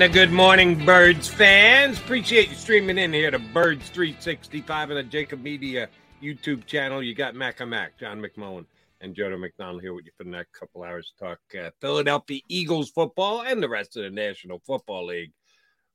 And 0.00 0.10
a 0.10 0.14
good 0.14 0.32
morning, 0.32 0.82
Birds 0.86 1.28
fans. 1.28 1.98
Appreciate 1.98 2.48
you 2.48 2.54
streaming 2.54 2.96
in 2.96 3.12
here 3.12 3.30
to 3.30 3.38
Birds 3.38 3.90
365 3.90 4.92
and 4.92 4.98
the 4.98 5.04
JAKIB 5.04 5.42
Media 5.42 5.90
YouTube 6.22 6.64
channel. 6.64 7.02
You 7.02 7.14
got 7.14 7.34
Mac 7.34 7.60
Mac, 7.68 7.98
John 7.98 8.18
McMullen, 8.18 8.64
and 9.02 9.14
Jodo 9.14 9.38
McDonald 9.38 9.82
here 9.82 9.92
with 9.92 10.06
you 10.06 10.12
for 10.16 10.24
the 10.24 10.30
next 10.30 10.52
couple 10.58 10.84
hours 10.84 11.12
to 11.12 11.24
talk 11.26 11.38
uh, 11.54 11.68
Philadelphia 11.82 12.40
Eagles 12.48 12.88
football 12.88 13.42
and 13.42 13.62
the 13.62 13.68
rest 13.68 13.94
of 13.98 14.04
the 14.04 14.10
National 14.10 14.58
Football 14.60 15.04
League, 15.04 15.32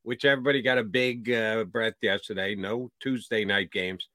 which 0.04 0.24
everybody 0.24 0.62
got 0.62 0.78
a 0.78 0.84
big 0.84 1.32
uh, 1.32 1.64
breath 1.64 1.96
yesterday. 2.00 2.54
No 2.54 2.92
Tuesday 3.00 3.44
night 3.44 3.72
games. 3.72 4.08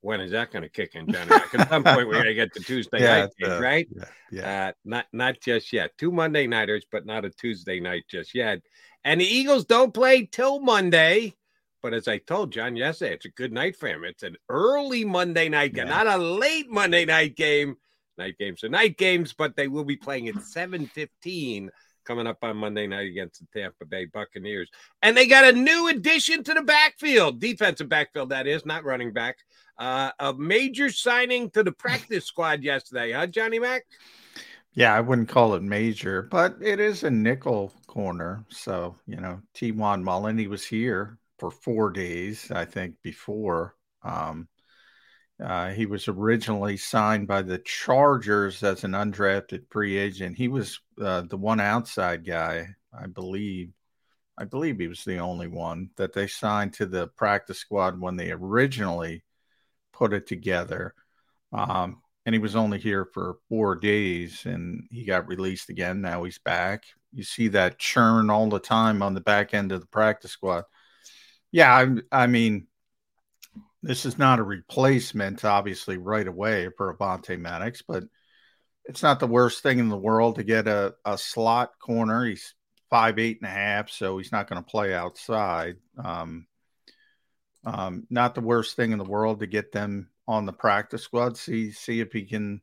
When 0.00 0.20
is 0.20 0.32
that 0.32 0.50
going 0.50 0.64
to 0.64 0.68
kick 0.68 0.96
in, 0.96 1.06
Johnny? 1.12 1.30
At 1.30 1.68
some 1.68 1.84
point, 1.84 2.08
we're 2.08 2.14
going 2.14 2.24
to 2.24 2.34
get 2.34 2.52
to 2.54 2.60
Tuesday 2.60 2.98
Yeah, 3.02 3.20
night 3.20 3.30
games, 3.38 3.52
uh, 3.52 3.60
right? 3.60 3.88
yeah, 3.94 4.04
yeah. 4.32 4.66
Uh, 4.66 4.72
not 4.84 5.06
not 5.12 5.40
just 5.40 5.72
yet. 5.72 5.92
Two 5.96 6.10
Monday 6.10 6.48
nighters, 6.48 6.84
but 6.90 7.06
not 7.06 7.24
a 7.24 7.30
Tuesday 7.30 7.78
night 7.78 8.02
just 8.10 8.34
yet. 8.34 8.62
And 9.08 9.22
the 9.22 9.24
Eagles 9.24 9.64
don't 9.64 9.94
play 9.94 10.26
till 10.26 10.60
Monday. 10.60 11.34
But 11.82 11.94
as 11.94 12.08
I 12.08 12.18
told 12.18 12.52
John 12.52 12.76
yesterday, 12.76 13.14
it's 13.14 13.24
a 13.24 13.30
good 13.30 13.54
night 13.54 13.74
for 13.74 13.86
him. 13.88 14.04
It's 14.04 14.22
an 14.22 14.36
early 14.50 15.02
Monday 15.02 15.48
night 15.48 15.72
game, 15.72 15.86
Yeah. 15.86 16.02
not 16.04 16.06
a 16.06 16.18
late 16.18 16.68
Monday 16.68 17.06
night 17.06 17.34
game. 17.34 17.78
Night 18.18 18.36
games 18.36 18.62
are 18.64 18.68
night 18.68 18.98
games, 18.98 19.32
but 19.32 19.56
they 19.56 19.66
will 19.66 19.84
be 19.84 19.96
playing 19.96 20.28
at 20.28 20.42
7:15 20.42 21.70
coming 22.04 22.26
up 22.26 22.36
on 22.42 22.58
Monday 22.58 22.86
night 22.86 23.06
against 23.06 23.40
the 23.40 23.46
Tampa 23.58 23.86
Bay 23.86 24.04
Buccaneers. 24.04 24.68
And 25.00 25.16
they 25.16 25.26
got 25.26 25.44
a 25.44 25.56
new 25.56 25.88
addition 25.88 26.44
to 26.44 26.52
the 26.52 26.62
backfield, 26.62 27.40
defensive 27.40 27.88
backfield, 27.88 28.28
that 28.28 28.46
is, 28.46 28.66
not 28.66 28.84
running 28.84 29.14
back. 29.14 29.38
Uh, 29.78 30.10
a 30.18 30.34
major 30.34 30.90
signing 30.90 31.48
to 31.52 31.62
the 31.62 31.72
practice 31.72 32.26
squad 32.26 32.62
yesterday, 32.62 33.12
huh, 33.12 33.26
Johnny 33.26 33.58
Mac? 33.58 33.86
Yeah, 34.74 34.92
I 34.94 35.00
wouldn't 35.00 35.30
call 35.30 35.54
it 35.54 35.62
major, 35.62 36.20
but 36.20 36.58
it 36.60 36.78
is 36.78 37.04
a 37.04 37.10
nickel 37.10 37.72
corner. 37.88 38.44
So, 38.50 38.94
you 39.06 39.16
know, 39.16 39.40
Tiawan 39.54 40.02
Mullen, 40.02 40.48
was 40.48 40.64
here 40.64 41.18
for 41.38 41.50
four 41.50 41.90
days, 41.90 42.52
I 42.52 42.64
think, 42.64 42.94
before. 43.02 43.74
Um, 44.04 44.48
uh, 45.42 45.70
he 45.70 45.86
was 45.86 46.08
originally 46.08 46.76
signed 46.76 47.26
by 47.26 47.42
the 47.42 47.58
Chargers 47.58 48.62
as 48.62 48.84
an 48.84 48.92
undrafted 48.92 49.64
free 49.70 49.96
agent. 49.96 50.36
He 50.36 50.48
was 50.48 50.80
uh, 51.00 51.22
the 51.22 51.36
one 51.36 51.60
outside 51.60 52.24
guy, 52.24 52.68
I 52.92 53.06
believe. 53.06 53.72
I 54.36 54.44
believe 54.44 54.78
he 54.78 54.86
was 54.86 55.04
the 55.04 55.18
only 55.18 55.48
one 55.48 55.90
that 55.96 56.12
they 56.12 56.28
signed 56.28 56.72
to 56.74 56.86
the 56.86 57.08
practice 57.08 57.58
squad 57.58 58.00
when 58.00 58.16
they 58.16 58.30
originally 58.30 59.24
put 59.92 60.12
it 60.12 60.28
together. 60.28 60.94
Um, 61.52 62.02
and 62.24 62.34
he 62.34 62.38
was 62.38 62.54
only 62.54 62.78
here 62.78 63.04
for 63.04 63.38
four 63.48 63.74
days 63.74 64.44
and 64.44 64.86
he 64.90 65.04
got 65.04 65.26
released 65.26 65.70
again. 65.70 66.00
Now 66.00 66.24
he's 66.24 66.38
back. 66.38 66.84
You 67.12 67.24
see 67.24 67.48
that 67.48 67.78
churn 67.78 68.30
all 68.30 68.48
the 68.48 68.58
time 68.58 69.02
on 69.02 69.14
the 69.14 69.20
back 69.20 69.54
end 69.54 69.72
of 69.72 69.80
the 69.80 69.86
practice 69.86 70.32
squad. 70.32 70.64
Yeah, 71.50 71.74
I, 72.12 72.24
I 72.24 72.26
mean, 72.26 72.66
this 73.82 74.04
is 74.04 74.18
not 74.18 74.38
a 74.38 74.44
replacement, 74.44 75.44
obviously, 75.44 75.96
right 75.96 76.26
away 76.26 76.68
for 76.76 76.94
Avonte 76.94 77.38
Maddox, 77.38 77.82
but 77.82 78.04
it's 78.84 79.02
not 79.02 79.20
the 79.20 79.26
worst 79.26 79.62
thing 79.62 79.78
in 79.78 79.88
the 79.88 79.96
world 79.96 80.36
to 80.36 80.44
get 80.44 80.66
a, 80.66 80.94
a 81.04 81.16
slot 81.16 81.78
corner. 81.78 82.24
He's 82.24 82.54
five, 82.90 83.18
eight 83.18 83.38
and 83.40 83.48
a 83.48 83.54
half, 83.54 83.90
so 83.90 84.18
he's 84.18 84.32
not 84.32 84.48
going 84.48 84.62
to 84.62 84.70
play 84.70 84.94
outside. 84.94 85.76
Um, 86.02 86.46
um, 87.64 88.06
not 88.08 88.34
the 88.34 88.40
worst 88.40 88.76
thing 88.76 88.92
in 88.92 88.98
the 88.98 89.04
world 89.04 89.40
to 89.40 89.46
get 89.46 89.72
them 89.72 90.08
on 90.26 90.46
the 90.46 90.52
practice 90.52 91.02
squad. 91.02 91.36
See 91.36 91.70
see 91.70 92.00
if 92.00 92.12
he 92.12 92.24
can 92.24 92.60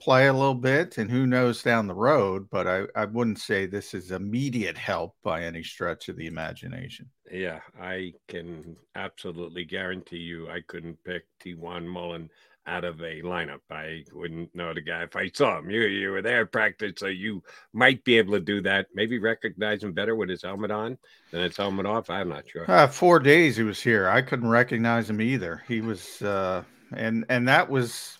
play 0.00 0.28
a 0.28 0.32
little 0.32 0.54
bit, 0.54 0.98
and 0.98 1.10
who 1.10 1.26
knows 1.26 1.62
down 1.62 1.86
the 1.86 1.94
road. 1.94 2.48
But 2.50 2.66
I, 2.66 2.84
I 2.94 3.04
wouldn't 3.04 3.38
say 3.38 3.66
this 3.66 3.94
is 3.94 4.10
immediate 4.10 4.78
help 4.78 5.16
by 5.22 5.44
any 5.44 5.62
stretch 5.62 6.08
of 6.08 6.16
the 6.16 6.26
imagination. 6.26 7.08
Yeah, 7.30 7.60
I 7.80 8.14
can 8.28 8.76
absolutely 8.94 9.64
guarantee 9.64 10.18
you 10.18 10.48
I 10.48 10.60
couldn't 10.66 11.02
pick 11.04 11.24
Tiawan 11.42 11.86
Mullen 11.86 12.30
out 12.68 12.84
of 12.84 13.00
a 13.00 13.22
lineup. 13.22 13.60
I 13.70 14.04
wouldn't 14.12 14.54
know 14.54 14.74
the 14.74 14.82
guy 14.82 15.02
if 15.02 15.16
I 15.16 15.30
saw 15.34 15.58
him. 15.58 15.70
You 15.70 15.82
you 15.82 16.10
were 16.10 16.22
there 16.22 16.42
at 16.42 16.52
practice, 16.52 16.92
so 16.98 17.06
you 17.06 17.42
might 17.72 18.04
be 18.04 18.18
able 18.18 18.34
to 18.34 18.40
do 18.40 18.60
that. 18.62 18.86
Maybe 18.94 19.18
recognize 19.18 19.82
him 19.82 19.92
better 19.92 20.14
with 20.14 20.28
his 20.28 20.42
helmet 20.42 20.70
on 20.70 20.98
than 21.30 21.42
his 21.42 21.56
helmet 21.56 21.86
off. 21.86 22.10
I'm 22.10 22.28
not 22.28 22.48
sure. 22.48 22.70
Uh, 22.70 22.86
four 22.86 23.20
days 23.20 23.56
he 23.56 23.62
was 23.62 23.80
here. 23.80 24.08
I 24.08 24.20
couldn't 24.20 24.50
recognize 24.50 25.08
him 25.08 25.20
either. 25.20 25.62
He 25.66 25.80
was, 25.80 26.20
uh, 26.20 26.62
and 26.92 27.24
and 27.30 27.48
that 27.48 27.70
was 27.70 28.17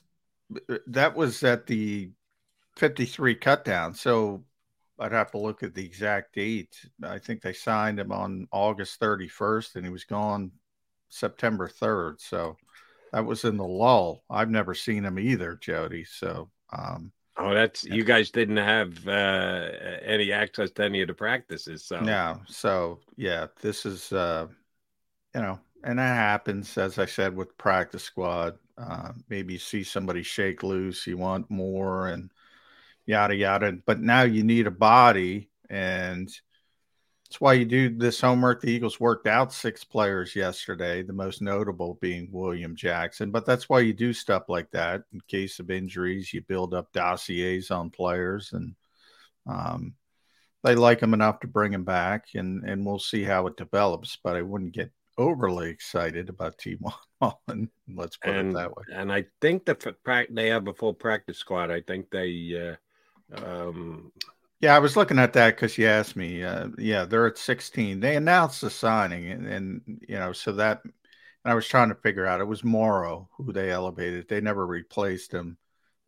that 0.86 1.14
was 1.14 1.42
at 1.42 1.66
the 1.66 2.10
53 2.76 3.34
cut 3.34 3.64
down. 3.64 3.94
So 3.94 4.44
I'd 4.98 5.12
have 5.12 5.30
to 5.32 5.38
look 5.38 5.62
at 5.62 5.74
the 5.74 5.84
exact 5.84 6.34
date. 6.34 6.74
I 7.02 7.18
think 7.18 7.42
they 7.42 7.52
signed 7.52 8.00
him 8.00 8.12
on 8.12 8.48
August 8.50 9.00
31st, 9.00 9.76
and 9.76 9.84
he 9.84 9.92
was 9.92 10.04
gone 10.04 10.50
September 11.08 11.68
3rd. 11.68 12.20
So 12.20 12.56
that 13.12 13.24
was 13.24 13.44
in 13.44 13.56
the 13.56 13.66
lull. 13.66 14.24
I've 14.30 14.50
never 14.50 14.74
seen 14.74 15.04
him 15.04 15.18
either, 15.18 15.56
Jody. 15.56 16.04
So, 16.04 16.50
um, 16.72 17.12
oh, 17.36 17.54
that's 17.54 17.84
you 17.84 18.04
guys 18.04 18.30
didn't 18.30 18.56
have 18.58 19.06
uh, 19.06 19.70
any 20.02 20.32
access 20.32 20.70
to 20.72 20.84
any 20.84 21.02
of 21.02 21.08
the 21.08 21.14
practices. 21.14 21.84
So, 21.84 22.00
yeah. 22.04 22.36
So, 22.46 23.00
yeah, 23.16 23.46
this 23.60 23.86
is, 23.86 24.12
uh, 24.12 24.48
you 25.34 25.40
know, 25.40 25.58
and 25.84 25.98
that 25.98 26.14
happens, 26.14 26.76
as 26.76 26.98
I 26.98 27.06
said, 27.06 27.36
with 27.36 27.56
practice 27.56 28.02
squad. 28.02 28.58
Uh, 28.78 29.12
maybe 29.28 29.58
see 29.58 29.82
somebody 29.82 30.22
shake 30.22 30.62
loose, 30.62 31.06
you 31.06 31.16
want 31.16 31.50
more, 31.50 32.08
and 32.08 32.30
yada 33.06 33.34
yada. 33.34 33.72
But 33.86 34.00
now 34.00 34.22
you 34.22 34.44
need 34.44 34.66
a 34.68 34.70
body, 34.70 35.50
and 35.68 36.28
that's 37.28 37.40
why 37.40 37.54
you 37.54 37.64
do 37.64 37.94
this 37.94 38.20
homework. 38.20 38.60
The 38.62 38.70
Eagles 38.70 39.00
worked 39.00 39.26
out 39.26 39.52
six 39.52 39.82
players 39.84 40.36
yesterday, 40.36 41.02
the 41.02 41.12
most 41.12 41.42
notable 41.42 41.98
being 42.00 42.28
William 42.30 42.76
Jackson. 42.76 43.30
But 43.30 43.44
that's 43.44 43.68
why 43.68 43.80
you 43.80 43.92
do 43.92 44.12
stuff 44.12 44.44
like 44.48 44.70
that 44.70 45.02
in 45.12 45.20
case 45.28 45.58
of 45.58 45.70
injuries. 45.70 46.32
You 46.32 46.42
build 46.42 46.72
up 46.72 46.92
dossiers 46.92 47.70
on 47.70 47.90
players, 47.90 48.52
and 48.52 48.74
um, 49.46 49.94
they 50.62 50.74
like 50.74 51.00
him 51.00 51.14
enough 51.14 51.40
to 51.40 51.48
bring 51.48 51.72
him 51.72 51.84
back, 51.84 52.26
and 52.34 52.64
and 52.64 52.86
we'll 52.86 52.98
see 52.98 53.24
how 53.24 53.46
it 53.48 53.56
develops. 53.56 54.16
But 54.22 54.36
I 54.36 54.42
wouldn't 54.42 54.72
get 54.72 54.92
overly 55.18 55.68
excited 55.68 56.28
about 56.28 56.56
T 56.56 56.78
Mullen. 57.20 57.68
Let's 57.94 58.16
put 58.16 58.34
and, 58.34 58.50
it 58.50 58.54
that 58.54 58.76
way. 58.76 58.84
And 58.92 59.12
I 59.12 59.26
think 59.40 59.66
the 59.66 59.74
that 60.04 60.26
they 60.30 60.48
have 60.48 60.68
a 60.68 60.72
full 60.74 60.94
practice 60.94 61.38
squad. 61.38 61.70
I 61.70 61.82
think 61.82 62.10
they. 62.10 62.76
Uh, 63.34 63.44
um, 63.44 64.12
yeah, 64.60 64.74
I 64.74 64.78
was 64.78 64.96
looking 64.96 65.18
at 65.18 65.34
that 65.34 65.56
because 65.56 65.76
you 65.76 65.86
asked 65.86 66.16
me. 66.16 66.42
Uh, 66.42 66.68
yeah, 66.78 67.04
they're 67.04 67.26
at 67.26 67.38
16. 67.38 68.00
They 68.00 68.16
announced 68.16 68.60
the 68.60 68.70
signing, 68.70 69.30
and, 69.30 69.46
and 69.46 70.00
you 70.08 70.18
know, 70.18 70.32
so 70.32 70.52
that. 70.52 70.80
And 71.44 71.52
I 71.52 71.54
was 71.54 71.68
trying 71.68 71.90
to 71.90 71.94
figure 71.94 72.26
out. 72.26 72.40
It 72.40 72.46
was 72.46 72.64
Morrow 72.64 73.28
who 73.36 73.52
they 73.52 73.70
elevated. 73.70 74.28
They 74.28 74.40
never 74.40 74.66
replaced 74.66 75.32
him. 75.32 75.58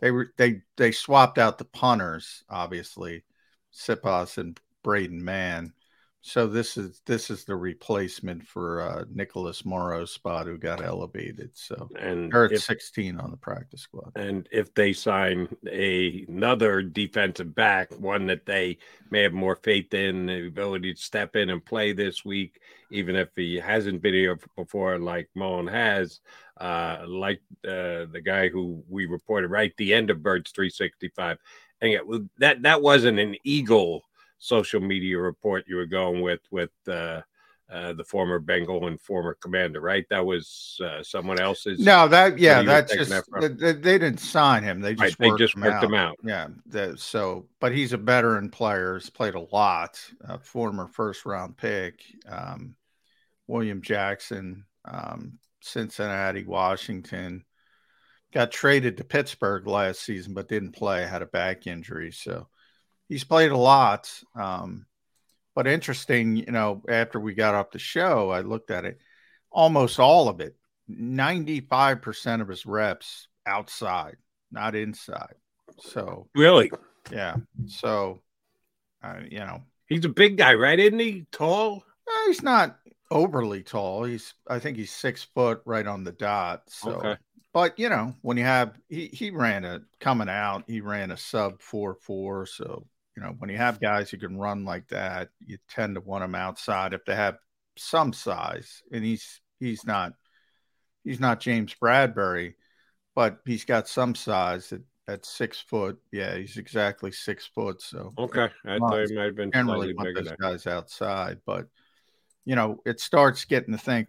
They 0.01 0.11
were 0.11 0.33
they 0.39 0.63
they 0.77 0.93
swapped 0.93 1.39
out 1.39 1.59
the 1.59 1.65
punters, 1.67 2.45
obviously, 2.49 3.25
Siposs 3.73 4.39
and 4.39 4.59
Braden 4.83 5.23
Mann 5.23 5.75
so 6.23 6.47
this 6.47 6.77
is 6.77 7.01
this 7.07 7.31
is 7.31 7.45
the 7.45 7.57
replacement 7.57 8.47
for 8.47 8.83
uh, 8.83 9.05
Nicholas 9.11 9.65
Morrow's 9.65 10.13
spot 10.13 10.47
who 10.47 10.59
got 10.59 10.85
elevated. 10.85 11.51
So 11.55 11.89
and 11.99 12.35
at 12.35 12.53
if, 12.53 12.63
16 12.63 13.19
on 13.19 13.31
the 13.31 13.39
practice 13.39 13.81
squad. 13.81 14.13
And 14.17 14.47
if 14.53 14.75
they 14.75 14.93
sign 14.93 15.49
a, 15.67 16.27
another 16.29 16.83
defensive 16.83 17.55
back, 17.55 17.99
one 17.99 18.27
that 18.27 18.45
they 18.45 18.79
may 19.11 19.23
have 19.23 19.33
more 19.33 19.57
faith 19.57 19.95
in, 19.95 20.27
the 20.27 20.47
ability 20.47 20.93
to 20.93 21.01
step 21.01 21.37
in 21.37 21.49
and 21.49 21.65
play 21.65 21.95
this 21.95 22.23
week, 22.23 22.61
even 22.91 23.17
if 23.17 23.31
he 23.35 23.57
hasn't 23.57 24.03
been 24.03 24.15
here 24.15 24.39
before, 24.57 24.99
like 24.99 25.31
Mullen 25.35 25.69
has, 25.69 26.21
uh, 26.61 26.99
like 27.09 27.41
uh, 27.65 28.05
the 28.13 28.23
guy 28.23 28.51
who 28.51 28.85
we 28.91 29.07
reported 29.07 29.49
right 29.49 29.71
at 29.71 29.77
the 29.79 29.95
end 29.95 30.11
of 30.11 30.23
Birds 30.23 30.51
365. 30.51 31.39
And 31.81 31.93
yeah, 31.93 32.19
that 32.39 32.61
that 32.61 32.83
wasn't 32.83 33.19
an 33.19 33.37
eagle 33.43 34.03
social 34.41 34.81
media 34.81 35.19
report 35.19 35.67
you 35.69 35.77
were 35.77 35.87
going 35.87 36.23
with 36.23 36.41
with 36.51 36.71
uh, 36.89 37.21
uh, 37.71 37.93
the 37.93 38.03
former 38.03 38.41
Bengal 38.41 38.89
and 38.89 39.01
former 39.01 39.35
commander, 39.35 39.81
right? 39.81 40.05
That 40.11 40.27
was 40.27 40.81
uh, 40.85 41.05
someone 41.05 41.39
else's. 41.39 41.79
No, 41.79 42.09
that 42.09 42.39
yeah, 42.39 42.63
that's 42.63 42.93
just 42.93 43.11
that 43.11 43.59
they, 43.61 43.73
they, 43.73 43.99
didn't 43.99 44.19
sign 44.19 44.65
him. 44.65 44.81
They 44.81 44.95
just 44.95 45.21
right, 45.21 45.31
they 45.31 45.37
just 45.39 45.55
him 45.55 45.63
worked 45.63 45.75
out. 45.77 45.85
him 45.85 45.95
out. 45.95 46.17
Yeah, 46.25 46.49
the, 46.67 46.97
so 46.99 47.47
but 47.61 47.73
he's 47.73 47.93
a 47.93 47.97
veteran 47.97 48.51
player. 48.51 48.99
He's 48.99 49.11
played 49.11 49.35
a 49.35 49.47
lot. 49.53 50.01
former 50.41 50.89
first 50.89 51.25
round 51.25 51.57
pick, 51.57 52.03
um, 52.29 52.75
William 53.47 53.83
Jackson, 53.83 54.65
um, 54.85 55.39
Cincinnati, 55.61 56.45
Washington. 56.45 57.45
Got 58.33 58.53
traded 58.53 58.97
to 58.97 59.05
Pittsburgh 59.05 59.67
last 59.67 60.01
season, 60.01 60.35
but 60.35 60.49
didn't 60.49 60.73
play. 60.73 61.05
Had 61.05 61.23
a 61.23 61.27
back 61.27 61.67
injury, 61.67 62.11
so 62.11 62.49
he's 63.11 63.25
played 63.25 63.51
a 63.51 63.57
lot. 63.57 64.11
Um, 64.35 64.87
but 65.55 65.67
interesting, 65.67 66.37
you 66.37 66.53
know, 66.53 66.83
after 66.89 67.21
we 67.21 67.35
got 67.35 67.55
off 67.55 67.73
the 67.73 67.79
show, 67.79 68.31
I 68.31 68.41
looked 68.41 68.71
at 68.71 68.87
it, 68.87 68.99
almost 69.51 69.99
all 69.99 70.29
of 70.29 70.41
it, 70.41 70.57
95% 70.89 72.41
of 72.41 72.49
his 72.49 72.65
reps 72.65 73.29
outside, 73.45 74.17
not 74.51 74.75
inside. 74.75 75.35
So, 75.81 76.29
really? 76.35 76.71
Yeah. 77.13 77.37
So, 77.67 78.23
uh, 79.03 79.21
you 79.29 79.41
know, 79.41 79.63
he's 79.87 80.05
a 80.05 80.09
big 80.09 80.39
guy, 80.39 80.55
right? 80.55 80.79
Isn't 80.79 80.99
he 80.99 81.27
tall? 81.33 81.83
Uh, 82.07 82.27
he's 82.29 82.43
not 82.43 82.79
overly 83.11 83.65
tall. 83.65 84.05
He's, 84.05 84.35
I 84.49 84.61
think 84.61 84.77
he's 84.77 84.93
six 84.93 85.25
foot 85.35 85.63
right 85.65 85.87
on 85.87 86.05
the 86.05 86.13
dot. 86.13 86.63
So, 86.69 86.93
okay. 86.93 87.17
but 87.53 87.77
you 87.77 87.89
know, 87.89 88.15
when 88.23 88.37
you 88.37 88.45
have, 88.45 88.79
he, 88.89 89.09
he 89.09 89.31
ran 89.31 89.65
a 89.65 89.81
coming 89.99 90.29
out, 90.29 90.65
he 90.69 90.81
ran 90.81 91.11
a 91.11 91.17
sub 91.17 91.61
four, 91.61 91.97
four. 91.97 92.47
So, 92.47 92.87
you 93.17 93.23
know, 93.23 93.35
when 93.39 93.51
you 93.51 93.57
have 93.57 93.81
guys 93.81 94.11
who 94.11 94.19
can 94.19 94.37
run 94.37 94.65
like 94.65 94.89
that, 94.89 95.31
you 95.45 95.59
tend 95.69 95.97
to 95.97 96.01
want 96.01 96.23
them 96.23 96.35
outside 96.35 96.95
if 96.95 97.05
they 97.05 97.15
have 97.15 97.39
some 97.77 98.13
size. 98.13 98.83
And 98.93 99.05
he's 99.05 99.41
he's 99.59 99.85
not 99.85 100.13
he's 101.05 101.21
not 101.21 101.41
James 101.41 101.75
Bradberry, 101.81 102.55
but 103.15 103.39
he's 103.45 103.65
got 103.65 103.89
some 103.89 104.15
size 104.15 104.73
at, 104.73 104.81
at 105.09 105.27
six 105.27 105.61
foot. 105.61 105.99
Yeah, 106.13 106.37
he's 106.37 106.57
exactly 106.57 107.11
six 107.11 107.47
foot. 107.47 107.83
So 107.83 108.13
okay, 108.17 108.49
I 108.65 108.79
thought 108.79 109.09
he 109.09 109.15
might 109.15 109.25
have 109.25 109.37
been 109.37 109.53
generally 109.53 109.93
want 109.93 110.15
those 110.15 110.33
guys 110.41 110.67
outside, 110.67 111.39
but 111.45 111.67
you 112.45 112.55
know, 112.55 112.81
it 112.87 113.01
starts 113.01 113.45
getting 113.45 113.73
to 113.73 113.79
think. 113.79 114.09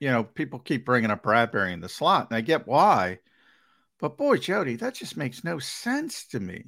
You 0.00 0.10
know, 0.10 0.24
people 0.24 0.58
keep 0.58 0.84
bringing 0.84 1.10
up 1.10 1.22
Bradberry 1.22 1.72
in 1.72 1.80
the 1.80 1.88
slot, 1.88 2.28
and 2.30 2.36
I 2.36 2.40
get 2.40 2.66
why. 2.66 3.20
But 4.00 4.18
boy, 4.18 4.38
Jody, 4.38 4.76
that 4.76 4.94
just 4.94 5.16
makes 5.16 5.44
no 5.44 5.58
sense 5.58 6.26
to 6.28 6.40
me. 6.40 6.64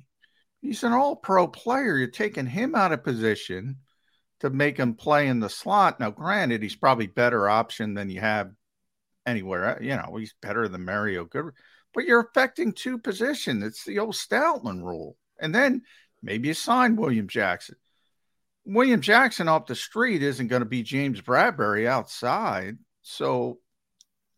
He's 0.60 0.82
an 0.82 0.92
all 0.92 1.16
pro 1.16 1.46
player. 1.46 1.96
You're 1.96 2.08
taking 2.08 2.46
him 2.46 2.74
out 2.74 2.92
of 2.92 3.04
position 3.04 3.76
to 4.40 4.50
make 4.50 4.76
him 4.76 4.94
play 4.94 5.28
in 5.28 5.40
the 5.40 5.48
slot. 5.48 6.00
Now, 6.00 6.10
granted, 6.10 6.62
he's 6.62 6.76
probably 6.76 7.06
better 7.06 7.48
option 7.48 7.94
than 7.94 8.10
you 8.10 8.20
have 8.20 8.50
anywhere. 9.24 9.76
Uh, 9.76 9.82
you 9.82 9.96
know, 9.96 10.16
he's 10.16 10.34
better 10.40 10.68
than 10.68 10.84
Mario 10.84 11.24
Good, 11.24 11.52
but 11.94 12.04
you're 12.04 12.28
affecting 12.30 12.72
two 12.72 12.98
positions. 12.98 13.64
It's 13.64 13.84
the 13.84 13.98
old 13.98 14.14
Stoutland 14.14 14.82
rule. 14.82 15.16
And 15.38 15.54
then 15.54 15.82
maybe 16.22 16.48
you 16.48 16.54
sign 16.54 16.96
William 16.96 17.28
Jackson. 17.28 17.76
William 18.64 19.00
Jackson 19.00 19.48
off 19.48 19.66
the 19.66 19.74
street 19.74 20.22
isn't 20.22 20.48
going 20.48 20.60
to 20.60 20.66
be 20.66 20.82
James 20.82 21.20
Bradberry 21.20 21.86
outside. 21.86 22.78
So 23.02 23.60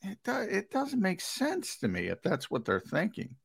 it, 0.03 0.19
it 0.27 0.71
doesn't 0.71 1.01
make 1.01 1.21
sense 1.21 1.79
to 1.79 1.89
me 1.89 2.09
if 2.09 2.21
that's 2.23 2.51
what 2.51 2.65
they're 2.65 2.81
thinking. 2.81 3.37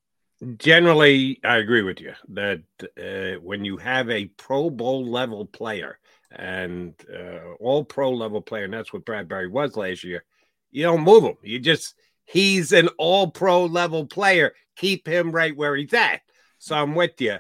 Generally, 0.58 1.40
I 1.44 1.58
agree 1.58 1.84
with 1.84 2.02
you 2.02 2.14
that 2.30 2.64
uh, 2.98 3.40
when 3.42 3.64
you 3.64 3.78
have 3.78 4.10
a 4.10 4.26
Pro 4.26 4.70
Bowl 4.70 5.06
level 5.06 5.46
player 5.46 6.00
and 6.32 6.94
uh, 7.14 7.54
all 7.60 7.84
pro 7.84 8.12
level 8.12 8.42
player, 8.42 8.64
and 8.64 8.74
that's 8.74 8.92
what 8.92 9.06
Bradberry 9.06 9.50
was 9.50 9.78
last 9.78 10.04
year, 10.04 10.24
you 10.72 10.84
don't 10.84 11.04
move 11.04 11.24
him. 11.24 11.38
You 11.44 11.60
just, 11.60 11.96
he's 12.26 12.72
an 12.72 12.90
all 12.98 13.30
pro 13.30 13.66
level 13.66 14.06
player. 14.06 14.54
Keep 14.76 15.08
him 15.08 15.32
right 15.32 15.56
where 15.56 15.76
he's 15.76 15.94
at. 15.94 16.22
So 16.58 16.76
I'm 16.76 16.96
with 16.96 17.22
you. 17.22 17.38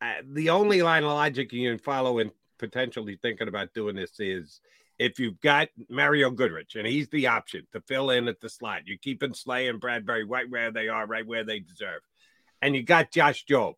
Uh, 0.00 0.14
the 0.24 0.50
only 0.50 0.82
line 0.82 1.04
of 1.04 1.10
logic 1.10 1.52
you 1.52 1.68
can 1.68 1.78
follow 1.78 2.18
in 2.18 2.30
potentially 2.58 3.18
thinking 3.20 3.48
about 3.48 3.74
doing 3.74 3.94
this 3.94 4.18
is 4.18 4.60
if 4.98 5.18
you've 5.18 5.40
got 5.40 5.68
Mario 5.90 6.30
Goodrich 6.30 6.76
and 6.76 6.86
he's 6.86 7.08
the 7.10 7.26
option 7.26 7.66
to 7.72 7.80
fill 7.82 8.10
in 8.10 8.28
at 8.28 8.40
the 8.40 8.48
slot, 8.48 8.82
you're 8.86 8.98
keeping 8.98 9.34
Slay 9.34 9.68
and 9.68 9.80
Bradberry 9.80 10.24
right 10.26 10.48
where 10.48 10.70
they 10.70 10.88
are, 10.88 11.06
right 11.06 11.26
where 11.26 11.44
they 11.44 11.60
deserve 11.60 12.00
and 12.62 12.76
you 12.76 12.82
got 12.84 13.10
Josh 13.10 13.44
Jobe, 13.44 13.74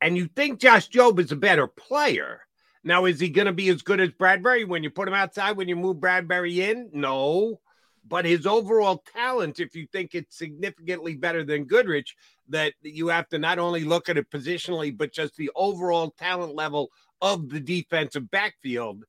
and 0.00 0.16
you 0.16 0.28
think 0.28 0.60
Josh 0.60 0.88
Jobe 0.88 1.18
is 1.18 1.32
a 1.32 1.36
better 1.36 1.66
player. 1.66 2.40
Now, 2.84 3.04
is 3.04 3.20
he 3.20 3.28
going 3.28 3.46
to 3.46 3.52
be 3.52 3.68
as 3.68 3.82
good 3.82 4.00
as 4.00 4.10
Bradberry 4.10 4.66
when 4.66 4.82
you 4.82 4.90
put 4.90 5.08
him 5.08 5.14
outside, 5.14 5.56
when 5.56 5.68
you 5.68 5.76
move 5.76 5.98
Bradberry 5.98 6.56
in? 6.56 6.90
No. 6.92 7.60
But 8.08 8.24
his 8.24 8.46
overall 8.46 9.04
talent, 9.14 9.60
if 9.60 9.76
you 9.76 9.86
think 9.92 10.14
it's 10.14 10.36
significantly 10.36 11.14
better 11.14 11.44
than 11.44 11.64
Goodrich, 11.64 12.16
that 12.48 12.74
you 12.82 13.08
have 13.08 13.28
to 13.28 13.38
not 13.38 13.60
only 13.60 13.84
look 13.84 14.08
at 14.08 14.16
it 14.16 14.30
positionally, 14.30 14.96
but 14.96 15.12
just 15.12 15.36
the 15.36 15.50
overall 15.54 16.10
talent 16.10 16.56
level 16.56 16.90
of 17.20 17.48
the 17.48 17.60
defensive 17.60 18.28
backfield. 18.30 19.04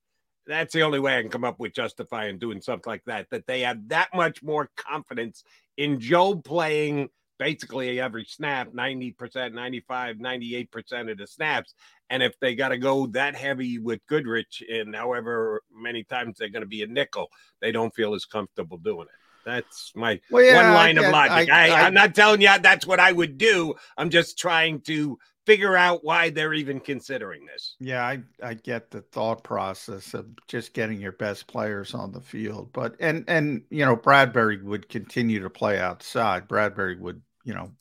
That's 0.45 0.73
the 0.73 0.83
only 0.83 0.99
way 0.99 1.17
I 1.17 1.21
can 1.21 1.31
come 1.31 1.45
up 1.45 1.59
with 1.59 1.73
justifying 1.73 2.37
doing 2.37 2.61
something 2.61 2.91
like 2.91 3.05
that. 3.05 3.27
That 3.31 3.47
they 3.47 3.61
have 3.61 3.87
that 3.89 4.09
much 4.13 4.43
more 4.43 4.69
confidence 4.75 5.43
in 5.77 5.99
Jobe 5.99 6.43
playing– 6.43 7.09
basically 7.43 7.99
every 7.99 8.23
snap 8.23 8.69
90%, 8.69 9.53
95, 9.53 10.15
98% 10.15 11.11
of 11.11 11.17
the 11.17 11.27
snaps. 11.27 11.73
And 12.09 12.23
if 12.23 12.39
they 12.39 12.55
got 12.55 12.69
to 12.69 12.77
go 12.77 13.07
that 13.07 13.35
heavy 13.35 13.79
with 13.79 13.99
Goodrich, 14.07 14.63
and 14.71 14.95
however 14.95 15.61
many 15.69 16.05
times 16.05 16.37
they're 16.39 16.47
going 16.47 16.61
to 16.61 16.67
be 16.67 16.83
a 16.83 16.87
nickel, 16.87 17.27
they 17.61 17.73
don't 17.73 17.93
feel 17.93 18.13
as 18.13 18.23
comfortable 18.23 18.77
doing 18.77 19.07
it. 19.07 19.19
That's 19.45 19.91
my 19.93 20.21
well, 20.31 20.41
yeah, 20.41 20.63
one 20.63 20.73
line 20.73 20.97
of 20.97 21.11
logic. 21.11 21.51
I, 21.51 21.85
am 21.85 21.93
not 21.93 22.15
telling 22.15 22.39
you 22.39 22.47
that's 22.61 22.87
what 22.87 23.01
I 23.01 23.11
would 23.11 23.37
do. 23.37 23.75
I'm 23.97 24.09
just 24.09 24.37
trying 24.37 24.79
to 24.81 25.17
figure 25.45 25.75
out 25.75 26.03
why 26.03 26.29
they're 26.29 26.53
even 26.53 26.79
considering 26.79 27.45
this. 27.45 27.75
Yeah, 27.79 28.03
I, 28.03 28.21
I 28.41 28.53
get 28.53 28.91
the 28.91 29.01
thought 29.01 29.43
process 29.43 30.13
of 30.13 30.27
just 30.47 30.73
getting 30.73 30.99
your 30.99 31.11
best 31.13 31.47
players 31.47 31.93
on 31.93 32.11
the 32.11 32.21
field. 32.21 32.69
But 32.73 32.95
and 32.99 33.25
and 33.27 33.63
you 33.69 33.85
know, 33.85 33.95
Bradberry 33.95 34.63
would 34.63 34.89
continue 34.89 35.41
to 35.41 35.49
play 35.49 35.79
outside. 35.79 36.47
Bradberry 36.47 36.99
would, 36.99 37.21
you 37.43 37.53
know, 37.53 37.71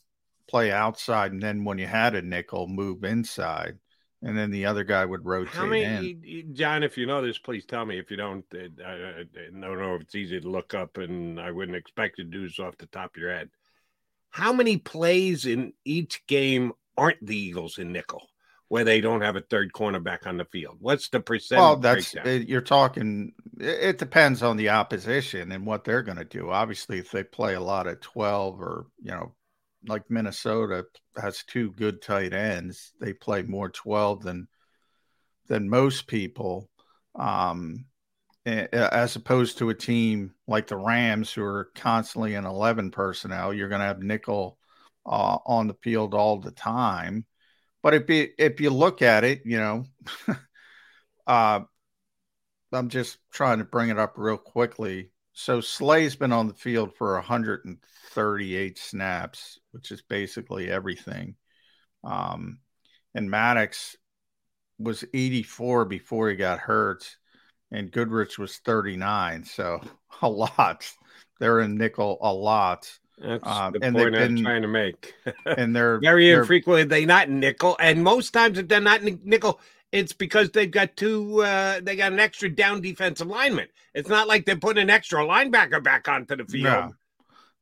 play 0.49 0.71
outside 0.71 1.31
and 1.31 1.41
then 1.41 1.63
when 1.63 1.77
you 1.77 1.87
had 1.87 2.15
a 2.15 2.21
nickel, 2.21 2.67
move 2.67 3.03
inside. 3.03 3.79
And 4.25 4.37
then 4.37 4.51
the 4.51 4.67
other 4.67 4.85
guy 4.85 5.03
would 5.03 5.25
rotate 5.25 5.53
How 5.53 5.65
many, 5.65 6.11
in. 6.11 6.55
John? 6.55 6.81
If 6.81 6.97
you 6.97 7.05
know 7.05 7.21
this, 7.21 7.37
please 7.39 7.65
tell 7.65 7.85
me. 7.85 7.99
If 7.99 8.09
you 8.09 8.15
don't, 8.15 8.45
I, 8.53 8.69
I, 8.85 9.19
I 9.19 9.49
don't 9.51 9.61
know 9.61 9.95
if 9.95 10.01
it's 10.03 10.15
easy 10.15 10.39
to 10.39 10.49
look 10.49 10.73
up, 10.73 10.97
and 10.97 11.37
I 11.41 11.51
wouldn't 11.51 11.75
expect 11.75 12.17
you 12.17 12.23
to 12.23 12.29
do 12.29 12.47
this 12.47 12.57
off 12.57 12.77
the 12.77 12.85
top 12.85 13.15
of 13.15 13.21
your 13.21 13.33
head. 13.33 13.49
How 14.29 14.53
many 14.53 14.77
plays 14.77 15.45
in 15.45 15.73
each 15.83 16.25
game 16.25 16.71
aren't 16.97 17.25
the 17.25 17.35
Eagles 17.35 17.77
in 17.77 17.91
nickel 17.91 18.25
where 18.69 18.85
they 18.85 19.01
don't 19.01 19.19
have 19.21 19.35
a 19.35 19.41
third 19.41 19.73
cornerback 19.73 20.25
on 20.25 20.37
the 20.37 20.45
field? 20.45 20.77
What's 20.79 21.09
the 21.09 21.19
percentage? 21.19 21.59
Well, 21.59 21.75
that's 21.75 22.15
it, 22.15 22.47
you're 22.47 22.61
talking. 22.61 23.33
It 23.59 23.97
depends 23.97 24.41
on 24.41 24.55
the 24.55 24.69
opposition 24.69 25.51
and 25.51 25.65
what 25.65 25.83
they're 25.83 26.01
going 26.01 26.17
to 26.17 26.23
do. 26.23 26.49
Obviously, 26.49 26.97
if 26.97 27.11
they 27.11 27.25
play 27.25 27.55
a 27.55 27.59
lot 27.59 27.87
of 27.87 27.99
twelve 27.99 28.61
or 28.61 28.87
you 29.01 29.11
know, 29.11 29.35
like 29.87 30.09
Minnesota 30.09 30.85
has 31.21 31.43
two 31.43 31.71
good 31.71 32.01
tight 32.01 32.33
ends, 32.33 32.93
they 32.99 33.13
play 33.13 33.43
more 33.43 33.69
twelve 33.69 34.23
than 34.23 34.47
than 35.47 35.69
most 35.69 36.07
people. 36.07 36.69
Um, 37.15 37.85
as 38.45 39.15
opposed 39.15 39.57
to 39.57 39.69
a 39.69 39.75
team 39.75 40.33
like 40.47 40.67
the 40.67 40.75
Rams, 40.75 41.31
who 41.31 41.43
are 41.43 41.69
constantly 41.75 42.35
in 42.35 42.45
11 42.45 42.91
personnel, 42.91 43.53
you're 43.53 43.69
going 43.69 43.79
to 43.79 43.87
have 43.87 44.03
nickel 44.03 44.57
uh, 45.05 45.37
on 45.45 45.67
the 45.67 45.77
field 45.81 46.13
all 46.13 46.37
the 46.37 46.51
time. 46.51 47.25
But 47.81 47.93
if 47.93 48.09
you, 48.09 48.29
if 48.37 48.59
you 48.59 48.69
look 48.69 49.01
at 49.01 49.23
it, 49.23 49.43
you 49.45 49.57
know, 49.57 49.85
uh, 51.27 51.61
I'm 52.71 52.89
just 52.89 53.17
trying 53.31 53.59
to 53.59 53.65
bring 53.65 53.89
it 53.89 53.99
up 53.99 54.15
real 54.17 54.37
quickly. 54.37 55.11
So 55.33 55.61
Slay's 55.61 56.15
been 56.15 56.31
on 56.31 56.47
the 56.47 56.53
field 56.53 56.93
for 56.95 57.15
138 57.15 58.77
snaps, 58.77 59.59
which 59.71 59.91
is 59.91 60.01
basically 60.03 60.69
everything. 60.69 61.35
Um, 62.03 62.59
and 63.15 63.29
Maddox 63.29 63.97
was 64.77 65.03
84 65.13 65.85
before 65.85 66.29
he 66.29 66.35
got 66.35 66.59
hurt, 66.59 67.17
and 67.71 67.91
Goodrich 67.91 68.37
was 68.37 68.57
39. 68.57 69.43
So 69.45 69.81
a 70.21 70.29
lot. 70.29 70.91
They're 71.39 71.61
in 71.61 71.77
nickel 71.77 72.19
a 72.21 72.31
lot. 72.31 72.91
That's 73.17 73.45
um, 73.45 73.73
the 73.73 73.79
point 73.79 74.15
I'm 74.15 74.35
been, 74.35 74.43
trying 74.43 74.61
to 74.61 74.67
make. 74.67 75.13
and 75.45 75.75
they're 75.75 75.99
very 75.99 76.27
they're, 76.27 76.41
infrequently 76.41 76.83
they 76.83 77.05
not 77.05 77.29
nickel, 77.29 77.75
and 77.79 78.03
most 78.03 78.31
times 78.31 78.57
if 78.57 78.67
they're 78.67 78.79
not 78.79 79.03
nickel, 79.03 79.59
it's 79.93 80.11
because 80.11 80.49
they've 80.49 80.69
got 80.69 80.97
two. 80.97 81.43
Uh, 81.43 81.79
they 81.81 81.95
got 81.95 82.11
an 82.11 82.19
extra 82.19 82.49
down 82.49 82.81
defensive 82.81 83.27
lineman. 83.27 83.67
It's 83.93 84.09
not 84.09 84.27
like 84.27 84.45
they're 84.45 84.57
putting 84.57 84.81
an 84.81 84.89
extra 84.89 85.23
linebacker 85.23 85.81
back 85.81 86.09
onto 86.09 86.35
the 86.35 86.45
field. 86.45 86.63
No, 86.63 86.93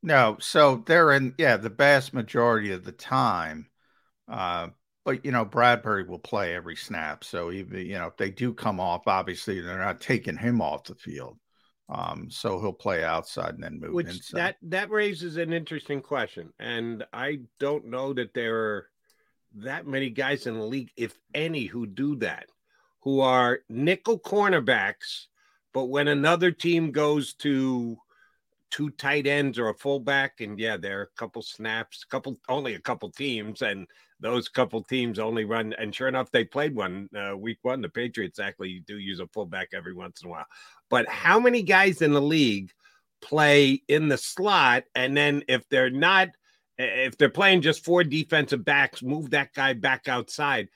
no. 0.01 0.38
So 0.39 0.83
they're 0.88 1.11
in. 1.11 1.35
Yeah, 1.38 1.57
the 1.57 1.69
vast 1.69 2.13
majority 2.13 2.71
of 2.71 2.85
the 2.85 2.93
time. 2.93 3.67
Uh, 4.29 4.69
but 5.03 5.25
you 5.25 5.31
know, 5.31 5.45
Bradberry 5.45 6.07
will 6.07 6.19
play 6.19 6.55
every 6.55 6.77
snap. 6.77 7.25
So 7.25 7.51
even 7.51 7.85
you 7.85 7.95
know, 7.95 8.07
if 8.07 8.15
they 8.15 8.31
do 8.31 8.53
come 8.53 8.79
off, 8.79 9.07
obviously 9.07 9.59
they're 9.59 9.77
not 9.77 10.00
taking 10.00 10.38
him 10.38 10.61
off 10.61 10.85
the 10.85 10.95
field. 10.95 11.38
Um, 11.89 12.29
so 12.31 12.61
he'll 12.61 12.71
play 12.71 13.03
outside 13.03 13.55
and 13.55 13.63
then 13.63 13.81
move 13.81 13.91
Which 13.91 14.07
inside. 14.07 14.38
That 14.38 14.55
that 14.63 14.89
raises 14.89 15.35
an 15.35 15.51
interesting 15.51 16.01
question, 16.01 16.53
and 16.59 17.03
I 17.11 17.39
don't 17.59 17.88
know 17.88 18.13
that 18.13 18.33
there 18.33 18.55
are 18.55 18.90
that 19.55 19.86
many 19.86 20.10
guys 20.10 20.48
in 20.48 20.55
the 20.55 20.65
league, 20.65 20.91
if 20.96 21.17
any, 21.34 21.65
who 21.65 21.86
do 21.86 22.15
that, 22.17 22.48
who 23.01 23.20
are 23.20 23.60
nickel 23.70 24.20
cornerbacks, 24.20 25.27
but 25.74 25.86
when 25.86 26.08
another 26.08 26.51
team 26.51 26.91
goes 26.91 27.34
to 27.36 27.98
two 28.70 28.89
tight 28.91 29.27
ends 29.27 29.60
or 29.60 29.70
a 29.70 29.74
fullback, 29.74 30.39
and 30.41 30.60
yeah, 30.60 30.77
there 30.77 31.00
are 31.00 31.03
a 31.03 31.20
couple 31.20 31.41
snaps, 31.41 32.03
couple 32.03 32.39
only 32.50 32.75
a 32.75 32.79
couple 32.79 33.10
teams, 33.12 33.62
and 33.62 33.88
those 34.20 34.48
couple 34.48 34.81
teams 34.84 35.20
only 35.20 35.46
run. 35.46 35.74
And 35.77 35.93
sure 35.93 36.08
enough, 36.08 36.31
they 36.31 36.46
played 36.46 36.75
one 36.75 37.10
uh, 37.15 37.36
week 37.38 37.60
one. 37.63 37.81
The 37.81 37.89
Patriots 37.89 38.39
actually 38.39 38.84
do 38.88 38.98
use 38.98 39.20
a 39.20 39.27
fullback 39.27 39.70
every 39.74 39.93
once 39.93 40.22
in 40.22 40.29
a 40.29 40.31
while. 40.31 40.46
But 40.89 41.08
how 41.08 41.39
many 41.39 41.63
guys 41.63 42.01
in 42.01 42.13
the 42.13 42.22
league 42.22 42.72
play 43.22 43.81
in 43.88 44.08
the 44.08 44.17
slot, 44.17 44.84
and 44.96 45.15
then 45.15 45.43
if 45.48 45.67
they're 45.70 45.89
not, 45.89 46.29
if 46.81 47.17
they're 47.17 47.29
playing 47.29 47.61
just 47.61 47.83
four 47.83 48.03
defensive 48.03 48.65
backs, 48.65 49.01
move 49.01 49.31
that 49.31 49.53
guy 49.53 49.73
back 49.73 50.07
outside? 50.07 50.69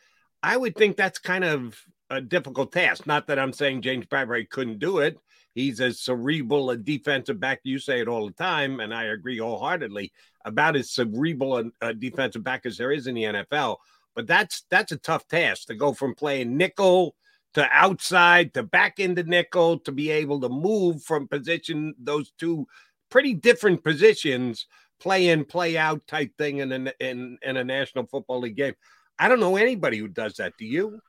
I 0.44 0.58
would 0.58 0.76
think 0.76 0.96
that's 0.96 1.20
kind 1.20 1.44
of 1.44 1.80
a 2.10 2.22
difficult 2.22 2.72
task. 2.72 3.08
Not 3.08 3.28
that 3.28 3.40
I'm 3.40 3.54
saying 3.54 3.82
James 3.82 4.06
Bradberry 4.06 4.48
couldn't 4.50 4.80
do 4.80 5.00
it. 5.00 5.18
He's 5.56 5.80
as 5.80 6.02
cerebral 6.02 6.70
a 6.70 6.78
defensive 6.78 7.40
back. 7.40 7.62
You 7.64 7.80
say 7.80 8.02
it 8.02 8.08
all 8.08 8.28
the 8.28 8.34
time, 8.34 8.82
and 8.82 8.94
I 8.94 9.06
agree 9.06 9.38
wholeheartedly 9.38 10.12
about 10.44 10.76
as 10.76 10.92
cerebral 10.92 11.58
a, 11.58 11.64
a 11.82 11.94
defensive 11.94 12.44
back 12.44 12.66
as 12.66 12.78
there 12.78 12.92
is 12.92 13.08
in 13.08 13.16
the 13.16 13.24
NFL. 13.24 13.78
But 14.16 14.28
that's 14.28 14.66
that's 14.70 14.92
a 14.92 14.98
tough 14.98 15.28
task 15.28 15.68
to 15.68 15.76
go 15.76 15.94
from 15.94 16.14
playing 16.14 16.58
nickel 16.58 17.16
to 17.54 17.68
outside 17.72 18.54
to 18.54 18.64
back 18.64 19.00
into 19.00 19.24
nickel 19.24 19.80
to 19.80 19.92
be 19.94 20.12
able 20.12 20.42
to 20.42 20.50
move 20.50 21.04
from 21.04 21.28
position 21.28 21.96
those 21.98 22.32
two 22.38 22.68
pretty 23.10 23.34
different 23.34 23.82
positions 23.82 24.68
play 25.00 25.30
in 25.30 25.46
play 25.46 25.78
out 25.78 26.06
type 26.08 26.32
thing 26.38 26.58
in 26.58 26.72
a, 26.72 26.94
in 27.00 27.38
in 27.42 27.58
a 27.58 27.64
national 27.64 28.06
football 28.06 28.40
league 28.40 28.56
game 28.56 28.74
i 29.20 29.28
don't 29.28 29.40
know 29.40 29.58
anybody 29.58 29.98
who 29.98 30.08
does 30.08 30.36
that 30.36 30.54
do 30.58 30.66
you 30.66 31.00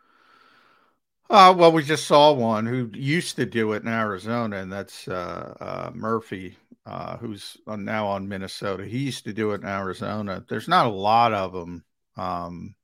uh, 1.28 1.52
well, 1.57 1.73
we 1.73 1.83
just 1.83 2.07
saw 2.07 2.33
one 2.33 2.66
who 2.66 2.88
used 2.95 3.35
to 3.37 3.47
do 3.47 3.73
it 3.73 3.83
in 3.83 3.88
Arizona, 3.88 4.59
and 4.59 4.73
that's 4.73 5.09
uh, 5.09 5.55
uh, 5.61 5.90
Murphy, 5.93 6.57
uh, 6.87 7.16
who's 7.16 7.57
now 7.66 8.07
on 8.07 8.28
Minnesota. 8.28 8.87
He 8.87 8.99
used 8.99 9.25
to 9.25 9.33
do 9.33 9.50
it 9.50 9.62
in 9.62 9.66
Arizona. 9.66 10.45
There's 10.49 10.69
not 10.69 10.87
a 10.87 10.90
lot 10.90 11.33
of 11.33 11.52
them. 11.52 11.85
Um, 12.16 12.76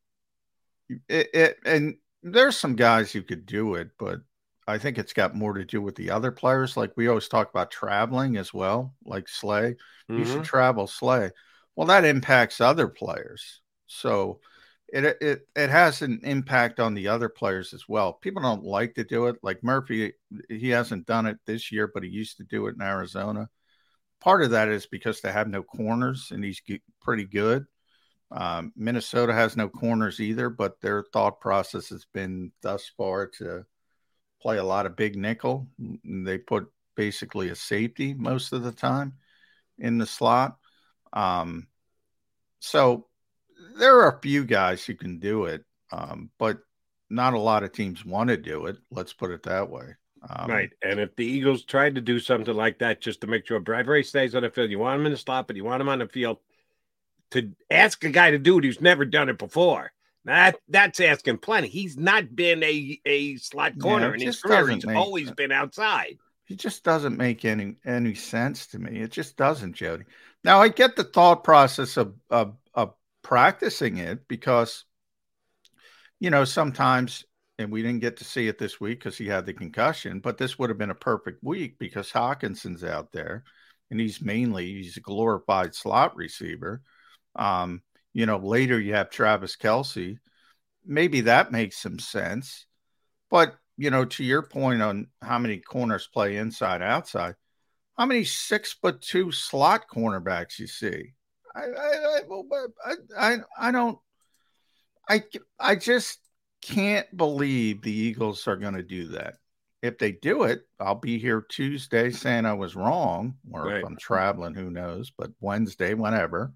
it, 1.09 1.29
it, 1.33 1.59
and 1.65 1.97
there's 2.25 2.57
some 2.57 2.75
guys 2.75 3.13
who 3.13 3.23
could 3.23 3.47
do 3.47 3.77
it, 3.77 3.91
but 3.97 4.21
I 4.66 4.78
think 4.78 4.99
it's 4.99 5.12
got 5.12 5.35
more 5.35 5.54
to 5.54 5.64
do 5.64 5.83
with 5.83 5.97
the 5.97 6.11
other 6.11 6.31
players. 6.31 6.76
Like 6.76 6.92
we 6.97 7.09
always 7.09 7.28
talk 7.28 7.50
about 7.50 7.71
traveling 7.71 8.37
as 8.37 8.54
well, 8.54 8.95
like 9.04 9.28
Slay. 9.28 9.76
Mm-hmm. 10.09 10.19
You 10.19 10.25
should 10.25 10.35
mm-hmm. 10.35 10.42
travel 10.42 10.87
Slay. 10.87 11.31
Well, 11.75 11.88
that 11.88 12.04
impacts 12.04 12.61
other 12.61 12.88
players. 12.88 13.61
So 13.87 14.40
it 14.88 15.04
it 15.21 15.49
it 15.57 15.71
has 15.71 16.02
an 16.02 16.21
impact 16.23 16.78
on 16.78 16.95
the 16.95 17.09
other 17.09 17.28
players 17.28 17.73
as 17.73 17.88
well. 17.88 18.12
People 18.12 18.42
don't 18.42 18.64
like 18.64 18.95
to 18.95 19.04
do 19.04 19.26
it. 19.26 19.37
Like 19.42 19.64
Murphy, 19.64 20.12
he 20.49 20.69
hasn't 20.69 21.07
done 21.07 21.26
it 21.26 21.38
this 21.47 21.73
year, 21.73 21.90
but 21.92 22.04
he 22.04 22.11
used 22.11 22.37
to 22.37 22.45
do 22.45 22.66
it 22.66 22.75
in 22.75 22.83
Arizona. 22.83 23.49
Part 24.21 24.42
of 24.42 24.50
that 24.50 24.69
is 24.69 24.87
because 24.87 25.21
they 25.21 25.33
have 25.33 25.49
no 25.49 25.62
corners, 25.62 26.28
and 26.31 26.45
he's 26.45 26.62
pretty 27.00 27.25
good. 27.25 27.66
Um, 28.31 28.73
Minnesota 28.76 29.33
has 29.33 29.57
no 29.57 29.69
corners 29.69 30.21
either, 30.21 30.49
but 30.49 30.81
their 30.81 31.04
thought 31.12 31.40
process 31.40 31.88
has 31.88 32.07
been 32.14 32.52
thus 32.62 32.90
far 32.97 33.26
to 33.38 33.66
play 34.43 34.59
a 34.59 34.65
lot 34.65 34.87
of 34.87 34.97
big 34.97 35.17
nickel. 35.17 35.69
They 36.05 36.39
put 36.39 36.71
basically 36.97 37.49
a 37.49 37.55
safety 37.55 38.13
most 38.13 38.53
of 38.53 38.63
the 38.63 38.73
time 38.73 39.15
in 39.79 39.99
the 39.99 40.07
slot. 40.07 40.59
Um, 41.13 41.69
so 42.59 43.07
there 43.79 44.01
are 44.01 44.17
a 44.17 44.21
few 44.21 44.45
guys 44.45 44.85
who 44.85 44.95
can 44.95 45.19
do 45.19 45.45
it, 45.45 45.65
um, 45.93 46.31
but 46.39 46.59
not 47.09 47.35
a 47.35 47.39
lot 47.39 47.63
of 47.63 47.73
teams 47.73 48.05
want 48.05 48.29
to 48.29 48.37
do 48.37 48.67
it. 48.67 48.77
Let's 48.91 49.13
put 49.13 49.31
it 49.31 49.45
that 49.45 49.71
way. 49.71 49.95
Um, 50.29 50.51
right. 50.51 50.71
And 50.83 51.01
if 51.01 51.15
the 51.17 51.25
Eagles 51.25 51.65
tried 51.65 51.97
to 51.97 52.01
do 52.01 52.21
something 52.21 52.55
like 52.55 52.79
that 52.79 53.01
just 53.01 53.21
to 53.23 53.27
make 53.27 53.47
sure 53.47 53.61
Bradberry 53.61 54.05
stays 54.05 54.35
on 54.35 54.43
the 54.43 54.51
field, 54.51 54.71
you 54.71 54.79
want 54.79 55.01
him 55.01 55.07
in 55.07 55.13
the 55.13 55.19
slot, 55.19 55.47
but 55.47 55.57
you 55.57 55.65
want 55.65 55.81
him 55.81 55.89
on 55.89 55.99
the 55.99 56.09
field 56.09 56.39
to 57.33 57.53
ask 57.71 58.05
a 58.05 58.11
guy 58.11 58.31
to 58.31 58.39
do 58.39 58.59
it 58.59 58.65
who's 58.65 58.81
never 58.81 59.05
done 59.05 59.29
it 59.29 59.39
before. 59.39 59.93
That 60.25 60.57
that's 60.69 61.00
asking 61.00 61.38
plenty. 61.38 61.69
He's 61.69 61.97
not 61.97 62.35
been 62.35 62.62
a, 62.62 63.00
a 63.05 63.37
slot 63.37 63.79
corner 63.79 64.09
yeah, 64.09 64.14
in 64.14 64.21
his 64.21 64.41
career. 64.41 64.69
He's 64.69 64.87
make, 64.87 64.97
always 64.97 65.31
been 65.33 65.50
outside. 65.50 66.19
He 66.45 66.55
just 66.55 66.85
doesn't 66.85 67.17
make 67.17 67.45
any 67.45 67.76
any 67.85 68.14
sense 68.14 68.69
to 68.69 68.79
me. 68.79 69.00
It 69.00 69.11
just 69.11 69.37
doesn't, 69.37 69.75
Jody. 69.75 70.05
Now 70.45 70.61
I 70.61 70.69
get 70.69 70.95
the 70.95 71.05
thought 71.05 71.43
process 71.43 71.97
of 71.97 72.14
of, 72.31 72.55
of 72.75 72.95
practicing 73.23 73.99
it 73.99 74.29
because 74.29 74.85
you 76.21 76.31
know 76.31 76.45
sometimes 76.45 77.25
and 77.59 77.71
we 77.71 77.83
didn't 77.83 78.00
get 78.00 78.17
to 78.17 78.25
see 78.25 78.49
it 78.49 78.59
this 78.59 78.81
week 78.81 78.99
because 78.99 79.17
he 79.17 79.26
had 79.26 79.47
the 79.47 79.52
concussion 79.52 80.19
but 80.19 80.38
this 80.38 80.59
would 80.59 80.71
have 80.71 80.79
been 80.79 80.91
a 80.91 80.95
perfect 80.95 81.43
week 81.45 81.79
because 81.79 82.11
Hockenson's 82.11 82.83
out 82.83 83.12
there 83.12 83.45
and 83.91 84.00
he's 84.00 84.21
mainly 84.21 84.67
he's 84.67 84.97
a 84.97 85.00
glorified 85.00 85.75
slot 85.75 86.17
receiver 86.17 86.83
um 87.37 87.83
you 88.12 88.26
know 88.26 88.38
later 88.38 88.81
you 88.81 88.95
have 88.95 89.11
Travis 89.11 89.57
Kelce. 89.57 90.19
maybe 90.85 91.23
that 91.23 91.52
makes 91.52 91.78
some 91.78 91.99
sense 91.99 92.66
but 93.31 93.57
you 93.76 93.90
know 93.90 94.04
to 94.04 94.25
your 94.25 94.42
point 94.42 94.83
on 94.83 95.07
how 95.21 95.38
many 95.38 95.59
corners 95.59 96.09
play 96.12 96.37
inside 96.37 96.83
outside 96.83 97.35
how 97.97 98.07
many 98.07 98.25
six 98.25 98.73
foot 98.73 99.00
two 99.00 99.31
slot 99.33 99.85
cornerbacks 99.92 100.59
you 100.59 100.66
see 100.66 101.12
I, 101.54 101.64
I, 101.64 102.21
I, 102.87 102.95
I, 103.19 103.37
I 103.59 103.71
don't, 103.73 103.99
I 105.09 105.23
I 105.59 105.76
just 105.76 106.19
can't 106.62 107.14
believe 107.16 107.83
the 107.83 107.92
Eagles 107.92 108.47
are 108.47 108.57
going 108.57 108.75
to 108.75 108.83
do 108.83 109.09
that. 109.09 109.35
If 109.83 109.99
they 109.99 110.12
do 110.12 110.45
it, 110.45 110.62
I'll 110.78 110.95
be 110.95 111.19
here 111.19 111.45
Tuesday 111.49 112.11
saying 112.11 112.47
I 112.47 112.52
was 112.52 112.76
wrong, 112.76 113.35
or 113.50 113.66
right. 113.66 113.78
if 113.78 113.85
I'm 113.85 113.97
traveling, 113.97 114.54
who 114.54 114.71
knows? 114.71 115.11
But 115.16 115.33
Wednesday, 115.40 115.95
whenever, 115.95 116.52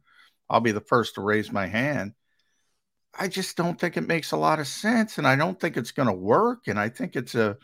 I'll 0.48 0.60
be 0.60 0.72
the 0.72 0.80
first 0.80 1.14
to 1.14 1.20
raise 1.20 1.52
my 1.52 1.66
hand. 1.66 2.14
I 3.18 3.28
just 3.28 3.56
don't 3.56 3.80
think 3.80 3.96
it 3.96 4.06
makes 4.06 4.32
a 4.32 4.36
lot 4.36 4.60
of 4.60 4.66
sense, 4.66 5.18
and 5.18 5.26
I 5.26 5.36
don't 5.36 5.58
think 5.58 5.76
it's 5.76 5.92
going 5.92 6.08
to 6.08 6.14
work. 6.14 6.68
And 6.68 6.78
I 6.78 6.88
think 6.88 7.16
it's 7.16 7.34
a, 7.34 7.56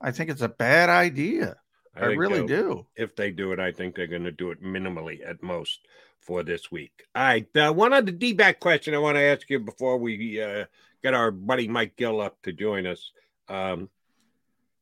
I 0.00 0.12
think 0.12 0.30
it's 0.30 0.42
a 0.42 0.48
bad 0.48 0.88
idea. 0.88 1.56
I, 1.94 2.00
I 2.00 2.06
really 2.06 2.46
do. 2.46 2.86
If 2.96 3.16
they 3.16 3.30
do 3.30 3.52
it, 3.52 3.60
I 3.60 3.72
think 3.72 3.94
they're 3.94 4.06
going 4.06 4.24
to 4.24 4.32
do 4.32 4.50
it 4.50 4.62
minimally 4.62 5.28
at 5.28 5.42
most 5.42 5.80
for 6.20 6.42
this 6.42 6.70
week. 6.70 7.04
All 7.14 7.22
right. 7.22 7.56
Uh, 7.56 7.72
one 7.72 7.92
other 7.92 8.12
D 8.12 8.32
back 8.32 8.60
question 8.60 8.94
I 8.94 8.98
want 8.98 9.16
to 9.16 9.22
ask 9.22 9.50
you 9.50 9.58
before 9.58 9.98
we 9.98 10.40
uh, 10.40 10.64
get 11.02 11.14
our 11.14 11.30
buddy 11.30 11.68
Mike 11.68 11.96
Gill 11.96 12.20
up 12.20 12.40
to 12.42 12.52
join 12.52 12.86
us. 12.86 13.10
Um, 13.48 13.90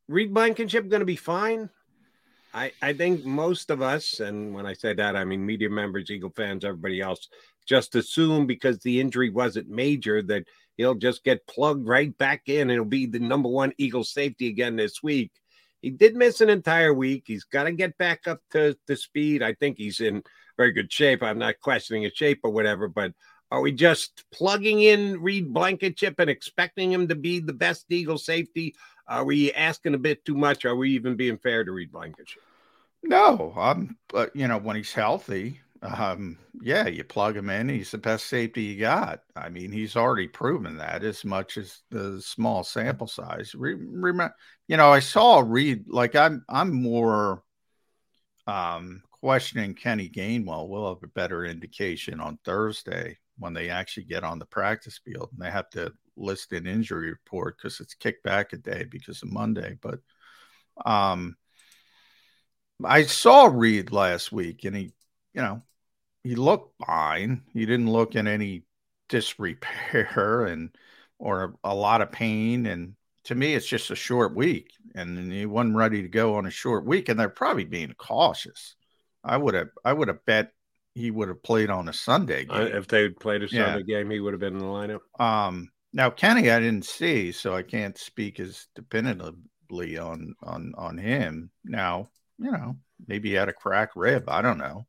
Reed 0.06 0.34
Blankenship 0.34 0.88
going 0.88 1.00
to 1.00 1.06
be 1.06 1.16
fine? 1.16 1.70
I, 2.52 2.72
I 2.82 2.92
think 2.92 3.24
most 3.24 3.70
of 3.70 3.80
us, 3.80 4.20
and 4.20 4.52
when 4.54 4.66
I 4.66 4.72
say 4.72 4.92
that, 4.94 5.16
I 5.16 5.24
mean 5.24 5.44
media 5.44 5.70
members, 5.70 6.10
Eagle 6.10 6.32
fans, 6.34 6.64
everybody 6.64 7.00
else, 7.00 7.28
just 7.66 7.94
assume 7.94 8.46
because 8.46 8.78
the 8.78 9.00
injury 9.00 9.30
wasn't 9.30 9.68
major 9.68 10.22
that 10.22 10.44
he'll 10.76 10.94
just 10.94 11.22
get 11.22 11.46
plugged 11.46 11.86
right 11.86 12.16
back 12.18 12.42
in. 12.46 12.70
It'll 12.70 12.84
be 12.84 13.06
the 13.06 13.20
number 13.20 13.48
one 13.48 13.72
Eagle 13.78 14.04
safety 14.04 14.48
again 14.48 14.76
this 14.76 15.02
week. 15.02 15.30
He 15.80 15.90
did 15.90 16.16
miss 16.16 16.40
an 16.40 16.50
entire 16.50 16.92
week. 16.92 17.24
He's 17.26 17.44
got 17.44 17.64
to 17.64 17.72
get 17.72 17.96
back 17.96 18.26
up 18.26 18.40
to 18.50 18.76
the 18.86 18.96
speed. 18.96 19.42
I 19.42 19.54
think 19.54 19.78
he's 19.78 20.00
in 20.00 20.22
very 20.56 20.72
good 20.72 20.92
shape. 20.92 21.22
I'm 21.22 21.38
not 21.38 21.60
questioning 21.60 22.02
his 22.02 22.12
shape 22.12 22.40
or 22.42 22.50
whatever, 22.50 22.88
but 22.88 23.12
are 23.50 23.60
we 23.60 23.72
just 23.72 24.24
plugging 24.30 24.82
in 24.82 25.20
Reed 25.20 25.52
Blankenship 25.52 26.18
and 26.18 26.30
expecting 26.30 26.92
him 26.92 27.08
to 27.08 27.14
be 27.14 27.40
the 27.40 27.52
best 27.52 27.86
Eagle 27.90 28.18
safety? 28.18 28.74
Are 29.10 29.24
we 29.24 29.52
asking 29.52 29.94
a 29.94 29.98
bit 29.98 30.24
too 30.24 30.36
much? 30.36 30.64
Are 30.64 30.76
we 30.76 30.90
even 30.90 31.16
being 31.16 31.36
fair 31.36 31.64
to 31.64 31.72
Reed 31.72 31.90
Blankenship? 31.90 32.42
No, 33.02 33.52
um, 33.56 33.96
but 34.08 34.34
you 34.36 34.46
know 34.46 34.58
when 34.58 34.76
he's 34.76 34.92
healthy, 34.92 35.60
um, 35.82 36.38
yeah, 36.60 36.86
you 36.86 37.02
plug 37.02 37.36
him 37.36 37.50
in. 37.50 37.68
He's 37.68 37.90
the 37.90 37.98
best 37.98 38.26
safety 38.26 38.62
you 38.62 38.80
got. 38.80 39.22
I 39.34 39.48
mean, 39.48 39.72
he's 39.72 39.96
already 39.96 40.28
proven 40.28 40.76
that 40.76 41.02
as 41.02 41.24
much 41.24 41.56
as 41.56 41.80
the 41.90 42.20
small 42.20 42.62
sample 42.62 43.06
size. 43.06 43.54
Remember, 43.54 44.34
you 44.68 44.76
know, 44.76 44.92
I 44.92 45.00
saw 45.00 45.42
Reed. 45.44 45.86
Like 45.88 46.14
I'm, 46.14 46.44
I'm 46.48 46.72
more 46.72 47.42
um, 48.46 49.02
questioning 49.10 49.74
Kenny 49.74 50.08
Gainwell. 50.08 50.68
We'll 50.68 50.94
have 50.94 51.02
a 51.02 51.08
better 51.08 51.44
indication 51.44 52.20
on 52.20 52.38
Thursday 52.44 53.18
when 53.38 53.54
they 53.54 53.70
actually 53.70 54.04
get 54.04 54.22
on 54.22 54.38
the 54.38 54.46
practice 54.46 55.00
field 55.02 55.30
and 55.32 55.40
they 55.40 55.50
have 55.50 55.70
to 55.70 55.92
list 56.16 56.52
an 56.52 56.66
injury 56.66 57.10
report 57.10 57.56
because 57.56 57.80
it's 57.80 57.94
kicked 57.94 58.22
back 58.22 58.52
a 58.52 58.56
day 58.56 58.84
because 58.90 59.22
of 59.22 59.32
Monday. 59.32 59.78
But 59.80 60.00
um, 60.84 61.36
I 62.84 63.02
saw 63.04 63.46
Reed 63.46 63.92
last 63.92 64.32
week 64.32 64.64
and 64.64 64.76
he, 64.76 64.92
you 65.34 65.42
know, 65.42 65.62
he 66.22 66.34
looked 66.34 66.74
fine. 66.84 67.42
He 67.52 67.66
didn't 67.66 67.90
look 67.90 68.14
in 68.14 68.26
any 68.26 68.64
disrepair 69.08 70.44
and 70.46 70.70
or 71.18 71.44
a, 71.64 71.70
a 71.70 71.74
lot 71.74 72.00
of 72.00 72.12
pain. 72.12 72.66
And 72.66 72.94
to 73.24 73.34
me, 73.34 73.54
it's 73.54 73.66
just 73.66 73.90
a 73.90 73.94
short 73.96 74.34
week, 74.34 74.72
and 74.94 75.30
he 75.30 75.44
wasn't 75.46 75.76
ready 75.76 76.02
to 76.02 76.08
go 76.08 76.36
on 76.36 76.46
a 76.46 76.50
short 76.50 76.86
week. 76.86 77.08
And 77.08 77.20
they're 77.20 77.28
probably 77.28 77.64
being 77.64 77.94
cautious. 77.98 78.74
I 79.22 79.36
would 79.36 79.54
have, 79.54 79.68
I 79.84 79.92
would 79.92 80.08
have 80.08 80.24
bet 80.24 80.52
he 80.94 81.10
would 81.10 81.28
have 81.28 81.42
played 81.42 81.70
on 81.70 81.88
a 81.88 81.92
Sunday 81.92 82.46
game. 82.46 82.68
if 82.68 82.88
they 82.88 83.10
played 83.10 83.42
a 83.42 83.48
Sunday 83.48 83.84
yeah. 83.86 83.98
game, 83.98 84.10
he 84.10 84.20
would 84.20 84.32
have 84.32 84.40
been 84.40 84.54
in 84.54 84.58
the 84.58 84.64
lineup. 84.64 85.00
Um, 85.20 85.70
now 85.92 86.10
Kenny, 86.10 86.50
I 86.50 86.60
didn't 86.60 86.84
see, 86.84 87.32
so 87.32 87.54
I 87.54 87.62
can't 87.62 87.98
speak 87.98 88.40
as 88.40 88.66
definitively 88.74 89.98
on 89.98 90.34
on 90.42 90.72
on 90.76 90.98
him. 90.98 91.50
Now, 91.64 92.08
you 92.38 92.50
know, 92.50 92.76
maybe 93.06 93.30
he 93.30 93.34
had 93.34 93.48
a 93.48 93.54
crack 93.54 93.90
rib. 93.96 94.28
I 94.28 94.42
don't 94.42 94.58
know 94.58 94.86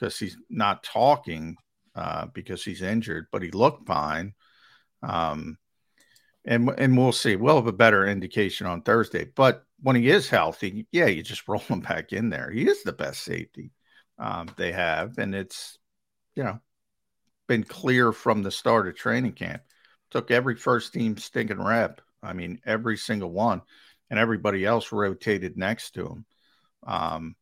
because 0.00 0.18
he's 0.18 0.36
not 0.48 0.82
talking 0.82 1.56
uh, 1.94 2.26
because 2.26 2.64
he's 2.64 2.82
injured, 2.82 3.26
but 3.30 3.42
he 3.42 3.50
looked 3.50 3.86
fine. 3.86 4.34
Um, 5.02 5.58
and 6.44 6.70
and 6.78 6.96
we'll 6.96 7.12
see. 7.12 7.36
We'll 7.36 7.56
have 7.56 7.66
a 7.66 7.72
better 7.72 8.06
indication 8.06 8.66
on 8.66 8.82
Thursday. 8.82 9.26
But 9.34 9.64
when 9.82 9.96
he 9.96 10.08
is 10.08 10.28
healthy, 10.28 10.86
yeah, 10.90 11.06
you 11.06 11.22
just 11.22 11.48
roll 11.48 11.60
him 11.60 11.80
back 11.80 12.12
in 12.12 12.30
there. 12.30 12.50
He 12.50 12.66
is 12.66 12.82
the 12.82 12.92
best 12.92 13.22
safety 13.22 13.72
um, 14.18 14.48
they 14.56 14.72
have, 14.72 15.18
and 15.18 15.34
it's 15.34 15.78
you 16.34 16.44
know 16.44 16.60
been 17.46 17.64
clear 17.64 18.12
from 18.12 18.42
the 18.42 18.50
start 18.50 18.88
of 18.88 18.96
training 18.96 19.32
camp. 19.32 19.62
Took 20.10 20.30
every 20.30 20.56
first 20.56 20.92
team 20.92 21.16
stinking 21.16 21.62
rep. 21.62 22.00
I 22.22 22.32
mean, 22.32 22.60
every 22.66 22.96
single 22.96 23.30
one, 23.30 23.62
and 24.10 24.18
everybody 24.18 24.64
else 24.64 24.92
rotated 24.92 25.56
next 25.56 25.92
to 25.92 26.06
him. 26.06 26.24
Um, 26.86 27.36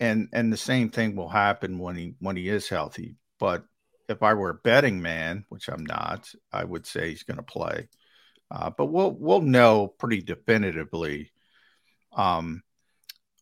and 0.00 0.28
and 0.32 0.52
the 0.52 0.56
same 0.56 0.90
thing 0.90 1.16
will 1.16 1.28
happen 1.28 1.78
when 1.78 1.96
he 1.96 2.14
when 2.20 2.36
he 2.36 2.48
is 2.48 2.68
healthy. 2.68 3.16
But 3.38 3.64
if 4.08 4.22
I 4.22 4.34
were 4.34 4.50
a 4.50 4.54
betting 4.54 5.02
man, 5.02 5.44
which 5.48 5.68
I'm 5.68 5.84
not, 5.84 6.32
I 6.52 6.64
would 6.64 6.86
say 6.86 7.10
he's 7.10 7.24
going 7.24 7.36
to 7.36 7.42
play. 7.42 7.88
Uh, 8.50 8.70
but 8.70 8.86
we'll 8.86 9.10
we'll 9.10 9.42
know 9.42 9.88
pretty 9.88 10.22
definitively 10.22 11.30
um, 12.16 12.62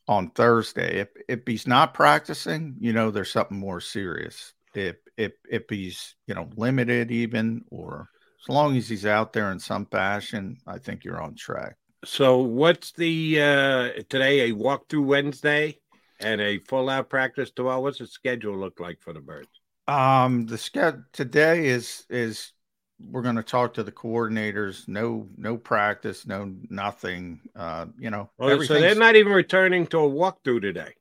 on 0.08 0.30
Thursday. 0.30 1.00
If 1.00 1.08
if 1.28 1.40
he's 1.46 1.66
not 1.66 1.94
practicing, 1.94 2.76
you 2.80 2.92
know, 2.92 3.10
there's 3.10 3.30
something 3.30 3.58
more 3.58 3.80
serious. 3.80 4.52
If 4.74 4.96
if 5.16 5.32
if 5.48 5.64
he's 5.68 6.14
you 6.26 6.34
know 6.34 6.50
limited 6.56 7.10
even, 7.10 7.64
or 7.70 8.08
as 8.48 8.54
long 8.54 8.76
as 8.76 8.88
he's 8.88 9.06
out 9.06 9.32
there 9.32 9.50
in 9.52 9.58
some 9.58 9.86
fashion, 9.86 10.58
I 10.66 10.78
think 10.78 11.04
you're 11.04 11.20
on 11.20 11.34
track. 11.34 11.76
So 12.04 12.38
what's 12.38 12.92
the 12.92 13.40
uh, 13.40 14.02
today 14.08 14.50
a 14.50 14.54
walkthrough 14.54 15.04
Wednesday? 15.04 15.78
and 16.20 16.40
a 16.40 16.58
full 16.58 16.88
out 16.88 17.08
practice 17.08 17.50
tomorrow. 17.50 17.80
What's 17.80 17.98
the 17.98 18.06
schedule 18.06 18.56
look 18.56 18.80
like 18.80 19.00
for 19.00 19.12
the 19.12 19.20
birds? 19.20 19.48
Um, 19.88 20.46
the 20.46 20.58
schedule 20.58 21.04
today 21.12 21.66
is 21.66 22.04
is 22.10 22.52
we're 22.98 23.22
going 23.22 23.36
to 23.36 23.42
talk 23.42 23.74
to 23.74 23.82
the 23.82 23.92
coordinators. 23.92 24.88
No, 24.88 25.28
no 25.36 25.56
practice, 25.56 26.26
no 26.26 26.54
nothing. 26.70 27.40
Uh, 27.54 27.86
you 27.98 28.10
know, 28.10 28.30
oh, 28.38 28.62
so 28.62 28.74
they're 28.74 28.94
not 28.94 29.16
even 29.16 29.32
returning 29.32 29.86
to 29.88 29.98
a 29.98 30.08
walkthrough 30.10 30.62
today. 30.62 30.94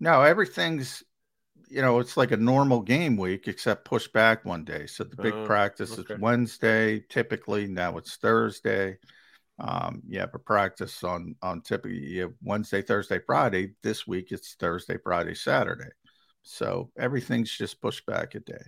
No, 0.00 0.22
everything's 0.22 1.02
you 1.74 1.82
know 1.82 1.98
it's 1.98 2.16
like 2.16 2.30
a 2.30 2.36
normal 2.36 2.80
game 2.80 3.16
week 3.16 3.48
except 3.48 3.84
pushed 3.84 4.12
back 4.12 4.44
one 4.44 4.64
day. 4.64 4.86
So 4.86 5.02
the 5.02 5.16
big 5.16 5.34
uh, 5.34 5.44
practice 5.44 5.98
okay. 5.98 6.14
is 6.14 6.20
Wednesday. 6.20 7.00
Typically 7.08 7.66
now 7.66 7.98
it's 7.98 8.16
Thursday. 8.16 8.98
Um, 9.58 10.00
you 10.08 10.20
have 10.20 10.34
a 10.34 10.38
practice 10.38 11.02
on 11.02 11.34
on 11.42 11.62
typically 11.62 11.98
you 11.98 12.22
have 12.22 12.34
Wednesday, 12.42 12.80
Thursday, 12.80 13.18
Friday. 13.18 13.72
This 13.82 14.06
week 14.06 14.30
it's 14.30 14.54
Thursday, 14.54 14.98
Friday, 15.02 15.34
Saturday. 15.34 15.90
So 16.42 16.90
everything's 16.96 17.50
just 17.50 17.80
pushed 17.80 18.06
back 18.06 18.36
a 18.36 18.40
day. 18.40 18.64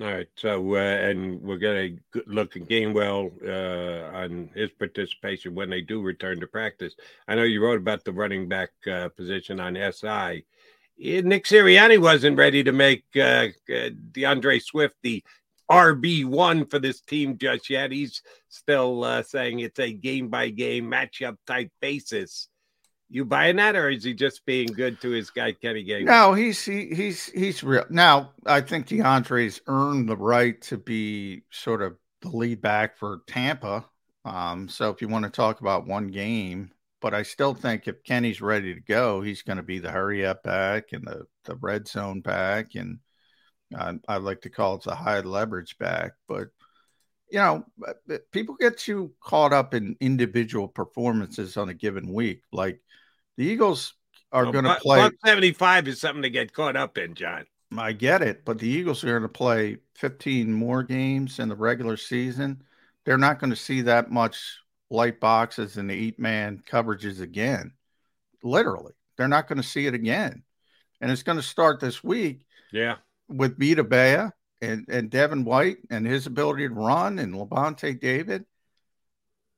All 0.00 0.06
right. 0.06 0.28
So, 0.36 0.74
uh, 0.74 0.78
and 0.78 1.38
we're 1.42 1.58
going 1.58 2.00
to 2.14 2.22
look 2.26 2.56
at 2.56 2.62
Gainwell 2.62 3.30
uh, 3.46 4.16
on 4.16 4.48
his 4.54 4.70
participation 4.70 5.54
when 5.54 5.68
they 5.68 5.82
do 5.82 6.00
return 6.00 6.40
to 6.40 6.46
practice. 6.46 6.94
I 7.28 7.34
know 7.34 7.42
you 7.42 7.62
wrote 7.62 7.78
about 7.78 8.02
the 8.02 8.12
running 8.12 8.48
back 8.48 8.70
uh, 8.90 9.10
position 9.10 9.60
on 9.60 9.76
SI. 9.92 10.46
Nick 11.02 11.44
Sirianni 11.44 12.00
wasn't 12.00 12.38
ready 12.38 12.62
to 12.62 12.72
make 12.72 13.04
uh, 13.16 13.48
uh, 13.72 13.90
D'Andre 14.12 14.60
Swift 14.60 14.94
the 15.02 15.22
RB1 15.70 16.70
for 16.70 16.78
this 16.78 17.00
team 17.00 17.38
just 17.38 17.68
yet. 17.70 17.90
He's 17.90 18.22
still 18.48 19.02
uh, 19.04 19.22
saying 19.22 19.60
it's 19.60 19.80
a 19.80 19.92
game 19.92 20.28
by 20.28 20.50
game 20.50 20.90
matchup 20.90 21.36
type 21.46 21.70
basis. 21.80 22.48
You 23.08 23.24
buying 23.24 23.56
that, 23.56 23.76
or 23.76 23.90
is 23.90 24.04
he 24.04 24.14
just 24.14 24.46
being 24.46 24.68
good 24.68 25.00
to 25.02 25.10
his 25.10 25.28
guy 25.28 25.52
Kenny 25.52 25.84
Gainwell? 25.84 26.06
No, 26.06 26.32
he's 26.32 26.64
he, 26.64 26.86
he's 26.94 27.26
he's 27.26 27.62
real. 27.62 27.84
Now, 27.90 28.32
I 28.46 28.62
think 28.62 28.86
D'Andre's 28.86 29.60
earned 29.66 30.08
the 30.08 30.16
right 30.16 30.60
to 30.62 30.78
be 30.78 31.42
sort 31.50 31.82
of 31.82 31.96
the 32.22 32.30
lead 32.30 32.62
back 32.62 32.96
for 32.96 33.20
Tampa. 33.26 33.84
Um, 34.24 34.68
so 34.68 34.88
if 34.90 35.02
you 35.02 35.08
want 35.08 35.24
to 35.24 35.30
talk 35.30 35.60
about 35.60 35.86
one 35.86 36.08
game, 36.08 36.70
but 37.02 37.12
I 37.12 37.24
still 37.24 37.52
think 37.52 37.86
if 37.86 38.04
Kenny's 38.04 38.40
ready 38.40 38.72
to 38.74 38.80
go, 38.80 39.20
he's 39.20 39.42
going 39.42 39.58
to 39.58 39.62
be 39.62 39.80
the 39.80 39.90
hurry 39.90 40.24
up 40.24 40.42
back 40.42 40.92
and 40.92 41.04
the 41.04 41.26
the 41.44 41.56
red 41.56 41.88
zone 41.88 42.20
back 42.20 42.76
and 42.76 43.00
I, 43.76 43.94
I 44.08 44.16
like 44.18 44.42
to 44.42 44.50
call 44.50 44.76
it 44.76 44.82
the 44.82 44.94
high 44.94 45.20
leverage 45.20 45.78
back, 45.78 46.12
but 46.28 46.48
you 47.30 47.38
know, 47.38 47.64
people 48.30 48.56
get 48.56 48.76
too 48.76 49.12
caught 49.20 49.54
up 49.54 49.72
in 49.72 49.96
individual 50.00 50.68
performances 50.68 51.56
on 51.56 51.70
a 51.70 51.74
given 51.74 52.12
week. 52.12 52.42
Like 52.52 52.80
the 53.38 53.44
Eagles 53.44 53.94
are 54.32 54.44
well, 54.44 54.52
going 54.52 54.64
to 54.66 54.74
play. 54.76 55.10
75 55.24 55.88
is 55.88 56.00
something 56.00 56.22
to 56.22 56.30
get 56.30 56.52
caught 56.52 56.76
up 56.76 56.98
in, 56.98 57.14
John. 57.14 57.46
I 57.76 57.92
get 57.92 58.20
it, 58.20 58.44
but 58.44 58.58
the 58.58 58.68
Eagles 58.68 59.02
are 59.02 59.08
going 59.18 59.22
to 59.22 59.28
play 59.28 59.78
15 59.94 60.52
more 60.52 60.82
games 60.82 61.38
in 61.38 61.48
the 61.48 61.56
regular 61.56 61.96
season. 61.96 62.62
They're 63.06 63.16
not 63.16 63.38
going 63.38 63.50
to 63.50 63.56
see 63.56 63.80
that 63.80 64.10
much 64.10 64.58
light 64.92 65.18
boxes 65.18 65.76
and 65.76 65.90
the 65.90 65.94
eight 65.94 66.18
man 66.18 66.62
coverages 66.68 67.20
again. 67.20 67.72
Literally, 68.42 68.92
they're 69.16 69.28
not 69.28 69.48
going 69.48 69.60
to 69.60 69.66
see 69.66 69.86
it 69.86 69.94
again. 69.94 70.42
And 71.00 71.10
it's 71.10 71.24
going 71.24 71.38
to 71.38 71.42
start 71.42 71.80
this 71.80 72.04
week. 72.04 72.46
Yeah 72.72 72.96
with 73.32 73.58
Vita 73.58 73.82
Vea 73.82 74.30
and, 74.60 74.86
and 74.88 75.10
Devin 75.10 75.44
White 75.44 75.78
and 75.90 76.06
his 76.06 76.26
ability 76.26 76.68
to 76.68 76.74
run 76.74 77.18
and 77.18 77.34
Lavonte 77.34 77.98
David, 77.98 78.44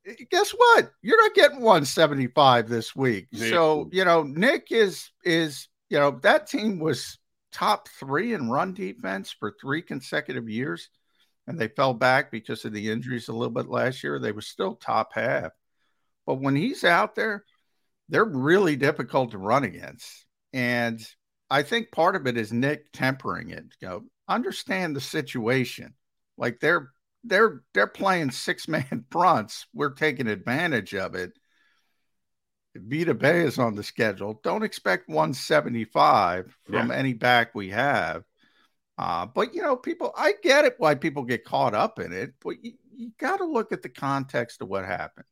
eh, 0.06 0.14
guess 0.30 0.50
what? 0.50 0.90
You're 1.02 1.20
not 1.20 1.34
getting 1.34 1.60
175 1.60 2.68
this 2.68 2.94
week. 2.96 3.28
So, 3.50 3.88
you 3.92 4.04
know, 4.04 4.22
Nick 4.22 4.68
is 4.70 5.10
is, 5.24 5.68
you 5.90 5.98
know, 5.98 6.18
that 6.22 6.46
team 6.46 6.78
was 6.78 7.18
top 7.52 7.88
three 7.88 8.34
in 8.34 8.50
run 8.50 8.74
defense 8.74 9.34
for 9.38 9.54
three 9.60 9.82
consecutive 9.82 10.48
years. 10.48 10.88
And 11.46 11.58
they 11.58 11.68
fell 11.68 11.92
back 11.94 12.30
because 12.30 12.64
of 12.64 12.72
the 12.72 12.90
injuries 12.90 13.28
a 13.28 13.32
little 13.32 13.52
bit 13.52 13.68
last 13.68 14.02
year. 14.02 14.18
They 14.18 14.32
were 14.32 14.40
still 14.40 14.76
top 14.76 15.12
half. 15.12 15.52
But 16.26 16.36
when 16.36 16.56
he's 16.56 16.84
out 16.84 17.14
there, 17.14 17.44
they're 18.08 18.24
really 18.24 18.76
difficult 18.76 19.32
to 19.32 19.38
run 19.38 19.64
against. 19.64 20.24
And 20.52 21.06
I 21.50 21.62
think 21.62 21.92
part 21.92 22.16
of 22.16 22.26
it 22.26 22.36
is 22.38 22.52
Nick 22.52 22.90
tempering 22.92 23.50
it. 23.50 23.64
Go 23.82 24.04
understand 24.26 24.96
the 24.96 25.00
situation. 25.02 25.94
Like 26.38 26.60
they're 26.60 26.90
they're 27.24 27.62
they're 27.74 27.86
playing 27.86 28.30
six 28.30 28.66
man 28.68 29.04
fronts. 29.10 29.66
We're 29.74 29.90
taking 29.94 30.28
advantage 30.28 30.94
of 30.94 31.14
it. 31.14 31.32
Vita 32.76 33.14
Vea 33.14 33.44
is 33.46 33.58
on 33.58 33.76
the 33.76 33.82
schedule. 33.84 34.40
Don't 34.42 34.64
expect 34.64 35.08
175 35.08 36.56
from 36.64 36.90
Yeah. 36.90 36.96
any 36.96 37.12
back 37.12 37.54
we 37.54 37.68
have. 37.70 38.24
Uh, 38.96 39.26
but 39.26 39.54
you 39.54 39.62
know, 39.62 39.76
people, 39.76 40.12
I 40.16 40.34
get 40.42 40.64
it 40.64 40.76
why 40.78 40.94
people 40.94 41.24
get 41.24 41.44
caught 41.44 41.74
up 41.74 41.98
in 41.98 42.12
it, 42.12 42.34
but 42.40 42.64
you, 42.64 42.72
you 42.94 43.10
got 43.18 43.38
to 43.38 43.44
look 43.44 43.72
at 43.72 43.82
the 43.82 43.88
context 43.88 44.62
of 44.62 44.68
what 44.68 44.84
happened. 44.84 45.26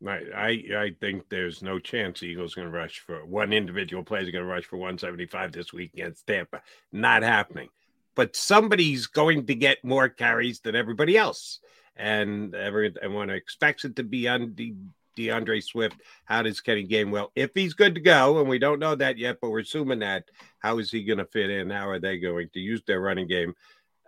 Right. 0.00 0.26
I 0.34 0.48
I 0.76 0.90
think 1.00 1.28
there's 1.30 1.62
no 1.62 1.78
chance 1.78 2.22
Eagles 2.22 2.54
going 2.54 2.70
to 2.70 2.76
rush 2.76 2.98
for 3.00 3.24
one 3.24 3.52
individual 3.52 4.02
player 4.02 4.22
is 4.22 4.30
going 4.30 4.44
to 4.44 4.50
rush 4.50 4.64
for 4.64 4.76
175 4.76 5.52
this 5.52 5.72
week 5.72 5.94
against 5.94 6.26
Tampa. 6.26 6.60
Not 6.92 7.22
happening. 7.22 7.70
But 8.14 8.36
somebody's 8.36 9.06
going 9.06 9.46
to 9.46 9.54
get 9.54 9.84
more 9.84 10.08
carries 10.08 10.60
than 10.60 10.74
everybody 10.74 11.16
else, 11.16 11.60
and 11.96 12.54
every 12.54 12.94
everyone 13.00 13.30
expects 13.30 13.84
it 13.84 13.96
to 13.96 14.02
be 14.02 14.24
the 14.24 14.74
DeAndre 15.16 15.62
Swift. 15.62 15.96
How 16.24 16.42
does 16.42 16.60
Kenny 16.60 16.86
Gainwell, 16.86 17.28
if 17.34 17.50
he's 17.54 17.74
good 17.74 17.94
to 17.94 18.00
go, 18.00 18.38
and 18.38 18.48
we 18.48 18.58
don't 18.58 18.78
know 18.78 18.94
that 18.94 19.18
yet, 19.18 19.38
but 19.40 19.50
we're 19.50 19.60
assuming 19.60 20.00
that, 20.00 20.24
how 20.60 20.78
is 20.78 20.90
he 20.90 21.04
going 21.04 21.18
to 21.18 21.24
fit 21.26 21.50
in? 21.50 21.70
How 21.70 21.88
are 21.88 21.98
they 21.98 22.18
going 22.18 22.48
to 22.52 22.60
use 22.60 22.82
their 22.86 23.00
running 23.00 23.26
game? 23.26 23.54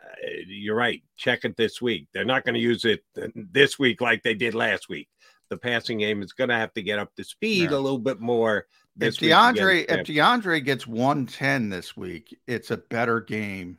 Uh, 0.03 0.29
you're 0.47 0.77
right. 0.77 1.03
Check 1.16 1.44
it 1.44 1.57
this 1.57 1.83
week. 1.83 2.09
They're 2.12 2.25
not 2.25 2.44
going 2.44 2.55
to 2.55 2.61
use 2.61 2.85
it 2.85 3.05
this 3.35 3.79
week 3.79 4.01
like 4.01 4.23
they 4.23 4.35
did 4.35 4.55
last 4.55 4.88
week. 4.88 5.09
The 5.51 5.57
passing 5.57 5.99
game 5.99 6.23
is 6.23 6.33
going 6.33 6.51
to 6.51 6.57
have 6.57 6.73
to 6.75 6.83
get 6.83 6.99
up 6.99 7.14
to 7.16 7.25
speed 7.25 7.71
Yeah. 7.71 7.77
a 7.77 7.81
little 7.81 7.99
bit 7.99 8.21
more. 8.21 8.66
If 9.01 9.16
DeAndre, 9.16 9.85
if 9.88 10.07
DeAndre 10.07 10.64
gets 10.64 10.87
110 10.87 11.68
this 11.71 11.97
week, 11.97 12.37
it's 12.47 12.71
a 12.71 12.77
better 12.77 13.21
game 13.21 13.79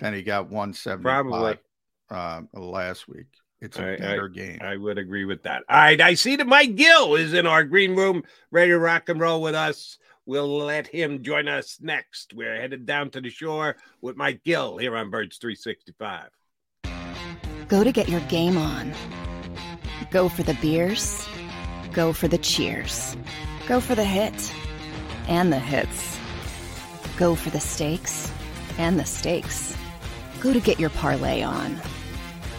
than 0.00 0.12
he 0.12 0.22
got 0.22 0.50
175 0.50 1.02
Probably. 1.02 1.58
uh, 2.10 2.42
last 2.52 3.08
week. 3.08 3.26
It's 3.60 3.78
a 3.78 3.82
I- 3.86 3.92
I- 3.94 3.96
better 3.96 4.28
game. 4.28 4.58
I 4.60 4.76
would 4.76 4.98
agree 4.98 5.24
with 5.24 5.42
that. 5.44 5.62
All 5.68 5.76
right. 5.78 6.00
I 6.00 6.14
see 6.14 6.36
that 6.36 6.46
Mike 6.46 6.76
Gill 6.76 7.14
is 7.14 7.32
in 7.32 7.46
our 7.46 7.64
green 7.64 7.94
room, 7.96 8.22
ready 8.50 8.70
to 8.70 8.78
rock 8.78 9.08
and 9.08 9.18
roll 9.20 9.40
with 9.40 9.54
us. 9.54 9.98
We'll 10.26 10.58
let 10.58 10.88
him 10.88 11.22
join 11.22 11.46
us 11.48 11.78
next. 11.80 12.34
We're 12.34 12.60
headed 12.60 12.84
down 12.84 13.10
to 13.10 13.20
the 13.20 13.30
shore 13.30 13.76
with 14.00 14.16
Mike 14.16 14.42
Gill 14.44 14.76
here 14.76 14.96
on 14.96 15.08
Birds 15.10 15.38
365. 15.38 16.30
Go 17.68 17.82
to 17.84 17.92
get 17.92 18.08
your 18.08 18.20
game 18.22 18.56
on. 18.56 18.92
Go 20.10 20.28
for 20.28 20.42
the 20.42 20.54
beers. 20.54 21.26
Go 21.92 22.12
for 22.12 22.28
the 22.28 22.38
cheers. 22.38 23.16
Go 23.66 23.80
for 23.80 23.94
the 23.94 24.04
hit 24.04 24.52
and 25.28 25.52
the 25.52 25.58
hits. 25.58 26.18
Go 27.16 27.34
for 27.34 27.50
the 27.50 27.60
stakes 27.60 28.30
and 28.78 28.98
the 29.00 29.04
stakes. 29.04 29.76
Go 30.40 30.52
to 30.52 30.60
get 30.60 30.78
your 30.78 30.90
parlay 30.90 31.42
on. 31.42 31.80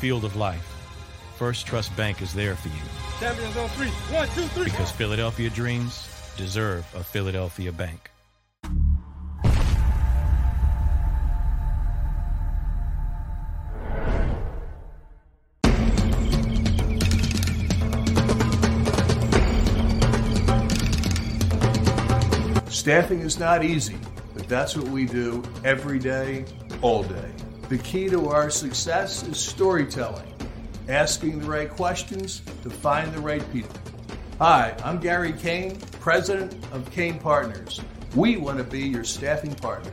Field 0.00 0.24
of 0.24 0.34
life, 0.34 0.66
First 1.36 1.66
Trust 1.66 1.94
Bank 1.94 2.22
is 2.22 2.32
there 2.32 2.56
for 2.56 2.68
you 2.68 2.74
Champions 3.20 3.54
on 3.58 3.68
three. 3.68 3.88
One, 4.16 4.26
two, 4.28 4.46
three. 4.46 4.64
because 4.64 4.90
Philadelphia 4.90 5.50
dreams 5.50 6.08
deserve 6.38 6.86
a 6.94 7.04
Philadelphia 7.04 7.70
bank. 7.70 8.10
Staffing 22.70 23.20
is 23.20 23.38
not 23.38 23.62
easy, 23.62 23.98
but 24.32 24.48
that's 24.48 24.74
what 24.74 24.88
we 24.88 25.04
do 25.04 25.42
every 25.62 25.98
day, 25.98 26.46
all 26.80 27.02
day. 27.02 27.30
The 27.70 27.78
key 27.78 28.08
to 28.08 28.30
our 28.30 28.50
success 28.50 29.22
is 29.22 29.38
storytelling, 29.38 30.26
asking 30.88 31.38
the 31.38 31.46
right 31.46 31.70
questions 31.70 32.42
to 32.64 32.68
find 32.68 33.12
the 33.12 33.20
right 33.20 33.52
people. 33.52 33.76
Hi, 34.40 34.74
I'm 34.82 34.98
Gary 34.98 35.32
Kane, 35.32 35.78
president 36.00 36.52
of 36.72 36.90
Kane 36.90 37.20
Partners. 37.20 37.80
We 38.16 38.38
want 38.38 38.58
to 38.58 38.64
be 38.64 38.80
your 38.80 39.04
staffing 39.04 39.54
partner. 39.54 39.92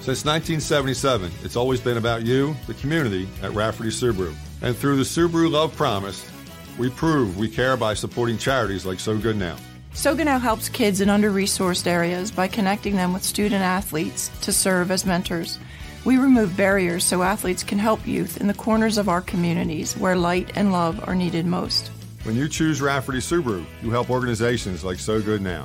Since 0.00 0.26
1977, 0.26 1.32
it's 1.42 1.56
always 1.56 1.80
been 1.80 1.96
about 1.96 2.26
you, 2.26 2.54
the 2.66 2.74
community, 2.74 3.26
at 3.42 3.52
Rafferty 3.52 3.88
Subaru. 3.88 4.34
And 4.60 4.76
through 4.76 4.96
the 4.96 5.04
Subaru 5.04 5.50
Love 5.50 5.74
Promise, 5.74 6.30
we 6.76 6.90
prove 6.90 7.38
we 7.38 7.48
care 7.48 7.78
by 7.78 7.94
supporting 7.94 8.36
charities 8.36 8.84
like 8.84 9.00
So 9.00 9.16
Good 9.16 9.38
Now. 9.38 9.56
Sogano 9.96 10.38
helps 10.38 10.68
kids 10.68 11.00
in 11.00 11.08
under 11.08 11.32
resourced 11.32 11.86
areas 11.86 12.30
by 12.30 12.46
connecting 12.48 12.96
them 12.96 13.14
with 13.14 13.22
student 13.22 13.62
athletes 13.62 14.28
to 14.42 14.52
serve 14.52 14.90
as 14.90 15.06
mentors. 15.06 15.58
We 16.04 16.18
remove 16.18 16.54
barriers 16.54 17.02
so 17.02 17.22
athletes 17.22 17.64
can 17.64 17.78
help 17.78 18.06
youth 18.06 18.38
in 18.38 18.46
the 18.46 18.52
corners 18.52 18.98
of 18.98 19.08
our 19.08 19.22
communities 19.22 19.96
where 19.96 20.14
light 20.14 20.52
and 20.54 20.70
love 20.70 21.02
are 21.08 21.14
needed 21.14 21.46
most. 21.46 21.90
When 22.24 22.36
you 22.36 22.46
choose 22.46 22.82
Rafferty 22.82 23.18
Subaru, 23.18 23.64
you 23.80 23.90
help 23.90 24.10
organizations 24.10 24.84
like 24.84 24.98
So 24.98 25.22
Good 25.22 25.40
Now. 25.40 25.64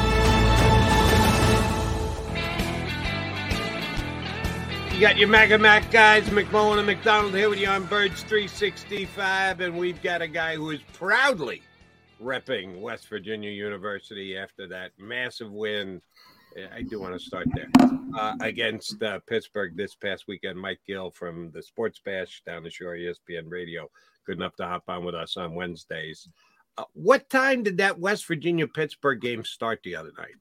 You 5.01 5.07
got 5.07 5.17
your 5.17 5.29
Mega 5.29 5.57
Mac 5.57 5.89
guys, 5.89 6.25
McMullen 6.25 6.77
and 6.77 6.85
McDonald 6.85 7.33
here 7.33 7.49
with 7.49 7.57
you 7.57 7.65
on 7.65 7.85
Birds 7.85 8.21
365, 8.21 9.59
and 9.59 9.75
we've 9.75 9.99
got 10.03 10.21
a 10.21 10.27
guy 10.27 10.55
who 10.55 10.69
is 10.69 10.79
proudly 10.93 11.63
repping 12.21 12.79
West 12.79 13.07
Virginia 13.07 13.49
University 13.49 14.37
after 14.37 14.67
that 14.67 14.91
massive 14.99 15.51
win 15.51 15.99
I 16.71 16.83
do 16.83 16.99
want 16.99 17.15
to 17.15 17.19
start 17.19 17.47
there 17.55 17.67
uh, 18.15 18.35
against 18.41 19.01
uh, 19.01 19.17
Pittsburgh 19.25 19.75
this 19.75 19.95
past 19.95 20.25
weekend. 20.27 20.61
Mike 20.61 20.81
Gill 20.85 21.09
from 21.09 21.49
the 21.49 21.63
Sports 21.63 21.99
Bash 22.05 22.43
down 22.45 22.61
the 22.61 22.69
shore, 22.69 22.93
ESPN 22.93 23.49
Radio, 23.49 23.89
good 24.27 24.37
enough 24.37 24.55
to 24.57 24.67
hop 24.67 24.83
on 24.87 25.03
with 25.03 25.15
us 25.15 25.35
on 25.35 25.55
Wednesdays. 25.55 26.29
Uh, 26.77 26.83
what 26.93 27.27
time 27.27 27.63
did 27.63 27.77
that 27.77 27.97
West 27.97 28.27
Virginia 28.27 28.67
Pittsburgh 28.67 29.19
game 29.19 29.43
start 29.45 29.79
the 29.83 29.95
other 29.95 30.11
night? 30.15 30.35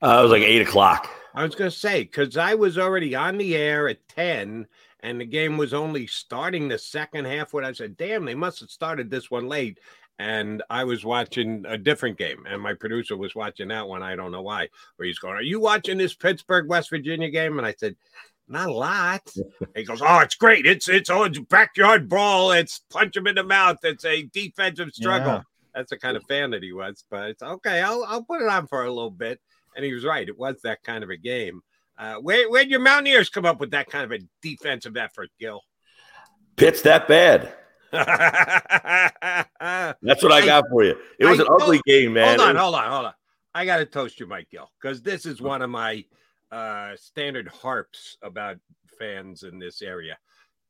Uh, 0.00 0.20
it 0.20 0.22
was 0.22 0.30
like 0.30 0.42
eight 0.42 0.62
o'clock. 0.62 1.10
I 1.34 1.42
was 1.42 1.54
going 1.54 1.70
to 1.70 1.76
say 1.76 2.02
because 2.02 2.36
I 2.36 2.54
was 2.54 2.78
already 2.78 3.14
on 3.14 3.38
the 3.38 3.56
air 3.56 3.88
at 3.88 4.08
ten, 4.08 4.66
and 5.00 5.20
the 5.20 5.24
game 5.24 5.56
was 5.56 5.74
only 5.74 6.06
starting 6.06 6.68
the 6.68 6.78
second 6.78 7.24
half. 7.24 7.52
When 7.52 7.64
I 7.64 7.72
said, 7.72 7.96
"Damn, 7.96 8.24
they 8.24 8.36
must 8.36 8.60
have 8.60 8.70
started 8.70 9.10
this 9.10 9.30
one 9.30 9.48
late," 9.48 9.80
and 10.20 10.62
I 10.70 10.84
was 10.84 11.04
watching 11.04 11.64
a 11.66 11.76
different 11.76 12.18
game, 12.18 12.46
and 12.48 12.62
my 12.62 12.74
producer 12.74 13.16
was 13.16 13.34
watching 13.34 13.68
that 13.68 13.88
one. 13.88 14.02
I 14.02 14.14
don't 14.14 14.30
know 14.30 14.42
why. 14.42 14.68
Where 14.96 15.06
he's 15.06 15.18
going, 15.18 15.34
"Are 15.34 15.42
you 15.42 15.58
watching 15.58 15.98
this 15.98 16.14
Pittsburgh 16.14 16.68
West 16.68 16.90
Virginia 16.90 17.30
game?" 17.30 17.58
And 17.58 17.66
I 17.66 17.74
said, 17.76 17.96
"Not 18.46 18.68
a 18.68 18.72
lot." 18.72 19.28
he 19.74 19.84
goes, 19.84 20.02
"Oh, 20.02 20.20
it's 20.20 20.36
great. 20.36 20.66
It's 20.66 20.88
it's 20.88 21.10
oh, 21.10 21.28
backyard 21.50 22.08
brawl. 22.08 22.52
It's 22.52 22.80
punch 22.90 23.16
him 23.16 23.26
in 23.26 23.34
the 23.34 23.42
mouth. 23.42 23.78
It's 23.82 24.04
a 24.04 24.22
defensive 24.22 24.90
struggle." 24.92 25.32
Yeah. 25.32 25.42
That's 25.74 25.90
the 25.90 25.98
kind 25.98 26.16
of 26.16 26.22
fan 26.28 26.52
that 26.52 26.62
he 26.62 26.72
was. 26.72 27.04
But 27.10 27.30
it's 27.30 27.42
okay. 27.42 27.82
I'll 27.82 28.04
I'll 28.04 28.22
put 28.22 28.40
it 28.40 28.48
on 28.48 28.68
for 28.68 28.84
a 28.84 28.92
little 28.92 29.10
bit. 29.10 29.40
And 29.76 29.84
he 29.84 29.92
was 29.92 30.04
right. 30.04 30.28
It 30.28 30.38
was 30.38 30.60
that 30.62 30.82
kind 30.82 31.04
of 31.04 31.10
a 31.10 31.16
game. 31.16 31.60
Uh, 31.96 32.14
where 32.14 32.50
where'd 32.50 32.68
your 32.68 32.80
Mountaineers 32.80 33.28
come 33.28 33.46
up 33.46 33.60
with 33.60 33.70
that 33.70 33.88
kind 33.88 34.04
of 34.04 34.12
a 34.12 34.18
defensive 34.42 34.96
effort, 34.96 35.30
Gill? 35.38 35.62
Pitt's 36.56 36.82
that 36.82 37.08
bad. 37.08 37.52
That's 37.92 38.02
what 40.22 40.32
I, 40.32 40.44
got 40.44 40.68
for 40.68 40.84
you. 40.84 40.96
It 41.18 41.26
was 41.26 41.40
I 41.40 41.44
an 41.44 41.48
ugly 41.50 41.80
game, 41.86 42.14
man. 42.14 42.38
Hold 42.38 42.40
on, 42.40 42.54
was- 42.54 42.62
hold 42.62 42.74
on, 42.74 42.90
hold 42.90 43.06
on. 43.06 43.14
I 43.56 43.64
got 43.64 43.76
to 43.76 43.86
toast 43.86 44.18
you, 44.18 44.26
Mike 44.26 44.48
Gill, 44.50 44.68
because 44.80 45.00
this 45.00 45.26
is 45.26 45.40
one 45.40 45.62
of 45.62 45.70
my 45.70 46.04
uh, 46.50 46.96
standard 46.96 47.46
harps 47.46 48.18
about 48.20 48.56
fans 48.98 49.44
in 49.44 49.60
this 49.60 49.80
area. 49.80 50.18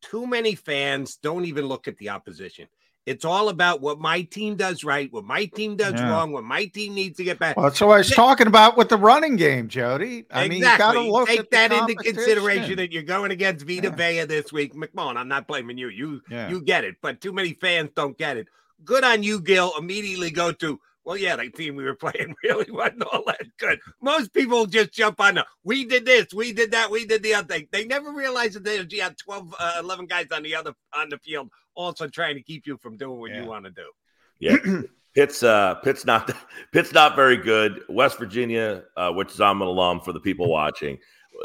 Too 0.02 0.26
many 0.26 0.54
fans 0.54 1.16
don't 1.16 1.46
even 1.46 1.64
look 1.64 1.88
at 1.88 1.96
the 1.96 2.10
opposition. 2.10 2.68
It's 3.06 3.24
all 3.24 3.50
about 3.50 3.82
what 3.82 4.00
my 4.00 4.22
team 4.22 4.56
does 4.56 4.82
right, 4.82 5.12
what 5.12 5.24
my 5.24 5.44
team 5.44 5.76
does 5.76 5.92
Yeah. 5.94 6.08
wrong, 6.08 6.32
what 6.32 6.44
my 6.44 6.64
team 6.64 6.94
needs 6.94 7.18
to 7.18 7.24
get 7.24 7.38
back. 7.38 7.56
Well, 7.56 7.64
that's 7.68 7.80
what 7.80 7.94
I 7.94 7.98
was 7.98 8.10
talking 8.10 8.46
about 8.46 8.78
with 8.78 8.88
the 8.88 8.96
running 8.96 9.36
game, 9.36 9.68
Jody. 9.68 10.24
I 10.30 10.48
mean, 10.48 10.58
you 10.58 10.64
got 10.64 10.92
to 10.92 11.00
look 11.00 11.28
Take 11.28 11.50
that 11.50 11.70
into 11.70 11.94
consideration 11.96 12.76
that 12.76 12.92
you're 12.92 13.02
going 13.02 13.30
against 13.30 13.66
Vita 13.66 13.90
Vea 13.90 14.24
this 14.24 14.52
week. 14.52 14.74
McMahon, 14.74 15.16
I'm 15.16 15.28
not 15.28 15.46
blaming 15.46 15.76
you. 15.76 15.88
You 15.88 16.22
Yeah. 16.30 16.48
you 16.48 16.62
get 16.62 16.84
it, 16.84 16.96
but 17.02 17.20
too 17.20 17.32
many 17.32 17.52
fans 17.52 17.90
don't 17.94 18.16
get 18.16 18.38
it. 18.38 18.48
Good 18.84 19.04
on 19.04 19.22
you, 19.22 19.40
Gill. 19.40 19.72
Immediately 19.78 20.30
go 20.30 20.52
to 20.52 20.80
well, 21.04 21.18
yeah, 21.18 21.36
the 21.36 21.50
team 21.50 21.76
we 21.76 21.84
were 21.84 21.94
playing 21.94 22.34
really 22.42 22.70
wasn't 22.70 23.04
all 23.12 23.22
that 23.26 23.42
good. 23.58 23.78
Most 24.00 24.32
people 24.32 24.64
just 24.64 24.92
jump 24.92 25.20
on 25.20 25.34
the 25.34 25.46
we 25.62 25.84
did 25.84 26.06
this, 26.06 26.32
we 26.32 26.54
did 26.54 26.70
that, 26.70 26.90
we 26.90 27.04
did 27.04 27.22
the 27.22 27.34
other 27.34 27.46
thing. 27.46 27.68
They 27.70 27.84
never 27.84 28.10
realize 28.12 28.54
that 28.54 28.64
there's 28.64 28.86
yeah, 28.90 29.10
12, 29.22 29.54
uh, 29.58 29.76
11 29.80 30.06
guys 30.06 30.28
on 30.32 30.42
the 30.42 30.54
other 30.54 30.74
on 30.96 31.10
the 31.10 31.18
field 31.18 31.50
also 31.74 32.08
trying 32.08 32.34
to 32.36 32.42
keep 32.42 32.66
you 32.66 32.76
from 32.76 32.96
doing 32.96 33.18
what 33.20 33.32
you 33.32 33.44
want 33.44 33.64
to 33.64 33.70
do. 33.70 33.90
Yeah. 34.38 34.56
Pitt's 35.14 35.44
uh 35.44 35.76
Pitt's 35.76 36.04
not 36.04 36.30
Pitt's 36.72 36.92
not 36.92 37.14
very 37.14 37.36
good. 37.36 37.82
West 37.88 38.18
Virginia, 38.18 38.82
uh, 38.96 39.12
which 39.12 39.32
is 39.32 39.40
I'm 39.40 39.62
an 39.62 39.68
alum 39.68 40.00
for 40.00 40.12
the 40.12 40.18
people 40.18 40.48
watching, 40.48 40.98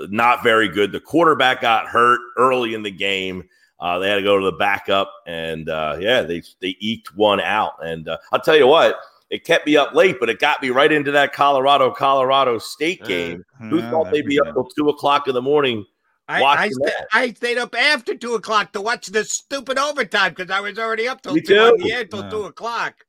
not 0.09 0.43
very 0.43 0.67
good. 0.67 0.91
The 0.91 0.99
quarterback 0.99 1.61
got 1.61 1.87
hurt 1.87 2.19
early 2.37 2.73
in 2.73 2.81
the 2.81 2.91
game. 2.91 3.47
Uh, 3.79 3.99
they 3.99 4.09
had 4.09 4.15
to 4.15 4.23
go 4.23 4.37
to 4.37 4.45
the 4.45 4.57
backup, 4.57 5.13
and 5.25 5.69
uh, 5.69 5.97
yeah, 5.99 6.23
they 6.23 6.41
they 6.61 6.75
eked 6.79 7.15
one 7.15 7.39
out. 7.39 7.73
And 7.83 8.09
uh, 8.09 8.17
I'll 8.31 8.41
tell 8.41 8.57
you 8.57 8.67
what, 8.67 8.97
it 9.29 9.45
kept 9.45 9.67
me 9.67 9.77
up 9.77 9.93
late, 9.93 10.17
but 10.19 10.29
it 10.29 10.39
got 10.39 10.61
me 10.61 10.71
right 10.71 10.91
into 10.91 11.11
that 11.11 11.31
Colorado 11.31 11.91
Colorado 11.91 12.57
State 12.57 13.03
game. 13.05 13.45
Who 13.69 13.81
thought 13.81 14.11
they'd 14.11 14.25
be 14.25 14.39
up 14.39 14.53
till 14.53 14.65
two 14.65 14.89
o'clock 14.89 15.27
in 15.27 15.35
the 15.35 15.41
morning? 15.41 15.85
I, 16.29 16.37
I, 16.37 16.41
watching 16.41 16.71
sta- 16.73 16.85
that? 16.85 17.07
I 17.11 17.33
stayed 17.33 17.57
up 17.57 17.75
after 17.75 18.15
two 18.15 18.35
o'clock 18.35 18.71
to 18.73 18.81
watch 18.81 19.07
the 19.07 19.23
stupid 19.25 19.77
overtime 19.77 20.33
because 20.35 20.49
I 20.51 20.59
was 20.61 20.77
already 20.79 21.07
up 21.07 21.21
till 21.21 21.33
Me 21.33 21.41
two 21.41 21.57
on 21.57 21.77
too. 21.77 21.83
the 21.85 21.91
air 21.93 22.05
till 22.05 22.23
Yeah. 22.23 22.29
two 22.29 22.43
o'clock. 22.43 23.05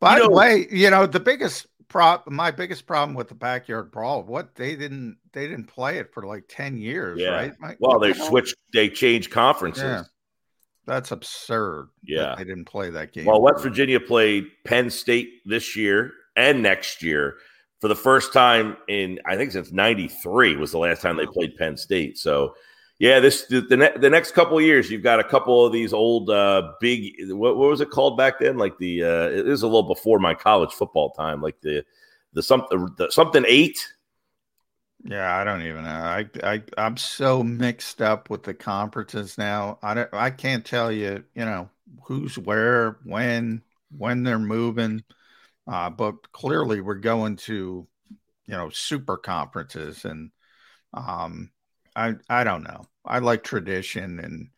By 0.00 0.16
You 0.18 0.22
the 0.24 0.28
know- 0.28 0.34
way, 0.36 0.66
you 0.70 0.90
know 0.90 1.06
the 1.06 1.20
biggest 1.20 1.66
prop, 1.88 2.28
my 2.28 2.50
biggest 2.50 2.86
problem 2.86 3.14
with 3.14 3.28
the 3.28 3.34
backyard 3.34 3.90
brawl, 3.90 4.22
what 4.24 4.54
they 4.56 4.76
didn't 4.76 5.16
they 5.32 5.48
didn't 5.48 5.66
play 5.66 5.98
it 5.98 6.12
for 6.12 6.24
like 6.24 6.44
ten 6.48 6.76
years, 6.76 7.18
Yeah. 7.20 7.30
right? 7.30 7.52
Mike? 7.58 7.76
Well, 7.80 7.98
they 7.98 8.12
the 8.12 8.18
hell? 8.18 8.28
switched. 8.28 8.54
They 8.72 8.88
changed 8.88 9.30
conferences. 9.30 9.82
Yeah. 9.82 10.02
That's 10.86 11.12
absurd. 11.12 11.86
that 12.02 12.12
Yeah. 12.12 12.34
they 12.36 12.44
didn't 12.44 12.66
play 12.66 12.90
that 12.90 13.12
game. 13.12 13.24
Well, 13.24 13.40
West 13.40 13.62
Virginia 13.62 13.98
played 14.00 14.48
Penn 14.64 14.90
State 14.90 15.40
this 15.46 15.74
year 15.76 16.12
and 16.36 16.62
next 16.62 17.02
year 17.02 17.38
for 17.84 17.88
the 17.88 17.94
first 17.94 18.32
time 18.32 18.78
in 18.88 19.20
I 19.26 19.36
think 19.36 19.52
since 19.52 19.70
'93 19.70 20.56
was 20.56 20.70
the 20.70 20.78
last 20.78 21.02
time 21.02 21.18
they 21.18 21.26
played 21.26 21.54
Penn 21.54 21.76
State. 21.76 22.16
So, 22.16 22.54
yeah, 22.98 23.20
this 23.20 23.44
the 23.44 23.60
the, 23.60 23.76
ne- 23.76 23.98
the 23.98 24.08
next 24.08 24.30
couple 24.30 24.56
of 24.56 24.64
years 24.64 24.90
you've 24.90 25.02
got 25.02 25.20
a 25.20 25.24
couple 25.24 25.66
of 25.66 25.70
these 25.70 25.92
old 25.92 26.30
uh, 26.30 26.72
big 26.80 27.12
what, 27.28 27.58
what 27.58 27.68
was 27.68 27.82
it 27.82 27.90
called 27.90 28.16
back 28.16 28.38
then? 28.40 28.56
Like 28.56 28.78
the 28.78 29.04
uh, 29.04 29.28
it 29.28 29.44
was 29.44 29.64
a 29.64 29.66
little 29.66 29.82
before 29.82 30.18
my 30.18 30.32
college 30.32 30.72
football 30.72 31.10
time, 31.10 31.42
like 31.42 31.60
the 31.60 31.84
the 32.32 32.42
something 32.42 32.88
the, 32.96 33.10
something 33.10 33.44
eight. 33.46 33.86
Yeah, 35.04 35.36
I 35.36 35.44
don't 35.44 35.60
even 35.60 35.84
know. 35.84 35.90
I 35.90 36.24
I 36.42 36.62
I'm 36.78 36.96
so 36.96 37.42
mixed 37.42 38.00
up 38.00 38.30
with 38.30 38.44
the 38.44 38.54
conferences 38.54 39.36
now. 39.36 39.78
I 39.82 39.92
don't, 39.92 40.08
I 40.14 40.30
can't 40.30 40.64
tell 40.64 40.90
you, 40.90 41.22
you 41.34 41.44
know, 41.44 41.68
who's 42.04 42.38
where, 42.38 42.96
when, 43.04 43.60
when 43.94 44.22
they're 44.22 44.38
moving. 44.38 45.04
Uh, 45.66 45.90
but 45.90 46.30
clearly 46.32 46.80
we're 46.80 46.94
going 46.94 47.36
to, 47.36 47.86
you 48.46 48.54
know, 48.54 48.70
super 48.70 49.16
conferences 49.16 50.04
and 50.04 50.30
um 50.94 51.50
I 51.96 52.14
I 52.28 52.44
don't 52.44 52.62
know. 52.64 52.86
I 53.04 53.18
like 53.20 53.44
tradition 53.44 54.20
and 54.20 54.48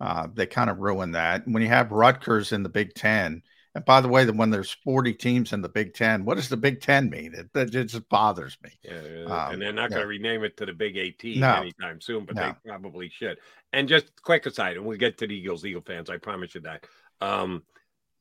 uh 0.00 0.28
they 0.34 0.46
kind 0.46 0.70
of 0.70 0.78
ruin 0.78 1.12
that. 1.12 1.46
When 1.46 1.62
you 1.62 1.68
have 1.68 1.90
Rutgers 1.92 2.52
in 2.52 2.62
the 2.62 2.68
Big 2.68 2.94
10, 2.94 3.42
and 3.74 3.84
by 3.84 4.00
the 4.00 4.08
way, 4.08 4.24
the 4.24 4.32
when 4.32 4.50
there's 4.50 4.70
40 4.84 5.14
teams 5.14 5.52
in 5.52 5.62
the 5.62 5.68
Big 5.68 5.94
10, 5.94 6.24
what 6.24 6.36
does 6.36 6.48
the 6.48 6.56
Big 6.56 6.80
10 6.80 7.10
mean? 7.10 7.34
It, 7.34 7.52
that 7.54 7.70
just 7.70 8.08
bothers 8.08 8.56
me. 8.62 8.70
Yeah, 8.82 9.24
Um, 9.26 9.52
and 9.54 9.62
they're 9.62 9.72
not 9.72 9.90
yeah. 9.90 9.96
going 9.96 10.02
to 10.02 10.08
rename 10.08 10.44
it 10.44 10.56
to 10.56 10.66
the 10.66 10.72
Big 10.72 10.96
18 10.96 11.40
No. 11.40 11.54
anytime 11.54 12.00
soon, 12.00 12.24
but 12.24 12.36
No. 12.36 12.42
they 12.42 12.70
probably 12.70 13.08
should. 13.10 13.38
And 13.72 13.88
just 13.88 14.20
quick 14.22 14.46
aside, 14.46 14.76
and 14.76 14.86
we'll 14.86 14.98
get 14.98 15.18
to 15.18 15.26
the 15.26 15.34
Eagles, 15.34 15.64
Eagle 15.64 15.82
fans. 15.82 16.10
I 16.10 16.16
promise 16.16 16.54
you 16.54 16.62
that. 16.62 16.86
Um, 17.20 17.62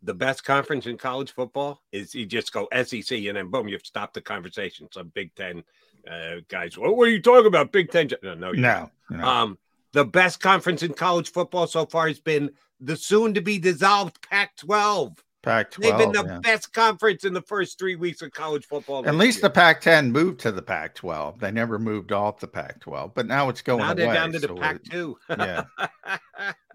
the 0.02 0.14
best 0.14 0.44
conference 0.44 0.86
in 0.86 0.98
college 0.98 1.32
football 1.34 1.82
is 1.92 2.16
you 2.16 2.26
just 2.26 2.54
go 2.54 2.68
SEC, 2.84 3.12
and 3.12 3.36
then 3.38 3.50
boom, 3.50 3.68
you've 3.68 3.86
stopped 3.86 4.14
the 4.14 4.22
conversation. 4.22 4.88
Some 4.92 5.10
Big 5.10 5.34
Ten 5.36 5.64
uh, 6.10 6.36
guys, 6.48 6.78
what 6.78 6.94
are 7.08 7.12
you 7.12 7.22
talking 7.22 7.48
about? 7.48 7.72
Big 7.72 7.92
Ten? 7.92 8.10
No, 8.24 8.34
no, 8.34 8.52
No, 8.52 8.90
no. 9.10 9.24
Um, 9.24 9.58
the 9.92 10.06
best 10.06 10.40
conference 10.40 10.84
in 10.84 10.94
college 10.94 11.32
football 11.32 11.68
so 11.68 11.86
far 11.86 12.08
has 12.08 12.20
been 12.20 12.52
the 12.80 12.96
soon 12.96 13.34
to 13.34 13.42
be 13.42 13.58
dissolved 13.60 14.22
Pac 14.22 14.56
12. 14.58 15.18
Pac 15.42 15.72
They've 15.72 15.92
12. 15.94 16.14
been 16.14 16.26
the 16.26 16.40
best 16.42 16.74
conference 16.74 17.24
in 17.24 17.34
the 17.34 17.42
first 17.42 17.80
three 17.80 17.96
weeks 17.96 18.22
of 18.22 18.32
college 18.32 18.66
football. 18.66 19.08
At 19.08 19.16
least 19.16 19.38
year. 19.38 19.44
the 19.44 19.50
Pac 19.52 19.82
10 19.82 20.12
moved 20.12 20.40
to 20.42 20.52
the 20.52 20.62
Pac 20.62 20.96
12. 20.96 21.40
They 21.40 21.50
never 21.52 21.80
moved 21.80 22.12
off 22.12 22.40
the 22.40 22.48
Pac 22.48 22.80
12, 22.82 23.14
but 23.14 23.26
now 23.26 23.50
it's 23.50 23.62
going 23.62 23.80
now 23.80 23.94
they're 23.94 24.06
away. 24.06 24.14
down 24.16 24.32
to 24.34 24.40
the 24.40 24.48
so 24.48 24.56
it- 24.56 24.62
Pac 24.62 24.84
2. 24.84 25.18
yeah. 25.30 25.64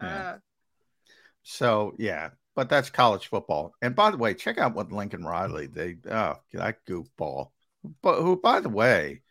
Yeah. 0.02 0.37
So, 1.42 1.94
yeah, 1.98 2.30
but 2.54 2.68
that's 2.68 2.90
college 2.90 3.26
football. 3.26 3.74
And 3.82 3.96
by 3.96 4.10
the 4.10 4.16
way, 4.16 4.34
check 4.34 4.58
out 4.58 4.74
what 4.74 4.92
Lincoln 4.92 5.24
Riley, 5.24 5.66
they, 5.66 5.96
oh, 6.10 6.36
that 6.52 6.84
goofball. 6.86 7.50
But 8.02 8.22
who, 8.22 8.40
by 8.40 8.60
the 8.60 8.68
way, 8.68 9.22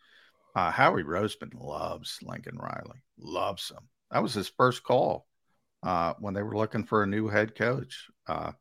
uh, 0.54 0.70
Howie 0.70 1.02
Roseman 1.02 1.54
loves 1.54 2.18
Lincoln 2.22 2.56
Riley, 2.58 3.02
loves 3.18 3.70
him. 3.70 3.88
That 4.10 4.22
was 4.22 4.34
his 4.34 4.48
first 4.48 4.82
call 4.84 5.26
uh, 5.82 6.14
when 6.20 6.34
they 6.34 6.42
were 6.42 6.56
looking 6.56 6.84
for 6.84 7.02
a 7.02 7.06
new 7.06 7.28
head 7.28 7.54
coach. 7.54 8.08
Uh, 8.26 8.52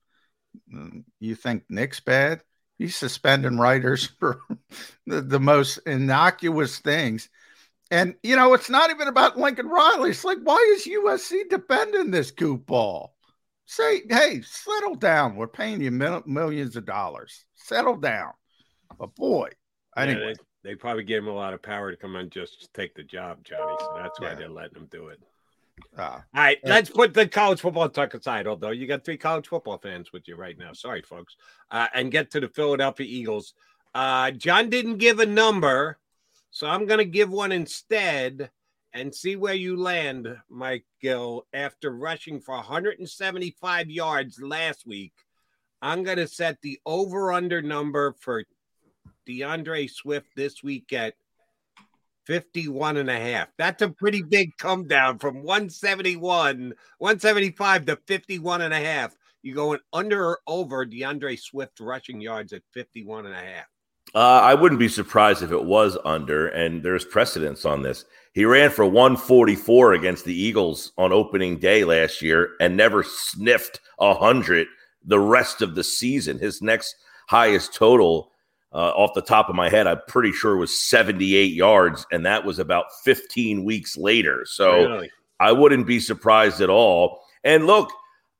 mm, 0.73 1.03
you 1.19 1.35
think 1.35 1.63
Nick's 1.69 1.99
bad? 1.99 2.41
He's 2.77 2.95
suspending 2.95 3.57
writers 3.57 4.05
for 4.19 4.41
the, 5.05 5.21
the 5.21 5.39
most 5.39 5.77
innocuous 5.85 6.79
things. 6.79 7.29
And, 7.91 8.15
you 8.23 8.35
know, 8.35 8.55
it's 8.55 8.71
not 8.71 8.89
even 8.89 9.07
about 9.07 9.37
Lincoln 9.37 9.67
Riley. 9.67 10.09
It's 10.09 10.25
like, 10.25 10.39
why 10.41 10.73
is 10.75 10.87
USC 10.87 11.49
defending 11.49 12.09
this 12.09 12.31
goofball? 12.31 13.09
Say, 13.73 14.03
hey, 14.07 14.41
settle 14.43 14.93
down. 14.93 15.35
We're 15.35 15.47
paying 15.47 15.81
you 15.81 15.89
mil- 15.89 16.21
millions 16.27 16.75
of 16.75 16.85
dollars. 16.85 17.43
Settle 17.55 17.95
down. 17.95 18.33
But 18.99 19.15
boy, 19.15 19.49
Yeah, 19.97 20.03
anyway. 20.03 20.35
they, 20.63 20.69
they 20.71 20.75
probably 20.75 21.03
gave 21.03 21.23
him 21.23 21.27
a 21.29 21.33
lot 21.33 21.55
of 21.55 21.61
power 21.63 21.89
to 21.89 21.97
come 21.97 22.15
and 22.15 22.29
just 22.29 22.71
take 22.75 22.93
the 22.93 23.01
job, 23.01 23.43
Johnny. 23.43 23.75
So 23.79 23.93
that's 23.97 24.19
why 24.19 24.29
Yeah. 24.29 24.35
they're 24.35 24.49
letting 24.49 24.77
him 24.77 24.87
do 24.91 25.07
it. 25.07 25.19
Uh, 25.97 26.01
All 26.03 26.21
right, 26.35 26.59
let's 26.63 26.91
put 26.91 27.15
the 27.15 27.27
college 27.27 27.61
football 27.61 27.89
talk 27.89 28.13
aside. 28.13 28.45
Although 28.45 28.69
you 28.69 28.85
got 28.85 29.03
three 29.03 29.17
college 29.17 29.47
football 29.47 29.79
fans 29.79 30.13
with 30.13 30.27
you 30.27 30.35
right 30.35 30.55
now, 30.55 30.71
sorry, 30.73 31.01
folks, 31.01 31.35
uh, 31.71 31.87
and 31.95 32.11
get 32.11 32.29
to 32.31 32.39
the 32.39 32.49
Philadelphia 32.49 33.07
Eagles. 33.09 33.55
Uh, 33.95 34.29
John 34.29 34.69
didn't 34.69 34.97
give 34.97 35.19
a 35.19 35.25
number, 35.25 35.97
so 36.51 36.67
I'm 36.67 36.85
going 36.85 36.99
to 36.99 37.05
give 37.05 37.31
one 37.31 37.51
instead 37.51 38.51
and 38.93 39.13
see 39.13 39.35
where 39.35 39.53
you 39.53 39.75
land, 39.75 40.27
Mike 40.49 40.85
Gill. 41.01 41.45
After 41.53 41.91
rushing 41.91 42.39
for 42.39 42.55
175 42.55 43.89
yards 43.89 44.39
last 44.41 44.85
week, 44.85 45.13
I'm 45.81 46.03
going 46.03 46.17
to 46.17 46.27
set 46.27 46.61
the 46.61 46.79
over/under 46.85 47.61
number 47.61 48.15
for 48.19 48.43
DeAndre 49.27 49.89
Swift 49.89 50.27
this 50.35 50.63
week 50.63 50.93
at 50.93 51.15
51 52.25 52.97
and 52.97 53.09
a 53.09 53.19
half. 53.19 53.49
That's 53.57 53.81
a 53.81 53.89
pretty 53.89 54.21
big 54.21 54.55
come 54.57 54.87
down 54.87 55.19
from 55.19 55.43
171, 55.43 56.73
175 56.97 57.85
to 57.87 57.97
51 58.07 58.61
and 58.61 58.73
a 58.73 58.79
half. 58.79 59.15
You 59.41 59.53
going 59.53 59.79
under 59.91 60.25
or 60.25 60.39
over 60.47 60.85
DeAndre 60.85 61.37
Swift 61.37 61.79
rushing 61.81 62.21
yards 62.21 62.53
at 62.53 62.61
51 62.73 63.25
and 63.25 63.35
a 63.35 63.37
half? 63.37 63.65
Uh, 64.15 64.41
I 64.43 64.53
wouldn't 64.53 64.79
be 64.79 64.87
surprised 64.87 65.41
if 65.41 65.51
it 65.51 65.63
was 65.63 65.97
under, 66.05 66.47
and 66.47 66.83
there's 66.83 67.03
precedence 67.03 67.65
on 67.65 67.81
this. 67.81 68.05
He 68.33 68.45
ran 68.45 68.71
for 68.71 68.85
144 68.85 69.93
against 69.93 70.25
the 70.25 70.33
Eagles 70.33 70.91
on 70.97 71.13
opening 71.13 71.59
day 71.59 71.83
last 71.83 72.21
year 72.21 72.51
and 72.59 72.75
never 72.75 73.03
sniffed 73.03 73.79
100 73.97 74.67
the 75.05 75.19
rest 75.19 75.61
of 75.61 75.75
the 75.75 75.83
season. 75.83 76.39
His 76.39 76.61
next 76.61 76.95
highest 77.27 77.75
total, 77.75 78.31
uh, 78.73 78.91
off 78.95 79.13
the 79.13 79.21
top 79.21 79.49
of 79.49 79.55
my 79.55 79.69
head, 79.69 79.85
I'm 79.85 80.01
pretty 80.07 80.31
sure 80.31 80.57
was 80.57 80.81
78 80.81 81.53
yards, 81.53 82.07
and 82.11 82.25
that 82.25 82.43
was 82.43 82.57
about 82.57 82.85
15 83.03 83.63
weeks 83.63 83.97
later. 83.97 84.45
So 84.45 84.83
really? 84.83 85.11
I 85.39 85.51
wouldn't 85.51 85.85
be 85.85 85.99
surprised 85.99 86.59
at 86.61 86.69
all. 86.71 87.21
And 87.43 87.67
look, 87.67 87.91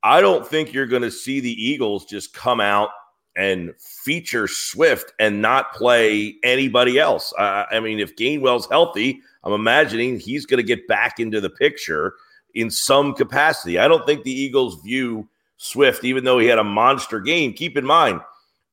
I 0.01 0.21
don't 0.21 0.45
think 0.47 0.73
you're 0.73 0.88
going 0.88 1.03
to 1.03 1.12
see 1.12 1.39
the 1.39 1.51
Eagles 1.51 2.06
just 2.06 2.34
come 2.34 2.60
out 2.60 2.89
and 3.36 3.74
feature 3.80 4.48
Swift 4.48 5.13
and 5.19 5.41
not 5.41 5.74
play 5.74 6.36
anybody 6.43 7.00
else. 7.00 7.34
Uh, 7.38 7.65
I 7.72 7.80
mean, 7.80 8.00
if 8.00 8.15
Gainwell's 8.15 8.67
healthy, 8.69 9.22
I'm 9.43 9.54
imagining 9.54 10.19
he's 10.19 10.46
going 10.46 10.58
to 10.58 10.63
get 10.63 10.88
back 10.88 11.19
into 11.19 11.41
the 11.41 11.50
picture 11.50 12.13
in 12.54 12.69
some 12.69 13.13
capacity. 13.13 13.80
I 13.80 13.88
don't 13.88 14.06
think 14.06 14.24
the 14.24 14.32
Eagles 14.32 14.82
view 14.82 15.28
Swift, 15.58 16.04
even 16.04 16.24
though 16.24 16.39
he 16.39 16.48
had 16.48 16.60
a 16.60 16.63
monster 16.63 17.19
game. 17.19 17.54
Keep 17.54 17.78
in 17.78 17.86
mind, 17.86 18.22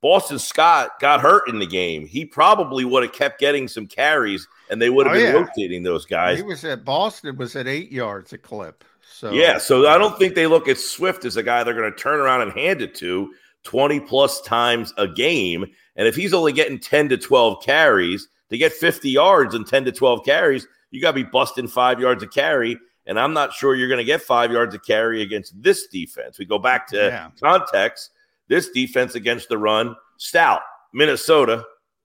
Boston 0.02 0.38
Scott 0.38 0.98
got 1.00 1.20
hurt 1.20 1.48
in 1.48 1.58
the 1.58 1.66
game. 1.66 2.06
He 2.06 2.24
probably 2.24 2.84
would 2.84 3.02
have 3.02 3.12
kept 3.12 3.38
getting 3.38 3.68
some 3.68 3.86
carries, 3.86 4.46
and 4.70 4.80
they 4.80 4.90
would 4.90 5.06
have 5.06 5.16
oh, 5.16 5.18
been 5.18 5.34
yeah. 5.34 5.40
rotating 5.40 5.82
those 5.82 6.04
guys. 6.04 6.38
He 6.38 6.42
was 6.42 6.64
at 6.64 6.84
Boston 6.84 7.36
was 7.36 7.56
at 7.56 7.66
eight 7.66 7.92
yards 7.92 8.32
a 8.32 8.38
clip. 8.38 8.84
So 9.12 9.32
yeah, 9.32 9.58
so 9.58 9.86
I 9.86 9.98
don't 9.98 10.18
think 10.18 10.34
they 10.34 10.46
look 10.46 10.68
at 10.68 10.78
Swift 10.78 11.24
as 11.24 11.36
a 11.36 11.42
guy 11.42 11.62
they're 11.62 11.74
going 11.74 11.92
to 11.92 11.98
turn 11.98 12.20
around 12.20 12.42
and 12.42 12.52
hand 12.52 12.80
it 12.80 12.94
to 12.96 13.30
20 13.64 14.00
plus 14.00 14.40
times 14.40 14.92
a 14.96 15.06
game. 15.06 15.66
And 15.96 16.06
if 16.08 16.16
he's 16.16 16.34
only 16.34 16.52
getting 16.52 16.78
10 16.78 17.10
to 17.10 17.16
12 17.16 17.62
carries 17.62 18.28
to 18.50 18.58
get 18.58 18.72
50 18.72 19.10
yards 19.10 19.54
and 19.54 19.66
10 19.66 19.84
to 19.84 19.92
12 19.92 20.24
carries, 20.24 20.66
you 20.90 21.00
got 21.00 21.10
to 21.12 21.22
be 21.22 21.22
busting 21.22 21.68
five 21.68 22.00
yards 22.00 22.22
a 22.22 22.26
carry. 22.26 22.78
And 23.06 23.18
I'm 23.18 23.32
not 23.32 23.52
sure 23.52 23.74
you're 23.74 23.88
going 23.88 23.98
to 23.98 24.04
get 24.04 24.22
five 24.22 24.52
yards 24.52 24.74
a 24.74 24.78
carry 24.78 25.22
against 25.22 25.60
this 25.60 25.86
defense. 25.88 26.38
We 26.38 26.44
go 26.44 26.58
back 26.58 26.86
to 26.88 26.96
yeah. 26.96 27.30
context. 27.42 28.10
This 28.48 28.70
defense 28.70 29.14
against 29.14 29.48
the 29.48 29.58
run, 29.58 29.94
stout. 30.16 30.62
Minnesota, 30.92 31.64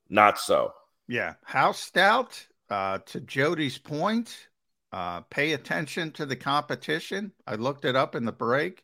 not 0.10 0.40
so. 0.40 0.74
Yeah. 1.08 1.34
How 1.44 1.72
stout? 1.72 2.46
Uh, 2.68 2.98
to 3.06 3.20
Jody's 3.20 3.78
point, 3.78 4.48
uh, 4.92 5.22
pay 5.22 5.54
attention 5.54 6.12
to 6.14 6.26
the 6.26 6.36
competition. 6.36 7.32
I 7.46 7.56
looked 7.56 7.86
it 7.86 7.96
up 7.96 8.16
in 8.16 8.26
the 8.26 8.32
break. 8.32 8.84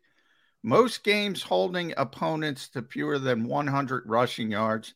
Most 0.64 1.04
games 1.04 1.42
holding 1.42 1.94
opponents 1.98 2.70
to 2.70 2.84
fewer 2.84 3.18
than 3.18 3.46
100 3.46 4.04
rushing 4.06 4.52
yards 4.52 4.94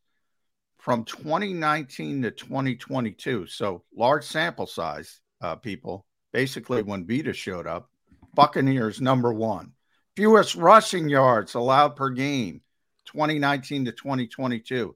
from 0.78 1.04
2019 1.06 2.22
to 2.22 2.32
2022. 2.32 3.48
So 3.48 3.84
large 3.96 4.24
sample 4.24 4.68
size, 4.68 5.22
uh, 5.42 5.56
people. 5.56 6.06
Basically, 6.32 6.84
when 6.84 7.08
Vita 7.08 7.34
showed 7.34 7.66
up, 7.66 7.90
Buccaneers 8.36 9.02
number 9.02 9.34
one. 9.34 9.72
Fewest 10.16 10.56
rushing 10.56 11.10
yards 11.10 11.56
allowed 11.56 11.96
per 11.96 12.10
game, 12.10 12.62
2019 13.06 13.86
to 13.86 13.92
2022. 13.92 14.96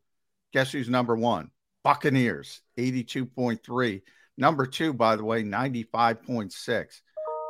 Guess 0.53 0.71
who's 0.71 0.89
number 0.89 1.15
one? 1.15 1.49
Buccaneers, 1.83 2.61
82.3. 2.77 4.01
Number 4.37 4.65
two, 4.65 4.93
by 4.93 5.15
the 5.15 5.23
way, 5.23 5.43
95.6. 5.43 7.01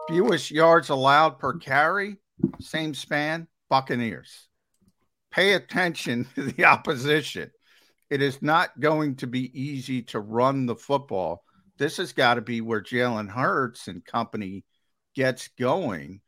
Fewest 0.08 0.52
yards 0.52 0.90
allowed 0.90 1.40
per 1.40 1.58
carry, 1.58 2.18
same 2.60 2.94
span, 2.94 3.48
Buccaneers. 3.70 4.48
Pay 5.32 5.54
attention 5.54 6.28
to 6.36 6.44
the 6.44 6.66
opposition. 6.66 7.52
It 8.10 8.22
is 8.22 8.42
not 8.42 8.80
going 8.80 9.18
to 9.18 9.28
be 9.28 9.60
easy 9.60 10.02
to 10.04 10.20
run 10.20 10.66
the 10.66 10.76
football. 10.76 11.44
This 11.78 11.98
has 11.98 12.12
got 12.12 12.36
to 12.36 12.42
be 12.42 12.62
where 12.62 12.82
Jalen 12.82 13.30
Hurts 13.30 13.88
and 13.88 14.04
company 14.04 14.66
gets 15.16 15.50
going. 15.60 16.22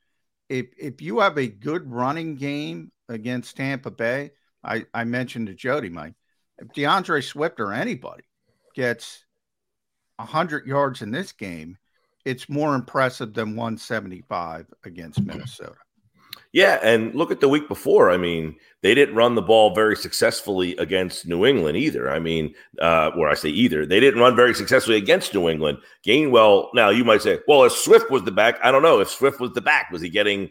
If 0.47 0.67
if 0.78 1.02
you 1.02 1.19
have 1.19 1.38
a 1.38 1.47
good 1.47 1.89
running 1.89 2.36
game 2.36 2.91
against 3.10 3.58
Tampa 3.58 3.91
Bay, 3.91 4.32
I, 4.63 4.86
I 4.93 5.06
mentioned 5.06 5.47
to 5.47 5.56
Jody, 5.56 5.89
Mike, 5.89 6.13
if 6.60 6.67
DeAndre 6.69 7.24
Swift 7.24 7.60
or 7.60 7.74
anybody 7.74 8.24
gets 8.76 9.26
100 10.17 10.67
yards 10.67 11.02
in 11.02 11.12
this 11.12 11.32
game, 11.32 11.78
it's 12.26 12.47
more 12.47 12.76
impressive 12.76 13.34
than 13.34 13.56
175 13.56 14.67
against 14.84 15.21
Minnesota. 15.21 15.76
Yeah, 16.54 16.80
and 16.84 17.16
look 17.16 17.32
at 17.32 17.40
the 17.40 17.48
week 17.48 17.70
before. 17.70 18.12
I 18.12 18.18
mean, 18.18 18.58
they 18.82 18.94
didn't 18.94 19.16
run 19.16 19.36
the 19.36 19.42
ball 19.42 19.74
very 19.74 19.96
successfully 19.96 20.76
against 20.78 21.26
New 21.26 21.46
England 21.46 21.78
either. 21.78 22.12
I 22.12 22.20
mean, 22.20 22.54
uh, 22.82 23.12
where 23.12 23.30
I 23.30 23.36
say 23.36 23.50
either, 23.50 23.86
they 23.86 24.02
didn't 24.02 24.20
run 24.20 24.36
very 24.36 24.54
successfully 24.54 24.98
against 24.98 25.34
New 25.34 25.48
England. 25.48 25.78
Gainwell, 26.06 26.68
now 26.74 26.90
you 26.90 27.06
might 27.06 27.22
say, 27.22 27.40
well, 27.48 27.64
if 27.64 27.72
Swift 27.72 28.12
was 28.12 28.24
the 28.24 28.32
back, 28.32 28.60
I 28.62 28.72
don't 28.72 28.84
know. 28.84 29.00
If 29.00 29.10
Swift 29.10 29.40
was 29.40 29.54
the 29.54 29.62
back, 29.62 29.92
was 29.92 30.02
he 30.02 30.10
getting 30.10 30.50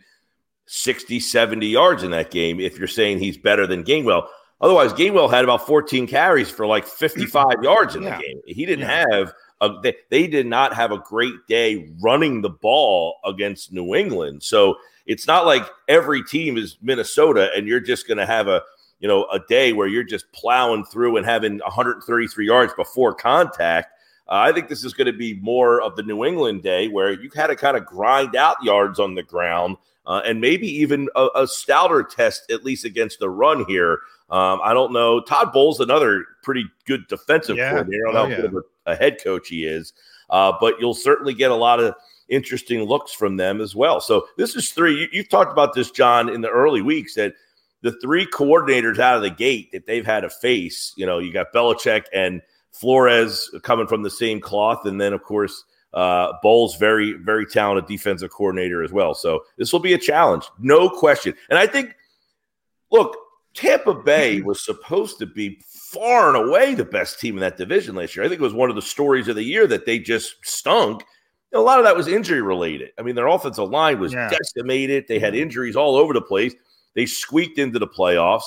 60, 0.67 1.21
70 1.21 1.67
yards 1.67 2.03
in 2.03 2.13
that 2.13 2.31
game? 2.31 2.61
If 2.61 2.79
you're 2.79 2.89
saying 2.89 3.19
he's 3.19 3.37
better 3.37 3.67
than 3.67 3.85
Gainwell. 3.85 4.27
Otherwise, 4.63 4.95
Gainwell 4.95 5.31
had 5.31 5.45
about 5.45 5.67
14 5.67 6.07
carries 6.07 6.51
for 6.51 6.67
like 6.67 6.87
55 6.87 7.57
yards 7.63 7.95
in 7.95 8.03
yeah. 8.05 8.17
the 8.17 8.23
game. 8.23 8.41
He 8.47 8.65
didn't 8.65 8.89
yeah. 8.89 9.05
have 9.11 9.33
a, 9.61 9.81
they, 9.83 9.97
they 10.09 10.27
did 10.27 10.47
not 10.47 10.75
have 10.75 10.93
a 10.93 10.99
great 10.99 11.35
day 11.47 11.91
running 12.03 12.41
the 12.41 12.51
ball 12.51 13.17
against 13.25 13.73
New 13.73 13.95
England. 13.95 14.43
So 14.43 14.77
it's 15.11 15.27
not 15.27 15.45
like 15.45 15.69
every 15.89 16.23
team 16.23 16.57
is 16.57 16.77
Minnesota 16.81 17.51
and 17.57 17.67
you're 17.67 17.81
just 17.81 18.07
going 18.07 18.19
to 18.19 18.27
have 18.27 18.47
a 18.47 18.63
you 19.01 19.09
know 19.09 19.27
a 19.33 19.41
day 19.41 19.73
where 19.73 19.89
you're 19.89 20.05
just 20.05 20.31
plowing 20.33 20.85
through 20.85 21.17
and 21.17 21.27
having 21.27 21.59
133 21.59 22.47
yards 22.47 22.73
before 22.75 23.13
contact. 23.13 23.89
Uh, 24.29 24.35
I 24.35 24.53
think 24.53 24.69
this 24.69 24.85
is 24.85 24.95
going 24.95 25.09
to 25.09 25.13
be 25.13 25.35
more 25.35 25.83
of 25.83 25.97
the 25.97 26.05
New 26.05 26.25
England 26.25 26.63
day 26.63 26.87
where 26.87 27.11
you 27.11 27.29
had 27.35 27.49
to 27.49 27.57
kind 27.57 27.77
of 27.77 27.85
grind 27.85 28.37
out 28.37 28.63
yards 28.63 29.01
on 29.01 29.17
the 29.17 29.25
ground 29.25 29.79
uh, 30.07 30.23
and 30.25 30.41
maybe 30.41 30.69
even 30.69 31.09
a, 31.17 31.27
a, 31.35 31.49
stouter 31.49 32.05
test, 32.05 32.49
at 32.51 32.65
least 32.65 32.85
against 32.85 33.19
the 33.19 33.29
run 33.29 33.65
here. 33.67 33.99
Um, 34.31 34.61
I 34.63 34.73
don't 34.73 34.93
know. 34.93 35.21
Todd 35.21 35.53
Bowles, 35.53 35.81
another 35.81 36.25
pretty 36.45 36.65
good 36.87 37.07
defensive 37.09 37.57
yeah. 37.57 37.71
coordinator. 37.71 38.09
I 38.09 38.13
don't 38.13 38.15
know 38.15 38.21
oh, 38.21 38.25
how 38.25 38.31
yeah. 38.31 38.37
good 38.37 38.45
of 38.45 38.65
a, 38.87 38.93
a, 38.93 38.97
head 38.97 39.19
coach 39.23 39.49
he 39.49 39.65
is, 39.65 39.93
uh, 40.31 40.53
but 40.61 40.79
you'll 40.79 40.95
certainly 40.95 41.35
get 41.35 41.51
a 41.51 41.57
lot 41.57 41.81
of 41.81 41.95
interesting 42.31 42.83
looks 42.85 43.13
from 43.13 43.37
them 43.37 43.61
as 43.61 43.75
well. 43.75 44.01
So 44.01 44.27
this 44.37 44.57
is 44.57 44.71
three. 44.71 45.09
You, 45.13 45.23
have 45.23 45.29
talked 45.29 45.53
about 45.53 45.75
this, 45.75 45.91
John, 45.91 46.29
in 46.29 46.41
the 46.41 46.49
early 46.49 46.83
weeks 46.83 47.15
that 47.15 47.35
the 47.83 47.93
three 48.01 48.27
coordinators 48.27 48.99
out 48.99 49.17
of 49.17 49.23
the 49.23 49.31
gate 49.31 49.73
that 49.73 49.87
they've 49.87 50.07
had 50.07 50.21
to 50.21 50.31
face. 50.31 50.93
You 50.97 51.07
know, 51.07 51.19
you 51.19 51.33
got 51.33 51.53
Belichick 51.53 52.05
and 52.13 52.43
Flores 52.73 53.51
coming 53.63 53.87
from 53.87 54.03
the 54.03 54.11
same 54.11 54.41
cloth, 54.41 54.87
and 54.87 55.01
then 55.01 55.13
of 55.13 55.23
course 55.23 55.65
uh, 55.93 56.33
Bowles, 56.43 56.77
very 56.77 57.15
very 57.15 57.47
talented 57.47 57.89
defensive 57.89 58.31
coordinator 58.31 58.83
as 58.83 58.93
well. 58.93 59.15
So 59.15 59.45
this 59.59 59.73
will 59.73 59.81
be 59.81 59.95
a 59.95 59.99
challenge, 59.99 60.45
no 60.59 60.89
question. 60.89 61.35
And 61.49 61.59
I 61.59 61.67
think, 61.67 61.95
look, 62.93 63.17
Tampa 63.55 63.95
Bay 63.95 64.41
was 64.41 64.65
supposed 64.65 65.19
to 65.19 65.27
be 65.27 65.61
far 65.67 66.29
and 66.29 66.49
away 66.49 66.75
the 66.75 66.85
best 66.85 67.19
team 67.19 67.35
in 67.35 67.41
that 67.41 67.57
division 67.57 67.97
last 67.97 68.15
year. 68.15 68.25
I 68.25 68.29
think 68.29 68.41
it 68.41 68.45
was 68.45 68.55
one 68.55 68.71
of 68.71 68.77
the 68.77 68.83
stories 68.83 69.27
of 69.27 69.35
the 69.35 69.43
year 69.43 69.67
that 69.67 69.87
they 69.87 69.99
just 69.99 70.37
stunk 70.43 71.03
a 71.53 71.61
lot 71.61 71.79
of 71.79 71.85
that 71.85 71.97
was 71.97 72.09
injury 72.09 72.43
related. 72.43 72.91
I 72.99 73.03
mean, 73.03 73.15
their 73.15 73.27
offensive 73.27 73.69
line 73.69 73.99
was 73.99 74.13
yeah. 74.13 74.31
decimated. 74.31 75.07
They 75.09 75.19
had 75.19 75.33
mm-hmm. 75.33 75.43
injuries 75.43 75.77
all 75.77 75.97
over 75.97 76.13
the 76.15 76.21
place. 76.21 76.55
They 76.95 77.07
squeaked 77.07 77.59
into 77.59 77.79
the 77.79 77.87
playoffs. 77.87 78.45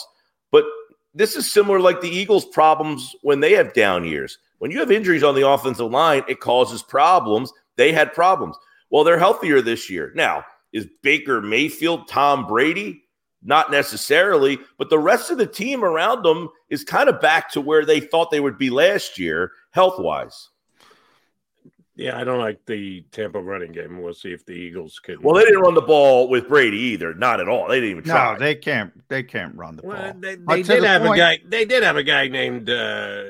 But 0.52 0.66
this 1.13 1.36
is 1.36 1.52
similar 1.52 1.80
like 1.80 2.02
the 2.02 2.10
Eagles' 2.10 2.46
problems 2.46 3.16
when 3.22 3.39
they 3.39 3.54
have 3.54 3.74
down 3.74 4.06
years. 4.06 4.38
When 4.60 4.72
you 4.72 4.80
have 4.80 4.92
injuries 4.92 5.24
on 5.24 5.36
the 5.36 5.48
offensive 5.48 5.92
line, 5.92 6.24
it 6.28 6.39
causes 6.39 6.82
problems. 6.82 7.52
They 7.76 7.92
had 7.92 8.13
problems. 8.13 8.56
Well, 8.89 9.04
they're 9.04 9.20
healthier 9.20 9.62
this 9.62 9.89
year. 9.89 10.12
Now, 10.16 10.45
is 10.72 10.88
Baker 11.01 11.41
Mayfield 11.41 12.08
Tom 12.08 12.47
Brady? 12.47 13.04
Not 13.45 13.72
necessarily, 13.72 14.58
but 14.78 14.89
the 14.89 14.99
rest 14.99 15.30
of 15.30 15.38
the 15.38 15.45
team 15.45 15.84
around 15.84 16.24
them 16.24 16.49
is 16.70 16.86
kind 16.86 17.10
of 17.10 17.20
back 17.20 17.51
to 17.51 17.60
where 17.62 17.86
they 17.86 17.99
thought 17.99 18.32
they 18.32 18.39
would 18.39 18.58
be 18.58 18.70
last 18.70 19.20
year, 19.20 19.51
health 19.72 19.99
wise. 19.99 20.49
Yeah, 21.96 22.20
I 22.20 22.24
don't 22.24 22.39
like 22.39 22.66
the 22.66 23.02
Tampa 23.12 23.39
running 23.39 23.72
game. 23.72 24.02
We'll 24.02 24.16
see 24.16 24.32
if 24.32 24.44
the 24.46 24.54
Eagles 24.54 24.98
can. 24.98 25.22
Well, 25.22 25.36
they 25.36 25.46
didn't 25.46 25.60
run 25.60 25.76
the 25.76 25.82
ball 25.82 26.28
with 26.28 26.48
Brady 26.48 26.78
either. 26.78 27.14
Not 27.14 27.39
at 27.39 27.48
all. 27.48 27.68
They 27.68 27.76
didn't 27.76 27.91
even 27.91 28.04
try. 28.04 28.34
No, 28.34 28.39
they 28.39 28.56
can't. 28.56 29.08
They 29.10 29.22
can't 29.22 29.56
run 29.56 29.76
the 29.76 29.84
well, 29.84 30.12
ball. 30.12 30.14
They, 30.20 30.36
they 30.36 30.64
did 30.64 30.84
the 30.84 30.88
have 30.88 31.04
point, 31.04 31.20
a 31.20 31.22
guy. 31.22 31.39
They 31.48 31.66
did 31.66 31.84
have 31.84 31.96
a 31.96 32.04
guy 32.04 32.28
named 32.30 32.70
uh, 32.70 33.24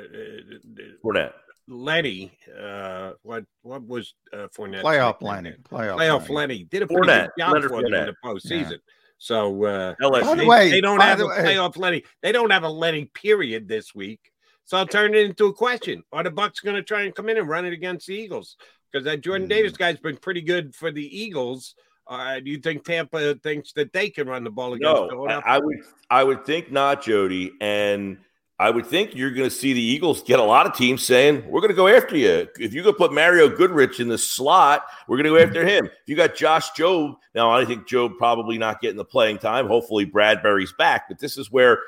Fournette. 1.03 1.33
Lenny. 1.67 2.37
Uh, 2.57 3.13
what 3.23 3.43
what 3.63 3.85
was 3.85 4.13
uh, 4.31 4.47
Fournette? 4.55 4.83
Playoff 4.83 5.21
Lenny. 5.21 5.55
Playoff, 5.69 5.97
Playoff 5.97 6.29
Lenny. 6.29 6.35
Lenny 6.35 6.63
did 6.65 6.83
a 6.83 6.87
pretty 6.87 7.01
Fournette. 7.01 7.29
good 7.35 7.41
job 7.41 7.53
Leonard 7.53 7.69
for 7.69 7.81
them 7.81 7.93
in 7.93 8.05
the 8.05 8.15
postseason. 8.23 8.71
Yeah. 8.71 8.77
So 9.17 9.63
uh, 9.65 9.95
by 9.99 10.35
the 10.35 10.45
way, 10.45 10.69
they 10.69 10.81
don't 10.81 11.01
have 11.01 11.19
a 11.19 11.27
way, 11.27 11.37
playoff 11.37 11.77
Lenny. 11.77 12.03
They 12.21 12.31
don't 12.31 12.49
have 12.49 12.63
a 12.63 12.69
Lenny 12.69 13.05
period 13.05 13.67
this 13.67 13.95
week. 13.95 14.32
So 14.65 14.77
I'll 14.77 14.87
turn 14.87 15.13
it 15.13 15.25
into 15.25 15.47
a 15.47 15.53
question: 15.53 16.03
Are 16.11 16.23
the 16.23 16.31
Bucks 16.31 16.59
going 16.59 16.75
to 16.75 16.83
try 16.83 17.03
and 17.03 17.13
come 17.15 17.29
in 17.29 17.37
and 17.37 17.47
run 17.47 17.65
it 17.65 17.73
against 17.73 18.07
the 18.07 18.15
Eagles? 18.15 18.57
Because 18.91 19.05
that 19.05 19.21
Jordan 19.21 19.47
mm. 19.47 19.51
Davis 19.51 19.73
guy's 19.73 19.97
been 19.97 20.17
pretty 20.17 20.41
good 20.41 20.75
for 20.75 20.91
the 20.91 21.05
Eagles. 21.21 21.75
Uh, 22.05 22.39
do 22.39 22.51
you 22.51 22.57
think 22.57 22.83
Tampa 22.83 23.35
thinks 23.35 23.71
that 23.73 23.93
they 23.93 24.09
can 24.09 24.27
run 24.27 24.43
the 24.43 24.49
ball 24.49 24.73
against? 24.73 25.11
No, 25.11 25.25
I 25.25 25.57
would. 25.57 25.77
I 26.09 26.23
would 26.23 26.45
think 26.45 26.71
not, 26.71 27.01
Jody. 27.01 27.51
And 27.61 28.17
I 28.59 28.69
would 28.69 28.85
think 28.85 29.15
you're 29.15 29.31
going 29.31 29.49
to 29.49 29.55
see 29.55 29.73
the 29.73 29.81
Eagles 29.81 30.21
get 30.21 30.39
a 30.39 30.43
lot 30.43 30.65
of 30.65 30.73
teams 30.73 31.03
saying, 31.03 31.43
We're 31.49 31.61
going 31.61 31.71
to 31.71 31.75
go 31.75 31.87
after 31.87 32.15
you. 32.15 32.47
If 32.59 32.73
you 32.73 32.83
could 32.83 32.97
put 32.97 33.11
Mario 33.11 33.49
Goodrich 33.49 33.99
in 33.99 34.07
the 34.07 34.17
slot, 34.17 34.83
we're 35.07 35.17
going 35.17 35.25
to 35.25 35.37
go 35.37 35.43
after 35.43 35.65
him. 35.65 35.85
If 35.85 36.07
you 36.07 36.15
got 36.15 36.35
Josh 36.35 36.71
Jobe, 36.71 37.15
now 37.33 37.51
I 37.51 37.65
think 37.65 37.87
Jobe 37.87 38.17
probably 38.17 38.57
not 38.57 38.79
getting 38.79 38.97
the 38.97 39.05
playing 39.05 39.39
time. 39.39 39.67
Hopefully, 39.67 40.05
Bradberry's 40.05 40.73
back. 40.77 41.09
But 41.09 41.19
this 41.19 41.37
is 41.37 41.51
where, 41.51 41.79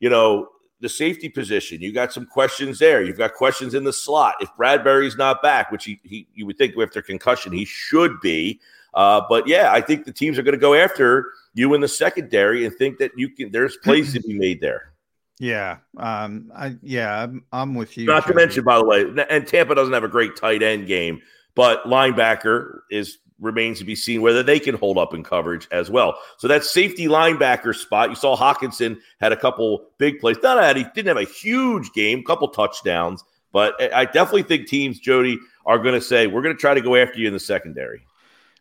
you 0.00 0.10
know, 0.10 0.48
the 0.80 0.88
safety 0.88 1.28
position, 1.28 1.80
you 1.80 1.92
got 1.92 2.12
some 2.12 2.26
questions 2.26 2.78
there. 2.78 3.02
You've 3.02 3.18
got 3.18 3.34
questions 3.34 3.74
in 3.74 3.84
the 3.84 3.92
slot. 3.92 4.34
If 4.40 4.48
Bradberry's 4.58 5.16
not 5.16 5.42
back, 5.42 5.72
which 5.72 5.84
he, 5.84 6.00
he 6.04 6.28
you 6.34 6.46
would 6.46 6.56
think 6.56 6.74
after 6.80 7.02
concussion, 7.02 7.52
he 7.52 7.64
should 7.64 8.20
be. 8.20 8.60
Uh, 8.94 9.22
but 9.28 9.46
yeah, 9.46 9.72
I 9.72 9.80
think 9.80 10.04
the 10.04 10.12
teams 10.12 10.38
are 10.38 10.42
going 10.42 10.54
to 10.54 10.60
go 10.60 10.74
after 10.74 11.32
you 11.54 11.74
in 11.74 11.80
the 11.80 11.88
secondary 11.88 12.64
and 12.64 12.74
think 12.76 12.98
that 12.98 13.12
you 13.16 13.28
can. 13.28 13.50
There's 13.50 13.76
plays 13.78 14.12
to 14.14 14.20
be 14.20 14.38
made 14.38 14.60
there. 14.60 14.92
Yeah, 15.40 15.78
um, 15.98 16.50
I 16.56 16.76
yeah, 16.82 17.22
I'm, 17.22 17.44
I'm 17.52 17.74
with 17.74 17.96
you. 17.96 18.06
Not 18.06 18.26
to 18.26 18.34
mention, 18.34 18.64
by 18.64 18.78
the 18.78 18.84
way, 18.84 19.04
and 19.30 19.46
Tampa 19.46 19.74
doesn't 19.74 19.92
have 19.94 20.04
a 20.04 20.08
great 20.08 20.36
tight 20.36 20.62
end 20.62 20.86
game, 20.86 21.20
but 21.54 21.84
linebacker 21.84 22.80
is 22.90 23.18
remains 23.40 23.78
to 23.78 23.84
be 23.84 23.94
seen 23.94 24.22
whether 24.22 24.42
they 24.42 24.58
can 24.58 24.74
hold 24.74 24.98
up 24.98 25.14
in 25.14 25.22
coverage 25.22 25.68
as 25.70 25.90
well. 25.90 26.18
So 26.38 26.48
that 26.48 26.64
safety 26.64 27.06
linebacker 27.06 27.74
spot, 27.74 28.10
you 28.10 28.16
saw 28.16 28.36
Hockenson 28.36 28.98
had 29.20 29.32
a 29.32 29.36
couple 29.36 29.86
big 29.98 30.20
plays. 30.20 30.36
Not 30.42 30.56
that 30.56 30.76
he 30.76 30.84
didn't 30.94 31.08
have 31.08 31.16
a 31.16 31.30
huge 31.30 31.92
game, 31.92 32.24
couple 32.24 32.48
touchdowns, 32.48 33.22
but 33.52 33.74
I 33.94 34.04
definitely 34.04 34.42
think 34.42 34.66
teams, 34.66 34.98
Jody, 34.98 35.38
are 35.66 35.78
going 35.78 35.94
to 35.94 36.00
say 36.00 36.26
we're 36.26 36.42
going 36.42 36.54
to 36.54 36.60
try 36.60 36.74
to 36.74 36.80
go 36.80 36.96
after 36.96 37.18
you 37.18 37.26
in 37.26 37.32
the 37.32 37.40
secondary. 37.40 38.02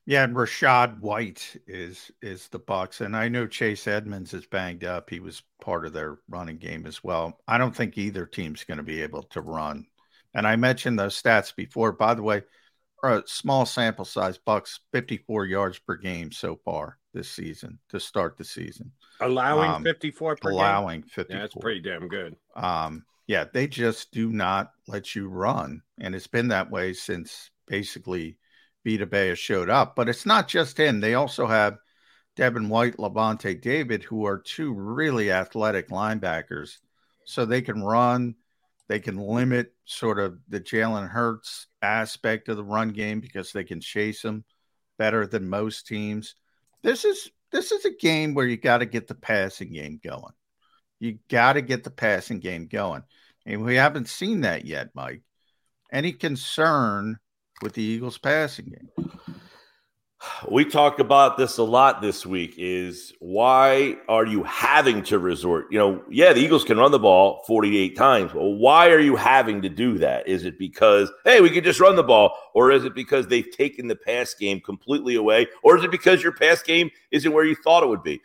Yeah, 0.06 0.24
and 0.24 0.36
Rachaad 0.36 1.02
White 1.02 1.62
is 1.68 2.12
is 2.22 2.48
the 2.48 2.60
Bucks, 2.60 3.02
and 3.02 3.14
I 3.14 3.28
know 3.28 3.46
Chase 3.46 3.88
Edmonds 3.88 4.34
is 4.34 4.46
banged 4.46 4.86
up. 4.86 5.10
He 5.10 5.20
was 5.20 5.44
part 5.60 5.86
of 5.86 5.92
their 5.92 6.20
running 6.30 6.58
game 6.60 6.86
as 6.86 7.04
well. 7.04 7.42
I 7.46 7.58
don't 7.58 7.76
think 7.76 7.98
either 7.98 8.26
team's 8.26 8.64
going 8.64 8.78
to 8.78 8.84
be 8.84 9.02
able 9.02 9.24
to 9.24 9.42
run. 9.42 9.86
And 10.34 10.48
I 10.48 10.56
mentioned 10.56 10.98
those 10.98 11.22
stats 11.22 11.54
before. 11.54 11.92
By 11.92 12.14
the 12.14 12.24
way, 12.24 12.44
a 13.04 13.24
small 13.26 13.66
sample 13.66 14.06
size. 14.06 14.38
Bucks 14.38 14.80
fifty 14.92 15.18
four 15.18 15.46
yards 15.46 15.80
per 15.80 15.96
game 15.96 16.32
so 16.32 16.60
far 16.64 16.98
this 17.14 17.30
season 17.30 17.80
to 17.90 18.00
start 18.00 18.38
the 18.38 18.44
season, 18.44 18.92
allowing 19.22 19.72
um, 19.72 19.84
fifty 19.84 20.12
four 20.12 20.36
per 20.36 20.52
allowing 20.52 21.04
fifty. 21.04 21.34
Yeah, 21.34 21.42
that's 21.42 21.56
pretty 21.56 21.82
damn 21.82 22.08
good. 22.08 22.36
Um, 22.56 23.06
yeah, 23.28 23.46
they 23.52 23.68
just 23.68 24.12
do 24.12 24.32
not 24.32 24.72
let 24.88 25.16
you 25.16 25.28
run, 25.28 25.82
and 26.00 26.16
it's 26.16 26.28
been 26.28 26.50
that 26.50 26.72
way 26.72 26.94
since 26.94 27.52
basically 27.68 28.38
Vita 28.86 29.06
Vea 29.06 29.36
showed 29.36 29.70
up. 29.70 29.96
But 29.96 30.10
it's 30.10 30.26
not 30.26 30.48
just 30.48 30.78
him. 30.78 31.00
They 31.00 31.14
also 31.14 31.46
have 31.48 31.78
Devin 32.36 32.70
White, 32.70 32.98
Lavonte 32.98 33.60
David, 33.62 34.04
who 34.04 34.26
are 34.26 34.38
two 34.38 34.74
really 34.74 35.32
athletic 35.32 35.90
linebackers. 35.90 36.78
So 37.26 37.46
they 37.46 37.62
can 37.62 37.84
run, 37.84 38.36
they 38.88 39.00
can 39.00 39.18
limit 39.18 39.74
sort 39.86 40.20
of 40.20 40.40
the 40.48 40.60
Jalen 40.60 41.10
Hurts 41.10 41.68
aspect 41.82 42.50
of 42.50 42.58
the 42.58 42.64
run 42.64 42.90
game 42.90 43.20
because 43.20 43.52
they 43.52 43.64
can 43.64 43.82
chase 43.82 44.22
them 44.22 44.46
better 44.98 45.28
than 45.28 45.50
most 45.50 45.88
teams. 45.88 46.36
This 46.84 47.06
is 47.06 47.30
this 47.52 47.72
is 47.72 47.86
a 47.86 47.92
game 47.92 48.34
where 48.34 48.46
you 48.46 48.58
got 48.58 48.80
to 48.80 48.86
get 48.86 49.08
the 49.08 49.16
passing 49.16 49.74
game 49.74 50.00
going. 50.04 50.34
You 51.00 51.20
got 51.30 51.54
to 51.54 51.62
get 51.62 51.84
the 51.84 51.92
passing 51.92 52.40
game 52.40 52.68
going. 52.68 53.04
And 53.46 53.64
we 53.64 53.76
haven't 53.76 54.10
seen 54.10 54.42
that 54.42 54.66
yet, 54.66 54.90
Mike. 54.94 55.22
Any 55.92 56.12
concern 56.12 57.18
with 57.62 57.74
the 57.74 57.84
Eagles 57.84 58.18
passing 58.18 58.66
game. 58.66 59.12
We 60.50 60.66
talked 60.66 61.00
about 61.00 61.38
this 61.38 61.58
a 61.58 61.64
lot 61.64 62.02
this 62.02 62.26
week 62.26 62.56
is 62.58 63.14
why 63.20 63.96
are 64.08 64.26
you 64.26 64.44
having 64.44 65.04
to 65.04 65.20
resort? 65.20 65.68
You 65.72 65.80
know, 65.80 66.04
yeah, 66.10 66.34
the 66.34 66.42
Eagles 66.42 66.64
can 66.64 66.78
run 66.78 66.92
the 66.92 67.00
ball 67.00 67.44
48 67.48 67.96
times. 67.96 68.34
Well, 68.34 68.54
why 68.54 68.90
are 68.90 69.00
you 69.00 69.16
having 69.16 69.62
to 69.64 69.70
do 69.70 69.98
that? 69.98 70.28
Is 70.28 70.46
it 70.46 70.58
because, 70.58 71.12
hey, 71.26 71.42
we 71.42 71.50
can 71.50 71.64
just 71.64 71.80
run 71.80 71.96
the 71.96 72.04
ball? 72.04 72.38
Or 72.54 72.72
is 72.72 72.86
it 72.86 72.96
because 72.96 73.28
they've 73.28 73.50
taken 73.52 73.88
the 73.88 73.96
pass 73.96 74.34
game 74.34 74.60
completely 74.60 75.16
away? 75.16 75.48
Or 75.64 75.78
is 75.78 75.84
it 75.84 75.92
because 75.92 76.24
your 76.24 76.34
pass 76.34 76.62
game 76.62 76.90
isn't 77.12 77.32
where 77.32 77.46
you 77.46 77.56
thought 77.56 77.84
it 77.84 77.90
would 77.90 78.04
be? 78.04 78.22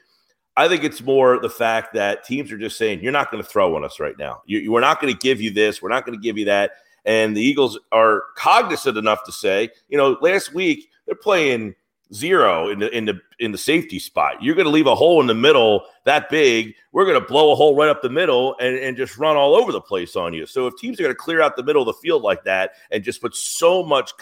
I 0.56 0.68
think 0.68 0.84
it's 0.84 1.00
more 1.00 1.40
the 1.40 1.50
fact 1.50 1.94
that 1.94 2.24
teams 2.24 2.52
are 2.52 2.58
just 2.58 2.76
saying, 2.76 3.00
you're 3.00 3.12
not 3.12 3.30
going 3.30 3.42
to 3.42 3.48
throw 3.48 3.74
on 3.74 3.84
us 3.84 3.98
right 3.98 4.18
now. 4.18 4.42
You, 4.44 4.70
we're 4.70 4.80
not 4.80 5.00
going 5.00 5.12
to 5.12 5.18
give 5.18 5.40
you 5.40 5.50
this. 5.50 5.80
We're 5.80 5.88
not 5.88 6.04
going 6.04 6.18
to 6.18 6.22
give 6.22 6.36
you 6.36 6.44
that. 6.46 6.72
And 7.04 7.36
the 7.36 7.40
Eagles 7.40 7.78
are 7.90 8.22
cognizant 8.36 8.96
enough 8.96 9.24
to 9.24 9.32
say, 9.32 9.70
you 9.88 9.96
know, 9.96 10.18
last 10.20 10.54
week 10.54 10.90
they're 11.06 11.14
playing 11.14 11.74
zero 12.12 12.68
in 12.68 12.78
the 12.78 12.96
in 12.96 13.04
the 13.04 13.20
in 13.38 13.52
the 13.52 13.58
safety 13.58 13.98
spot. 13.98 14.42
You're 14.42 14.54
going 14.54 14.66
to 14.66 14.70
leave 14.72 14.86
a 14.86 14.94
hole 14.94 15.20
in 15.20 15.26
the 15.26 15.34
middle 15.34 15.84
that 16.04 16.28
big. 16.30 16.74
We're 16.92 17.04
going 17.04 17.20
to 17.20 17.26
blow 17.26 17.52
a 17.52 17.54
hole 17.54 17.76
right 17.76 17.88
up 17.88 18.02
the 18.02 18.10
middle 18.10 18.56
and, 18.60 18.76
and 18.76 18.96
just 18.96 19.18
run 19.18 19.36
all 19.36 19.54
over 19.54 19.72
the 19.72 19.80
place 19.80 20.16
on 20.16 20.34
you. 20.34 20.46
So 20.46 20.66
if 20.66 20.76
teams 20.76 20.98
are 21.00 21.04
going 21.04 21.14
to 21.14 21.18
clear 21.18 21.40
out 21.40 21.56
the 21.56 21.62
middle 21.62 21.82
of 21.82 21.86
the 21.86 22.00
field 22.00 22.22
like 22.22 22.44
that 22.44 22.72
and 22.90 23.02
just 23.02 23.20
put 23.20 23.34
so 23.34 23.82
much 23.82 24.12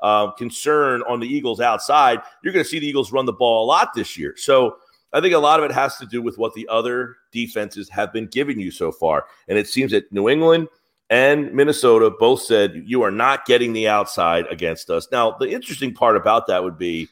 uh, 0.00 0.32
concern 0.32 1.02
on 1.08 1.20
the 1.20 1.26
Eagles 1.26 1.60
outside, 1.60 2.20
you're 2.42 2.52
going 2.52 2.64
to 2.64 2.68
see 2.68 2.78
the 2.78 2.86
Eagles 2.86 3.12
run 3.12 3.26
the 3.26 3.32
ball 3.32 3.64
a 3.64 3.66
lot 3.66 3.94
this 3.94 4.16
year. 4.18 4.34
So 4.36 4.76
I 5.12 5.20
think 5.20 5.34
a 5.34 5.38
lot 5.38 5.60
of 5.60 5.70
it 5.70 5.72
has 5.72 5.96
to 5.98 6.06
do 6.06 6.20
with 6.20 6.38
what 6.38 6.54
the 6.54 6.66
other 6.68 7.16
defenses 7.32 7.88
have 7.88 8.12
been 8.12 8.26
giving 8.26 8.58
you 8.58 8.70
so 8.70 8.90
far. 8.90 9.26
And 9.48 9.56
it 9.56 9.68
seems 9.68 9.92
that 9.92 10.12
New 10.12 10.28
England– 10.28 10.68
and 11.08 11.52
Minnesota 11.52 12.10
both 12.10 12.42
said 12.42 12.82
you 12.84 13.02
are 13.02 13.10
not 13.10 13.46
getting 13.46 13.72
the 13.72 13.88
outside 13.88 14.46
against 14.50 14.90
us. 14.90 15.08
Now, 15.12 15.32
the 15.38 15.50
interesting 15.50 15.94
part 15.94 16.16
about 16.16 16.46
that 16.48 16.64
would 16.64 16.78
be 16.78 17.08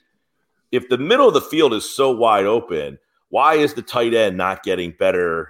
if 0.74 0.88
the 0.88 0.98
middle 0.98 1.28
of 1.28 1.34
the 1.34 1.40
field 1.40 1.72
is 1.72 1.88
so 1.88 2.10
wide 2.10 2.46
open, 2.46 2.98
why 3.28 3.54
is 3.54 3.74
the 3.74 3.82
tight 3.82 4.14
end 4.14 4.36
not 4.36 4.62
getting 4.62 4.92
better 4.92 5.48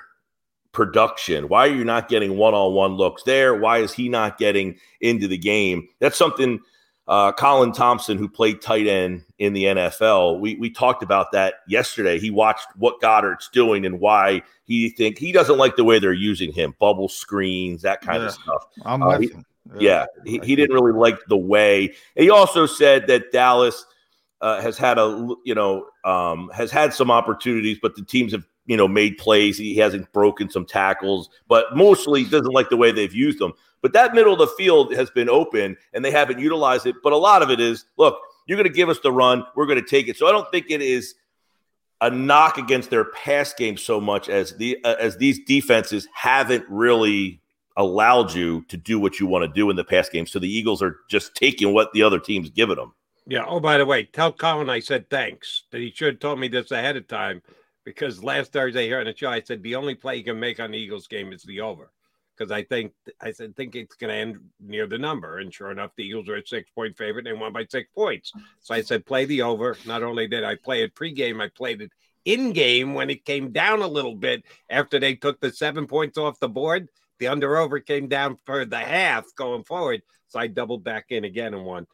production? 0.73 1.49
Why 1.49 1.67
are 1.69 1.75
you 1.75 1.85
not 1.85 2.09
getting 2.09 2.37
one 2.37 2.55
on 2.55 2.75
one 2.75 2.93
looks 2.93 3.23
there? 3.23 3.55
Why 3.55 3.79
is 3.79 3.93
he 3.93 4.09
not 4.09 4.39
getting 4.39 4.77
into 5.01 5.29
the 5.29 5.39
game? 5.39 5.89
That's 6.01 6.17
something 6.17 6.61
uh, 7.07 7.33
Colin 7.33 7.73
Thompson, 7.73 8.17
who 8.17 8.29
played 8.29 8.63
tight 8.63 8.87
end 8.87 9.25
in 9.39 9.53
the 9.53 9.65
NFL, 9.65 10.41
we 10.41 10.55
we 10.57 10.71
talked 10.71 11.03
about 11.03 11.33
that 11.33 11.57
yesterday. 11.69 12.19
He 12.19 12.31
watched 12.31 12.67
what 12.77 13.01
Goedert's 13.01 13.51
doing 13.51 13.85
and 13.85 14.01
why 14.01 14.43
he 14.65 14.89
think 14.89 15.19
he 15.19 15.31
doesn't 15.31 15.59
like 15.59 15.77
the 15.77 15.85
way 15.85 15.99
they're 15.99 16.15
using 16.15 16.51
him, 16.51 16.75
bubble 16.79 17.11
screens, 17.11 17.83
that 17.83 18.01
kind 18.01 18.23
yeah, 18.23 18.29
of 18.29 18.35
stuff. 18.35 18.67
I'm 18.87 19.03
uh, 19.03 19.19
he, 19.19 19.33
yeah, 19.79 20.07
he, 20.25 20.39
he 20.43 20.57
didn't 20.57 20.75
really 20.75 20.99
like 20.99 21.19
the 21.29 21.37
way. 21.37 21.95
he 22.17 22.31
also 22.31 22.65
said 22.65 23.07
that 23.09 23.33
Dallas 23.33 23.85
uh, 24.45 24.61
has 24.61 24.77
had 24.77 24.99
a 24.99 25.35
you 25.45 25.55
know 25.55 25.87
um, 26.05 26.51
has 26.55 26.71
had 26.71 26.93
some 26.93 27.11
opportunities, 27.11 27.79
but 27.81 27.97
the 27.97 28.05
teams 28.05 28.31
have 28.33 28.47
you 28.67 28.77
know 28.77 28.87
made 28.87 29.17
plays. 29.17 29.57
He 29.57 29.75
hasn't 29.77 30.13
broken 30.13 30.51
some 30.51 30.67
tackles, 30.67 31.31
but 31.49 31.75
mostly 31.75 32.25
doesn't 32.25 32.53
like 32.53 32.69
the 32.69 32.77
way 32.77 32.93
they've 32.93 33.15
used 33.15 33.39
them. 33.39 33.55
But 33.81 33.95
that 33.95 34.15
middle 34.15 34.35
of 34.35 34.39
the 34.39 34.55
field 34.59 34.95
has 34.95 35.11
been 35.11 35.31
open 35.31 35.79
and 35.95 36.05
they 36.05 36.11
haven't 36.11 36.41
utilized 36.41 36.87
it. 36.87 36.97
But 37.03 37.15
a 37.15 37.17
lot 37.17 37.41
of 37.41 37.51
it 37.51 37.59
is 37.59 37.87
look, 37.97 38.19
you're 38.47 38.59
going 38.59 38.69
to 38.69 38.75
give 38.75 38.91
us 38.91 39.01
the 39.01 39.11
run, 39.11 39.45
we're 39.57 39.67
going 39.67 39.83
to 39.83 39.89
take 39.89 40.09
it. 40.09 40.19
So 40.19 40.27
I 40.27 40.33
don't 40.33 40.51
think 40.51 40.67
it 40.69 40.83
is 40.83 41.15
a 42.03 42.11
knock 42.11 42.59
against 42.59 42.91
their 42.91 43.07
pass 43.07 43.55
game 43.55 43.79
so 43.79 43.99
much 43.99 44.29
as 44.29 44.55
the 44.59 44.77
uh, 44.85 44.97
as 45.01 45.17
these 45.17 45.43
defenses 45.47 46.07
haven't 46.13 46.67
really 46.69 47.41
allowed 47.79 48.35
you 48.35 48.63
to 48.69 48.77
do 48.77 49.01
what 49.01 49.19
you 49.19 49.27
want 49.27 49.43
to 49.43 49.49
do 49.49 49.71
in 49.71 49.77
the 49.77 49.85
pass 49.85 50.11
game. 50.11 50.27
So 50.27 50.39
the 50.39 50.55
Eagles 50.55 50.83
are 50.83 50.99
just 51.09 51.35
taking 51.35 51.73
what 51.73 51.93
the 51.95 52.03
other 52.03 52.19
team's 52.19 52.51
giving 52.51 52.77
them. 52.77 52.93
Yeah. 53.27 53.45
Oh, 53.47 53.61
by 53.61 53.79
the 53.79 53.87
way, 53.87 54.05
tell 54.05 54.33
Colin 54.33 54.69
I 54.69 54.81
said 54.81 55.09
thanks. 55.09 55.65
That 55.71 55.81
he 55.81 55.91
should 55.91 56.15
have 56.15 56.21
told 56.21 56.39
me 56.39 56.49
this 56.49 56.71
ahead 56.71 56.97
of 56.97 57.09
time 57.09 57.43
because 57.85 58.23
last 58.23 58.53
Thursday 58.53 58.87
here 58.87 59.01
on 59.01 59.07
the 59.07 59.17
show 59.17 59.31
I 59.31 59.43
said 59.43 59.63
the 59.63 59.77
only 59.77 59.95
play 59.95 60.17
you 60.17 60.25
can 60.25 60.39
make 60.41 60.61
on 60.61 60.71
the 60.71 60.79
Eagles 60.79 61.07
game 61.07 61.33
is 61.33 61.43
the 61.43 61.61
over 61.61 61.91
because 62.37 62.51
I 62.51 62.63
think 62.65 62.93
I 63.21 63.33
said 63.33 63.57
think 63.57 63.77
it's 63.77 63.97
going 63.97 64.11
to 64.11 64.17
end 64.17 64.37
near 64.61 64.87
the 64.87 64.99
number, 64.99 65.39
and 65.39 65.53
sure 65.53 65.71
enough, 65.71 65.93
the 65.97 66.05
Eagles 66.05 66.29
are 66.29 66.37
a 66.37 66.47
six 66.47 66.71
point 66.71 66.97
favorite. 66.97 67.27
and 67.27 67.37
They 67.37 67.41
won 67.41 67.53
by 67.53 67.67
six 67.69 67.89
points. 67.95 68.33
So 68.61 68.75
I 68.75 68.83
said 68.83 69.07
play 69.07 69.25
the 69.25 69.43
over. 69.43 69.77
Not 69.87 70.03
only 70.03 70.27
did 70.27 70.45
I 70.45 70.57
play 70.57 70.83
it 70.83 70.95
pregame, 70.95 71.41
I 71.41 71.49
played 71.49 71.83
it 71.83 71.93
in 72.25 72.53
game 72.53 72.95
when 72.95 73.11
it 73.11 73.25
came 73.25 73.53
down 73.53 73.83
a 73.83 73.87
little 73.87 74.15
bit 74.15 74.45
after 74.71 74.99
they 74.99 75.15
took 75.15 75.41
the 75.41 75.53
seven 75.53 75.87
points 75.87 76.19
off 76.19 76.41
the 76.41 76.49
board. 76.49 76.89
The 77.19 77.29
under 77.29 77.57
over 77.57 77.81
came 77.81 78.09
down 78.09 78.39
for 78.45 78.65
the 78.65 78.79
half 78.79 79.25
going 79.37 79.65
forward, 79.65 80.03
so 80.29 80.41
I 80.41 80.49
doubled 80.49 80.83
back 80.83 81.07
in 81.11 81.25
again 81.25 81.55
and 81.55 81.65
won. 81.65 81.87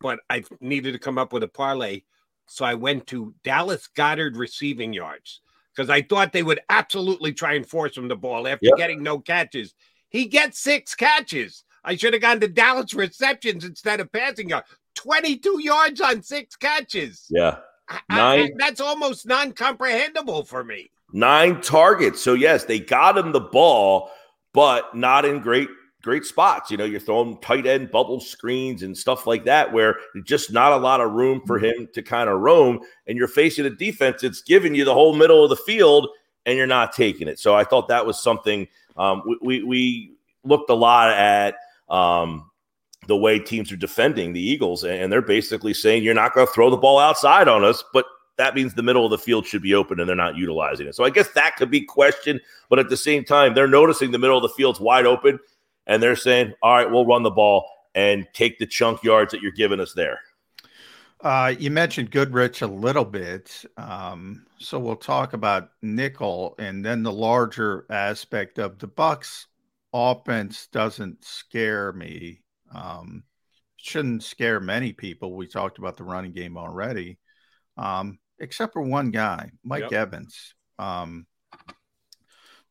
But 0.00 0.20
I 0.28 0.44
needed 0.60 0.92
to 0.92 0.98
come 0.98 1.18
up 1.18 1.32
with 1.32 1.42
a 1.42 1.48
parlay, 1.48 2.02
so 2.46 2.64
I 2.64 2.74
went 2.74 3.06
to 3.08 3.34
Dallas 3.44 3.88
Goedert 3.94 4.36
receiving 4.36 4.92
yards 4.92 5.40
because 5.74 5.90
I 5.90 6.02
thought 6.02 6.32
they 6.32 6.42
would 6.42 6.60
absolutely 6.68 7.32
try 7.32 7.54
and 7.54 7.66
force 7.66 7.96
him 7.96 8.08
the 8.08 8.16
ball 8.16 8.48
after 8.48 8.66
yep. 8.66 8.76
getting 8.76 9.02
no 9.02 9.18
catches. 9.18 9.74
He 10.08 10.26
gets 10.26 10.60
six 10.60 10.94
catches. 10.94 11.64
I 11.84 11.96
should 11.96 12.12
have 12.12 12.22
gone 12.22 12.40
to 12.40 12.48
Dallas 12.48 12.94
receptions 12.94 13.64
instead 13.64 14.00
of 14.00 14.12
passing 14.12 14.48
yard. 14.48 14.64
22 14.96 15.62
yards 15.62 16.00
on 16.00 16.22
six 16.22 16.56
catches. 16.56 17.26
Yeah. 17.30 17.58
Nine. 18.10 18.40
I, 18.40 18.50
that's 18.58 18.80
almost 18.80 19.26
non 19.26 19.52
comprehensible 19.52 20.44
for 20.44 20.62
me. 20.62 20.90
Nine 21.12 21.60
targets. 21.60 22.20
So, 22.20 22.34
yes, 22.34 22.64
they 22.64 22.78
got 22.78 23.18
him 23.18 23.32
the 23.32 23.40
ball, 23.40 24.10
but 24.52 24.94
not 24.94 25.24
in 25.24 25.40
great 25.40 25.68
great 26.02 26.24
spots. 26.24 26.70
You 26.70 26.76
know, 26.76 26.84
you're 26.84 27.00
throwing 27.00 27.38
tight 27.38 27.66
end 27.66 27.90
bubble 27.90 28.20
screens 28.20 28.82
and 28.82 28.96
stuff 28.96 29.26
like 29.26 29.44
that, 29.44 29.72
where 29.72 29.96
just 30.24 30.52
not 30.52 30.72
a 30.72 30.76
lot 30.76 31.00
of 31.00 31.12
room 31.12 31.42
for 31.46 31.58
him 31.58 31.88
to 31.94 32.02
kind 32.02 32.28
of 32.28 32.40
roam. 32.40 32.80
And 33.06 33.16
you're 33.16 33.28
facing 33.28 33.66
a 33.66 33.70
defense 33.70 34.22
that's 34.22 34.42
giving 34.42 34.74
you 34.74 34.84
the 34.84 34.94
whole 34.94 35.14
middle 35.14 35.44
of 35.44 35.50
the 35.50 35.56
field, 35.56 36.08
and 36.46 36.56
you're 36.56 36.66
not 36.66 36.92
taking 36.92 37.28
it. 37.28 37.38
So 37.38 37.54
I 37.54 37.64
thought 37.64 37.88
that 37.88 38.06
was 38.06 38.22
something 38.22 38.66
um, 38.96 39.22
we, 39.26 39.38
we, 39.42 39.64
we 39.64 40.12
looked 40.44 40.70
a 40.70 40.74
lot 40.74 41.10
at. 41.10 41.56
Um, 41.88 42.46
the 43.06 43.16
way 43.16 43.40
teams 43.40 43.72
are 43.72 43.76
defending 43.76 44.32
the 44.32 44.40
Eagles, 44.40 44.84
and 44.84 45.10
they're 45.10 45.22
basically 45.22 45.74
saying 45.74 46.04
you're 46.04 46.14
not 46.14 46.34
going 46.34 46.46
to 46.46 46.52
throw 46.52 46.70
the 46.70 46.76
ball 46.76 46.98
outside 46.98 47.48
on 47.48 47.64
us, 47.64 47.82
but 47.92 48.04
that 48.36 48.54
means 48.54 48.72
the 48.72 48.82
middle 48.82 49.04
of 49.04 49.10
the 49.10 49.18
field 49.18 49.46
should 49.46 49.62
be 49.62 49.74
open 49.74 49.98
and 49.98 50.08
they're 50.08 50.16
not 50.16 50.36
utilizing 50.36 50.86
it. 50.86 50.94
So 50.94 51.04
I 51.04 51.10
guess 51.10 51.28
that 51.32 51.56
could 51.56 51.70
be 51.70 51.80
questioned, 51.80 52.40
but 52.68 52.78
at 52.78 52.88
the 52.88 52.96
same 52.96 53.24
time, 53.24 53.52
they're 53.54 53.66
noticing 53.66 54.12
the 54.12 54.18
middle 54.18 54.36
of 54.36 54.42
the 54.42 54.48
field's 54.50 54.80
wide 54.80 55.06
open 55.06 55.38
and 55.86 56.02
they're 56.02 56.16
saying, 56.16 56.54
all 56.62 56.74
right, 56.74 56.90
we'll 56.90 57.06
run 57.06 57.22
the 57.22 57.30
ball 57.30 57.68
and 57.94 58.26
take 58.32 58.58
the 58.58 58.66
chunk 58.66 59.02
yards 59.02 59.32
that 59.32 59.42
you're 59.42 59.52
giving 59.52 59.80
us 59.80 59.92
there. 59.94 60.20
Uh, 61.22 61.54
you 61.58 61.70
mentioned 61.70 62.10
Goodrich 62.10 62.62
a 62.62 62.66
little 62.66 63.04
bit. 63.04 63.64
Um, 63.76 64.46
so 64.58 64.78
we'll 64.78 64.96
talk 64.96 65.34
about 65.34 65.70
nickel 65.82 66.54
and 66.58 66.84
then 66.84 67.02
the 67.02 67.12
larger 67.12 67.84
aspect 67.90 68.58
of 68.58 68.78
the 68.78 68.86
Bucks 68.86 69.46
offense 69.92 70.68
doesn't 70.72 71.24
scare 71.24 71.92
me. 71.92 72.40
Um, 72.74 73.24
shouldn't 73.76 74.22
scare 74.22 74.60
many 74.60 74.92
people. 74.92 75.34
We 75.34 75.46
talked 75.46 75.78
about 75.78 75.96
the 75.96 76.04
running 76.04 76.32
game 76.32 76.56
already, 76.56 77.18
um, 77.76 78.18
except 78.38 78.72
for 78.72 78.82
one 78.82 79.10
guy, 79.10 79.50
Mike 79.64 79.90
yep. 79.90 79.92
Evans. 79.92 80.54
Um, 80.78 81.26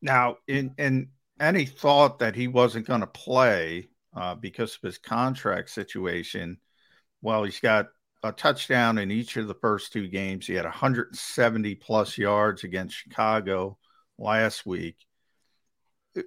now, 0.02 0.36
in 0.48 0.74
in 0.78 1.08
any 1.40 1.64
thought 1.64 2.18
that 2.18 2.36
he 2.36 2.46
wasn't 2.46 2.86
going 2.86 3.00
to 3.00 3.06
play 3.06 3.88
uh, 4.14 4.34
because 4.34 4.76
of 4.76 4.82
his 4.82 4.98
contract 4.98 5.70
situation, 5.70 6.58
well, 7.22 7.42
he's 7.42 7.60
got 7.60 7.88
a 8.22 8.30
touchdown 8.30 8.98
in 8.98 9.10
each 9.10 9.36
of 9.38 9.48
the 9.48 9.54
first 9.54 9.92
two 9.92 10.06
games. 10.06 10.46
He 10.46 10.54
had 10.54 10.66
170 10.66 11.74
plus 11.76 12.18
yards 12.18 12.64
against 12.64 12.96
Chicago 12.96 13.78
last 14.18 14.66
week. 14.66 14.96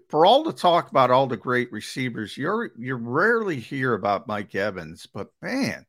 For 0.10 0.26
all 0.26 0.44
the 0.44 0.54
talk 0.54 0.90
about 0.90 1.12
all 1.12 1.28
the 1.28 1.38
great 1.38 1.72
receivers, 1.72 2.38
you're 2.38 2.72
you 2.78 2.96
rarely 2.96 3.58
hear 3.58 3.94
about 3.94 4.28
Mike 4.28 4.56
Evans, 4.56 5.08
but 5.14 5.28
man, 5.42 5.86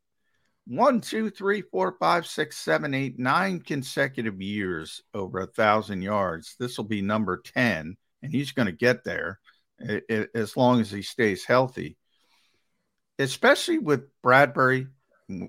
one, 0.67 1.01
two, 1.01 1.31
three, 1.31 1.63
four, 1.63 1.97
five, 2.01 2.27
six, 2.27 2.59
seven, 2.59 2.93
eight, 2.93 3.19
nine 3.19 3.61
consecutive 3.61 4.43
years 4.43 5.01
over 5.15 5.41
a 5.41 5.47
thousand 5.47 6.03
yards. 6.03 6.57
This 6.59 6.77
will 6.77 6.87
be 6.87 7.03
number 7.03 7.41
10 7.41 7.97
and 8.25 8.33
he's 8.33 8.53
going 8.53 8.67
to 8.67 8.73
get 8.73 9.05
there 9.05 9.39
as 10.35 10.57
long 10.57 10.81
as 10.81 10.91
he 10.91 11.03
stays 11.03 11.45
healthy. 11.45 11.99
Especially 13.19 13.79
with 13.79 14.09
Bradberry, 14.23 14.89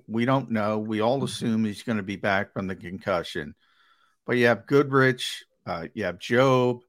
we 0.08 0.26
don't 0.26 0.52
know. 0.52 0.78
We 0.78 1.00
all 1.00 1.16
mm-hmm. 1.16 1.26
assume 1.26 1.64
he's 1.64 1.84
going 1.84 1.98
to 1.98 2.04
be 2.04 2.18
back 2.18 2.52
from 2.52 2.68
the 2.68 2.76
concussion, 2.76 3.56
but 4.28 4.36
you 4.36 4.48
have 4.48 4.68
Goodrich, 4.68 5.46
uh, 5.66 5.88
you 5.94 6.04
have 6.04 6.20
Jobe. 6.20 6.82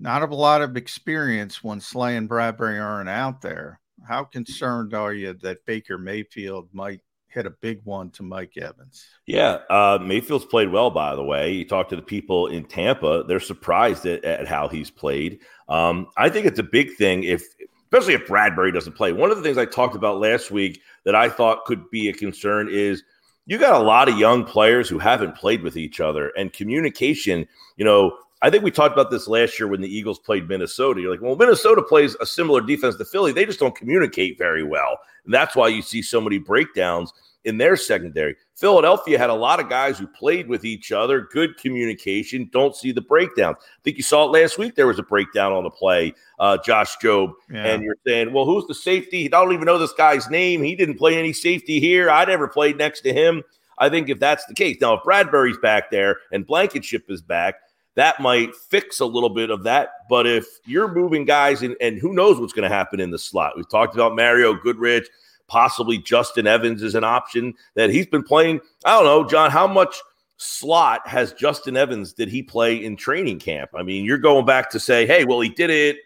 Not 0.00 0.22
a 0.22 0.34
lot 0.34 0.62
of 0.62 0.76
experience 0.76 1.62
when 1.62 1.80
Slay 1.80 2.16
and 2.16 2.28
Bradberry 2.28 2.82
aren't 2.82 3.10
out 3.10 3.42
there. 3.42 3.80
How 4.08 4.24
concerned 4.24 4.94
are 4.94 5.12
you 5.12 5.34
that 5.42 5.66
Baker 5.66 5.98
Mayfield 5.98 6.68
might 6.72 7.00
hit 7.28 7.46
a 7.46 7.50
big 7.50 7.80
one 7.84 8.10
to 8.10 8.22
Mike 8.22 8.56
Evans. 8.56 9.06
Yeah, 9.26 9.58
uh, 9.70 9.98
Mayfield's 10.00 10.44
played 10.44 10.70
well, 10.70 10.90
by 10.90 11.14
the 11.14 11.22
way. 11.22 11.52
You 11.52 11.64
talk 11.66 11.88
to 11.90 11.96
the 11.96 12.02
people 12.02 12.46
in 12.48 12.64
Tampa; 12.64 13.24
they're 13.26 13.40
surprised 13.40 14.06
at, 14.06 14.24
at 14.24 14.48
how 14.48 14.68
he's 14.68 14.90
played. 14.90 15.40
Um, 15.68 16.08
I 16.16 16.28
think 16.28 16.46
it's 16.46 16.58
a 16.58 16.64
big 16.64 16.94
thing 16.96 17.24
if, 17.24 17.44
especially 17.84 18.14
if 18.14 18.26
Bradberry 18.26 18.72
doesn't 18.72 18.96
play. 18.96 19.12
One 19.12 19.30
of 19.30 19.36
the 19.36 19.42
things 19.42 19.58
I 19.58 19.66
talked 19.66 19.94
about 19.94 20.20
last 20.20 20.50
week 20.50 20.80
that 21.04 21.14
I 21.14 21.28
thought 21.28 21.64
could 21.64 21.90
be 21.90 22.08
a 22.08 22.12
concern 22.12 22.68
is 22.70 23.02
you 23.46 23.58
got 23.58 23.80
a 23.80 23.84
lot 23.84 24.08
of 24.08 24.18
young 24.18 24.44
players 24.44 24.88
who 24.88 24.98
haven't 24.98 25.36
played 25.36 25.62
with 25.62 25.76
each 25.76 26.00
other, 26.00 26.32
and 26.36 26.52
communication. 26.52 27.46
You 27.76 27.84
know, 27.84 28.16
I 28.40 28.50
think 28.50 28.62
we 28.62 28.70
talked 28.70 28.92
about 28.92 29.10
this 29.10 29.26
last 29.26 29.58
year 29.58 29.68
when 29.68 29.80
the 29.80 29.92
Eagles 29.92 30.18
played 30.18 30.48
Minnesota. 30.48 31.00
You're 31.00 31.10
like, 31.10 31.20
well, 31.20 31.36
Minnesota 31.36 31.82
plays 31.82 32.16
a 32.20 32.26
similar 32.26 32.60
defense 32.60 32.96
to 32.96 33.04
Philly. 33.04 33.32
They 33.32 33.44
just 33.44 33.58
don't 33.58 33.74
communicate 33.74 34.38
very 34.38 34.62
well. 34.62 34.98
And 35.24 35.34
that's 35.34 35.56
why 35.56 35.68
you 35.68 35.82
see 35.82 36.02
so 36.02 36.20
many 36.20 36.38
breakdowns 36.38 37.12
in 37.44 37.58
their 37.58 37.76
secondary. 37.76 38.36
Philadelphia 38.56 39.18
had 39.18 39.30
a 39.30 39.34
lot 39.34 39.60
of 39.60 39.68
guys 39.68 39.98
who 39.98 40.06
played 40.06 40.48
with 40.48 40.64
each 40.64 40.92
other, 40.92 41.28
good 41.32 41.56
communication, 41.56 42.48
don't 42.52 42.76
see 42.76 42.92
the 42.92 43.00
breakdowns. 43.00 43.56
I 43.60 43.80
think 43.84 43.96
you 43.96 44.02
saw 44.02 44.24
it 44.24 44.38
last 44.38 44.58
week. 44.58 44.74
There 44.74 44.86
was 44.86 44.98
a 44.98 45.04
breakdown 45.04 45.52
on 45.52 45.64
the 45.64 45.70
play, 45.70 46.14
uh, 46.38 46.58
Josh 46.58 46.96
Jobe. 46.98 47.32
Yeah. 47.50 47.64
And 47.64 47.82
you're 47.82 47.96
saying, 48.06 48.32
well, 48.32 48.44
who's 48.44 48.66
the 48.66 48.74
safety? 48.74 49.26
I 49.26 49.28
don't 49.30 49.52
even 49.52 49.66
know 49.66 49.78
this 49.78 49.92
guy's 49.92 50.28
name. 50.28 50.62
He 50.62 50.74
didn't 50.74 50.98
play 50.98 51.18
any 51.18 51.32
safety 51.32 51.80
here. 51.80 52.10
I 52.10 52.24
never 52.24 52.48
played 52.48 52.76
next 52.76 53.00
to 53.02 53.12
him. 53.12 53.42
I 53.78 53.88
think 53.88 54.08
if 54.08 54.18
that's 54.18 54.44
the 54.46 54.54
case, 54.54 54.78
now 54.80 54.94
if 54.94 55.02
Bradberry's 55.02 55.58
back 55.58 55.90
there 55.90 56.16
and 56.32 56.46
Blankenship 56.46 57.04
is 57.08 57.22
back, 57.22 57.54
that 57.98 58.20
might 58.20 58.54
fix 58.54 59.00
a 59.00 59.06
little 59.06 59.30
bit 59.30 59.50
of 59.50 59.64
that. 59.64 59.90
But 60.08 60.26
if 60.26 60.46
you're 60.64 60.92
moving 60.92 61.24
guys, 61.24 61.62
and, 61.62 61.76
and 61.80 61.98
who 61.98 62.12
knows 62.12 62.38
what's 62.38 62.52
going 62.52 62.68
to 62.68 62.74
happen 62.74 63.00
in 63.00 63.10
the 63.10 63.18
slot? 63.18 63.54
We've 63.56 63.68
talked 63.68 63.94
about 63.94 64.14
Mario 64.14 64.54
Goodrich, 64.54 65.08
possibly 65.48 65.98
Justin 65.98 66.46
Evans 66.46 66.82
is 66.82 66.94
an 66.94 67.04
option 67.04 67.54
that 67.74 67.90
he's 67.90 68.06
been 68.06 68.22
playing. 68.22 68.60
I 68.84 68.92
don't 68.92 69.04
know, 69.04 69.28
John, 69.28 69.50
how 69.50 69.66
much 69.66 69.96
slot 70.36 71.06
has 71.08 71.32
Justin 71.32 71.76
Evans 71.76 72.12
did 72.12 72.28
he 72.28 72.42
play 72.42 72.76
in 72.76 72.96
training 72.96 73.40
camp? 73.40 73.70
I 73.74 73.82
mean, 73.82 74.04
you're 74.04 74.18
going 74.18 74.46
back 74.46 74.70
to 74.70 74.80
say, 74.80 75.06
hey, 75.06 75.24
well, 75.24 75.40
he 75.40 75.48
did 75.48 75.70
it 75.70 75.96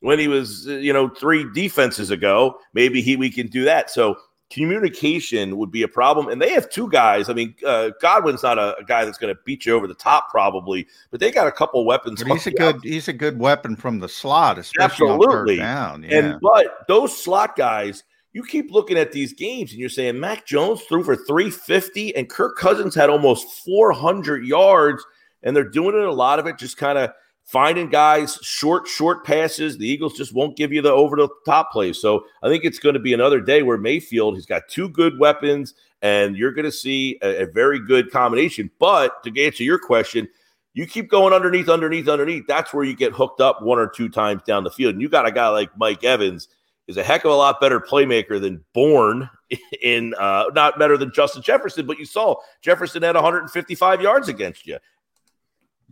when 0.00 0.18
he 0.18 0.28
was, 0.28 0.66
you 0.66 0.92
know, 0.92 1.08
three 1.08 1.50
defenses 1.52 2.10
ago. 2.10 2.58
Maybe 2.74 3.02
he 3.02 3.16
we 3.16 3.30
can 3.30 3.48
do 3.48 3.64
that. 3.64 3.90
So 3.90 4.16
communication 4.52 5.56
would 5.56 5.70
be 5.70 5.82
a 5.82 5.88
problem. 5.88 6.28
And 6.28 6.40
they 6.40 6.50
have 6.50 6.68
two 6.68 6.88
guys. 6.90 7.28
I 7.28 7.32
mean, 7.32 7.54
uh, 7.66 7.90
Godwin's 8.00 8.42
not 8.42 8.58
a, 8.58 8.76
a 8.76 8.84
guy 8.84 9.04
that's 9.04 9.18
going 9.18 9.34
to 9.34 9.40
beat 9.44 9.64
you 9.64 9.74
over 9.74 9.86
the 9.86 9.94
top, 9.94 10.30
probably, 10.30 10.86
but 11.10 11.20
they 11.20 11.30
got 11.30 11.46
a 11.46 11.52
couple 11.52 11.84
weapons. 11.84 12.22
But 12.22 12.32
he's 12.32 12.46
a 12.46 12.50
good 12.50 12.76
out. 12.76 12.84
he's 12.84 13.08
a 13.08 13.12
good 13.12 13.38
weapon 13.38 13.76
from 13.76 13.98
the 13.98 14.08
slot, 14.08 14.58
especially 14.58 15.10
Absolutely. 15.10 15.56
down. 15.56 16.02
Yeah. 16.02 16.18
And 16.18 16.40
but 16.40 16.86
those 16.86 17.16
slot 17.16 17.56
guys, 17.56 18.04
you 18.32 18.44
keep 18.44 18.70
looking 18.70 18.98
at 18.98 19.12
these 19.12 19.32
games 19.32 19.70
and 19.70 19.80
you're 19.80 19.88
saying 19.88 20.20
Mac 20.20 20.46
Jones 20.46 20.82
threw 20.82 21.02
for 21.02 21.16
350 21.16 22.14
and 22.14 22.28
Kirk 22.28 22.56
Cousins 22.56 22.94
had 22.94 23.08
almost 23.08 23.64
400 23.64 24.44
yards, 24.44 25.02
and 25.42 25.56
they're 25.56 25.64
doing 25.68 25.96
it 25.96 26.04
a 26.04 26.12
lot 26.12 26.38
of 26.38 26.46
it 26.46 26.58
just 26.58 26.76
kind 26.76 26.98
of 26.98 27.10
finding 27.44 27.88
guys 27.88 28.38
short, 28.42 28.86
short 28.86 29.24
passes. 29.24 29.78
The 29.78 29.88
Eagles 29.88 30.16
just 30.16 30.34
won't 30.34 30.56
give 30.56 30.72
you 30.72 30.82
the 30.82 30.92
over 30.92 31.16
the 31.16 31.28
top 31.44 31.72
plays. 31.72 32.00
So 32.00 32.24
I 32.42 32.48
think 32.48 32.64
it's 32.64 32.78
going 32.78 32.94
to 32.94 33.00
be 33.00 33.12
another 33.12 33.40
day 33.40 33.62
where 33.62 33.78
Mayfield, 33.78 34.34
he's 34.34 34.46
got 34.46 34.68
two 34.68 34.88
good 34.88 35.18
weapons, 35.18 35.74
and 36.00 36.36
you're 36.36 36.52
going 36.52 36.64
to 36.64 36.72
see 36.72 37.18
a, 37.22 37.42
a 37.42 37.46
very 37.46 37.78
good 37.84 38.10
combination. 38.10 38.70
But 38.78 39.22
to 39.24 39.44
answer 39.44 39.62
your 39.64 39.78
question, 39.78 40.28
you 40.74 40.86
keep 40.86 41.10
going 41.10 41.34
underneath, 41.34 41.68
underneath, 41.68 42.08
underneath. 42.08 42.44
That's 42.46 42.72
where 42.72 42.84
you 42.84 42.96
get 42.96 43.12
hooked 43.12 43.40
up 43.40 43.62
one 43.62 43.78
or 43.78 43.88
two 43.88 44.08
times 44.08 44.42
down 44.44 44.64
the 44.64 44.70
field. 44.70 44.94
And 44.94 45.02
you 45.02 45.08
got 45.08 45.26
a 45.26 45.32
guy 45.32 45.48
like 45.48 45.76
Mike 45.76 46.02
Evans 46.04 46.48
is 46.88 46.96
a 46.96 47.02
heck 47.02 47.24
of 47.24 47.30
a 47.30 47.34
lot 47.34 47.60
better 47.60 47.80
playmaker 47.80 48.40
than 48.40 48.64
Bourne 48.72 49.28
in 49.82 50.14
uh, 50.18 50.46
not 50.54 50.78
better 50.78 50.96
than 50.96 51.12
Justin 51.12 51.42
Jefferson, 51.42 51.86
but 51.86 51.98
you 51.98 52.06
saw 52.06 52.36
Jefferson 52.62 53.02
had 53.02 53.14
155 53.14 54.00
yards 54.00 54.28
against 54.28 54.66
you. 54.66 54.78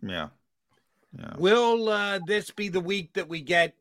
Yeah. 0.02 0.28
Yeah. 1.18 1.34
Will 1.38 1.88
uh, 1.88 2.20
this 2.26 2.50
be 2.50 2.68
the 2.68 2.80
week 2.80 3.12
that 3.14 3.28
we 3.28 3.40
get 3.40 3.74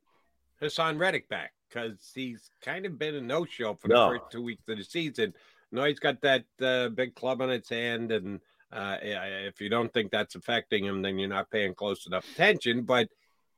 Haason 0.62 1.00
Reddick 1.00 1.30
back? 1.30 1.54
Because 1.68 2.12
he's 2.16 2.50
kind 2.62 2.86
of 2.86 2.98
been 2.98 3.16
a 3.16 3.22
no 3.22 3.46
show 3.46 3.76
for 3.76 3.88
the 3.88 3.94
no. 3.94 4.10
first 4.10 4.32
two 4.32 4.42
weeks 4.42 4.68
of 4.68 4.78
the 4.78 4.84
season. 4.84 5.34
No, 5.72 5.84
he's 5.84 6.00
got 6.00 6.22
that 6.22 6.46
uh, 6.62 6.90
big 6.90 7.14
club 7.14 7.42
on 7.42 7.52
its 7.52 7.70
hand. 7.70 8.12
And 8.12 8.40
uh, 8.72 8.98
if 9.02 9.62
you 9.62 9.70
don't 9.70 9.94
think 9.94 10.12
that's 10.12 10.36
affecting 10.36 10.84
him, 10.86 11.02
then 11.04 11.20
you're 11.20 11.30
not 11.30 11.52
paying 11.52 11.76
close 11.76 12.08
enough 12.08 12.26
attention. 12.34 12.84
But 12.84 13.10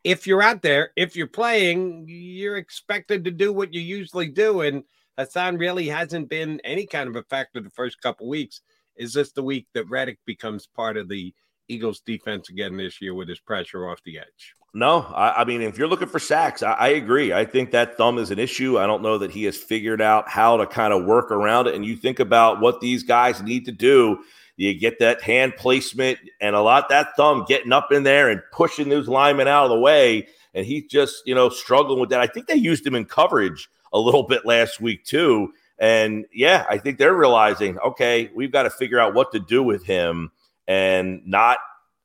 if 0.04 0.28
you're 0.28 0.42
out 0.42 0.62
there, 0.62 0.92
if 0.98 1.16
you're 1.16 1.28
playing, 1.28 2.06
you're 2.10 2.58
expected 2.58 3.24
to 3.24 3.32
do 3.32 3.54
what 3.54 3.74
you 3.74 3.80
usually 3.80 4.28
do. 4.28 4.62
And 4.62 4.84
Haason 5.18 5.58
really 5.58 5.88
hasn't 5.88 6.28
been 6.28 6.60
any 6.66 6.86
kind 6.86 7.08
of 7.08 7.16
a 7.16 7.24
factor 7.24 7.62
the 7.62 7.70
first 7.70 8.02
couple 8.02 8.28
weeks. 8.28 8.62
Is 8.98 9.14
this 9.14 9.32
the 9.32 9.44
week 9.44 9.68
that 9.74 9.90
Reddick 9.90 10.20
becomes 10.26 10.68
part 10.68 10.98
of 10.98 11.08
the 11.08 11.34
Eagles 11.68 12.02
defense 12.02 12.50
again 12.50 12.78
this 12.78 13.02
year 13.02 13.14
with 13.14 13.30
his 13.30 13.40
pressure 13.40 13.90
off 13.90 14.00
the 14.04 14.20
edge. 14.20 14.56
No, 14.74 15.02
I, 15.02 15.42
I 15.42 15.46
mean, 15.46 15.62
if 15.62 15.78
you're 15.78 15.88
looking 15.88 16.08
for 16.08 16.20
sacks, 16.20 16.64
I, 16.64 16.72
I, 16.72 16.88
agree. 16.90 17.34
I 17.34 17.44
think 17.44 17.72
that 17.72 17.98
thumb 17.98 18.18
is 18.18 18.32
an 18.32 18.40
issue. 18.40 18.80
I 18.80 18.88
don't 18.88 19.02
know 19.02 19.18
that 19.18 19.32
he 19.32 19.44
has 19.44 19.58
figured 19.58 20.02
out 20.02 20.30
how 20.30 20.58
to 20.58 20.66
kind 20.66 20.94
of 20.94 21.04
work 21.04 21.30
around 21.30 21.68
it. 21.68 21.76
And 21.76 21.86
you 21.86 21.98
think 21.98 22.20
about 22.20 22.62
what 22.62 22.80
these 22.80 23.04
guys 23.04 23.42
need 23.42 23.66
to 23.66 23.74
do. 23.74 24.24
You 24.56 24.78
get 24.78 25.00
that 25.00 25.22
hand 25.22 25.56
placement 25.58 26.20
and 26.40 26.56
a 26.56 26.62
lot 26.62 26.88
that 26.90 27.18
thumb 27.18 27.46
getting 27.48 27.74
up 27.74 27.92
in 27.92 28.04
there 28.04 28.30
and 28.30 28.42
pushing 28.54 28.88
those 28.88 29.10
linemen 29.10 29.48
out 29.48 29.66
of 29.66 29.72
the 29.72 29.80
way. 29.80 30.28
And 30.54 30.66
he's 30.66 30.86
just, 30.90 31.24
you 31.26 31.36
know, 31.36 31.50
struggling 31.50 32.00
with 32.00 32.12
that. 32.12 32.22
I 32.22 32.28
think 32.28 32.48
they 32.48 32.56
used 32.56 32.86
him 32.86 32.96
in 32.96 33.06
coverage 33.06 33.70
a 33.92 34.00
little 34.00 34.24
bit 34.24 34.46
last 34.46 34.80
week, 34.80 35.04
too. 35.04 35.52
And 35.80 36.26
yeah, 36.32 36.66
I 36.70 36.78
think 36.78 36.98
they're 36.98 37.16
realizing, 37.16 37.78
okay, 37.80 38.30
we've 38.36 38.52
got 38.52 38.64
to 38.64 38.70
figure 38.70 39.00
out 39.00 39.16
what 39.16 39.32
to 39.34 39.40
do 39.40 39.64
with 39.64 39.84
him 39.84 40.32
and 40.68 41.22
not 41.26 41.58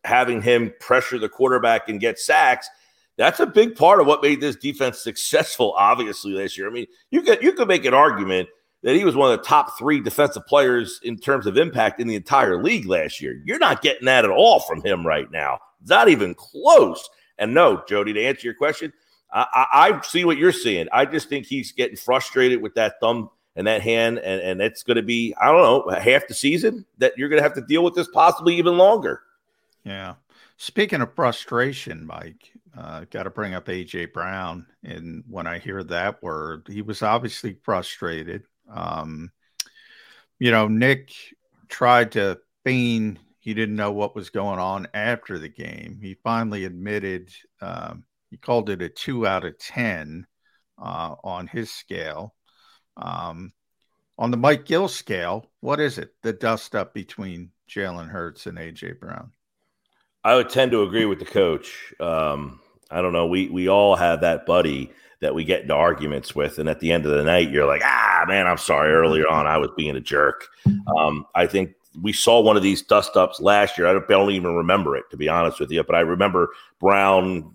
having 0.05 0.41
him 0.43 0.73
pressure 0.81 1.19
the 1.19 1.29
quarterback 1.29 1.89
and 1.89 2.01
get 2.01 2.19
sacks 2.19 2.69
That's 3.17 3.41
a 3.41 3.47
big 3.47 3.77
part 3.77 4.01
of 4.01 4.07
what 4.07 4.23
made 4.23 4.41
this 4.41 4.57
defense 4.57 4.99
successful, 4.99 5.75
obviously, 5.77 6.33
last 6.33 6.57
year. 6.59 6.69
I 6.69 6.71
mean, 6.71 6.87
you 7.11 7.23
could 7.23 7.43
you 7.43 7.53
could 7.53 7.69
make 7.69 7.85
an 7.85 7.95
argument 7.95 8.49
that 8.83 8.95
he 8.95 9.05
was 9.05 9.17
one 9.17 9.33
of 9.33 9.39
the 9.39 9.45
top 9.45 9.79
three 9.79 10.01
defensive 10.01 10.47
players 10.47 11.01
in 11.03 11.19
terms 11.19 11.47
of 11.47 11.57
impact 11.57 12.01
in 12.01 12.07
the 12.07 12.15
entire 12.15 12.63
league 12.63 12.87
last 12.87 13.21
year. 13.21 13.43
You're 13.45 13.59
not 13.59 13.83
getting 13.83 14.07
that 14.07 14.25
at 14.25 14.31
all 14.31 14.61
from 14.61 14.83
him 14.83 15.07
right 15.07 15.31
now. 15.31 15.59
Not 15.87 16.09
even 16.09 16.35
close. 16.35 17.09
And 17.39 17.55
no, 17.55 17.83
Jody, 17.89 18.13
to 18.13 18.25
answer 18.25 18.47
your 18.47 18.55
question, 18.55 18.93
I, 19.33 19.47
I, 19.55 19.91
I 19.91 20.01
see 20.03 20.25
what 20.25 20.37
you're 20.37 20.53
seeing. 20.53 20.87
I 20.93 21.05
just 21.05 21.29
think 21.29 21.47
he's 21.47 21.73
getting 21.73 21.97
frustrated 21.97 22.63
with 22.63 22.75
that 22.75 23.01
thumb 23.01 23.31
and 23.57 23.67
that 23.67 23.83
hand, 23.83 24.19
and, 24.19 24.41
and 24.41 24.61
it's 24.61 24.83
going 24.83 24.97
to 24.97 25.03
be, 25.03 25.35
I 25.41 25.47
don't 25.47 25.63
know, 25.63 25.99
half 25.99 26.29
the 26.29 26.35
season 26.35 26.85
that 26.99 27.15
you're 27.17 27.29
going 27.29 27.39
to 27.39 27.43
have 27.43 27.55
to 27.55 27.63
deal 27.63 27.83
with 27.83 27.95
this, 27.95 28.09
possibly 28.09 28.57
even 28.57 28.77
longer. 28.77 29.23
Yeah. 29.85 30.15
Speaking 30.59 31.01
of 31.01 31.15
frustration, 31.15 32.07
Mike, 32.07 32.53
uh, 32.77 33.05
got 33.11 33.25
to 33.25 33.31
bring 33.31 33.55
up 33.55 33.67
AJ 33.67 34.13
Brown. 34.13 34.67
And 34.85 35.25
when 35.29 35.47
I 35.47 35.59
hear 35.59 35.83
that 35.85 36.23
word, 36.23 36.67
he 36.71 36.83
was 36.83 37.03
obviously 37.03 37.57
frustrated. 37.63 38.45
Um, 38.71 39.31
you 40.39 40.51
know, 40.51 40.69
Nick 40.69 41.13
tried 41.69 42.13
to 42.13 42.39
feign 42.65 43.19
he 43.47 43.55
didn't 43.55 43.77
know 43.77 43.93
what 43.93 44.17
was 44.17 44.31
going 44.31 44.59
on 44.59 44.89
after 44.93 45.39
the 45.39 45.49
game. 45.49 46.01
He 46.03 46.15
finally 46.25 46.65
admitted 46.65 47.31
um, 47.61 48.03
he 48.29 48.37
called 48.37 48.71
it 48.71 48.83
a 48.83 48.89
two 48.89 49.25
out 49.25 49.45
of 49.45 49.57
10 49.59 50.27
uh, 50.83 51.15
on 51.23 51.47
his 51.47 51.71
scale. 51.71 52.35
Um, 52.97 53.53
on 54.19 54.31
the 54.31 54.37
Mike 54.37 54.65
Gill 54.65 54.89
scale, 54.89 55.47
what 55.61 55.81
is 55.81 55.99
it? 55.99 56.15
The 56.23 56.33
dust 56.33 56.75
up 56.75 56.95
between 56.95 57.51
Jalen 57.69 58.09
Hurts 58.09 58.47
and 58.47 58.59
AJ 58.59 58.99
Brown. 59.01 59.33
I 60.25 60.35
would 60.37 60.49
tend 60.49 60.73
to 60.73 60.83
agree 60.83 61.05
with 61.05 61.19
the 61.19 61.25
coach. 61.25 61.95
Um, 62.01 62.61
I 62.91 63.03
don't 63.03 63.13
know. 63.13 63.27
We 63.27 63.49
we 63.49 63.69
all 63.69 63.97
have 63.97 64.23
that 64.23 64.47
buddy 64.47 64.91
that 65.21 65.35
we 65.35 65.45
get 65.45 65.63
into 65.63 65.75
arguments 65.75 66.35
with, 66.35 66.59
and 66.59 66.69
at 66.69 66.81
the 66.81 66.93
end 66.93 67.07
of 67.07 67.13
the 67.13 67.25
night, 67.25 67.51
you're 67.51 67.67
like, 67.67 67.83
ah, 67.85 68.25
man, 68.27 68.47
I'm 68.47 68.59
sorry. 68.59 68.93
Earlier 68.93 69.29
on, 69.29 69.47
I 69.47 69.59
was 69.59 69.71
being 69.77 69.97
a 69.97 70.01
jerk. 70.01 70.49
Um, 70.97 71.27
I 71.35 71.47
think 71.47 71.75
we 72.01 72.13
saw 72.13 72.41
one 72.41 72.57
of 72.57 72.63
these 72.63 72.83
dust 72.83 73.17
ups 73.17 73.41
last 73.41 73.79
year. 73.79 73.87
I 73.87 73.93
don't, 73.93 74.05
I 74.05 74.15
don't 74.15 74.31
even 74.31 74.55
remember 74.55 74.97
it 74.97 75.05
to 75.11 75.17
be 75.17 75.29
honest 75.29 75.61
with 75.61 75.71
you, 75.71 75.83
but 75.83 75.95
I 75.95 76.01
remember 76.01 76.51
Brown 76.81 77.53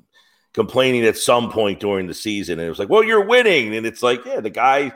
complaining 0.54 1.06
at 1.06 1.18
some 1.18 1.52
point 1.52 1.80
during 1.80 2.08
the 2.08 2.14
season, 2.14 2.60
and 2.60 2.66
it 2.66 2.70
was 2.70 2.80
like, 2.80 2.90
"Well, 2.90 3.04
you're 3.04 3.26
winning," 3.26 3.76
and 3.76 3.86
it's 3.86 4.04
like, 4.04 4.26
yeah, 4.26 4.40
the 4.40 4.50
guy 4.50 4.94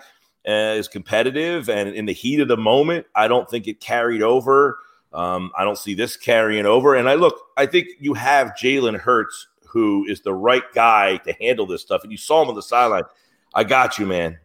uh, 0.47 0.75
is 0.77 0.87
competitive, 0.87 1.69
and 1.69 1.89
in 1.89 2.05
the 2.05 2.13
heat 2.13 2.39
of 2.39 2.47
the 2.47 2.57
moment, 2.57 3.05
I 3.15 3.27
don't 3.27 3.49
think 3.49 3.67
it 3.67 3.79
carried 3.79 4.21
over. 4.21 4.79
Um, 5.13 5.51
I 5.57 5.63
don't 5.63 5.77
see 5.77 5.93
this 5.93 6.17
carrying 6.17 6.65
over. 6.65 6.93
And 6.93 7.07
I 7.07 7.13
look, 7.13 7.39
I 7.55 7.65
think 7.65 7.87
you 7.99 8.15
have 8.15 8.49
Jalen 8.49 8.99
Hurts, 8.99 9.47
who 9.65 10.05
is 10.07 10.21
the 10.21 10.33
right 10.33 10.63
guy 10.73 11.17
to 11.17 11.33
handle 11.39 11.65
this 11.65 11.81
stuff. 11.81 12.03
And 12.03 12.11
you 12.11 12.17
saw 12.17 12.41
him 12.41 12.49
on 12.49 12.55
the 12.55 12.61
sideline. 12.61 13.03
I 13.53 13.63
got 13.63 13.97
you, 13.97 14.05
man. 14.05 14.39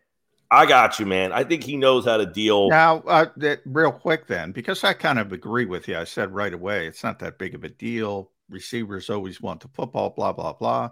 I 0.48 0.66
got 0.66 0.98
you, 0.98 1.07
man. 1.07 1.32
I 1.32 1.44
think 1.44 1.64
he 1.64 1.76
knows 1.76 2.05
how 2.05 2.16
to 2.16 2.26
deal. 2.26 2.68
Now, 2.68 2.98
uh, 3.07 3.26
that, 3.36 3.61
real 3.64 3.92
quick, 3.92 4.26
then, 4.26 4.53
because 4.53 4.82
I 4.84 4.92
kind 4.92 5.18
of 5.18 5.32
agree 5.32 5.64
with 5.64 5.88
you. 5.88 5.96
I 5.96 6.05
said 6.05 6.32
right 6.32 6.55
away, 6.55 6.86
it's 6.86 7.03
not 7.03 7.18
that 7.20 7.38
big 7.38 7.55
of 7.55 7.64
a 7.64 7.68
deal. 7.68 8.30
Receivers 8.48 9.11
always 9.11 9.40
want 9.40 9.61
the 9.61 9.68
football, 9.68 10.11
blah 10.11 10.32
blah 10.32 10.53
blah. 10.53 10.90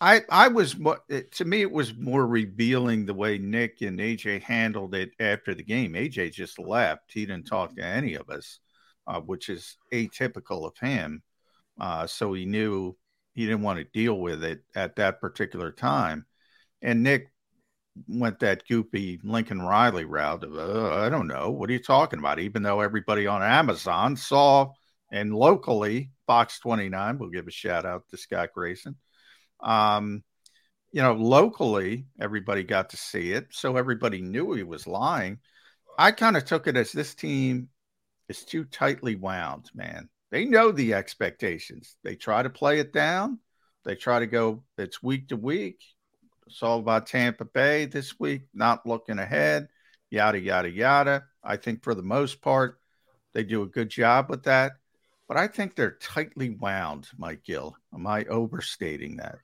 I 0.00 0.22
I 0.30 0.48
was 0.48 0.74
to 0.74 1.44
me 1.44 1.60
it 1.60 1.70
was 1.70 1.94
more 1.94 2.26
revealing 2.26 3.04
the 3.04 3.14
way 3.14 3.38
Nick 3.38 3.82
and 3.82 3.98
AJ 3.98 4.42
handled 4.42 4.94
it 4.94 5.10
after 5.20 5.54
the 5.54 5.62
game. 5.62 5.92
AJ 5.92 6.32
just 6.32 6.58
left. 6.58 7.12
He 7.12 7.26
didn't 7.26 7.46
talk 7.46 7.76
to 7.76 7.84
any 7.84 8.14
of 8.14 8.30
us 8.30 8.60
uh, 9.10 9.20
which 9.20 9.48
is 9.48 9.76
atypical 9.92 10.66
of 10.66 10.76
him. 10.78 11.22
Uh, 11.80 12.06
so 12.06 12.32
he 12.32 12.44
knew 12.44 12.96
he 13.34 13.44
didn't 13.44 13.62
want 13.62 13.78
to 13.78 13.84
deal 13.84 14.20
with 14.20 14.44
it 14.44 14.62
at 14.74 14.96
that 14.96 15.20
particular 15.20 15.72
time. 15.72 16.26
And 16.82 17.02
Nick 17.02 17.32
went 18.06 18.38
that 18.40 18.66
goopy 18.68 19.18
Lincoln 19.24 19.60
Riley 19.62 20.04
route 20.04 20.44
of, 20.44 20.56
uh, 20.56 20.94
I 20.94 21.08
don't 21.08 21.26
know, 21.26 21.50
what 21.50 21.68
are 21.68 21.72
you 21.72 21.82
talking 21.82 22.18
about? 22.18 22.38
Even 22.38 22.62
though 22.62 22.80
everybody 22.80 23.26
on 23.26 23.42
Amazon 23.42 24.16
saw, 24.16 24.72
and 25.12 25.34
locally, 25.34 26.12
Fox 26.26 26.60
29, 26.60 27.18
we'll 27.18 27.30
give 27.30 27.48
a 27.48 27.50
shout 27.50 27.84
out 27.84 28.04
to 28.10 28.16
Scott 28.16 28.50
Grayson. 28.54 28.94
Um, 29.62 30.22
you 30.92 31.02
know, 31.02 31.12
locally, 31.12 32.06
everybody 32.20 32.64
got 32.64 32.90
to 32.90 32.96
see 32.96 33.32
it. 33.32 33.48
So 33.50 33.76
everybody 33.76 34.20
knew 34.20 34.52
he 34.52 34.62
was 34.62 34.86
lying. 34.86 35.38
I 35.98 36.12
kind 36.12 36.36
of 36.36 36.44
took 36.44 36.66
it 36.66 36.76
as 36.76 36.92
this 36.92 37.14
team 37.14 37.68
is 38.28 38.44
too 38.44 38.64
tightly 38.64 39.16
wound, 39.16 39.70
man. 39.74 40.08
They 40.30 40.44
know 40.44 40.72
the 40.72 40.94
expectations. 40.94 41.96
They 42.02 42.16
try 42.16 42.42
to 42.42 42.50
play 42.50 42.78
it 42.78 42.92
down. 42.92 43.38
They 43.84 43.94
try 43.94 44.20
to 44.20 44.26
go, 44.26 44.62
it's 44.78 45.02
week 45.02 45.28
to 45.28 45.36
week. 45.36 45.82
It's 46.46 46.62
all 46.62 46.80
about 46.80 47.06
Tampa 47.06 47.44
Bay 47.44 47.86
this 47.86 48.18
week, 48.18 48.42
not 48.52 48.86
looking 48.86 49.18
ahead, 49.18 49.68
yada, 50.10 50.38
yada, 50.38 50.70
yada. 50.70 51.24
I 51.42 51.56
think 51.56 51.82
for 51.82 51.94
the 51.94 52.02
most 52.02 52.42
part, 52.42 52.78
they 53.32 53.44
do 53.44 53.62
a 53.62 53.68
good 53.68 53.88
job 53.88 54.28
with 54.28 54.44
that. 54.44 54.72
But 55.28 55.36
I 55.36 55.46
think 55.46 55.76
they're 55.76 55.96
tightly 56.00 56.50
wound, 56.50 57.08
Mike 57.16 57.44
Gill. 57.44 57.76
Am 57.94 58.06
I 58.06 58.24
overstating 58.24 59.16
that? 59.18 59.38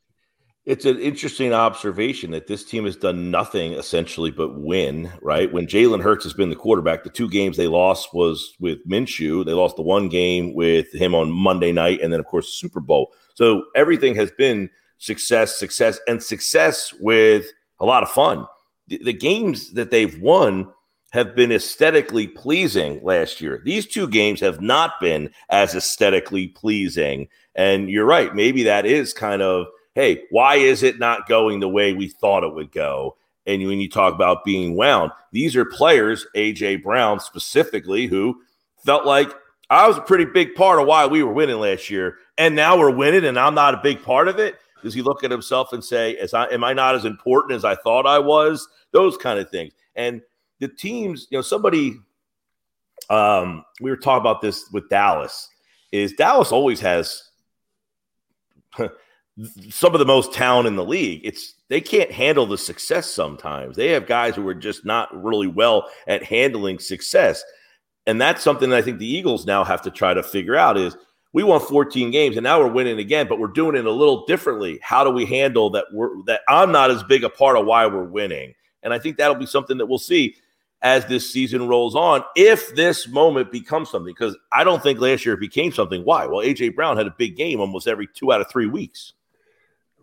It's 0.67 0.85
an 0.85 0.99
interesting 0.99 1.53
observation 1.53 2.33
that 2.33 2.49
this 2.49 2.64
team 2.64 2.85
has 2.87 2.97
done 2.97 3.31
nothing 3.31 3.75
essentially 3.75 4.33
but 4.33 4.59
win, 4.59 5.12
right? 5.23 5.53
When 5.53 5.69
Jalen 5.69 6.03
Hurts 6.03 6.25
has 6.25 6.35
been 6.35 6.51
the 6.51 6.57
quarterback, 6.57 7.05
the 7.05 7.11
two 7.11 7.31
games 7.31 7.57
they 7.57 7.69
lost 7.69 8.12
was 8.12 8.57
with 8.59 8.85
Minshew. 8.87 9.47
They 9.47 9.53
lost 9.53 9.77
the 9.77 9.83
one 9.83 10.09
game 10.09 10.55
with 10.55 10.93
him 10.93 11.14
on 11.14 11.31
Monday 11.31 11.71
night, 11.71 12.01
and 12.03 12.12
then, 12.12 12.19
of 12.19 12.27
course, 12.27 12.47
the 12.47 12.69
Super 12.69 12.81
Bowl. 12.81 13.12
So 13.35 13.67
everything 13.77 14.17
has 14.17 14.33
been 14.33 14.69
success, 14.99 15.57
success, 15.57 16.01
and 16.09 16.21
success 16.21 16.93
with 16.99 17.47
a 17.79 17.87
lot 17.87 18.03
of 18.03 18.11
fun. 18.11 18.45
The, 18.89 18.99
the 19.05 19.12
games 19.12 19.73
that 19.75 19.93
they've 19.93 20.21
won 20.21 20.73
have 21.12 21.37
been 21.37 21.53
aesthetically 21.53 22.27
pleasing 22.27 23.03
last 23.05 23.41
year. 23.41 23.62
These 23.64 23.87
two 23.87 24.09
games 24.09 24.41
have 24.41 24.61
not 24.61 24.95
been 25.01 25.31
as 25.49 25.77
aesthetically 25.77 26.49
pleasing. 26.49 27.29
And 27.55 27.89
you're 27.89 28.05
right. 28.05 28.35
Maybe 28.35 28.64
that 28.64 28.85
is 28.85 29.12
kind 29.12 29.43
of 29.43 29.67
hey, 29.97 30.22
why 30.28 30.57
is 30.57 30.82
it 30.82 30.99
not 30.99 31.26
going 31.26 31.59
the 31.59 31.68
way 31.68 31.94
we 31.94 32.07
thought 32.07 32.44
it 32.44 32.55
would 32.55 32.70
go? 32.70 33.16
And 33.47 33.66
when 33.66 33.80
you 33.80 33.88
talk 33.88 34.12
about 34.12 34.44
being 34.44 34.76
wound, 34.76 35.11
these 35.32 35.57
are 35.57 35.64
players, 35.64 36.26
AJ 36.36 36.82
Brown 36.82 37.18
specifically, 37.18 38.07
who 38.07 38.42
felt 38.84 39.07
like 39.07 39.32
I 39.70 39.88
was 39.88 39.97
a 39.97 40.03
pretty 40.03 40.26
big 40.26 40.55
part 40.55 40.80
of 40.80 40.86
why 40.86 41.07
we 41.07 41.22
were 41.22 41.32
winning 41.32 41.59
last 41.59 41.88
year. 41.88 42.18
And 42.36 42.55
now 42.55 42.78
we're 42.78 42.94
winning, 42.94 43.24
and 43.24 43.38
I'm 43.38 43.55
not 43.55 43.72
a 43.72 43.80
big 43.82 44.03
part 44.03 44.28
of 44.28 44.38
it. 44.38 44.57
Does 44.82 44.92
he 44.92 45.01
look 45.01 45.24
at 45.24 45.30
himself 45.30 45.72
and 45.72 45.82
say, 45.82 46.16
"As 46.18 46.34
I 46.34 46.44
am 46.49 46.62
I 46.62 46.74
not 46.74 46.94
as 46.94 47.07
important 47.07 47.55
as 47.55 47.64
I 47.64 47.74
thought 47.74 48.07
I 48.07 48.18
was?" 48.18 48.68
Those 48.92 49.16
kind 49.16 49.38
of 49.38 49.49
things. 49.51 49.72
And 49.94 50.20
the 50.61 50.68
teams, 50.68 51.26
you 51.30 51.38
know, 51.38 51.42
somebody 51.42 51.97
um, 53.09 53.64
we 53.80 53.90
were 53.90 53.97
talking 53.97 54.20
about 54.20 54.42
this 54.42 54.68
with 54.72 54.90
Dallas, 54.90 55.49
is 55.90 56.12
Dallas 56.12 56.53
always 56.53 56.80
has 56.80 57.30
some 59.68 59.95
of 59.95 59.99
the 59.99 60.07
most 60.07 60.32
talent 60.32 60.66
in 60.66 60.76
the 60.76 60.84
league. 60.84 61.20
It's 61.24 61.55
they 61.68 61.80
can't 61.80 62.11
handle 62.11 62.47
the 62.47 62.59
success 62.59 63.11
sometimes. 63.11 63.76
They 63.76 63.89
have 63.89 64.07
guys 64.07 64.34
who 64.34 64.47
are 64.49 64.55
just 64.55 64.84
not 64.84 65.09
really 65.22 65.47
well 65.47 65.91
at 66.07 66.22
handling 66.22 66.78
success. 66.78 67.43
And 68.07 68.20
that's 68.20 68.43
something 68.43 68.70
that 68.70 68.76
I 68.78 68.82
think 68.82 68.99
the 68.99 69.11
Eagles 69.11 69.47
now 69.47 69.64
have 69.64 69.82
to 69.82 69.91
try 69.91 70.14
to 70.14 70.22
figure 70.22 70.57
out 70.57 70.78
is 70.78 70.97
we 71.32 71.43
won 71.43 71.61
14 71.61 72.11
games 72.11 72.37
and 72.37 72.45
now 72.45 72.61
we're 72.61 72.68
winning 72.68 72.99
again, 72.99 73.26
but 73.28 73.39
we're 73.39 73.49
doing 73.49 73.76
it 73.76 73.84
a 73.84 73.91
little 73.91 74.24
differently. 74.26 74.78
How 74.82 75.05
do 75.05 75.11
we 75.11 75.26
handle 75.26 75.68
that 75.70 75.87
we're 75.93 76.22
that 76.26 76.41
I'm 76.49 76.72
not 76.72 76.91
as 76.91 77.03
big 77.03 77.24
a 77.24 77.28
part 77.28 77.59
of 77.59 77.66
why 77.66 77.87
we're 77.87 78.05
winning? 78.05 78.55
And 78.82 78.95
I 78.95 78.99
think 78.99 79.16
that'll 79.16 79.34
be 79.34 79.47
something 79.47 79.76
that 79.78 79.87
we'll 79.87 79.99
see 79.99 80.37
as 80.82 81.05
this 81.07 81.30
season 81.30 81.66
rolls 81.66 81.97
on 81.97 82.22
if 82.37 82.74
this 82.76 83.09
moment 83.09 83.51
becomes 83.51 83.91
something 83.91 84.14
because 84.14 84.37
I 84.53 84.62
don't 84.62 84.82
think 84.82 85.01
last 85.01 85.26
year 85.26 85.34
it 85.34 85.41
became 85.41 85.72
something. 85.72 86.05
Why? 86.05 86.26
Well, 86.26 86.47
AJ 86.47 86.76
Brown 86.76 86.97
had 86.97 87.07
a 87.07 87.14
big 87.18 87.37
game 87.37 87.61
almost 87.61 87.89
every 87.89 88.07
2 88.14 88.32
out 88.32 88.41
of 88.41 88.49
3 88.51 88.66
weeks. 88.66 89.14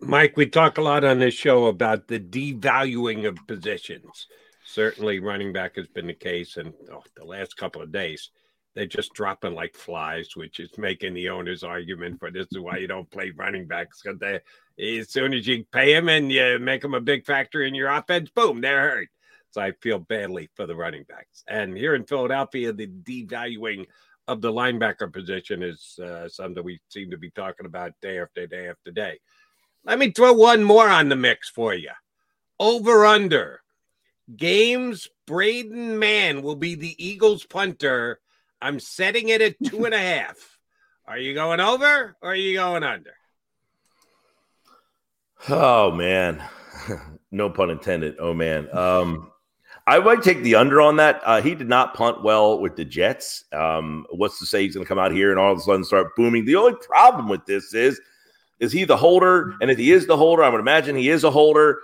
Mike, 0.05 0.35
we 0.35 0.45
talk 0.45 0.77
a 0.77 0.81
lot 0.81 1.03
on 1.05 1.19
this 1.19 1.33
show 1.33 1.67
about 1.67 2.07
the 2.07 2.19
devaluing 2.19 3.27
of 3.27 3.37
positions. 3.47 4.27
Certainly, 4.65 5.19
running 5.19 5.53
back 5.53 5.77
has 5.77 5.87
been 5.87 6.07
the 6.07 6.13
case, 6.13 6.57
and 6.57 6.73
oh, 6.91 7.03
the 7.15 7.23
last 7.23 7.55
couple 7.55 7.81
of 7.81 7.91
days, 7.91 8.29
they're 8.75 8.85
just 8.85 9.13
dropping 9.13 9.53
like 9.53 9.75
flies, 9.75 10.35
which 10.35 10.59
is 10.59 10.77
making 10.77 11.13
the 11.13 11.29
owner's 11.29 11.63
argument 11.63 12.19
for 12.19 12.31
this 12.31 12.47
is 12.51 12.59
why 12.59 12.77
you 12.77 12.87
don't 12.87 13.09
play 13.11 13.31
running 13.35 13.67
backs 13.67 14.01
because 14.01 14.19
as 14.79 15.09
soon 15.09 15.33
as 15.33 15.47
you 15.47 15.63
pay 15.71 15.93
them 15.93 16.09
and 16.09 16.31
you 16.31 16.57
make 16.59 16.81
them 16.81 16.95
a 16.95 17.01
big 17.01 17.25
factor 17.25 17.61
in 17.61 17.75
your 17.75 17.89
offense, 17.89 18.29
boom, 18.29 18.61
they're 18.61 18.89
hurt. 18.89 19.09
So 19.51 19.61
I 19.61 19.71
feel 19.81 19.99
badly 19.99 20.49
for 20.55 20.65
the 20.65 20.75
running 20.75 21.03
backs. 21.07 21.43
And 21.47 21.77
here 21.77 21.93
in 21.93 22.05
Philadelphia, 22.05 22.73
the 22.73 22.87
devaluing 22.87 23.85
of 24.27 24.41
the 24.41 24.51
linebacker 24.51 25.11
position 25.11 25.61
is 25.61 25.99
uh, 26.03 26.27
something 26.27 26.63
we 26.63 26.79
seem 26.89 27.11
to 27.11 27.17
be 27.17 27.29
talking 27.29 27.65
about 27.65 27.91
day 28.01 28.19
after 28.19 28.47
day 28.47 28.69
after 28.69 28.91
day. 28.91 29.19
Let 29.85 29.99
me 29.99 30.11
throw 30.11 30.33
one 30.33 30.63
more 30.63 30.89
on 30.89 31.09
the 31.09 31.15
mix 31.15 31.49
for 31.49 31.73
you. 31.73 31.91
Over 32.59 33.05
under 33.05 33.61
games. 34.35 35.09
Braden 35.25 35.99
Mann 35.99 36.41
will 36.41 36.55
be 36.55 36.75
the 36.75 36.95
Eagles 37.03 37.45
punter. 37.45 38.19
I'm 38.61 38.79
setting 38.79 39.29
it 39.29 39.41
at 39.41 39.55
two 39.63 39.85
and 39.85 39.93
a 39.93 39.99
half. 39.99 40.35
Are 41.07 41.17
you 41.17 41.33
going 41.33 41.59
over 41.59 42.15
or 42.21 42.29
are 42.29 42.35
you 42.35 42.53
going 42.53 42.81
under? 42.81 43.11
Oh 45.49 45.91
man, 45.91 46.41
no 47.31 47.49
pun 47.49 47.69
intended. 47.69 48.15
Oh 48.19 48.33
man, 48.33 48.69
um, 48.73 49.29
I 49.85 49.99
might 49.99 50.23
take 50.23 50.43
the 50.43 50.55
under 50.55 50.79
on 50.79 50.95
that. 50.95 51.19
Uh, 51.25 51.41
he 51.41 51.55
did 51.55 51.67
not 51.67 51.93
punt 51.93 52.23
well 52.23 52.57
with 52.57 52.77
the 52.77 52.85
Jets. 52.85 53.43
Um, 53.51 54.05
what's 54.11 54.39
to 54.39 54.45
say 54.45 54.63
he's 54.63 54.75
going 54.75 54.85
to 54.85 54.87
come 54.87 54.97
out 54.97 55.11
here 55.11 55.31
and 55.31 55.39
all 55.39 55.51
of 55.51 55.57
a 55.57 55.61
sudden 55.61 55.83
start 55.83 56.15
booming? 56.15 56.45
The 56.45 56.55
only 56.55 56.75
problem 56.79 57.27
with 57.27 57.45
this 57.45 57.73
is, 57.73 57.99
is 58.59 58.71
he 58.71 58.83
the 58.83 58.97
holder? 58.97 59.55
And 59.61 59.69
if 59.71 59.77
he 59.77 59.91
is 59.91 60.07
the 60.07 60.17
holder, 60.17 60.43
I 60.43 60.49
would 60.49 60.59
imagine 60.59 60.95
he 60.95 61.09
is 61.09 61.23
a 61.23 61.31
holder. 61.31 61.79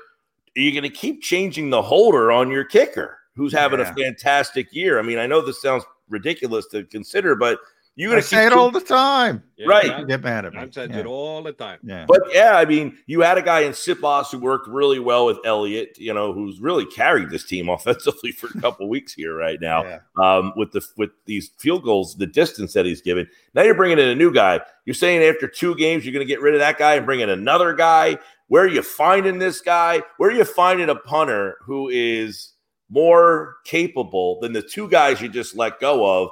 Are 0.58 0.62
you 0.62 0.72
going 0.72 0.84
to 0.84 0.90
keep 0.90 1.22
changing 1.22 1.70
the 1.70 1.82
holder 1.82 2.32
on 2.32 2.50
your 2.50 2.64
kicker, 2.64 3.18
who's 3.36 3.54
having 3.54 3.80
Yeah. 3.80 3.90
a 3.90 3.94
fantastic 3.94 4.74
year? 4.74 5.00
I 5.00 5.02
mean, 5.02 5.18
I 5.18 5.28
know 5.28 5.42
this 5.42 5.62
sounds 5.62 5.84
ridiculous 6.10 6.68
to 6.68 6.84
consider, 6.86 7.36
but 7.36 7.60
you're 8.00 8.10
going 8.12 8.18
I 8.20 8.22
to 8.22 8.28
say 8.28 8.46
it 8.48 8.54
all 8.54 8.72
the 8.72 8.80
time. 8.80 9.44
right. 9.68 10.00
You 10.00 10.06
get 10.06 10.24
mad 10.24 10.46
at 10.46 10.54
me. 10.54 10.60
I've 10.60 10.74
said 10.74 10.92
Yeah. 10.92 11.00
it 11.00 11.06
all 11.06 11.44
the 11.44 11.52
time. 11.52 11.80
Yeah. 11.84 12.06
But 12.08 12.22
yeah, 12.32 12.56
I 12.56 12.64
mean, 12.64 12.98
you 13.08 13.20
had 13.22 13.38
a 13.38 13.42
guy 13.42 13.60
in 13.62 13.74
Siposs 13.74 14.32
who 14.32 14.40
worked 14.40 14.70
really 14.70 15.00
well 15.00 15.26
with 15.26 15.38
Elliott, 15.44 15.98
you 16.00 16.14
know, 16.14 16.32
who's 16.32 16.62
really 16.62 16.86
carried 16.86 17.30
this 17.30 17.44
team 17.44 17.68
offensively 17.78 18.32
for 18.32 18.48
a 18.48 18.62
couple 18.62 18.88
weeks 18.88 19.14
here 19.14 19.36
right 19.36 19.60
now. 19.60 20.00
Um, 20.18 20.54
with 20.56 20.72
the 20.72 20.82
with 20.98 21.10
these 21.26 21.50
field 21.58 21.84
goals, 21.84 22.16
the 22.16 22.26
distance 22.28 22.72
that 22.74 22.86
he's 22.86 23.02
given. 23.02 23.28
Now 23.54 23.64
you're 23.64 23.76
bringing 23.76 24.00
in 24.00 24.08
a 24.08 24.16
new 24.16 24.34
guy. 24.34 24.62
You're 24.86 24.94
saying 24.94 25.22
after 25.22 25.48
two 25.48 25.76
games 25.76 26.06
you're 26.06 26.14
going 26.14 26.26
to 26.26 26.34
get 26.34 26.42
rid 26.42 26.54
of 26.54 26.62
that 26.62 26.78
guy 26.78 26.96
and 26.96 27.06
bring 27.06 27.20
in 27.20 27.30
another 27.30 27.74
guy. 27.74 28.18
Where 28.48 28.64
are 28.64 28.68
you 28.68 28.82
finding 28.82 29.40
this 29.40 29.60
guy? 29.62 30.02
Where 30.18 30.30
are 30.30 30.34
you 30.34 30.46
finding 30.46 30.90
a 30.90 30.96
punter 30.96 31.58
who 31.66 31.90
is 31.90 32.54
more 32.90 33.58
capable 33.66 34.40
than 34.40 34.54
the 34.54 34.62
two 34.62 34.88
guys 34.90 35.22
you 35.22 35.30
just 35.30 35.56
let 35.56 35.80
go 35.80 36.24
of 36.24 36.32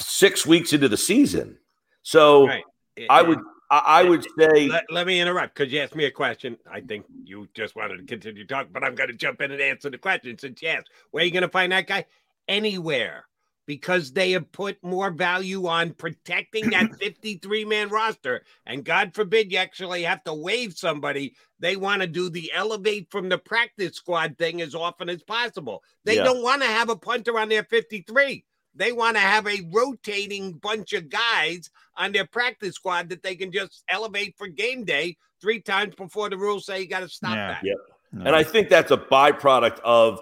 six 0.00 0.46
weeks 0.46 0.72
into 0.72 0.88
the 0.88 0.96
season? 0.96 1.58
So 2.02 2.46
Right. 2.46 2.64
I 3.08 3.22
would 3.22 3.40
I, 3.70 3.78
I 3.78 4.02
would 4.04 4.24
say 4.38 4.68
Let, 4.68 4.84
let 4.90 5.06
me 5.06 5.20
interrupt 5.20 5.54
because 5.54 5.72
you 5.72 5.80
asked 5.80 5.96
me 5.96 6.04
a 6.04 6.10
question. 6.10 6.58
I 6.70 6.80
think 6.80 7.06
you 7.24 7.48
just 7.54 7.74
wanted 7.74 7.96
to 7.98 8.04
continue 8.04 8.46
talking, 8.46 8.72
but 8.72 8.84
I'm 8.84 8.94
going 8.94 9.08
to 9.08 9.16
jump 9.16 9.40
in 9.40 9.50
and 9.50 9.60
answer 9.60 9.90
the 9.90 9.98
question 9.98 10.36
since 10.38 10.60
you 10.62 10.68
asked. 10.68 10.90
Where 11.10 11.22
are 11.22 11.24
you 11.24 11.32
going 11.32 11.42
to 11.42 11.48
find 11.48 11.72
that 11.72 11.86
guy? 11.86 12.04
Anywhere. 12.46 13.24
Because 13.66 14.12
they 14.12 14.32
have 14.32 14.52
put 14.52 14.76
more 14.84 15.10
value 15.10 15.66
on 15.66 15.94
protecting 15.94 16.68
that 16.70 16.94
53 17.00 17.64
man 17.64 17.88
roster. 17.88 18.42
And 18.66 18.84
God 18.84 19.14
forbid 19.14 19.50
you 19.50 19.56
actually 19.56 20.02
have 20.02 20.22
to 20.24 20.34
waive 20.34 20.76
somebody. 20.76 21.34
They 21.58 21.76
want 21.76 22.02
to 22.02 22.06
do 22.06 22.28
the 22.28 22.52
elevate 22.54 23.10
from 23.10 23.30
the 23.30 23.38
practice 23.38 23.96
squad 23.96 24.36
thing 24.36 24.60
as 24.60 24.74
often 24.74 25.08
as 25.08 25.22
possible. 25.22 25.82
They 26.04 26.16
Yeah. 26.16 26.24
don't 26.24 26.42
want 26.42 26.60
to 26.60 26.68
have 26.68 26.90
a 26.90 26.96
punter 26.96 27.38
on 27.38 27.48
their 27.48 27.64
53. 27.64 28.44
They 28.74 28.92
want 28.92 29.16
to 29.16 29.20
have 29.20 29.46
a 29.46 29.60
rotating 29.72 30.52
bunch 30.52 30.92
of 30.92 31.08
guys 31.08 31.70
on 31.96 32.12
their 32.12 32.26
practice 32.26 32.74
squad 32.74 33.08
that 33.10 33.22
they 33.22 33.36
can 33.36 33.52
just 33.52 33.84
elevate 33.88 34.36
for 34.36 34.48
game 34.48 34.84
day 34.84 35.16
three 35.40 35.60
times 35.60 35.94
before 35.94 36.30
the 36.30 36.36
rules 36.36 36.66
say 36.66 36.80
you 36.80 36.88
got 36.88 37.00
to 37.00 37.08
stop 37.08 37.34
that. 37.34 37.62
Yep. 37.62 37.76
And 38.12 38.36
I 38.36 38.44
think 38.44 38.68
that's 38.68 38.90
a 38.90 38.96
byproduct 38.96 39.80
of 39.80 40.20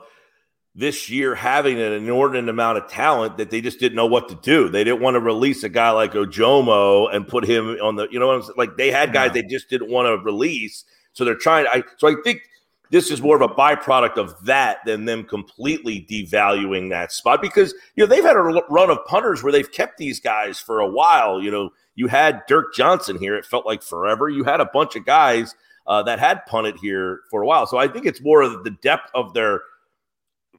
this 0.75 1.11
year 1.11 1.35
having 1.35 1.79
an 1.79 1.93
inordinate 1.93 2.49
amount 2.49 2.79
of 2.79 2.89
talent 2.89 3.37
that 3.37 3.51
they 3.51 3.61
just 3.61 3.79
didn't 3.79 3.97
know 3.97 4.07
what 4.07 4.31
to 4.31 4.35
do. 4.37 4.71
They 4.71 4.85
didn't 4.85 5.03
want 5.03 5.15
to 5.15 5.21
release 5.21 5.63
a 5.65 5.69
guy 5.69 5.91
like 5.91 6.13
Ojomo 6.13 7.15
and 7.15 7.29
put 7.29 7.45
him 7.45 7.77
on 7.83 7.97
the, 7.97 8.09
you 8.11 8.19
know 8.19 8.29
what 8.29 8.37
I'm 8.37 8.43
saying? 8.43 8.55
Like 8.57 8.77
they 8.77 8.91
had 8.91 9.13
guys 9.13 9.33
they 9.33 9.43
just 9.43 9.69
didn't 9.69 9.91
want 9.91 10.07
to 10.07 10.25
release. 10.25 10.85
So 11.13 11.27
they're 11.27 11.35
trying 11.35 11.67
I 11.67 11.83
so 11.99 12.09
I 12.09 12.15
think 12.25 12.41
this 12.93 13.11
is 13.11 13.23
more 13.23 13.35
of 13.35 13.43
a 13.43 13.53
byproduct 13.55 14.19
of 14.19 14.45
that 14.45 14.79
than 14.85 15.07
them 15.07 15.25
completely 15.25 16.07
devaluing 16.09 16.91
that 16.91 17.11
spot 17.11 17.41
because 17.43 17.75
you 17.97 18.05
know 18.05 18.07
they've 18.07 18.23
had 18.23 18.37
a 18.37 18.63
run 18.71 18.91
of 18.91 18.99
punters 19.07 19.43
where 19.43 19.51
they've 19.51 19.73
kept 19.73 19.97
these 19.97 20.21
guys 20.21 20.61
for 20.61 20.79
a 20.79 20.89
while. 20.89 21.43
You 21.43 21.51
know, 21.51 21.71
you 21.95 22.07
had 22.07 22.43
Dirk 22.47 22.75
Johnson 22.75 23.19
here; 23.19 23.35
it 23.35 23.47
felt 23.47 23.67
like 23.67 23.83
forever. 23.83 24.29
You 24.29 24.45
had 24.45 24.61
a 24.61 24.67
bunch 24.73 24.95
of 24.95 25.07
guys 25.07 25.55
uh, 25.87 26.03
that 26.05 26.19
had 26.21 26.45
punted 26.47 26.77
here 26.77 27.21
for 27.31 27.43
a 27.43 27.47
while. 27.47 27.67
So 27.67 27.79
I 27.79 27.89
think 27.89 28.05
it's 28.07 28.21
more 28.21 28.43
of 28.43 28.63
the 28.63 28.71
depth 28.83 29.11
of 29.15 29.33
their 29.35 29.63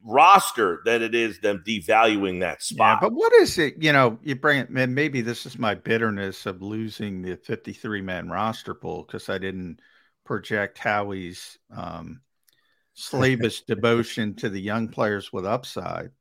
roster 0.03 0.81
than 0.85 1.01
it 1.01 1.15
is 1.15 1.39
them 1.39 1.63
devaluing 1.65 2.39
that 2.41 2.59
Yeah, 2.69 2.97
spot. 2.97 3.01
but 3.01 3.13
what 3.13 3.31
is 3.33 3.57
it? 3.57 3.75
You 3.81 3.93
know, 3.93 4.19
you 4.23 4.35
bring 4.35 4.59
it, 4.59 4.69
and 4.69 4.95
maybe 4.95 5.21
this 5.21 5.45
is 5.45 5.57
my 5.57 5.75
bitterness 5.75 6.45
of 6.45 6.61
losing 6.61 7.21
the 7.21 7.37
53 7.37 8.01
man 8.01 8.27
roster 8.29 8.73
pool 8.73 9.03
because 9.03 9.29
I 9.29 9.37
didn't 9.37 9.79
project 10.25 10.77
Howie's 10.77 11.57
um, 11.75 12.21
slavish 12.93 13.61
devotion 13.61 14.35
to 14.35 14.49
the 14.49 14.61
young 14.61 14.87
players 14.87 15.31
with 15.33 15.45
upside. 15.45 16.11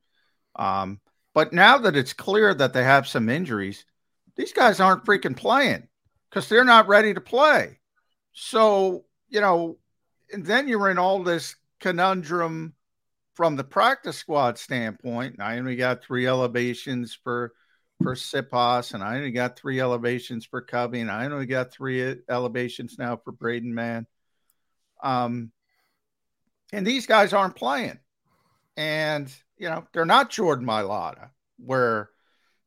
Um, 0.56 1.00
but 1.34 1.52
now 1.52 1.78
that 1.78 1.96
it's 1.96 2.12
clear 2.12 2.52
that 2.54 2.72
they 2.72 2.84
have 2.84 3.08
some 3.08 3.28
injuries, 3.28 3.84
these 4.36 4.52
guys 4.52 4.80
aren't 4.80 5.04
freaking 5.04 5.36
playing 5.36 5.88
because 6.28 6.48
they're 6.48 6.64
not 6.64 6.88
ready 6.88 7.14
to 7.14 7.20
play. 7.20 7.78
So, 8.32 9.04
you 9.28 9.40
know, 9.40 9.78
and 10.32 10.44
then 10.44 10.68
you're 10.68 10.90
in 10.90 10.98
all 10.98 11.22
this 11.22 11.56
conundrum 11.80 12.74
from 13.34 13.56
the 13.56 13.64
practice 13.64 14.16
squad 14.16 14.58
standpoint. 14.58 15.40
I 15.40 15.58
only 15.58 15.76
got 15.76 16.02
three 16.02 16.26
elevations 16.26 17.18
for 17.22 17.52
for 18.02 18.14
Siposs, 18.14 18.94
and 18.94 19.02
I 19.02 19.16
only 19.16 19.30
got 19.30 19.56
three 19.56 19.80
elevations 19.80 20.44
for 20.44 20.60
Covey, 20.60 21.00
and 21.00 21.10
I 21.10 21.26
only 21.26 21.46
got 21.46 21.72
three 21.72 22.16
elevations 22.28 22.98
now 22.98 23.16
for 23.16 23.32
Braden 23.32 23.74
Mann. 23.74 24.06
Um, 25.02 25.52
and 26.72 26.86
these 26.86 27.06
guys 27.06 27.32
aren't 27.32 27.56
playing, 27.56 27.98
and 28.76 29.32
you 29.56 29.68
know 29.68 29.86
they're 29.92 30.04
not 30.04 30.30
Jordan 30.30 30.66
Mailata, 30.66 31.30
where 31.58 32.10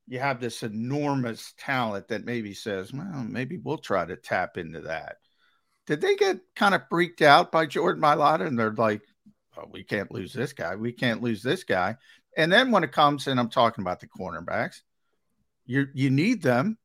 you 0.08 0.20
have 0.20 0.40
this 0.40 0.64
enormous 0.64 1.54
talent 1.58 2.10
that 2.10 2.26
maybe 2.26 2.54
says, 2.54 2.94
well, 2.94 3.26
maybe 3.28 3.58
we'll 3.58 3.78
try 3.78 4.06
to 4.06 4.16
tap 4.16 4.58
into 4.58 4.82
that. 4.82 5.18
Did 5.88 6.02
they 6.02 6.16
get 6.16 6.40
kind 6.56 6.76
of 6.76 6.84
freaked 6.90 7.22
out 7.22 7.52
by 7.52 7.66
Jordan 7.66 8.02
Mailata, 8.02 8.46
and 8.46 8.58
they're 8.58 8.72
like, 8.72 9.02
we 9.72 9.84
can't 9.84 10.12
lose 10.12 10.34
this 10.34 10.54
guy. 10.54 10.76
We 10.76 10.92
can't 10.92 11.22
lose 11.22 11.42
this 11.42 11.64
guy. 11.64 11.98
And 12.38 12.52
then 12.52 12.72
when 12.72 12.84
it 12.84 12.92
comes, 12.92 13.28
and 13.28 13.40
I'm 13.40 13.50
talking 13.50 13.82
about 13.82 14.00
the 14.00 14.08
cornerbacks, 14.08 14.82
you 15.66 15.88
you 15.94 16.10
need 16.10 16.42
them, 16.42 16.78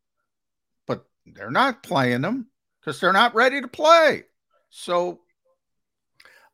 but 0.87 1.05
they're 1.27 1.51
not 1.51 1.83
playing 1.83 2.23
them 2.23 2.49
because 2.81 3.01
they're 3.01 3.13
not 3.13 3.35
ready 3.35 3.61
to 3.61 3.69
play. 3.69 4.25
So 4.71 5.21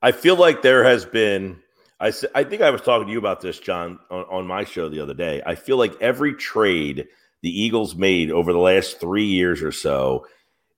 I 0.03 0.13
feel 0.13 0.37
like 0.37 0.63
there 0.63 0.85
has 0.85 1.05
been. 1.05 1.61
I, 1.99 2.13
I 2.35 2.45
think 2.45 2.61
I 2.61 2.71
was 2.71 2.83
talking 2.83 3.07
to 3.07 3.13
you 3.13 3.19
about 3.19 3.41
this, 3.41 3.59
John, 3.59 3.99
on, 4.11 4.25
on 4.31 4.47
my 4.47 4.65
show 4.65 4.91
the 4.91 5.01
other 5.01 5.15
day. 5.15 5.41
I 5.47 5.55
feel 5.55 5.79
like 5.79 5.95
every 6.03 6.35
trade 6.35 7.09
the 7.41 7.63
Eagles 7.63 7.95
made 7.95 8.31
over 8.31 8.53
the 8.53 8.59
last 8.59 9.01
three 9.01 9.25
years 9.25 9.63
or 9.63 9.73
so, 9.73 10.27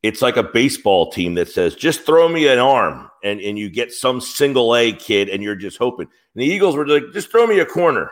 it's 0.02 0.22
like 0.22 0.36
a 0.36 0.44
baseball 0.44 1.10
team 1.10 1.34
that 1.34 1.48
says, 1.48 1.74
"Just 1.74 2.02
throw 2.02 2.28
me 2.28 2.46
an 2.46 2.58
arm," 2.58 3.10
and 3.24 3.40
and 3.40 3.58
you 3.58 3.68
get 3.68 3.92
some 3.92 4.20
single 4.20 4.76
A 4.76 4.92
kid, 4.92 5.28
and 5.28 5.42
you're 5.42 5.56
just 5.56 5.78
hoping. 5.78 6.06
And 6.06 6.42
the 6.42 6.46
Eagles 6.46 6.76
were 6.76 6.86
like, 6.86 7.12
"Just 7.12 7.32
throw 7.32 7.46
me 7.46 7.58
a 7.58 7.66
corner." 7.66 8.10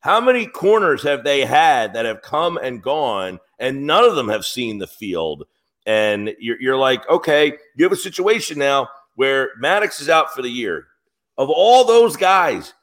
How 0.00 0.20
many 0.20 0.46
corners 0.46 1.02
have 1.02 1.24
they 1.24 1.44
had 1.44 1.94
that 1.94 2.04
have 2.06 2.22
come 2.22 2.56
and 2.56 2.82
gone, 2.82 3.38
and 3.58 3.86
none 3.86 4.04
of 4.04 4.16
them 4.16 4.28
have 4.28 4.44
seen 4.46 4.78
the 4.78 4.86
field? 4.86 5.44
And 5.86 6.34
you're, 6.38 6.60
you're 6.60 6.76
like, 6.76 7.08
okay, 7.08 7.52
you 7.76 7.84
have 7.84 7.92
a 7.92 7.96
situation 7.96 8.58
now 8.58 8.88
where 9.14 9.50
Maddox 9.58 10.00
is 10.00 10.08
out 10.08 10.34
for 10.34 10.42
the 10.42 10.48
year. 10.50 10.86
Of 11.36 11.48
all 11.50 11.84
those 11.84 12.16
guys, 12.16 12.74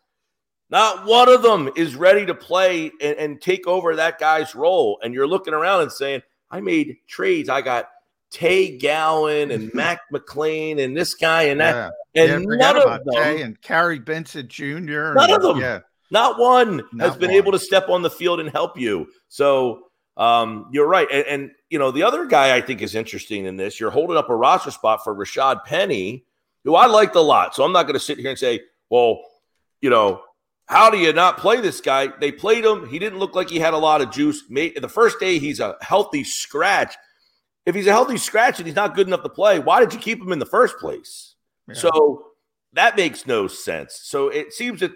not 0.69 1.05
one 1.05 1.29
of 1.29 1.41
them 1.43 1.69
is 1.75 1.95
ready 1.95 2.25
to 2.25 2.35
play 2.35 2.91
and, 3.01 3.17
and 3.17 3.41
take 3.41 3.67
over 3.67 3.95
that 3.95 4.19
guy's 4.19 4.53
role. 4.55 4.99
And 5.03 5.13
you're 5.13 5.27
looking 5.27 5.53
around 5.53 5.81
and 5.81 5.91
saying, 5.91 6.21
I 6.51 6.59
made 6.59 6.97
trades. 7.07 7.49
I 7.49 7.61
got 7.61 7.89
Tay 8.31 8.77
Gowan 8.77 9.51
and 9.51 9.71
Mac 9.75 10.01
McLean 10.11 10.79
and 10.79 10.95
this 10.97 11.13
guy 11.13 11.43
and 11.43 11.61
that. 11.61 11.93
yeah, 12.13 12.23
And 12.23 12.43
yeah, 12.43 12.57
none 12.57 12.77
of 12.77 12.83
them, 13.05 13.13
Jay 13.13 13.41
and 13.41 13.59
Carrie 13.61 13.99
Benson 13.99 14.47
Jr. 14.47 15.13
None 15.13 15.17
and- 15.17 15.33
of 15.33 15.41
them. 15.43 15.59
Yeah, 15.59 15.79
not 16.09 16.39
one 16.39 16.83
has 16.99 17.15
been 17.15 17.29
one. 17.29 17.37
able 17.37 17.51
to 17.51 17.59
step 17.59 17.89
on 17.89 18.01
the 18.01 18.09
field 18.09 18.39
and 18.39 18.49
help 18.49 18.79
you. 18.79 19.07
So 19.27 19.83
um, 20.15 20.69
you're 20.71 20.87
right. 20.87 21.07
And, 21.11 21.25
and, 21.27 21.51
you 21.69 21.79
know, 21.79 21.91
the 21.91 22.03
other 22.03 22.25
guy 22.25 22.55
I 22.55 22.61
think 22.61 22.81
is 22.81 22.95
interesting 22.95 23.45
in 23.45 23.57
this, 23.57 23.79
you're 23.79 23.91
holding 23.91 24.17
up 24.17 24.29
a 24.29 24.35
roster 24.35 24.71
spot 24.71 25.03
for 25.03 25.15
Rashad 25.15 25.63
Penny, 25.65 26.25
who 26.63 26.75
I 26.75 26.87
liked 26.87 27.15
a 27.15 27.21
lot. 27.21 27.55
So 27.55 27.63
I'm 27.63 27.71
not 27.71 27.83
going 27.83 27.93
to 27.93 27.99
sit 27.99 28.17
here 28.17 28.29
and 28.29 28.39
say, 28.39 28.61
well, 28.89 29.21
you 29.81 29.89
know, 29.89 30.21
how 30.65 30.89
do 30.89 30.97
you 30.97 31.13
not 31.13 31.37
play 31.37 31.61
this 31.61 31.81
guy? 31.81 32.07
They 32.19 32.31
played 32.31 32.65
him. 32.65 32.89
He 32.89 32.99
didn't 32.99 33.19
look 33.19 33.35
like 33.35 33.49
he 33.49 33.59
had 33.59 33.73
a 33.73 33.77
lot 33.77 34.01
of 34.01 34.11
juice. 34.11 34.43
The 34.49 34.91
first 34.91 35.19
day, 35.19 35.39
he's 35.39 35.59
a 35.59 35.77
healthy 35.81 36.23
scratch. 36.23 36.95
If 37.65 37.75
he's 37.75 37.87
a 37.87 37.91
healthy 37.91 38.17
scratch 38.17 38.59
and 38.59 38.65
he's 38.65 38.75
not 38.75 38.95
good 38.95 39.07
enough 39.07 39.23
to 39.23 39.29
play, 39.29 39.59
why 39.59 39.79
did 39.79 39.93
you 39.93 39.99
keep 39.99 40.21
him 40.21 40.31
in 40.31 40.39
the 40.39 40.45
first 40.45 40.77
place? 40.77 41.35
So 41.73 42.27
that 42.73 42.95
makes 42.95 43.27
no 43.27 43.47
sense. 43.47 43.99
So 44.03 44.29
it 44.29 44.53
seems 44.53 44.79
that 44.79 44.91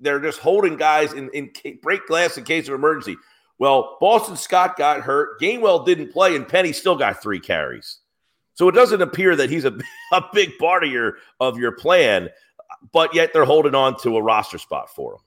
they're 0.00 0.20
just 0.20 0.38
holding 0.40 0.76
guys 0.76 1.12
in, 1.12 1.30
in 1.30 1.50
ca- 1.56 1.78
break 1.82 2.06
glass 2.06 2.36
in 2.38 2.44
case 2.44 2.68
of 2.68 2.74
emergency. 2.74 3.16
Well, 3.58 3.96
Boston 4.00 4.36
Scott 4.36 4.76
got 4.76 5.00
hurt. 5.02 5.40
Gainwell 5.40 5.86
didn't 5.86 6.12
play, 6.12 6.34
and 6.36 6.46
Penny 6.46 6.72
still 6.72 6.96
got 6.96 7.22
three 7.22 7.40
carries. 7.40 7.98
So 8.54 8.68
it 8.68 8.72
doesn't 8.72 9.02
appear 9.02 9.34
that 9.36 9.50
he's 9.50 9.64
a, 9.64 9.76
a 10.12 10.22
big 10.32 10.58
part 10.58 10.84
of 10.84 10.90
your 10.90 11.18
of 11.40 11.58
your 11.58 11.72
plan, 11.72 12.30
but 12.92 13.14
yet 13.14 13.32
they're 13.32 13.44
holding 13.44 13.74
on 13.74 13.96
to 14.00 14.16
a 14.16 14.22
roster 14.22 14.58
spot 14.58 14.90
for 14.94 15.14
him. 15.14 15.20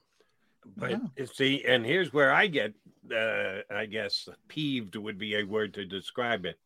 But 0.76 0.90
you 1.16 1.26
see, 1.26 1.64
and 1.66 1.84
here's 1.84 2.12
where 2.12 2.32
I 2.32 2.46
get, 2.46 2.74
uh, 3.12 3.60
I 3.74 3.86
guess, 3.86 4.28
peeved 4.48 4.94
would 4.96 5.18
be 5.18 5.36
a 5.36 5.42
word 5.44 5.74
to 5.74 5.84
describe 5.86 6.44
it. 6.44 6.58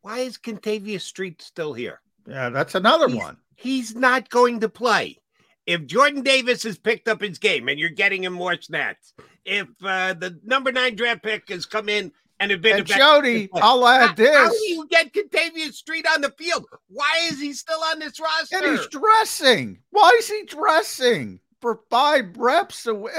why 0.00 0.20
is 0.20 0.36
Kentavious 0.38 1.02
Street 1.02 1.40
still 1.42 1.72
here? 1.74 2.00
Yeah, 2.26 2.48
that's 2.48 2.74
another 2.74 3.08
He's- 3.08 3.22
one. 3.22 3.36
He's 3.56 3.94
not 3.94 4.30
going 4.30 4.60
to 4.60 4.68
play. 4.68 5.18
If 5.66 5.86
Jordan 5.86 6.22
Davis 6.22 6.62
has 6.64 6.76
picked 6.78 7.08
up 7.08 7.20
his 7.22 7.38
game 7.38 7.68
and 7.68 7.78
you're 7.78 7.88
getting 7.90 8.22
him 8.24 8.32
more 8.34 8.60
snaps, 8.60 9.14
if 9.44 9.66
uh, 9.82 10.14
the 10.14 10.38
number 10.44 10.70
nine 10.72 10.94
draft 10.96 11.22
pick 11.22 11.48
has 11.48 11.64
come 11.66 11.88
in 11.88 12.12
and 12.40 12.50
have 12.50 12.60
been 12.60 12.78
And 12.78 12.90
a- 12.90 12.94
Jody, 12.94 13.48
I'll 13.54 13.84
how, 13.86 13.86
add 13.86 14.08
How 14.10 14.14
this. 14.14 14.50
do 14.60 14.66
you 14.66 14.86
get 14.88 15.12
Kentavious 15.12 15.74
Street 15.74 16.06
on 16.12 16.20
the 16.20 16.30
field? 16.36 16.66
Why 16.88 17.28
is 17.30 17.40
he 17.40 17.52
still 17.54 17.80
on 17.84 17.98
this 17.98 18.20
roster? 18.20 18.56
And 18.58 18.66
he's 18.78 18.86
dressing. 18.88 19.78
Why 19.90 20.10
is 20.18 20.28
he 20.28 20.44
dressing 20.44 21.40
for 21.62 21.80
five 21.88 22.36
reps? 22.36 22.76
So 22.80 22.94
what? 22.94 23.14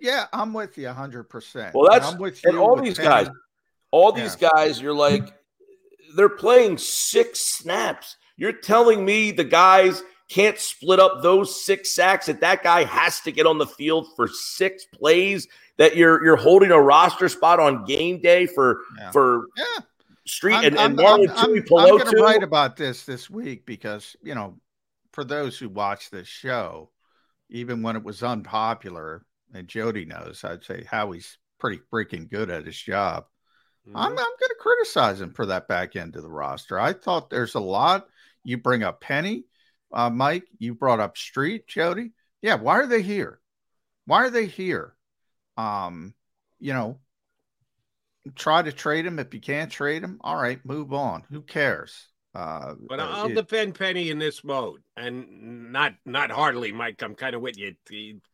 Yeah, 0.00 0.26
I'm 0.32 0.52
with 0.52 0.76
you 0.78 0.86
100. 0.86 1.24
percent 1.24 1.74
Well, 1.74 1.88
that's 1.90 2.12
I'm 2.12 2.18
with 2.18 2.40
and 2.44 2.56
all 2.58 2.74
with 2.76 2.84
these 2.84 2.96
Penny. 2.96 3.08
guys, 3.08 3.28
all 3.92 4.10
these 4.10 4.34
guys, 4.36 4.80
you're 4.80 4.92
like, 4.94 5.32
they're 6.16 6.28
playing 6.28 6.78
six 6.78 7.40
snaps. 7.40 8.16
You're 8.36 8.52
telling 8.52 9.04
me 9.04 9.30
the 9.32 9.44
guys 9.44 10.02
can't 10.28 10.58
split 10.58 11.00
up 11.00 11.22
those 11.22 11.64
six 11.64 11.90
sacks 11.90 12.26
that 12.26 12.40
that 12.40 12.62
guy 12.62 12.84
has 12.84 13.20
to 13.20 13.32
get 13.32 13.46
on 13.46 13.58
the 13.58 13.66
field 13.66 14.06
for 14.14 14.28
six 14.28 14.84
plays 14.84 15.48
that 15.78 15.96
you're 15.96 16.22
you're 16.24 16.36
holding 16.36 16.70
a 16.70 16.80
roster 16.80 17.28
spot 17.28 17.58
on 17.58 17.84
game 17.84 18.20
day 18.20 18.46
for 18.46 18.80
for 19.12 19.46
yeah. 19.56 19.84
Street 20.26 20.54
I'm, 20.54 20.64
and, 20.64 20.78
and 20.78 21.00
I'm, 21.00 21.06
Marlon 21.06 21.30
I'm, 21.30 21.46
Tui 21.46 21.58
I'm, 21.58 21.88
going 21.88 22.06
to 22.06 22.22
write 22.22 22.42
about 22.42 22.76
this 22.76 23.04
this 23.04 23.30
week 23.30 23.64
because 23.64 24.14
you 24.22 24.34
know, 24.34 24.58
for 25.12 25.24
those 25.24 25.58
who 25.58 25.68
watch 25.68 26.10
this 26.10 26.28
show, 26.28 26.90
even 27.48 27.82
when 27.82 27.96
it 27.96 28.04
was 28.04 28.22
unpopular, 28.22 29.24
and 29.54 29.66
Jody 29.66 30.04
knows, 30.04 30.44
I'd 30.44 30.64
say 30.64 30.84
Howie's 30.84 31.38
pretty 31.58 31.80
freaking 31.90 32.30
good 32.30 32.50
at 32.50 32.66
his 32.66 32.80
job. 32.80 33.24
I'm, 33.86 33.92
mm-hmm. 33.92 34.02
I'm 34.02 34.14
going 34.14 34.18
to 34.18 34.56
criticize 34.60 35.20
him 35.20 35.32
for 35.32 35.46
that 35.46 35.66
back 35.66 35.96
end 35.96 36.16
of 36.16 36.22
the 36.22 36.30
roster. 36.30 36.78
I 36.78 36.92
thought 36.92 37.30
there's 37.30 37.54
a 37.54 37.60
lot. 37.60 38.06
You 38.44 38.58
bring 38.58 38.82
up 38.82 39.00
Penny, 39.00 39.44
uh, 39.92 40.10
Mike. 40.10 40.44
You 40.58 40.74
brought 40.74 41.00
up 41.00 41.16
Street, 41.16 41.66
Jody. 41.66 42.12
Yeah, 42.42 42.54
why 42.56 42.78
are 42.78 42.86
they 42.86 43.02
here? 43.02 43.40
Why 44.06 44.24
are 44.24 44.30
they 44.30 44.46
here? 44.46 44.94
Um, 45.56 46.14
you 46.60 46.72
know, 46.72 47.00
try 48.34 48.62
to 48.62 48.72
trade 48.72 49.06
him 49.06 49.18
if 49.18 49.34
you 49.34 49.40
can't 49.40 49.70
trade 49.70 50.02
him. 50.02 50.18
All 50.22 50.36
right, 50.36 50.64
move 50.64 50.92
on. 50.92 51.24
Who 51.30 51.42
cares? 51.42 52.08
Uh, 52.34 52.74
But 52.88 53.00
I'll 53.00 53.30
it- 53.30 53.34
defend 53.34 53.74
Penny 53.74 54.10
in 54.10 54.18
this 54.18 54.44
mode, 54.44 54.82
and 54.96 55.72
not 55.72 55.94
not 56.04 56.30
heartily, 56.30 56.72
Mike. 56.72 57.02
I'm 57.02 57.14
kind 57.14 57.34
of 57.34 57.40
with 57.40 57.58
you. 57.58 57.74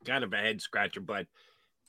Kind 0.04 0.24
of 0.24 0.32
a 0.32 0.36
head 0.36 0.60
scratcher, 0.60 1.00
but 1.00 1.26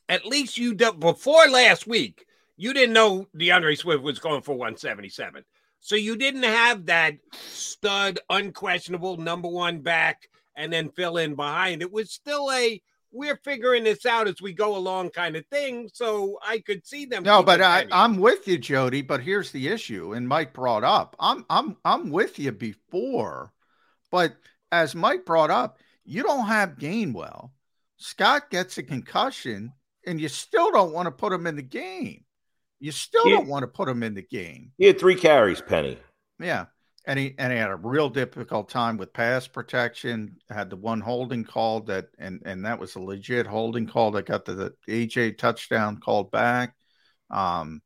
at 0.07 0.25
least 0.25 0.57
you 0.57 0.75
do, 0.75 0.93
before 0.93 1.47
last 1.47 1.87
week, 1.87 2.25
you 2.57 2.73
didn't 2.73 2.93
know 2.93 3.27
DeAndre 3.35 3.77
Swift 3.77 4.03
was 4.03 4.19
going 4.19 4.43
for 4.43 4.53
177, 4.55 5.43
so 5.85 5.95
you 5.95 6.17
didn't 6.17 6.41
have 6.41 6.87
that 6.87 7.13
stud, 7.31 8.19
unquestionable 8.31 9.17
number 9.17 9.47
one 9.47 9.81
back, 9.81 10.27
and 10.55 10.73
then 10.73 10.89
fill 10.89 11.17
in 11.17 11.35
behind. 11.35 11.83
It 11.83 11.91
was 11.91 12.11
still 12.11 12.51
a 12.51 12.81
we're 13.11 13.39
figuring 13.43 13.83
this 13.83 14.03
out 14.03 14.27
as 14.27 14.41
we 14.41 14.51
go 14.51 14.75
along 14.75 15.11
kind 15.11 15.35
of 15.35 15.45
thing. 15.45 15.91
So 15.93 16.39
I 16.43 16.57
could 16.57 16.87
see 16.87 17.05
them. 17.05 17.21
No, 17.21 17.43
but 17.43 17.61
I, 17.61 17.85
I'm 17.91 18.17
with 18.17 18.47
you, 18.47 18.57
Jody. 18.57 19.03
But 19.03 19.21
here's 19.21 19.51
the 19.51 19.67
issue, 19.67 20.13
and 20.13 20.27
Mike 20.27 20.53
brought 20.53 20.83
up. 20.83 21.15
I'm 21.19 21.45
I'm 21.51 21.77
I'm 21.85 22.09
with 22.09 22.39
you 22.39 22.51
before, 22.51 23.53
but 24.09 24.35
as 24.71 24.95
Mike 24.95 25.23
brought 25.23 25.51
up, 25.51 25.77
you 26.03 26.23
don't 26.23 26.47
have 26.47 26.79
Gainwell. 26.79 27.51
Scott 27.97 28.49
gets 28.49 28.79
a 28.79 28.83
concussion, 28.83 29.71
and 30.07 30.19
you 30.19 30.29
still 30.29 30.71
don't 30.71 30.93
want 30.93 31.05
to 31.05 31.11
put 31.11 31.31
him 31.31 31.45
in 31.45 31.55
the 31.55 31.61
game. 31.61 32.24
You 32.79 32.91
still 32.91 33.27
Yeah. 33.27 33.37
don't 33.37 33.47
want 33.47 33.63
to 33.63 33.67
put 33.67 33.87
him 33.89 34.03
in 34.03 34.13
the 34.13 34.21
game. 34.21 34.71
He 34.77 34.85
had 34.85 34.99
three 34.99 35.15
carries, 35.15 35.61
Penny. 35.61 35.97
Yeah. 36.39 36.65
And 37.07 37.19
he 37.19 37.35
and 37.37 37.53
he 37.53 37.59
had 37.59 37.69
a 37.69 37.75
real 37.75 38.09
difficult 38.09 38.67
time 38.69 38.97
with 38.97 39.13
pass 39.13 39.47
protection. 39.47 40.37
Had 40.49 40.69
the 40.71 40.75
one 40.75 41.01
holding 41.01 41.43
call 41.43 41.81
that 41.81 42.07
and 42.17 42.41
and 42.45 42.65
that 42.65 42.79
was 42.79 42.95
a 42.95 42.99
legit 42.99 43.45
holding 43.45 43.85
call 43.87 44.11
that 44.11 44.25
got 44.25 44.43
the, 44.45 44.53
the 44.55 45.07
AJ 45.07 45.37
touchdown 45.37 45.97
called 45.99 46.31
back. 46.31 46.73
Um 47.29 47.81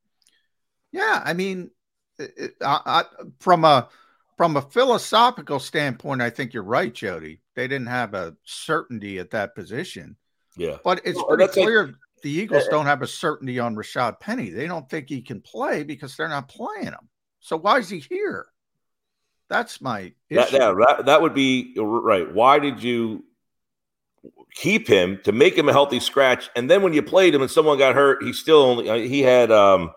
yeah, 0.92 1.22
I 1.24 1.34
mean 1.34 1.70
it, 2.18 2.56
I, 2.62 2.82
I, 2.86 3.04
from 3.40 3.66
a 3.66 3.90
from 4.38 4.56
a 4.56 4.62
philosophical 4.62 5.60
standpoint, 5.60 6.22
I 6.22 6.30
think 6.30 6.54
you're 6.54 6.64
right, 6.64 6.94
Jody. 6.94 7.42
They 7.56 7.68
didn't 7.68 7.88
have 7.88 8.14
a 8.14 8.36
certainty 8.46 9.20
at 9.20 9.32
that 9.32 9.54
position. 9.54 10.16
Yeah. 10.56 10.78
But 10.84 11.02
it's 11.04 11.18
Well, 11.18 11.28
pretty 11.28 11.44
that's 11.46 11.58
like- 11.58 11.66
clear 11.66 11.94
the 12.22 12.32
Eagles 12.32 12.68
don't 12.70 12.86
have 12.86 13.02
a 13.02 13.08
certainty 13.08 13.60
on 13.60 13.76
Rashad 13.76 14.20
Penny. 14.20 14.50
They 14.50 14.68
don't 14.68 14.90
think 14.90 15.10
he 15.10 15.22
can 15.22 15.42
play 15.42 15.84
because 15.84 16.16
they're 16.16 16.30
not 16.30 16.50
playing 16.50 16.86
him. 16.88 17.10
So 17.40 17.58
why 17.58 17.78
is 17.80 17.90
he 17.90 18.00
here? 18.00 18.48
That's 19.50 19.82
my 19.82 20.14
That, 20.30 20.48
issue. 20.50 20.58
yeah, 20.58 20.74
that, 20.88 21.06
that 21.06 21.22
would 21.22 21.34
be 21.34 21.74
right. 21.78 22.32
Why 22.32 22.60
did 22.60 22.84
you 22.84 23.26
keep 24.54 24.88
him 24.88 25.20
to 25.24 25.32
make 25.32 25.58
him 25.58 25.70
a 25.70 25.72
healthy 25.72 26.00
scratch? 26.00 26.50
And 26.56 26.70
then 26.70 26.82
when 26.84 26.94
you 26.94 27.02
played 27.02 27.34
him 27.34 27.42
and 27.42 27.50
someone 27.50 27.78
got 27.78 27.96
hurt, 27.96 28.24
he 28.24 28.34
still 28.34 28.62
only 28.62 28.90
uh, 28.90 28.96
he 28.96 29.22
had 29.22 29.52
um 29.52 29.92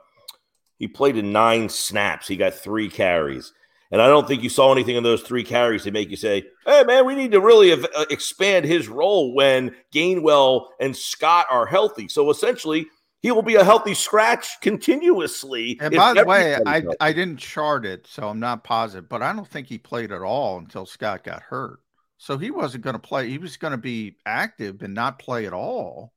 he 0.78 0.88
played 0.88 1.16
in 1.16 1.32
nine 1.32 1.68
snaps. 1.68 2.28
He 2.28 2.36
got 2.36 2.54
three 2.54 2.88
carries. 2.88 3.52
And 3.92 4.00
I 4.00 4.08
don't 4.08 4.26
think 4.26 4.42
you 4.42 4.48
saw 4.48 4.72
anything 4.72 4.96
in 4.96 5.04
those 5.04 5.22
three 5.22 5.44
carries 5.44 5.84
to 5.84 5.90
make 5.90 6.10
you 6.10 6.16
say, 6.16 6.44
"Hey, 6.64 6.82
man, 6.82 7.04
we 7.04 7.14
need 7.14 7.32
to 7.32 7.40
really 7.40 7.72
ev- 7.72 7.86
uh, 7.94 8.06
expand 8.10 8.64
his 8.64 8.88
role 8.88 9.34
when 9.34 9.76
Gainwell 9.94 10.68
and 10.80 10.96
Scott 10.96 11.46
are 11.50 11.66
healthy." 11.66 12.08
So 12.08 12.30
essentially, 12.30 12.86
he 13.20 13.30
will 13.30 13.42
be 13.42 13.54
a 13.56 13.64
healthy 13.64 13.92
scratch 13.92 14.60
continuously. 14.62 15.78
And 15.80 15.94
by 15.94 16.14
the 16.14 16.24
way, 16.24 16.56
I 16.66 16.80
healthy. 16.80 16.96
I 17.00 17.12
didn't 17.12 17.36
chart 17.36 17.84
it, 17.84 18.06
so 18.06 18.28
I'm 18.28 18.40
not 18.40 18.64
positive, 18.64 19.10
but 19.10 19.22
I 19.22 19.32
don't 19.32 19.46
think 19.46 19.68
he 19.68 19.78
played 19.78 20.10
at 20.10 20.22
all 20.22 20.58
until 20.58 20.86
Scott 20.86 21.22
got 21.22 21.42
hurt. 21.42 21.78
So 22.16 22.38
he 22.38 22.50
wasn't 22.50 22.84
going 22.84 22.94
to 22.94 23.00
play. 23.00 23.28
He 23.28 23.38
was 23.38 23.56
going 23.58 23.72
to 23.72 23.76
be 23.76 24.16
active 24.24 24.82
and 24.82 24.94
not 24.94 25.18
play 25.18 25.46
at 25.46 25.52
all, 25.52 26.14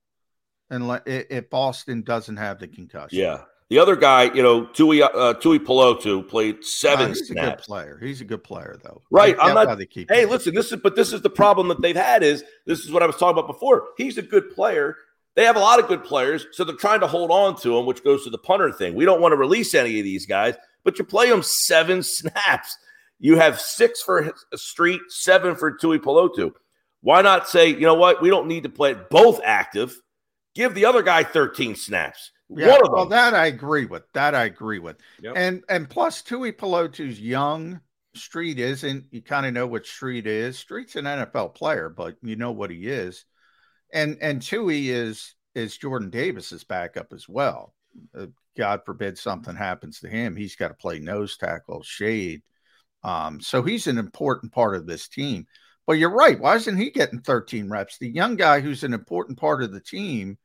unless 0.70 1.02
if 1.06 1.50
Boston 1.50 2.04
doesn't 2.04 2.38
have 2.38 2.60
the 2.60 2.68
concussion. 2.68 3.20
Yeah. 3.20 3.42
The 3.70 3.80
other 3.80 3.96
guy, 3.96 4.26
you 4.34 4.44
know, 4.44 4.66
Tui 4.66 5.02
uh, 5.02 5.34
Tuipulotu 5.36 6.28
played 6.28 6.58
Uh, 6.58 6.62
seven 6.62 7.08
he's 7.10 7.18
a 7.32 7.34
good 7.34 7.42
snaps. 7.42 7.66
player. 7.66 7.98
He's 8.02 8.22
a 8.22 8.26
good 8.26 8.44
player, 8.44 8.78
though. 8.84 9.02
Right. 9.10 9.36
I'm 9.40 9.56
not. 9.56 9.78
they 9.78 9.88
keep 9.88 10.10
Hey, 10.12 10.24
him. 10.24 10.30
listen. 10.30 10.54
This 10.54 10.72
is, 10.72 10.80
but 10.82 10.96
this 10.96 11.12
is 11.14 11.22
the 11.22 11.30
problem 11.32 11.68
that 11.70 11.82
they've 11.82 11.96
had. 11.96 12.22
Is 12.22 12.44
this 12.68 12.80
is 12.82 12.92
what 12.92 13.02
I 13.02 13.08
was 13.08 13.16
talking 13.16 13.38
about 13.40 13.48
before? 13.48 13.88
He's 13.98 14.18
a 14.20 14.22
good 14.22 14.52
player. 14.52 14.96
They 15.36 15.44
have 15.46 15.56
a 15.58 15.60
lot 15.60 15.80
of 15.80 15.88
good 15.88 16.04
players, 16.04 16.46
so 16.52 16.64
they're 16.64 16.76
trying 16.76 17.00
to 17.02 17.08
hold 17.08 17.30
on 17.32 17.58
to 17.58 17.78
him, 17.78 17.86
which 17.86 18.04
goes 18.04 18.24
to 18.24 18.30
the 18.30 18.38
punter 18.38 18.72
thing. 18.72 18.94
We 18.96 19.04
don't 19.04 19.20
want 19.20 19.34
to 19.34 19.36
release 19.38 19.74
any 19.74 19.98
of 20.00 20.06
these 20.06 20.26
guys, 20.26 20.56
but 20.86 20.98
you 21.00 21.04
play 21.04 21.30
them 21.30 21.42
seven 21.44 22.04
snaps. 22.04 22.78
You 23.20 23.36
have 23.38 23.60
six 23.60 24.02
for 24.04 24.32
Street, 24.54 25.02
seven 25.10 25.56
for 25.56 25.76
Tuipulotu. 25.76 26.52
Why 27.02 27.22
not 27.22 27.50
say, 27.50 27.70
you 27.70 27.82
know 27.82 27.96
what? 27.96 28.22
We 28.22 28.30
don't 28.30 28.48
need 28.48 28.64
to 28.64 28.70
play 28.70 28.96
both 29.10 29.42
active. 29.44 30.00
Give 30.54 30.74
the 30.74 30.86
other 30.86 31.02
guy 31.02 31.24
13 31.24 31.76
snaps. 31.76 32.32
Yeah, 32.50 32.68
One 32.68 32.76
of 32.82 32.86
them. 32.86 32.94
well, 32.94 33.06
that 33.08 33.34
I 33.34 33.48
agree 33.48 33.86
with. 33.86 34.04
That 34.14 34.36
I 34.36 34.46
agree 34.46 34.80
with. 34.80 34.98
Yep. 35.22 35.34
And 35.36 35.64
and 35.70 35.90
plus, 35.90 36.22
Tuipulotu's 36.22 37.20
young. 37.20 37.82
Street 38.14 38.60
isn't. 38.60 39.08
You 39.12 39.22
kind 39.22 39.46
of 39.46 39.54
know 39.54 39.68
what 39.68 39.86
Street 39.86 40.26
is. 40.26 40.58
Street's 40.58 40.96
an 40.96 41.06
NFL 41.06 41.54
player, 41.56 41.90
but 41.90 42.16
you 42.22 42.36
know 42.38 42.52
what 42.52 42.70
he 42.70 42.88
is. 42.88 43.26
And 43.94 44.18
and 44.22 44.42
Tui 44.42 44.90
is 44.90 45.36
is 45.54 45.78
Jordan 45.78 46.10
Davis's 46.10 46.64
backup 46.64 47.14
as 47.14 47.28
well. 47.28 47.74
Uh, 48.18 48.28
God 48.58 48.82
forbid 48.86 49.18
something 49.18 49.56
happens 49.56 50.00
to 50.00 50.08
him, 50.10 50.36
he's 50.36 50.56
got 50.56 50.70
to 50.70 50.74
play 50.76 51.00
nose 51.00 51.38
tackle, 51.38 51.84
shade. 51.84 52.42
Um, 53.04 53.40
so 53.42 53.62
he's 53.64 53.88
an 53.88 53.98
important 53.98 54.52
part 54.54 54.76
of 54.76 54.88
this 54.88 55.08
team. 55.08 55.46
But 55.86 55.94
you're 55.94 56.10
right. 56.10 56.40
Why 56.40 56.56
isn't 56.56 56.78
he 56.78 56.90
getting 56.90 57.20
13 57.22 57.70
reps? 57.70 57.98
The 57.98 58.10
young 58.10 58.36
guy 58.38 58.60
who's 58.62 58.84
an 58.84 58.94
important 58.94 59.38
part 59.38 59.62
of 59.62 59.72
the 59.72 59.80
team, 59.82 60.38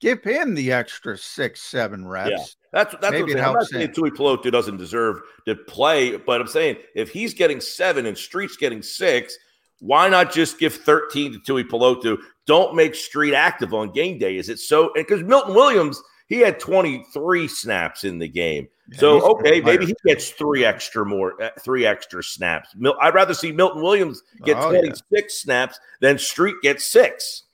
give 0.00 0.22
him 0.24 0.54
the 0.54 0.72
extra 0.72 1.16
six, 1.16 1.60
seven 1.62 2.06
reps. 2.06 2.30
Yeah, 2.30 2.44
that's 2.72 2.94
that's 3.00 3.12
Maybe 3.12 3.22
what 3.22 3.22
I'm 3.22 3.28
saying. 3.28 3.38
I'm 3.38 3.52
not 3.52 3.54
helps 3.58 3.70
saying 3.70 3.88
him. 3.88 3.94
Tuipulotu 3.94 4.52
doesn't 4.52 4.76
deserve 4.76 5.20
to 5.46 5.54
play, 5.54 6.16
but 6.16 6.40
I'm 6.40 6.48
saying 6.48 6.76
if 6.94 7.10
he's 7.10 7.34
getting 7.34 7.60
seven 7.60 8.06
and 8.06 8.16
Street's 8.16 8.56
getting 8.56 8.82
six, 8.82 9.36
why 9.80 10.08
not 10.08 10.32
just 10.32 10.58
give 10.58 10.74
13 10.74 11.32
to 11.32 11.38
Tuipulotu? 11.38 12.18
Don't 12.46 12.74
make 12.74 12.94
Street 12.94 13.34
active 13.34 13.72
on 13.74 13.92
game 13.92 14.18
day. 14.18 14.36
Is 14.36 14.48
it 14.48 14.58
so? 14.58 14.90
Because 14.94 15.22
Milton 15.22 15.54
Williams, 15.54 16.00
he 16.28 16.40
had 16.40 16.58
23 16.60 17.48
snaps 17.48 18.04
in 18.04 18.18
the 18.18 18.28
game. 18.28 18.68
so 18.92 19.18
a 19.18 19.20
good 19.20 19.30
okay, 19.46 19.60
maybe 19.60 19.86
he 19.86 19.94
gets 20.04 20.30
three 20.30 20.64
extra 20.64 21.06
more, 21.06 21.40
uh, 21.42 21.50
three 21.60 21.86
extra 21.86 22.22
snaps. 22.22 22.70
Mil- 22.76 22.96
I'd 23.00 23.14
rather 23.14 23.34
see 23.34 23.52
Milton 23.52 23.82
Williams 23.82 24.22
get 24.44 24.56
Oh, 24.58 24.70
yeah. 24.72 24.80
26 24.80 25.34
snaps 25.42 25.78
than 26.00 26.18
Street 26.18 26.56
get 26.62 26.80
six. 26.80 27.44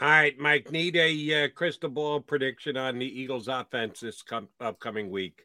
All 0.00 0.08
right, 0.08 0.38
Mike, 0.38 0.72
need 0.72 0.96
a 0.96 1.44
uh, 1.44 1.48
crystal 1.54 1.90
ball 1.90 2.20
prediction 2.20 2.78
on 2.78 2.98
the 2.98 3.04
Eagles' 3.04 3.48
offense 3.48 4.00
this 4.00 4.22
com- 4.22 4.48
upcoming 4.58 5.10
week. 5.10 5.44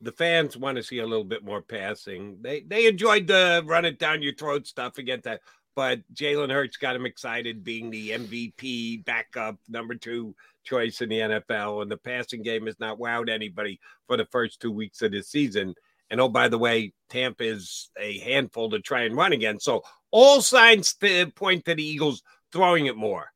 The 0.00 0.12
fans 0.12 0.56
want 0.56 0.76
to 0.76 0.84
see 0.84 1.00
a 1.00 1.06
little 1.06 1.24
bit 1.24 1.44
more 1.44 1.62
passing. 1.62 2.38
They 2.40 2.60
they 2.60 2.86
enjoyed 2.86 3.26
the 3.26 3.64
run 3.66 3.84
it 3.84 3.98
down 3.98 4.22
your 4.22 4.34
throat 4.34 4.68
stuff 4.68 4.98
against 4.98 5.24
that, 5.24 5.40
but 5.74 5.98
Jalen 6.14 6.52
Hurts 6.52 6.76
got 6.76 6.94
him 6.94 7.06
excited 7.06 7.64
being 7.64 7.90
the 7.90 8.10
MVP 8.10 9.04
backup 9.04 9.56
number 9.68 9.96
two 9.96 10.32
choice 10.62 11.00
in 11.00 11.08
the 11.08 11.18
NFL, 11.18 11.82
and 11.82 11.90
the 11.90 11.96
passing 11.96 12.42
game 12.42 12.66
has 12.66 12.78
not 12.78 13.00
wowed 13.00 13.28
anybody 13.28 13.80
for 14.06 14.16
the 14.16 14.26
first 14.26 14.60
two 14.60 14.70
weeks 14.70 15.02
of 15.02 15.10
the 15.10 15.24
season. 15.24 15.74
And 16.08 16.20
oh, 16.20 16.28
by 16.28 16.46
the 16.46 16.58
way, 16.58 16.92
Tampa 17.10 17.42
is 17.42 17.90
a 17.98 18.18
handful 18.20 18.70
to 18.70 18.78
try 18.78 19.02
and 19.02 19.16
run 19.16 19.32
again. 19.32 19.58
So 19.58 19.82
all 20.12 20.40
signs 20.40 20.94
point 21.34 21.64
to 21.64 21.74
the 21.74 21.82
Eagles 21.82 22.22
throwing 22.52 22.86
it 22.86 22.96
more. 22.96 23.32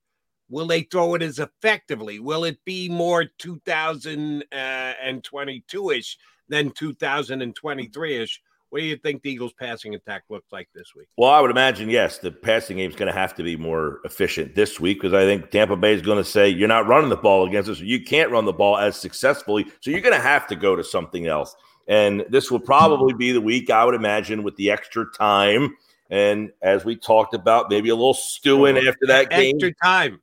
Will 0.53 0.67
they 0.67 0.83
throw 0.83 1.15
it 1.15 1.23
as 1.23 1.39
effectively? 1.39 2.21
Will 2.21 2.45
it 2.45 2.63
be 2.67 2.87
more 2.87 3.25
2022 3.39 5.91
ish 5.91 6.19
than 6.51 6.71
2023 6.71 8.17
ish? 8.19 8.43
What 8.69 8.81
do 8.81 8.85
you 8.85 8.97
think 8.97 9.23
the 9.23 9.31
Eagles' 9.31 9.55
passing 9.55 9.95
attack 9.95 10.25
looks 10.29 10.53
like 10.53 10.69
this 10.75 10.95
week? 10.95 11.09
Well, 11.17 11.31
I 11.31 11.41
would 11.41 11.51
imagine 11.51 11.89
yes, 11.89 12.19
the 12.19 12.31
passing 12.31 12.77
game 12.77 12.91
is 12.91 12.97
going 12.97 13.11
to 13.11 13.19
have 13.19 13.35
to 13.37 13.43
be 13.43 13.57
more 13.57 14.01
efficient 14.05 14.55
this 14.55 14.79
week 14.79 15.01
because 15.01 15.15
I 15.15 15.25
think 15.25 15.51
Tampa 15.51 15.75
Bay 15.75 15.95
is 15.95 16.03
going 16.03 16.19
to 16.19 16.25
say 16.25 16.51
you're 16.51 16.69
not 16.69 16.87
running 16.87 17.09
the 17.09 17.17
ball 17.17 17.47
against 17.47 17.71
us. 17.71 17.81
You 17.81 18.05
can't 18.05 18.31
run 18.31 18.45
the 18.45 18.53
ball 18.53 18.77
as 18.77 18.95
successfully, 18.97 19.65
so 19.81 19.91
you're 19.91 20.03
going 20.03 20.15
to 20.15 20.21
have 20.21 20.47
to 20.49 20.57
go 20.57 20.77
to 20.77 20.85
something 20.85 21.27
else. 21.27 21.57
And 21.89 22.27
this 22.29 22.51
will 22.51 22.61
probably 22.61 23.15
be 23.15 23.33
the 23.33 23.41
week 23.41 23.71
I 23.71 23.87
would 23.87 23.95
imagine 23.95 24.43
with 24.43 24.57
the 24.57 24.71
extra 24.71 25.11
time. 25.13 25.79
And 26.11 26.53
as 26.61 26.85
we 26.85 26.95
talked 26.95 27.33
about, 27.33 27.71
maybe 27.71 27.89
a 27.89 27.95
little 27.95 28.13
stewing 28.13 28.77
after 28.77 29.07
that 29.07 29.33
extra 29.33 29.39
game. 29.39 29.57
Extra 29.57 29.73
time. 29.83 30.21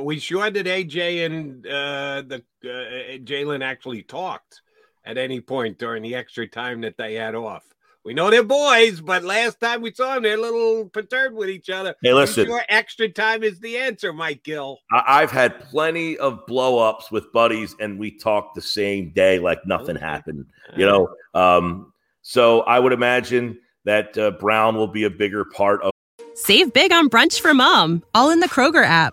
We 0.00 0.18
sure 0.18 0.50
did 0.50 0.66
AJ 0.66 1.26
and 1.26 1.66
uh, 1.66 2.22
the 2.26 2.42
uh, 2.64 3.18
Jalen 3.24 3.62
actually 3.62 4.02
talked 4.02 4.62
at 5.04 5.18
any 5.18 5.40
point 5.40 5.78
during 5.78 6.02
the 6.02 6.14
extra 6.14 6.46
time 6.46 6.82
that 6.82 6.96
they 6.96 7.14
had 7.14 7.34
off. 7.34 7.64
We 8.02 8.14
know 8.14 8.30
they're 8.30 8.42
boys, 8.42 9.00
but 9.02 9.24
last 9.24 9.60
time 9.60 9.82
we 9.82 9.92
saw 9.92 10.14
them, 10.14 10.22
they're 10.22 10.38
a 10.38 10.40
little 10.40 10.88
perturbed 10.88 11.34
with 11.34 11.50
each 11.50 11.68
other. 11.68 11.94
Hey, 12.02 12.14
listen. 12.14 12.46
Sure 12.46 12.62
extra 12.68 13.10
time 13.10 13.42
is 13.42 13.60
the 13.60 13.76
answer, 13.76 14.12
Mike 14.12 14.42
Gill. 14.42 14.78
I- 14.90 15.20
have 15.20 15.30
had 15.30 15.60
plenty 15.68 16.16
of 16.16 16.46
blow 16.46 16.78
ups 16.78 17.10
with 17.10 17.30
buddies, 17.32 17.74
and 17.78 17.98
we 17.98 18.10
talked 18.10 18.54
the 18.54 18.62
same 18.62 19.10
day 19.10 19.38
like 19.38 19.66
nothing 19.66 19.96
happened. 19.96 20.46
You 20.76 20.86
know, 20.86 21.08
um, 21.34 21.92
so 22.22 22.60
I 22.62 22.78
would 22.78 22.92
imagine 22.92 23.58
that 23.84 24.16
uh, 24.16 24.30
Brown 24.32 24.76
will 24.76 24.88
be 24.88 25.04
a 25.04 25.10
bigger 25.10 25.44
part 25.44 25.82
of. 25.82 25.90
Save 26.34 26.72
big 26.72 26.92
on 26.92 27.10
brunch 27.10 27.40
for 27.40 27.52
mom, 27.52 28.02
all 28.14 28.30
in 28.30 28.40
the 28.40 28.48
Kroger 28.48 28.84
app. 28.84 29.12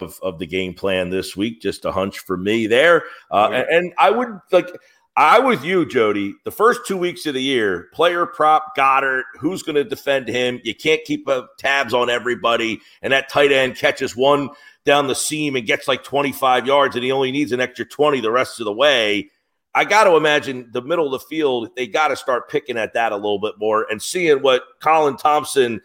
Of, 0.00 0.18
of 0.22 0.38
the 0.38 0.46
game 0.46 0.74
plan 0.74 1.10
this 1.10 1.36
week. 1.36 1.60
Just 1.60 1.84
a 1.84 1.92
hunch 1.92 2.20
for 2.20 2.36
me 2.36 2.66
there. 2.66 3.04
Uh, 3.30 3.50
and, 3.52 3.68
and 3.68 3.94
I 3.98 4.10
would 4.10 4.38
like. 4.52 4.68
I 5.16 5.40
with 5.40 5.64
you, 5.64 5.84
Jody. 5.84 6.36
The 6.44 6.52
first 6.52 6.82
two 6.86 6.96
weeks 6.96 7.26
of 7.26 7.34
the 7.34 7.42
year, 7.42 7.88
player 7.92 8.24
prop 8.24 8.76
Goedert, 8.76 9.24
Who's 9.40 9.64
going 9.64 9.74
to 9.74 9.82
defend 9.82 10.28
him? 10.28 10.60
You 10.62 10.76
can't 10.76 11.02
keep 11.04 11.28
uh, 11.28 11.46
tabs 11.58 11.92
on 11.92 12.08
everybody, 12.08 12.80
and 13.02 13.12
that 13.12 13.28
tight 13.28 13.50
end 13.50 13.74
catches 13.74 14.14
one 14.14 14.50
down 14.84 15.08
the 15.08 15.16
seam 15.16 15.56
and 15.56 15.66
gets 15.66 15.88
like 15.88 16.04
25 16.04 16.68
yards, 16.68 16.94
and 16.94 17.04
he 17.04 17.10
only 17.10 17.32
needs 17.32 17.50
an 17.50 17.60
extra 17.60 17.84
20 17.84 18.20
the 18.20 18.30
rest 18.30 18.60
of 18.60 18.64
the 18.64 18.72
way. 18.72 19.28
I 19.74 19.84
got 19.84 20.04
to 20.04 20.16
imagine 20.16 20.70
the 20.72 20.82
middle 20.82 21.12
of 21.12 21.20
the 21.20 21.26
field, 21.26 21.70
they 21.76 21.86
got 21.86 22.08
to 22.08 22.16
start 22.16 22.48
picking 22.48 22.78
at 22.78 22.94
that 22.94 23.12
a 23.12 23.16
little 23.16 23.38
bit 23.38 23.54
more 23.58 23.86
and 23.90 24.00
seeing 24.00 24.40
what 24.40 24.62
Colin 24.80 25.16
Thompson 25.16 25.80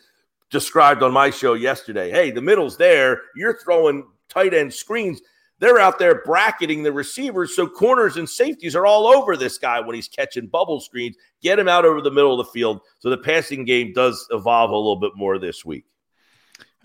described 0.54 1.04
on 1.04 1.12
my 1.12 1.30
show 1.32 1.56
yesterday. 1.56 2.10
Hey, 2.12 2.32
the 2.32 2.42
middle's 2.42 2.78
there. 2.78 3.24
You're 3.36 3.58
throwing 3.58 4.06
tight 4.30 4.54
end 4.54 4.74
screens. 4.74 5.20
They're 5.60 5.80
out 5.80 6.00
there 6.00 6.24
bracketing 6.24 6.84
the 6.84 6.94
receivers. 6.94 7.56
So 7.56 7.68
corners 7.68 8.18
and 8.18 8.30
safeties 8.30 8.76
are 8.76 8.86
all 8.86 9.08
over 9.08 9.36
this 9.36 9.58
guy 9.58 9.82
when 9.82 9.96
he's 9.96 10.08
catching 10.08 10.48
bubble 10.48 10.80
screens. 10.80 11.18
Get 11.42 11.60
him 11.60 11.68
out 11.68 11.86
over 11.86 12.02
the 12.02 12.12
middle 12.12 12.40
of 12.40 12.46
the 12.46 12.52
field. 12.52 12.82
So 13.00 13.10
the 13.10 13.18
passing 13.18 13.66
game 13.66 13.92
does 13.94 14.26
evolve 14.32 14.72
a 14.72 14.76
little 14.76 15.00
bit 15.00 15.14
more 15.16 15.38
this 15.40 15.66
week. 15.66 15.86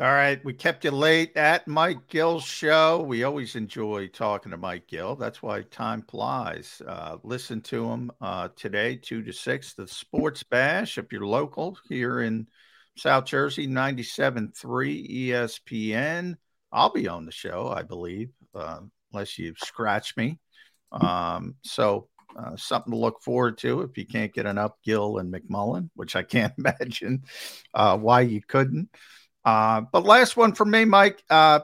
All 0.00 0.06
right. 0.06 0.42
We 0.44 0.52
kept 0.52 0.84
you 0.84 0.92
late 0.92 1.36
at 1.36 1.66
Mike 1.66 2.06
Gill's 2.06 2.44
show. 2.44 3.02
We 3.02 3.24
always 3.24 3.56
enjoy 3.56 4.06
talking 4.08 4.52
to 4.52 4.56
Mike 4.56 4.86
Gill. 4.86 5.16
That's 5.16 5.42
why 5.42 5.62
time 5.62 6.02
flies. 6.02 6.80
Uh, 6.86 7.16
listen 7.24 7.60
to 7.62 7.90
him 7.90 8.12
uh, 8.20 8.48
today, 8.54 8.94
2 8.94 9.24
to 9.24 9.32
6, 9.32 9.74
the 9.74 9.88
Sports 9.88 10.44
Bash. 10.44 10.98
If 10.98 11.12
you're 11.12 11.26
local 11.26 11.76
here 11.88 12.20
in 12.20 12.46
South 12.99 13.26
Jersey, 13.26 13.68
97.3 13.68 15.28
ESPN. 15.30 16.34
I'll 16.72 16.92
be 16.92 17.09
on 17.09 17.24
the 17.26 17.32
show, 17.32 17.68
I 17.68 17.82
believe, 17.82 18.30
uh, 18.55 18.80
unless 19.12 19.38
you 19.38 19.55
scratch 19.57 20.16
me. 20.16 20.38
Um, 20.90 21.55
so 21.62 22.09
uh, 22.36 22.57
something 22.57 22.92
to 22.92 22.99
look 22.99 23.22
forward 23.22 23.59
to 23.59 23.82
if 23.82 23.96
you 23.96 24.07
can't 24.07 24.34
get 24.34 24.46
enough 24.46 24.72
Gill 24.84 25.18
and 25.18 25.32
McMullen, 25.32 25.90
which 25.94 26.16
I 26.16 26.22
can't 26.22 26.53
imagine 26.59 27.22
uh, 27.72 27.96
why 27.96 28.22
you 28.22 28.42
couldn't. 28.46 28.88
Uh, 29.44 29.82
but 29.92 30.05
last 30.05 30.36
one 30.36 30.53
for 30.53 30.64
me, 30.64 30.84
Mike. 30.84 31.22
Uh, 31.30 31.61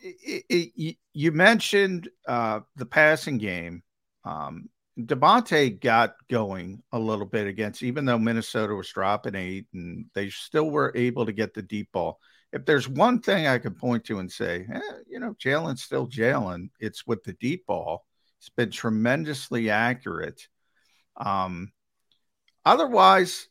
it, 0.00 0.44
it, 0.76 0.96
you 1.12 1.32
mentioned 1.32 2.08
uh, 2.28 2.60
the 2.76 2.86
passing 2.86 3.38
game. 3.38 3.82
Um, 4.24 4.68
DeVonta 4.98 5.80
got 5.80 6.14
going 6.30 6.82
a 6.92 6.98
little 6.98 7.26
bit 7.26 7.46
against, 7.46 7.82
even 7.82 8.04
though 8.04 8.18
Minnesota 8.18 8.74
was 8.74 8.88
dropping 8.88 9.34
eight, 9.34 9.66
and 9.74 10.06
they 10.14 10.30
still 10.30 10.70
were 10.70 10.92
able 10.94 11.26
to 11.26 11.32
get 11.32 11.52
the 11.52 11.62
deep 11.62 11.90
ball. 11.92 12.20
If 12.52 12.64
there's 12.64 12.88
one 12.88 13.20
thing 13.20 13.46
I 13.46 13.58
can 13.58 13.74
point 13.74 14.04
to 14.04 14.20
and 14.20 14.30
say, 14.30 14.66
eh, 14.72 14.80
you 15.08 15.18
know, 15.18 15.34
Jalen's 15.34 15.82
still 15.82 16.06
Jalen, 16.06 16.70
it's 16.78 17.06
with 17.06 17.24
the 17.24 17.32
deep 17.34 17.66
ball. 17.66 18.04
It's 18.38 18.50
been 18.50 18.70
tremendously 18.70 19.70
accurate. 19.70 20.46
Um, 21.16 21.72
otherwise, 22.64 23.48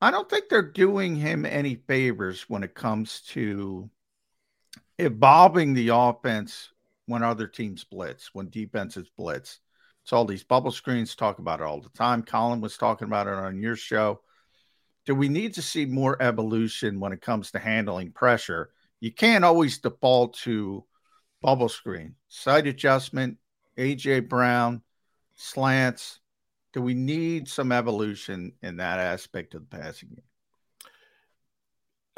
I 0.00 0.12
don't 0.12 0.28
think 0.30 0.48
they're 0.48 0.62
doing 0.62 1.16
him 1.16 1.44
any 1.44 1.74
favors 1.74 2.42
when 2.48 2.62
it 2.62 2.74
comes 2.74 3.22
to 3.30 3.90
evolving 4.98 5.74
the 5.74 5.88
offense 5.88 6.70
when 7.06 7.22
other 7.24 7.48
teams 7.48 7.82
blitz, 7.84 8.30
when 8.32 8.48
defenses 8.50 9.10
blitz. 9.16 9.60
It's 10.04 10.12
all 10.12 10.26
these 10.26 10.44
bubble 10.44 10.70
screens, 10.70 11.14
talk 11.14 11.38
about 11.38 11.60
it 11.60 11.64
all 11.64 11.80
the 11.80 11.88
time. 11.88 12.22
Colin 12.22 12.60
was 12.60 12.76
talking 12.76 13.06
about 13.06 13.26
it 13.26 13.32
on 13.32 13.58
your 13.58 13.74
show. 13.74 14.20
Do 15.06 15.14
we 15.14 15.30
need 15.30 15.54
to 15.54 15.62
see 15.62 15.86
more 15.86 16.20
evolution 16.20 17.00
when 17.00 17.14
it 17.14 17.22
comes 17.22 17.52
to 17.52 17.58
handling 17.58 18.12
pressure? 18.12 18.68
You 19.00 19.10
can't 19.10 19.46
always 19.46 19.78
default 19.78 20.34
to 20.40 20.84
bubble 21.40 21.70
screen, 21.70 22.16
sight 22.28 22.66
adjustment, 22.66 23.38
AJ 23.78 24.28
Brown, 24.28 24.82
slants. 25.36 26.20
Do 26.74 26.82
we 26.82 26.92
need 26.92 27.48
some 27.48 27.72
evolution 27.72 28.52
in 28.62 28.76
that 28.76 28.98
aspect 28.98 29.54
of 29.54 29.62
the 29.62 29.74
passing 29.74 30.10
game? 30.10 30.22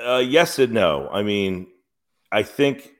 Uh, 0.05 0.19
yes 0.19 0.59
and 0.59 0.73
no. 0.73 1.09
I 1.09 1.23
mean, 1.23 1.69
I 2.33 2.43
think 2.43 2.96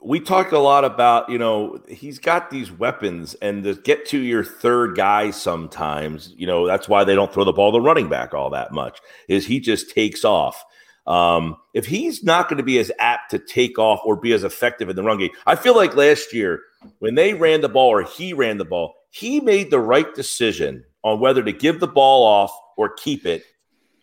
we 0.00 0.20
talked 0.20 0.52
a 0.52 0.58
lot 0.58 0.84
about, 0.84 1.28
you 1.28 1.38
know, 1.38 1.80
he's 1.88 2.18
got 2.18 2.50
these 2.50 2.70
weapons 2.70 3.34
and 3.42 3.64
to 3.64 3.74
get 3.74 4.06
to 4.06 4.18
your 4.18 4.44
third 4.44 4.96
guy 4.96 5.30
sometimes, 5.30 6.32
you 6.36 6.46
know, 6.46 6.66
that's 6.66 6.88
why 6.88 7.02
they 7.02 7.16
don't 7.16 7.32
throw 7.32 7.44
the 7.44 7.52
ball 7.52 7.72
to 7.72 7.80
running 7.80 8.08
back 8.08 8.32
all 8.32 8.50
that 8.50 8.72
much, 8.72 9.00
is 9.26 9.44
he 9.44 9.58
just 9.58 9.90
takes 9.90 10.24
off. 10.24 10.64
Um, 11.06 11.56
if 11.74 11.86
he's 11.86 12.22
not 12.22 12.48
going 12.48 12.58
to 12.58 12.62
be 12.62 12.78
as 12.78 12.92
apt 12.98 13.30
to 13.32 13.38
take 13.38 13.78
off 13.78 14.00
or 14.04 14.14
be 14.14 14.32
as 14.32 14.44
effective 14.44 14.88
in 14.88 14.94
the 14.94 15.02
run 15.02 15.18
game, 15.18 15.30
I 15.46 15.56
feel 15.56 15.74
like 15.74 15.96
last 15.96 16.32
year 16.32 16.60
when 17.00 17.16
they 17.16 17.34
ran 17.34 17.60
the 17.60 17.68
ball 17.68 17.88
or 17.90 18.02
he 18.02 18.32
ran 18.32 18.58
the 18.58 18.64
ball, 18.64 18.94
he 19.10 19.40
made 19.40 19.70
the 19.70 19.80
right 19.80 20.14
decision 20.14 20.84
on 21.02 21.18
whether 21.18 21.42
to 21.42 21.52
give 21.52 21.80
the 21.80 21.88
ball 21.88 22.22
off 22.24 22.52
or 22.76 22.90
keep 22.90 23.26
it 23.26 23.42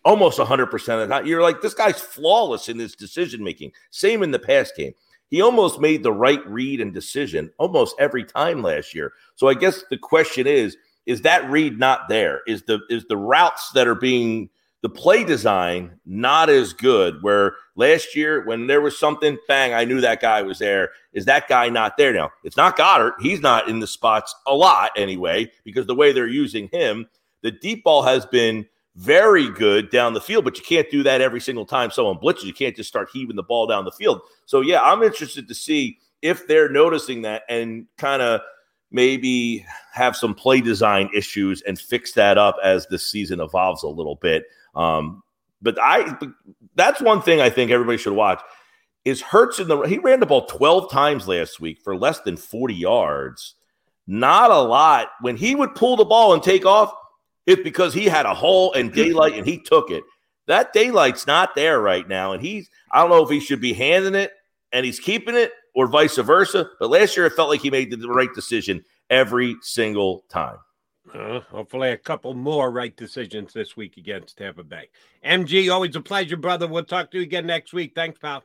almost 0.04 0.38
100% 0.38 0.72
of 0.72 0.80
the 0.80 1.06
time. 1.08 1.26
You're 1.26 1.42
like, 1.42 1.62
this 1.62 1.74
guy's 1.74 2.00
flawless 2.00 2.68
in 2.68 2.78
his 2.78 2.94
decision 2.94 3.42
making. 3.42 3.72
Same 3.90 4.22
in 4.22 4.30
the 4.30 4.38
pass 4.38 4.70
game 4.76 4.92
he 5.28 5.40
almost 5.40 5.80
made 5.80 6.02
the 6.02 6.12
right 6.12 6.44
read 6.46 6.80
and 6.80 6.94
decision 6.94 7.50
almost 7.58 7.96
every 7.98 8.24
time 8.24 8.62
last 8.62 8.94
year. 8.94 9.12
So 9.34 9.48
I 9.48 9.54
guess 9.54 9.84
the 9.90 9.98
question 9.98 10.46
is, 10.46 10.76
is 11.06 11.22
that 11.22 11.48
read 11.50 11.78
not 11.78 12.08
there? 12.08 12.40
Is 12.46 12.62
the 12.62 12.80
is 12.90 13.06
the 13.08 13.16
routes 13.16 13.70
that 13.74 13.86
are 13.86 13.94
being 13.94 14.50
the 14.82 14.88
play 14.88 15.24
design 15.24 15.98
not 16.04 16.50
as 16.50 16.72
good? 16.72 17.22
Where 17.22 17.54
last 17.76 18.16
year 18.16 18.44
when 18.44 18.66
there 18.66 18.80
was 18.80 18.98
something, 18.98 19.38
bang, 19.46 19.72
I 19.72 19.84
knew 19.84 20.00
that 20.00 20.20
guy 20.20 20.42
was 20.42 20.58
there. 20.58 20.90
Is 21.12 21.24
that 21.26 21.48
guy 21.48 21.68
not 21.68 21.96
there 21.96 22.12
now? 22.12 22.30
It's 22.44 22.56
not 22.56 22.76
Goedert 22.76 23.14
He's 23.20 23.40
not 23.40 23.68
in 23.68 23.80
the 23.80 23.86
spots 23.86 24.34
a 24.46 24.54
lot 24.54 24.90
anyway 24.96 25.50
because 25.64 25.86
the 25.86 25.94
way 25.94 26.12
they're 26.12 26.26
using 26.26 26.68
him, 26.72 27.06
the 27.42 27.52
deep 27.52 27.84
ball 27.84 28.02
has 28.02 28.26
been 28.26 28.66
very 28.96 29.50
good 29.50 29.90
down 29.90 30.14
the 30.14 30.20
field, 30.20 30.44
but 30.44 30.56
you 30.56 30.64
can't 30.64 30.90
do 30.90 31.02
that 31.02 31.20
every 31.20 31.40
single 31.40 31.66
time 31.66 31.90
someone 31.90 32.16
blitzes. 32.16 32.44
You 32.44 32.54
can't 32.54 32.74
just 32.74 32.88
start 32.88 33.10
heaving 33.12 33.36
the 33.36 33.42
ball 33.42 33.66
down 33.66 33.84
the 33.84 33.92
field. 33.92 34.22
So, 34.46 34.62
yeah, 34.62 34.80
I'm 34.80 35.02
interested 35.02 35.46
to 35.48 35.54
see 35.54 35.98
if 36.22 36.46
they're 36.46 36.70
noticing 36.70 37.22
that 37.22 37.42
and 37.48 37.86
kind 37.98 38.22
of 38.22 38.40
maybe 38.90 39.66
have 39.92 40.16
some 40.16 40.34
play 40.34 40.60
design 40.60 41.10
issues 41.14 41.60
and 41.62 41.78
fix 41.78 42.12
that 42.12 42.38
up 42.38 42.56
as 42.62 42.86
the 42.86 42.98
season 42.98 43.40
evolves 43.40 43.82
a 43.82 43.88
little 43.88 44.16
bit. 44.16 44.44
Um, 44.74 45.22
but 45.60 45.78
I 45.80 46.16
that's 46.74 47.00
one 47.00 47.22
thing 47.22 47.40
I 47.40 47.50
think 47.50 47.70
everybody 47.70 47.98
should 47.98 48.12
watch 48.14 48.42
is 49.04 49.20
Hurts 49.20 49.58
in 49.58 49.68
the 49.68 49.82
he 49.82 49.98
ran 49.98 50.20
the 50.20 50.26
ball 50.26 50.46
12 50.46 50.90
times 50.90 51.28
last 51.28 51.60
week 51.60 51.80
for 51.82 51.96
less 51.96 52.20
than 52.20 52.36
40 52.36 52.74
yards. 52.74 53.54
Not 54.06 54.50
a 54.50 54.60
lot. 54.60 55.08
When 55.20 55.36
he 55.36 55.54
would 55.54 55.74
pull 55.74 55.96
the 55.96 56.04
ball 56.04 56.32
and 56.32 56.42
take 56.42 56.64
off, 56.64 56.92
it's 57.46 57.62
because 57.62 57.94
he 57.94 58.04
had 58.04 58.26
a 58.26 58.34
hole 58.34 58.72
and 58.72 58.92
daylight 58.92 59.34
and 59.34 59.46
he 59.46 59.58
took 59.58 59.90
it. 59.90 60.02
That 60.46 60.72
daylight's 60.72 61.26
not 61.26 61.54
there 61.54 61.80
right 61.80 62.06
now. 62.06 62.32
And 62.32 62.42
he's 62.42 62.68
I 62.92 63.00
don't 63.00 63.10
know 63.10 63.24
if 63.24 63.30
he 63.30 63.40
should 63.40 63.60
be 63.60 63.72
handing 63.72 64.14
it 64.14 64.32
and 64.72 64.84
he's 64.84 65.00
keeping 65.00 65.34
it 65.34 65.52
or 65.74 65.86
vice 65.86 66.16
versa. 66.16 66.68
But 66.78 66.90
last 66.90 67.16
year 67.16 67.26
it 67.26 67.34
felt 67.34 67.48
like 67.48 67.60
he 67.60 67.70
made 67.70 67.90
the 67.90 68.08
right 68.08 68.32
decision 68.34 68.84
every 69.10 69.56
single 69.62 70.24
time. 70.28 70.58
Uh, 71.14 71.40
hopefully, 71.40 71.90
a 71.90 71.96
couple 71.96 72.34
more 72.34 72.70
right 72.70 72.96
decisions 72.96 73.52
this 73.52 73.76
week 73.76 73.96
against 73.96 74.36
Tampa 74.38 74.64
Bay. 74.64 74.88
MG, 75.24 75.72
always 75.72 75.94
a 75.94 76.00
pleasure, 76.00 76.36
brother. 76.36 76.66
We'll 76.66 76.84
talk 76.84 77.12
to 77.12 77.18
you 77.18 77.22
again 77.22 77.46
next 77.46 77.72
week. 77.72 77.92
Thanks, 77.94 78.18
pal. 78.18 78.42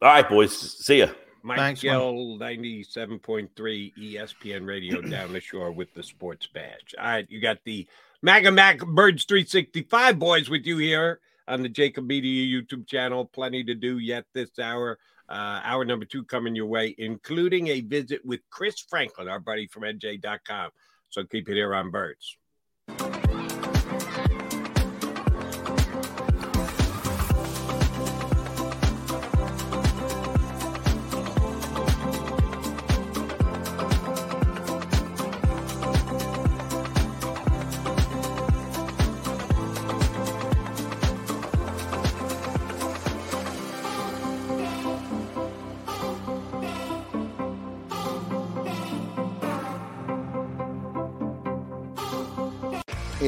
All 0.00 0.08
right, 0.08 0.28
boys. 0.28 0.56
See 0.84 1.00
ya. 1.00 1.08
Mike 1.44 1.58
Thanks, 1.58 1.82
Gill, 1.82 2.38
97.3 2.38 3.50
ESPN 3.54 4.66
radio 4.66 5.00
down 5.10 5.34
the 5.34 5.40
shore 5.40 5.70
with 5.70 5.92
the 5.92 6.02
Sports 6.02 6.46
Bash. 6.46 6.94
All 6.98 7.04
right, 7.04 7.26
you 7.30 7.38
got 7.38 7.58
the 7.64 7.86
MAGA 8.22 8.50
Mac 8.50 8.78
Birds 8.78 9.24
365 9.24 10.18
boys 10.18 10.48
with 10.48 10.64
you 10.64 10.78
here 10.78 11.20
on 11.46 11.62
the 11.62 11.68
JAKIB 11.68 12.06
Media 12.06 12.62
YouTube 12.62 12.86
channel. 12.86 13.26
Plenty 13.26 13.62
to 13.64 13.74
do 13.74 13.98
yet 13.98 14.24
this 14.32 14.58
hour. 14.58 14.98
Uh, 15.28 15.60
hour 15.62 15.84
number 15.84 16.06
two 16.06 16.24
coming 16.24 16.56
your 16.56 16.66
way, 16.66 16.94
including 16.96 17.68
a 17.68 17.82
visit 17.82 18.24
with 18.24 18.40
Chris 18.48 18.80
Franklin, 18.80 19.28
our 19.28 19.40
buddy 19.40 19.66
from 19.66 19.82
NJ.com. 19.82 20.70
So 21.10 21.24
keep 21.24 21.50
it 21.50 21.54
here 21.54 21.74
on 21.74 21.90
Birds. 21.90 22.38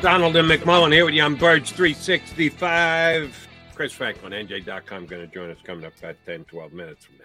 McDonald 0.00 0.34
and 0.36 0.50
McMullen 0.50 0.94
here 0.94 1.04
with 1.04 1.12
you 1.12 1.22
on 1.22 1.34
Birds 1.34 1.72
365. 1.72 3.48
Chris 3.74 3.92
Franklin, 3.92 4.32
NJ.com, 4.32 5.04
going 5.04 5.28
to 5.28 5.34
join 5.34 5.50
us 5.50 5.58
coming 5.62 5.84
up 5.84 5.92
about 5.98 6.16
10, 6.24 6.44
12 6.44 6.72
minutes 6.72 7.04
from 7.04 7.16
now. 7.18 7.24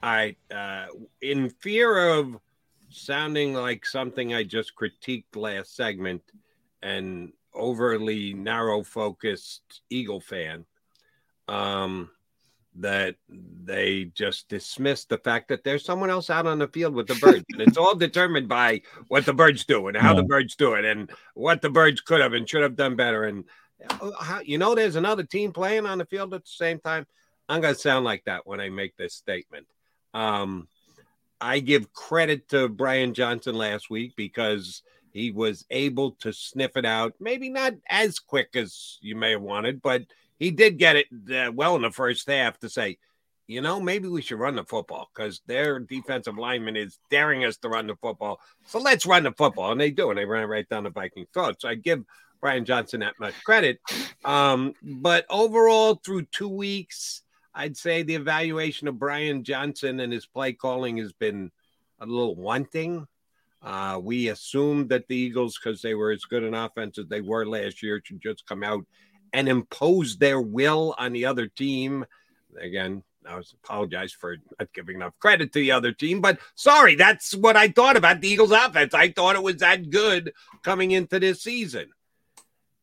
All 0.00 0.14
right. 0.14 0.38
Uh, 0.48 0.86
in 1.22 1.50
fear 1.50 2.10
of 2.10 2.38
sounding 2.88 3.54
like 3.54 3.84
something 3.84 4.32
I 4.32 4.44
just 4.44 4.76
critiqued 4.76 5.34
last 5.34 5.74
segment 5.74 6.22
and 6.84 7.32
overly 7.52 8.32
narrow 8.32 8.84
focused 8.84 9.82
Eagle 9.90 10.20
fan, 10.20 10.66
um, 11.48 12.10
that 12.76 13.16
they 13.28 14.04
just 14.14 14.48
dismiss 14.48 15.04
the 15.04 15.18
fact 15.18 15.48
that 15.48 15.62
there's 15.62 15.84
someone 15.84 16.10
else 16.10 16.28
out 16.28 16.46
on 16.46 16.58
the 16.58 16.68
field 16.68 16.94
with 16.94 17.06
the 17.06 17.14
birds. 17.14 17.44
and 17.52 17.62
it's 17.62 17.76
all 17.76 17.94
determined 17.94 18.48
by 18.48 18.82
what 19.08 19.24
the 19.24 19.32
birds 19.32 19.64
do 19.64 19.86
and 19.86 19.96
how 19.96 20.10
yeah. 20.10 20.16
the 20.16 20.26
birds 20.26 20.56
do 20.56 20.74
it 20.74 20.84
and 20.84 21.10
what 21.34 21.62
the 21.62 21.70
birds 21.70 22.00
could 22.00 22.20
have 22.20 22.32
and 22.32 22.48
should 22.48 22.62
have 22.62 22.76
done 22.76 22.96
better. 22.96 23.24
And 23.24 23.44
uh, 23.88 24.10
how, 24.20 24.40
you 24.40 24.58
know, 24.58 24.74
there's 24.74 24.96
another 24.96 25.22
team 25.22 25.52
playing 25.52 25.86
on 25.86 25.98
the 25.98 26.06
field 26.06 26.34
at 26.34 26.44
the 26.44 26.50
same 26.50 26.80
time. 26.80 27.06
I'm 27.48 27.60
going 27.60 27.74
to 27.74 27.80
sound 27.80 28.04
like 28.04 28.24
that 28.24 28.46
when 28.46 28.60
I 28.60 28.70
make 28.70 28.96
this 28.96 29.14
statement. 29.14 29.66
Um, 30.12 30.68
I 31.40 31.60
give 31.60 31.92
credit 31.92 32.48
to 32.48 32.68
Brian 32.68 33.14
Johnson 33.14 33.54
last 33.54 33.90
week 33.90 34.14
because 34.16 34.82
he 35.12 35.30
was 35.30 35.64
able 35.70 36.12
to 36.22 36.32
sniff 36.32 36.76
it 36.76 36.86
out. 36.86 37.14
Maybe 37.20 37.50
not 37.50 37.74
as 37.88 38.18
quick 38.18 38.56
as 38.56 38.98
you 39.00 39.14
may 39.14 39.32
have 39.32 39.42
wanted, 39.42 39.80
but– 39.80 40.02
he 40.44 40.50
did 40.50 40.78
get 40.78 40.96
it 40.96 41.06
uh, 41.34 41.50
well 41.52 41.74
in 41.74 41.82
the 41.82 41.90
first 41.90 42.28
half 42.28 42.58
to 42.60 42.68
say, 42.68 42.98
you 43.46 43.62
know, 43.62 43.80
maybe 43.80 44.08
we 44.08 44.20
should 44.20 44.38
run 44.38 44.56
the 44.56 44.64
football 44.64 45.10
because 45.14 45.40
their 45.46 45.78
defensive 45.78 46.36
lineman 46.36 46.76
is 46.76 46.98
daring 47.10 47.44
us 47.44 47.56
to 47.58 47.68
run 47.68 47.86
the 47.86 47.96
football. 47.96 48.40
So 48.66 48.78
let's 48.78 49.06
run 49.06 49.22
the 49.22 49.32
football. 49.32 49.72
And 49.72 49.80
they 49.80 49.90
do, 49.90 50.10
and 50.10 50.18
they 50.18 50.26
ran 50.26 50.48
right 50.48 50.68
down 50.68 50.84
the 50.84 50.90
Viking 50.90 51.26
throat. 51.32 51.56
So 51.60 51.68
I 51.68 51.76
give 51.76 52.04
Brian 52.42 52.66
Johnson 52.66 53.00
that 53.00 53.18
much 53.18 53.34
credit. 53.42 53.80
Um, 54.24 54.74
but 54.82 55.24
overall, 55.30 55.94
through 55.94 56.26
two 56.26 56.48
weeks, 56.48 57.22
I'd 57.54 57.76
say 57.76 58.02
the 58.02 58.16
evaluation 58.16 58.86
of 58.88 58.98
Brian 58.98 59.44
Johnson 59.44 60.00
and 60.00 60.12
his 60.12 60.26
play 60.26 60.52
calling 60.52 60.98
has 60.98 61.12
been 61.12 61.50
a 62.00 62.06
little 62.06 62.34
wanting. 62.34 63.06
Uh, 63.62 63.98
we 64.02 64.28
assumed 64.28 64.90
that 64.90 65.08
the 65.08 65.16
Eagles, 65.16 65.58
because 65.58 65.80
they 65.80 65.94
were 65.94 66.10
as 66.10 66.24
good 66.24 66.42
an 66.42 66.52
offense 66.52 66.98
as 66.98 67.06
they 67.08 67.22
were 67.22 67.46
last 67.46 67.82
year, 67.82 68.02
should 68.04 68.20
just 68.20 68.46
come 68.46 68.62
out 68.62 68.84
and 69.34 69.48
impose 69.48 70.16
their 70.16 70.40
will 70.40 70.94
on 70.96 71.12
the 71.12 71.26
other 71.26 71.48
team. 71.48 72.06
Again, 72.58 73.02
I 73.26 73.42
apologize 73.64 74.12
for 74.12 74.36
not 74.58 74.72
giving 74.72 74.96
enough 74.96 75.18
credit 75.18 75.52
to 75.52 75.58
the 75.58 75.72
other 75.72 75.92
team, 75.92 76.20
but 76.20 76.38
sorry, 76.54 76.94
that's 76.94 77.34
what 77.34 77.56
I 77.56 77.68
thought 77.68 77.96
about 77.96 78.20
the 78.20 78.28
Eagles 78.28 78.52
offense. 78.52 78.94
I 78.94 79.10
thought 79.10 79.34
it 79.34 79.42
was 79.42 79.56
that 79.56 79.90
good 79.90 80.32
coming 80.62 80.92
into 80.92 81.18
this 81.18 81.42
season. 81.42 81.90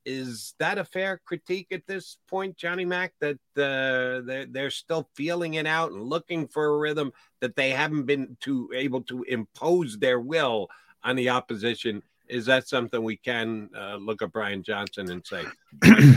Is 0.04 0.56
that 0.60 0.78
a 0.78 0.84
fair 0.84 1.22
critique 1.24 1.68
at 1.72 1.88
this 1.88 2.18
point, 2.28 2.58
Johnny 2.58 2.86
Mack? 2.86 3.14
That 3.22 3.38
uh, 3.56 4.26
they're, 4.26 4.48
they're 4.48 4.72
still 4.72 5.08
feeling 5.16 5.54
it 5.54 5.68
out 5.68 5.92
and 5.92 6.04
looking 6.04 6.48
for 6.48 6.66
a 6.66 6.78
rhythm 6.78 7.14
that 7.40 7.56
they 7.56 7.70
haven't 7.70 8.08
been 8.08 8.36
to 8.42 8.72
able 8.76 9.04
to 9.04 9.24
impose 9.24 10.00
their 10.00 10.20
will 10.20 10.70
on 11.04 11.16
the 11.16 11.30
opposition. 11.30 12.02
Is 12.32 12.46
that 12.46 12.68
something 12.68 13.04
we 13.04 13.18
can 13.18 13.70
uh, 13.78 13.98
look 13.98 14.22
at 14.22 14.32
Brian 14.32 14.64
Johnson 14.64 15.12
and 15.12 15.26
say? 15.26 15.46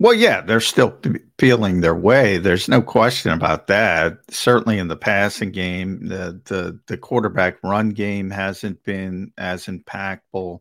Well, 0.00 0.14
yeah, 0.14 0.40
they're 0.40 0.60
still 0.60 0.98
feeling 1.38 1.82
their 1.82 1.94
way. 1.94 2.38
There's 2.38 2.70
no 2.70 2.80
question 2.80 3.32
about 3.32 3.66
that. 3.66 4.20
Certainly 4.30 4.78
in 4.78 4.88
the 4.88 4.96
passing 4.96 5.50
game, 5.50 6.06
the 6.06 6.40
the, 6.46 6.80
the 6.86 6.96
quarterback 6.96 7.62
run 7.62 7.90
game 7.90 8.30
hasn't 8.30 8.82
been 8.82 9.30
as 9.36 9.66
impactful. 9.66 10.60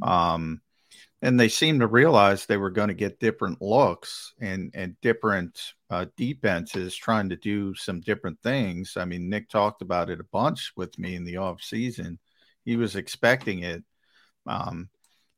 Um, 0.00 0.62
and 1.20 1.38
they 1.38 1.50
seem 1.50 1.80
to 1.80 1.86
realize 1.86 2.46
they 2.46 2.56
were 2.56 2.70
going 2.70 2.88
to 2.88 2.94
get 2.94 3.20
different 3.20 3.60
looks 3.60 4.32
and 4.40 4.70
and 4.72 4.98
different 5.02 5.74
uh, 5.90 6.06
defenses 6.16 6.96
trying 6.96 7.28
to 7.28 7.36
do 7.36 7.74
some 7.74 8.00
different 8.00 8.40
things. 8.42 8.94
I 8.96 9.04
mean, 9.04 9.28
Nick 9.28 9.50
talked 9.50 9.82
about 9.82 10.08
it 10.08 10.20
a 10.20 10.24
bunch 10.24 10.72
with 10.76 10.98
me 10.98 11.14
in 11.14 11.24
the 11.24 11.36
off 11.36 11.60
season. 11.60 12.18
He 12.64 12.76
was 12.76 12.96
expecting 12.96 13.64
it. 13.64 13.84
Um, 14.48 14.88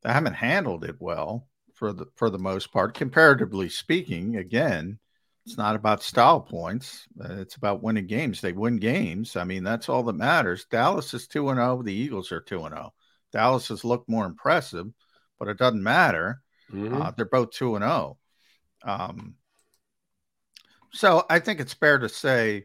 they 0.02 0.12
haven't 0.12 0.34
handled 0.34 0.84
it 0.84 0.96
well 0.98 1.48
for 1.74 1.92
the 1.92 2.06
for 2.14 2.30
the 2.30 2.38
most 2.38 2.72
part, 2.72 2.94
comparatively 2.94 3.68
speaking. 3.68 4.36
Again, 4.36 4.98
it's 5.44 5.58
not 5.58 5.76
about 5.76 6.02
style 6.02 6.40
points; 6.40 7.06
uh, 7.22 7.34
it's 7.34 7.56
about 7.56 7.82
winning 7.82 8.06
games. 8.06 8.40
They 8.40 8.52
win 8.52 8.76
games. 8.76 9.36
I 9.36 9.44
mean, 9.44 9.64
that's 9.64 9.88
all 9.88 10.04
that 10.04 10.14
matters. 10.14 10.66
Dallas 10.70 11.12
is 11.12 11.26
two 11.26 11.50
and 11.50 11.58
zero. 11.58 11.78
Oh, 11.78 11.82
the 11.82 11.92
Eagles 11.92 12.32
are 12.32 12.40
two 12.40 12.64
and 12.64 12.74
zero. 12.74 12.92
Oh. 12.92 12.94
Dallas 13.32 13.68
has 13.68 13.84
looked 13.84 14.08
more 14.08 14.26
impressive, 14.26 14.86
but 15.38 15.48
it 15.48 15.58
doesn't 15.58 15.82
matter. 15.82 16.40
Mm-hmm. 16.72 17.02
Uh, 17.02 17.10
they're 17.12 17.26
both 17.26 17.50
two 17.50 17.74
and 17.74 17.82
zero. 17.82 18.18
Oh. 18.84 18.90
Um, 18.90 19.34
so 20.92 21.24
I 21.28 21.38
think 21.38 21.60
it's 21.60 21.74
fair 21.74 21.98
to 21.98 22.08
say 22.08 22.64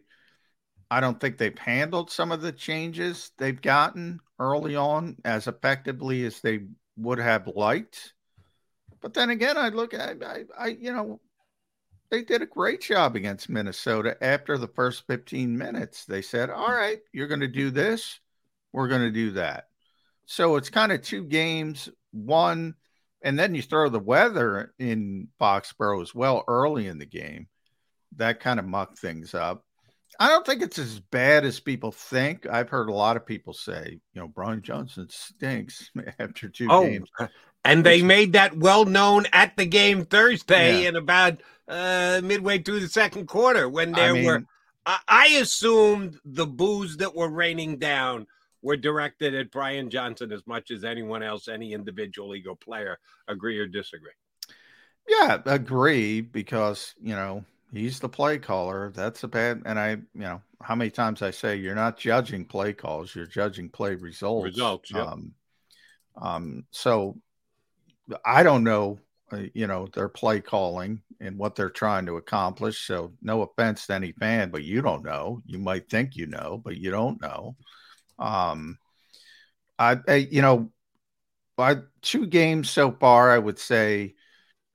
I 0.96 1.02
don't 1.02 1.20
think 1.20 1.38
they've 1.38 1.58
handled 1.58 2.10
some 2.10 2.32
of 2.32 2.42
the 2.42 2.54
changes 2.54 3.32
they've 3.38 3.62
gotten 3.62 4.22
early 4.40 4.78
on 4.78 5.18
as 5.26 5.46
effectively 5.46 6.24
as 6.24 6.40
they 6.40 6.68
would 6.96 7.20
have 7.20 7.48
liked. 7.54 8.14
But 9.02 9.14
then 9.14 9.30
again, 9.30 9.58
I 9.58 9.68
look 9.68 9.94
at 9.94 10.24
I, 10.24 10.46
I 10.58 10.68
you 10.68 10.94
know 10.94 11.20
they 12.10 12.24
did 12.24 12.42
a 12.42 12.46
great 12.46 12.80
job 12.80 13.18
against 13.18 13.50
Minnesota 13.50 14.16
after 14.22 14.58
the 14.58 14.70
first 14.70 15.06
15 15.08 15.58
minutes. 15.58 16.06
They 16.06 16.22
said, 16.22 16.50
"All 16.50 16.64
mm-hmm. 16.64 16.72
right, 16.72 17.00
you're 17.12 17.28
going 17.28 17.42
to 17.42 17.50
do 17.50 17.72
this, 17.72 18.22
we're 18.72 18.88
going 18.88 19.02
to 19.02 19.12
do 19.12 19.32
that." 19.32 19.66
So 20.28 20.56
it's 20.56 20.70
kind 20.70 20.94
of 20.94 21.02
two 21.02 21.26
games, 21.26 21.90
one, 22.12 22.74
and 23.22 23.38
then 23.38 23.54
you 23.54 23.62
throw 23.62 23.90
the 23.90 24.00
weather 24.00 24.74
in 24.80 25.28
Foxborough 25.42 26.02
as 26.02 26.16
well 26.16 26.46
early 26.48 26.88
in 26.88 27.00
the 27.00 27.06
game. 27.06 27.50
That 28.16 28.40
kind 28.40 28.62
of 28.62 28.66
mucked 28.66 28.98
things 28.98 29.34
up. 29.36 29.65
I 30.20 30.30
don't 30.30 30.46
think 30.46 30.62
it's 30.62 30.80
as 30.80 31.00
bad 31.00 31.46
as 31.46 31.60
people 31.60 31.92
think. 31.92 32.48
I've 32.48 32.70
heard 32.70 32.90
a 32.90 32.94
lot 32.94 33.18
of 33.18 33.26
people 33.26 33.54
say, 33.54 34.00
you 34.14 34.22
know, 34.22 34.28
Brian 34.28 34.62
Johnson 34.62 35.08
stinks 35.10 35.92
after 36.20 36.50
two 36.50 36.68
oh, 36.70 36.84
games. 36.84 37.10
And 37.64 37.84
they 37.84 38.02
made 38.02 38.34
that 38.34 38.56
well 38.56 38.86
known 38.86 39.26
at 39.34 39.58
the 39.58 39.66
game 39.66 40.06
Thursday 40.06 40.84
yeah. 40.84 40.90
and 40.90 40.98
about 40.98 41.42
uh, 41.68 42.22
midway 42.24 42.60
through 42.60 42.80
the 42.82 42.88
second 42.88 43.28
quarter 43.28 43.68
when 43.68 43.92
there 43.92 44.12
I 44.12 44.14
mean, 44.14 44.26
were. 44.26 44.44
I, 44.86 45.00
I 45.08 45.28
assumed 45.42 46.20
the 46.24 46.46
boos 46.46 46.98
that 46.98 47.16
were 47.16 47.30
raining 47.30 47.80
down 47.80 48.28
were 48.62 48.78
directed 48.78 49.34
at 49.36 49.52
Brian 49.52 49.90
Johnson 49.90 50.32
as 50.32 50.46
much 50.48 50.72
as 50.72 50.84
anyone 50.84 51.24
else, 51.24 51.48
any 51.48 51.74
individual 51.74 52.36
Eagle 52.36 52.56
player. 52.56 53.00
Agree 53.28 53.58
or 53.60 53.68
disagree? 53.68 54.12
Yeah, 55.08 55.40
agree 55.46 56.22
because 56.22 56.96
you 57.00 57.16
know 57.16 57.46
he's 57.76 58.00
the 58.00 58.10
play 58.10 58.38
caller. 58.38 58.92
That's 58.96 59.24
a 59.24 59.28
bad. 59.28 59.62
And 59.66 59.78
I, 59.78 59.90
you 59.92 60.06
know, 60.14 60.42
how 60.62 60.76
many 60.76 60.90
times 60.90 61.22
I 61.22 61.32
say 61.32 61.58
you're 61.58 61.76
not 61.76 61.98
judging 61.98 62.46
play 62.46 62.74
calls, 62.74 63.14
you're 63.14 63.26
judging 63.26 63.70
play 63.70 63.96
results. 63.96 64.46
Results. 64.46 64.92
Yep. 64.92 65.08
Um, 65.08 65.34
um, 66.22 66.66
so 66.72 67.18
I 68.24 68.44
don't 68.44 68.64
know, 68.64 69.00
uh, 69.32 69.44
you 69.54 69.68
know, 69.68 69.88
their 69.94 70.08
play 70.08 70.40
calling 70.40 71.02
and 71.20 71.38
what 71.38 71.56
they're 71.56 71.70
trying 71.70 72.06
to 72.06 72.18
accomplish. 72.18 72.88
So, 72.88 73.14
no 73.22 73.42
offense 73.42 73.88
to 73.88 73.96
any 73.96 74.14
fan, 74.14 74.50
but 74.50 74.64
you 74.64 74.82
don't 74.82 75.04
know. 75.04 75.42
You 75.46 75.60
might 75.60 75.90
think 75.90 76.16
you 76.16 76.28
know, 76.28 76.62
but 76.64 76.78
you 76.78 76.92
don't 76.92 77.22
know. 77.22 77.56
Um, 78.18 78.78
I, 79.78 79.98
I 80.08 80.16
you 80.16 80.42
know, 80.42 80.72
I 81.58 81.78
two 82.02 82.28
games 82.28 82.70
so 82.70 82.92
far. 82.92 83.32
I 83.32 83.38
would 83.38 83.60
say, 83.60 84.16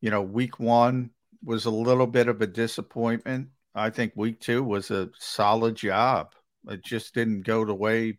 you 0.01 0.11
know, 0.11 0.23
week 0.23 0.59
one 0.59 1.11
was 1.45 1.65
a 1.65 1.71
little 1.71 2.07
bit 2.07 2.29
of 2.29 2.43
a 2.43 2.47
disappointment. 2.47 3.49
I 3.75 3.91
think 3.91 4.13
week 4.15 4.41
two 4.41 4.63
was 4.63 4.91
a 4.91 5.11
solid 5.19 5.77
job. 5.77 6.35
It 6.69 6.85
just 6.85 7.15
didn't 7.15 7.43
go 7.43 7.65
the 7.65 7.75
way, 7.75 8.19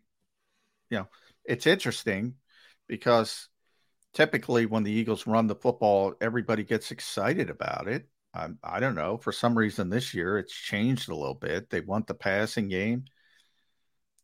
you 0.90 0.98
know. 0.98 1.08
It's 1.44 1.66
interesting 1.66 2.34
because 2.86 3.48
typically 4.12 4.66
when 4.66 4.82
the 4.82 4.92
Eagles 4.92 5.26
run 5.26 5.46
the 5.46 5.54
football, 5.54 6.14
everybody 6.20 6.64
gets 6.64 6.90
excited 6.90 7.50
about 7.50 7.88
it. 7.88 8.08
I, 8.34 8.48
I 8.62 8.80
don't 8.80 8.94
know. 8.94 9.18
For 9.18 9.32
some 9.32 9.56
reason 9.56 9.90
this 9.90 10.14
year, 10.14 10.38
it's 10.38 10.54
changed 10.54 11.08
a 11.08 11.14
little 11.14 11.34
bit. 11.34 11.70
They 11.70 11.80
want 11.80 12.06
the 12.06 12.14
passing 12.14 12.68
game. 12.68 13.04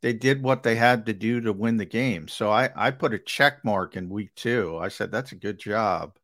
They 0.01 0.13
did 0.13 0.43
what 0.43 0.63
they 0.63 0.77
had 0.77 1.07
to 1.07 1.13
do 1.13 1.41
to 1.41 1.53
win 1.53 1.77
the 1.77 1.85
game. 1.85 2.29
So 2.29 2.51
I, 2.51 2.71
I 2.77 2.91
put 2.93 3.15
a 3.15 3.19
check 3.19 3.65
mark 3.65 3.97
in 3.97 4.09
week 4.09 4.35
two. 4.37 4.79
I 4.79 4.89
said, 4.89 5.11
that's 5.11 5.33
a 5.33 5.37
good 5.37 5.59
job. 5.59 6.17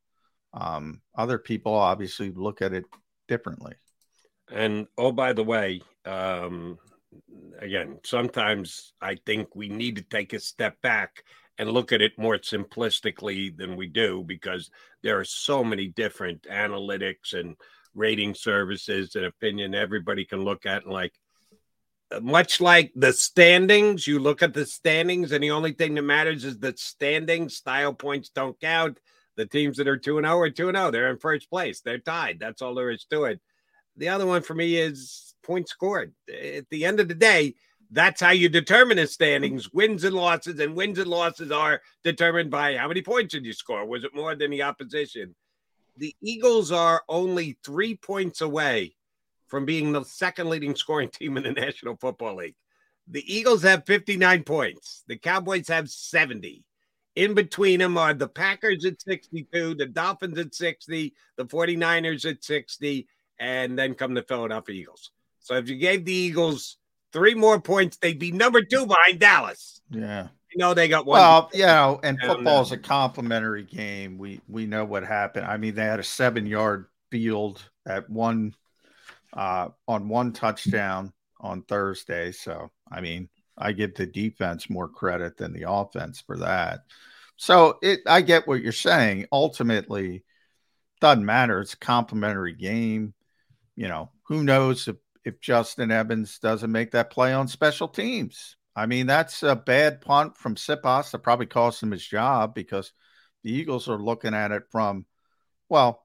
Um, 0.54 1.00
other 1.16 1.38
people 1.38 1.74
obviously 1.74 2.30
look 2.30 2.62
at 2.62 2.72
it 2.72 2.84
differently. 3.28 3.74
And 4.50 4.86
oh, 4.96 5.10
by 5.12 5.32
the 5.32 5.42
way, 5.42 5.82
um, 6.04 6.78
again, 7.58 7.98
sometimes 8.04 8.92
I 9.00 9.16
think 9.26 9.54
we 9.56 9.68
need 9.68 9.96
to 9.96 10.02
take 10.02 10.32
a 10.32 10.38
step 10.38 10.80
back 10.80 11.24
and 11.58 11.70
look 11.70 11.92
at 11.92 12.02
it 12.02 12.18
more 12.18 12.38
simplistically 12.38 13.56
than 13.56 13.76
we 13.76 13.86
do 13.86 14.24
because 14.26 14.70
there 15.02 15.18
are 15.18 15.24
so 15.24 15.62
many 15.62 15.88
different 15.88 16.42
analytics 16.44 17.32
and 17.32 17.56
rating 17.94 18.34
services 18.34 19.14
and 19.14 19.24
opinion 19.24 19.74
everybody 19.74 20.24
can 20.24 20.42
look 20.42 20.66
at 20.66 20.82
and 20.84 20.92
like 20.92 21.12
uh, 22.10 22.20
much 22.20 22.60
like 22.60 22.92
the 22.96 23.12
standings 23.12 24.04
you 24.04 24.18
look 24.18 24.42
at 24.42 24.52
the 24.52 24.66
standings 24.66 25.30
and 25.30 25.44
the 25.44 25.52
only 25.52 25.72
thing 25.72 25.94
that 25.94 26.02
matters 26.02 26.44
is 26.44 26.58
the 26.58 26.74
standings 26.76 27.56
style 27.56 27.94
points 27.94 28.30
don't 28.30 28.58
count 28.60 28.98
the 29.36 29.46
teams 29.46 29.76
that 29.76 29.88
are 29.88 29.96
2 29.96 30.20
0 30.20 30.38
are 30.38 30.50
2 30.50 30.72
0 30.72 30.90
they're 30.90 31.10
in 31.10 31.18
first 31.18 31.50
place 31.50 31.80
they're 31.80 31.98
tied 31.98 32.38
that's 32.38 32.62
all 32.62 32.74
there 32.74 32.90
is 32.90 33.04
to 33.04 33.24
it 33.24 33.40
the 33.96 34.08
other 34.08 34.26
one 34.26 34.42
for 34.42 34.54
me 34.54 34.76
is 34.76 35.34
points 35.42 35.70
scored 35.70 36.12
at 36.28 36.68
the 36.70 36.84
end 36.84 37.00
of 37.00 37.08
the 37.08 37.14
day 37.14 37.54
that's 37.94 38.20
how 38.20 38.30
you 38.30 38.48
determine 38.48 38.96
the 38.96 39.06
standings 39.06 39.72
wins 39.72 40.04
and 40.04 40.16
losses. 40.16 40.58
And 40.58 40.74
wins 40.74 40.98
and 40.98 41.08
losses 41.08 41.50
are 41.50 41.80
determined 42.02 42.50
by 42.50 42.76
how 42.76 42.88
many 42.88 43.02
points 43.02 43.32
did 43.32 43.46
you 43.46 43.52
score? 43.52 43.86
Was 43.86 44.04
it 44.04 44.14
more 44.14 44.34
than 44.34 44.50
the 44.50 44.62
opposition? 44.62 45.34
The 45.96 46.14
Eagles 46.20 46.72
are 46.72 47.02
only 47.08 47.56
three 47.64 47.96
points 47.96 48.40
away 48.40 48.96
from 49.46 49.64
being 49.64 49.92
the 49.92 50.04
second 50.04 50.50
leading 50.50 50.74
scoring 50.74 51.08
team 51.12 51.36
in 51.36 51.44
the 51.44 51.52
National 51.52 51.96
Football 51.96 52.36
League. 52.36 52.56
The 53.06 53.32
Eagles 53.32 53.62
have 53.62 53.86
59 53.86 54.42
points, 54.42 55.04
the 55.06 55.16
Cowboys 55.16 55.68
have 55.68 55.88
70. 55.88 56.64
In 57.16 57.34
between 57.34 57.78
them 57.78 57.96
are 57.96 58.14
the 58.14 58.28
Packers 58.28 58.84
at 58.84 59.00
62, 59.00 59.74
the 59.74 59.86
Dolphins 59.86 60.38
at 60.38 60.54
60, 60.54 61.14
the 61.36 61.44
49ers 61.44 62.28
at 62.28 62.42
60, 62.42 63.06
and 63.38 63.78
then 63.78 63.94
come 63.94 64.14
the 64.14 64.22
Philadelphia 64.22 64.74
Eagles. 64.74 65.10
So 65.40 65.54
if 65.54 65.68
you 65.68 65.76
gave 65.76 66.04
the 66.04 66.12
Eagles 66.12 66.78
Three 67.14 67.36
more 67.36 67.60
points, 67.60 67.96
they'd 67.98 68.18
be 68.18 68.32
number 68.32 68.60
two 68.60 68.86
behind 68.86 69.20
Dallas. 69.20 69.80
Yeah. 69.88 70.26
You 70.52 70.58
know 70.58 70.74
they 70.74 70.88
got 70.88 71.06
one. 71.06 71.20
Well, 71.20 71.48
you 71.54 71.64
know, 71.64 72.00
and 72.02 72.18
football's 72.20 72.72
a 72.72 72.76
complementary 72.76 73.62
game. 73.62 74.18
We 74.18 74.40
we 74.48 74.66
know 74.66 74.84
what 74.84 75.04
happened. 75.04 75.46
I 75.46 75.56
mean, 75.56 75.76
they 75.76 75.84
had 75.84 76.00
a 76.00 76.04
seven 76.04 76.44
yard 76.44 76.86
field 77.12 77.62
at 77.86 78.10
one 78.10 78.56
uh, 79.32 79.68
on 79.86 80.08
one 80.08 80.32
touchdown 80.32 81.12
on 81.40 81.62
Thursday. 81.62 82.32
So, 82.32 82.72
I 82.90 83.00
mean, 83.00 83.28
I 83.56 83.72
give 83.72 83.94
the 83.94 84.06
defense 84.06 84.68
more 84.68 84.88
credit 84.88 85.36
than 85.36 85.52
the 85.52 85.70
offense 85.70 86.20
for 86.20 86.38
that. 86.38 86.80
So, 87.36 87.78
it 87.82 88.00
I 88.06 88.20
get 88.20 88.46
what 88.46 88.62
you're 88.62 88.72
saying. 88.72 89.26
Ultimately, 89.32 90.24
doesn't 91.00 91.24
matter. 91.24 91.60
It's 91.60 91.74
a 91.74 91.78
complimentary 91.78 92.54
game. 92.54 93.14
You 93.76 93.88
know, 93.88 94.10
who 94.24 94.44
knows 94.44 94.88
if, 94.88 94.96
if 95.24 95.40
Justin 95.40 95.90
Evans 95.90 96.38
doesn't 96.38 96.70
make 96.70 96.92
that 96.92 97.10
play 97.10 97.32
on 97.32 97.48
special 97.48 97.88
teams? 97.88 98.56
I 98.76 98.86
mean, 98.86 99.06
that's 99.06 99.42
a 99.42 99.54
bad 99.54 100.00
punt 100.00 100.36
from 100.36 100.56
Siposs 100.56 101.10
that 101.10 101.18
probably 101.20 101.46
cost 101.46 101.82
him 101.82 101.92
his 101.92 102.06
job 102.06 102.54
because 102.54 102.92
the 103.42 103.52
Eagles 103.52 103.88
are 103.88 103.98
looking 103.98 104.34
at 104.34 104.50
it 104.50 104.64
from, 104.70 105.06
well, 105.68 106.04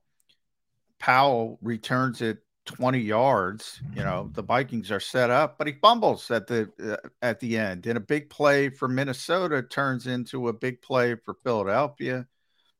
Powell 1.00 1.58
returns 1.62 2.22
it 2.22 2.40
20 2.70 3.00
yards. 3.00 3.82
You 3.96 4.04
know, 4.04 4.30
the 4.34 4.44
Vikings 4.44 4.92
are 4.92 5.00
set 5.00 5.30
up, 5.32 5.58
but 5.58 5.68
he 5.68 5.74
fumbles 5.74 6.30
at 6.30 6.46
the 6.48 6.70
uh, 6.82 7.10
at 7.22 7.40
the 7.40 7.58
end. 7.58 7.88
And 7.88 7.98
a 7.98 8.02
big 8.02 8.30
play 8.30 8.70
for 8.70 8.88
Minnesota 8.88 9.64
turns 9.64 10.06
into 10.06 10.48
a 10.48 10.54
big 10.54 10.82
play 10.82 11.16
for 11.16 11.34
Philadelphia. 11.34 12.28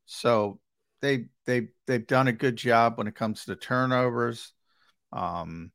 So 0.06 0.60
they 1.02 1.26
they 1.46 1.70
they've 1.88 2.06
done 2.06 2.28
a 2.28 2.34
good 2.34 2.56
job 2.56 2.98
when 2.98 3.08
it 3.08 3.16
comes 3.16 3.46
to 3.46 3.56
turnovers. 3.56 4.54
Um, 5.12 5.72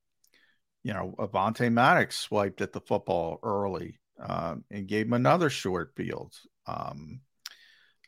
you 0.84 0.92
know, 0.92 1.14
Avonte 1.18 1.72
Maddox 1.72 2.16
swiped 2.16 2.60
at 2.60 2.72
the 2.72 2.80
football 2.80 3.40
early 3.42 3.98
uh, 4.22 4.56
and 4.70 4.86
gave 4.86 5.06
him 5.06 5.14
another 5.14 5.50
short 5.50 5.92
field. 5.96 6.34
Um, 6.66 7.20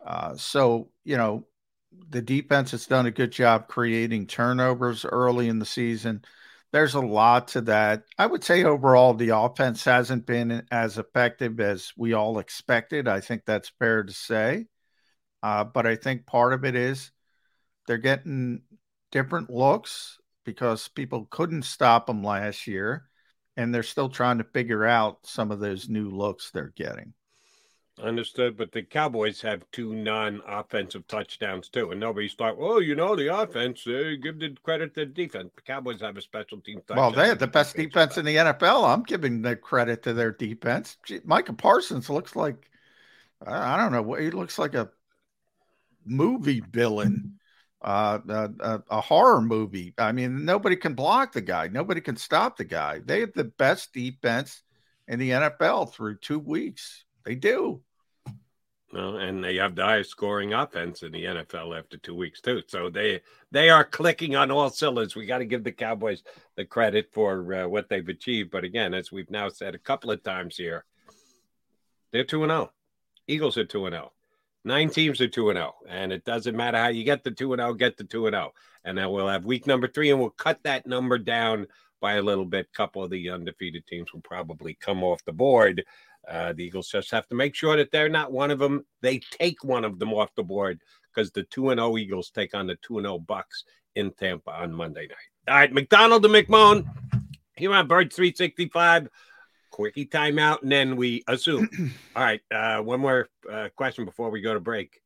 uh, 0.04 0.36
so 0.36 0.90
you 1.04 1.16
know, 1.16 1.46
the 2.08 2.22
defense 2.22 2.70
has 2.70 2.86
done 2.86 3.06
a 3.06 3.10
good 3.10 3.32
job 3.32 3.68
creating 3.68 4.26
turnovers 4.26 5.04
early 5.04 5.48
in 5.48 5.58
the 5.58 5.66
season. 5.66 6.22
There's 6.72 6.94
a 6.94 7.00
lot 7.00 7.48
to 7.48 7.60
that. 7.62 8.04
I 8.18 8.26
would 8.26 8.44
say 8.44 8.64
overall, 8.64 9.14
the 9.14 9.36
offense 9.36 9.84
hasn't 9.84 10.26
been 10.26 10.66
as 10.70 10.98
effective 10.98 11.60
as 11.60 11.92
we 11.96 12.12
all 12.12 12.38
expected. 12.38 13.08
I 13.08 13.20
think 13.20 13.42
that's 13.44 13.72
fair 13.78 14.02
to 14.02 14.12
say. 14.12 14.66
Uh, 15.42 15.64
but 15.64 15.86
I 15.86 15.96
think 15.96 16.26
part 16.26 16.52
of 16.52 16.64
it 16.64 16.74
is 16.74 17.10
they're 17.86 17.98
getting 17.98 18.62
different 19.12 19.48
looks 19.50 20.18
because 20.44 20.88
people 20.88 21.26
couldn't 21.30 21.62
stop 21.62 22.06
them 22.06 22.22
last 22.22 22.66
year. 22.66 23.04
And 23.56 23.74
they're 23.74 23.82
still 23.82 24.10
trying 24.10 24.38
to 24.38 24.44
figure 24.44 24.84
out 24.84 25.20
some 25.24 25.50
of 25.50 25.60
those 25.60 25.88
new 25.88 26.10
looks 26.10 26.50
they're 26.50 26.74
getting. 26.76 27.14
Understood, 28.02 28.58
but 28.58 28.72
the 28.72 28.82
Cowboys 28.82 29.40
have 29.40 29.64
two 29.72 29.94
non-offensive 29.94 31.06
touchdowns 31.06 31.70
too, 31.70 31.92
and 31.92 32.00
nobody's 32.00 32.34
thought, 32.34 32.56
"Oh, 32.58 32.78
you 32.78 32.94
know, 32.94 33.16
the 33.16 33.34
offense 33.34 33.86
uh, 33.86 34.16
give 34.22 34.38
the 34.38 34.54
credit 34.62 34.94
to 34.94 35.00
the 35.00 35.06
defense." 35.06 35.50
The 35.56 35.62
Cowboys 35.62 36.02
have 36.02 36.18
a 36.18 36.20
special 36.20 36.60
team. 36.60 36.82
Well, 36.90 37.10
they 37.10 37.28
have 37.28 37.38
the 37.38 37.46
best 37.46 37.74
defense 37.74 38.18
in 38.18 38.26
the 38.26 38.36
NFL. 38.36 38.84
I'm 38.84 39.02
giving 39.02 39.40
the 39.40 39.56
credit 39.56 40.02
to 40.02 40.12
their 40.12 40.32
defense. 40.32 40.98
Gee, 41.06 41.20
Micah 41.24 41.54
Parsons 41.54 42.10
looks 42.10 42.36
like 42.36 42.68
I 43.44 43.76
don't 43.76 43.92
know. 43.92 44.14
He 44.14 44.30
looks 44.30 44.58
like 44.58 44.74
a 44.74 44.90
movie 46.04 46.60
villain, 46.60 47.38
uh, 47.82 48.18
a, 48.28 48.82
a 48.90 49.00
horror 49.00 49.40
movie. 49.40 49.94
I 49.98 50.12
mean, 50.12 50.44
nobody 50.44 50.76
can 50.76 50.94
block 50.94 51.32
the 51.32 51.40
guy. 51.40 51.68
Nobody 51.68 52.00
can 52.00 52.16
stop 52.16 52.56
the 52.56 52.64
guy. 52.64 53.00
They 53.04 53.20
have 53.20 53.32
the 53.34 53.44
best 53.44 53.92
defense 53.92 54.62
in 55.08 55.18
the 55.18 55.30
NFL 55.30 55.92
through 55.92 56.18
two 56.18 56.38
weeks. 56.38 57.05
They 57.26 57.34
do. 57.34 57.82
Well, 58.92 59.16
and 59.16 59.42
they 59.42 59.56
have 59.56 59.74
the 59.74 59.84
highest 59.84 60.10
scoring 60.10 60.54
offense 60.54 61.02
in 61.02 61.10
the 61.10 61.24
NFL 61.24 61.76
after 61.76 61.98
two 61.98 62.14
weeks 62.14 62.40
too. 62.40 62.62
So 62.68 62.88
they 62.88 63.20
they 63.50 63.68
are 63.68 63.84
clicking 63.84 64.36
on 64.36 64.52
all 64.52 64.70
cylinders. 64.70 65.16
We 65.16 65.26
got 65.26 65.38
to 65.38 65.44
give 65.44 65.64
the 65.64 65.72
Cowboys 65.72 66.22
the 66.54 66.64
credit 66.64 67.10
for 67.12 67.52
uh, 67.52 67.68
what 67.68 67.88
they've 67.88 68.08
achieved. 68.08 68.52
But 68.52 68.62
again, 68.62 68.94
as 68.94 69.10
we've 69.10 69.30
now 69.30 69.48
said 69.48 69.74
a 69.74 69.78
couple 69.78 70.12
of 70.12 70.22
times 70.22 70.56
here, 70.56 70.84
they're 72.12 72.24
two 72.24 72.44
and 72.44 72.50
zero. 72.50 72.72
Eagles 73.26 73.58
are 73.58 73.64
two 73.64 73.86
and 73.86 73.92
zero. 73.92 74.12
Nine 74.64 74.88
teams 74.88 75.20
are 75.20 75.28
two 75.28 75.50
and 75.50 75.56
zero, 75.56 75.74
and 75.88 76.12
it 76.12 76.24
doesn't 76.24 76.56
matter 76.56 76.78
how 76.78 76.88
you 76.88 77.02
get 77.02 77.24
the 77.24 77.32
two 77.32 77.52
and 77.52 77.60
zero. 77.60 77.74
Get 77.74 77.96
the 77.96 78.04
two 78.04 78.28
and 78.28 78.34
zero, 78.34 78.52
and 78.84 78.96
then 78.96 79.10
we'll 79.10 79.28
have 79.28 79.44
week 79.44 79.66
number 79.66 79.88
three, 79.88 80.10
and 80.10 80.20
we'll 80.20 80.30
cut 80.30 80.60
that 80.62 80.86
number 80.86 81.18
down 81.18 81.66
by 82.00 82.14
a 82.14 82.22
little 82.22 82.44
bit. 82.44 82.72
Couple 82.72 83.02
of 83.02 83.10
the 83.10 83.30
undefeated 83.30 83.84
teams 83.88 84.12
will 84.12 84.22
probably 84.22 84.74
come 84.74 85.02
off 85.02 85.24
the 85.24 85.32
board 85.32 85.84
uh, 86.28 86.52
the 86.52 86.64
Eagles 86.64 86.88
just 86.88 87.10
have 87.10 87.26
to 87.28 87.34
make 87.34 87.54
sure 87.54 87.76
that 87.76 87.90
they're 87.92 88.08
not 88.08 88.32
one 88.32 88.50
of 88.50 88.58
them. 88.58 88.84
They 89.00 89.18
take 89.18 89.62
one 89.62 89.84
of 89.84 89.98
them 89.98 90.12
off 90.12 90.34
the 90.34 90.42
board 90.42 90.80
because 91.14 91.30
the 91.30 91.44
2 91.44 91.70
and 91.70 91.78
0 91.78 91.96
Eagles 91.98 92.30
take 92.30 92.54
on 92.54 92.66
the 92.66 92.76
2 92.82 92.98
and 92.98 93.06
0 93.06 93.18
Bucks 93.20 93.64
in 93.94 94.12
Tampa 94.12 94.50
on 94.50 94.72
Monday 94.72 95.06
night. 95.06 95.16
All 95.48 95.56
right, 95.56 95.72
McDonald 95.72 96.24
and 96.24 96.34
McMullen 96.34 96.86
here 97.56 97.72
on 97.72 97.86
Bird 97.86 98.12
365. 98.12 99.08
Quickie 99.70 100.06
timeout, 100.06 100.62
and 100.62 100.72
then 100.72 100.96
we 100.96 101.22
assume. 101.28 101.68
All 102.16 102.22
right, 102.22 102.40
uh, 102.50 102.78
one 102.78 103.00
more 103.00 103.28
uh, 103.50 103.68
question 103.76 104.04
before 104.04 104.30
we 104.30 104.40
go 104.40 104.54
to 104.54 104.60
break. 104.60 105.00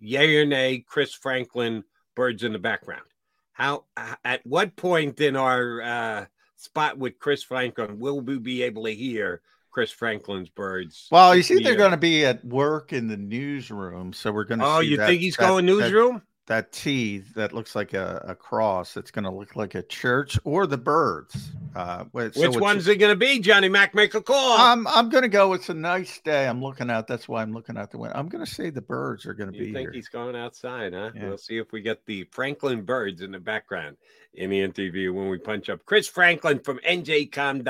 Yay 0.00 0.36
or 0.36 0.46
nay, 0.46 0.84
Chris 0.86 1.14
Franklin, 1.14 1.84
birds 2.14 2.42
in 2.42 2.52
the 2.52 2.58
background. 2.58 3.06
How, 3.52 3.84
at 4.24 4.46
what 4.46 4.76
point 4.76 5.20
in 5.20 5.34
our 5.34 5.82
uh, 5.82 6.26
spot 6.56 6.98
with 6.98 7.18
Chris 7.18 7.42
Franklin 7.42 7.98
will 7.98 8.20
we 8.20 8.38
be 8.38 8.62
able 8.62 8.84
to 8.84 8.94
hear 8.94 9.40
Chris 9.78 9.92
Franklin's 9.92 10.48
birds. 10.48 11.06
Well, 11.08 11.36
you 11.36 11.44
see, 11.44 11.62
they're 11.62 11.74
uh, 11.74 11.76
going 11.76 11.92
to 11.92 11.96
be 11.96 12.24
at 12.24 12.44
work 12.44 12.92
in 12.92 13.06
the 13.06 13.16
newsroom, 13.16 14.12
so 14.12 14.32
we're 14.32 14.42
going 14.42 14.58
to. 14.58 14.66
Oh, 14.66 14.80
you 14.80 14.96
that, 14.96 15.06
think 15.06 15.20
he's 15.20 15.36
that, 15.36 15.46
going 15.46 15.66
newsroom? 15.66 16.14
That, 16.14 16.22
that 16.48 16.72
T 16.72 17.18
that 17.36 17.52
looks 17.52 17.76
like 17.76 17.94
a, 17.94 18.24
a 18.26 18.34
cross. 18.34 18.96
It's 18.96 19.10
going 19.10 19.24
to 19.24 19.30
look 19.30 19.54
like 19.54 19.74
a 19.74 19.82
church 19.82 20.38
or 20.44 20.66
the 20.66 20.78
birds. 20.78 21.50
Uh, 21.76 22.04
Which 22.12 22.34
so 22.34 22.58
one's 22.58 22.88
it 22.88 22.96
going 22.96 23.12
to 23.12 23.16
be, 23.16 23.38
Johnny 23.38 23.68
Mac? 23.68 23.94
Make 23.94 24.14
a 24.14 24.22
call. 24.22 24.58
I'm 24.58 24.86
I'm 24.88 25.10
going 25.10 25.22
to 25.22 25.28
go. 25.28 25.52
It's 25.52 25.68
a 25.68 25.74
nice 25.74 26.20
day. 26.20 26.48
I'm 26.48 26.62
looking 26.62 26.90
out. 26.90 27.06
That's 27.06 27.28
why 27.28 27.42
I'm 27.42 27.52
looking 27.52 27.76
out 27.76 27.90
the 27.90 27.98
window. 27.98 28.16
I'm 28.18 28.28
going 28.28 28.44
to 28.44 28.50
say 28.50 28.70
the 28.70 28.82
birds 28.82 29.26
are 29.26 29.34
going 29.34 29.52
to 29.52 29.58
be. 29.58 29.66
You 29.66 29.72
think 29.72 29.78
here. 29.78 29.92
he's 29.92 30.08
going 30.08 30.34
outside, 30.34 30.94
huh? 30.94 31.10
Yeah. 31.14 31.28
We'll 31.28 31.38
see 31.38 31.58
if 31.58 31.70
we 31.70 31.82
get 31.82 32.04
the 32.06 32.24
Franklin 32.32 32.82
birds 32.82 33.20
in 33.20 33.30
the 33.30 33.38
background 33.38 33.96
in 34.34 34.50
the 34.50 34.60
interview 34.60 35.12
when 35.12 35.28
we 35.28 35.38
punch 35.38 35.68
up 35.68 35.84
Chris 35.84 36.08
Franklin 36.08 36.60
from 36.60 36.78
NJ.com. 36.78 37.62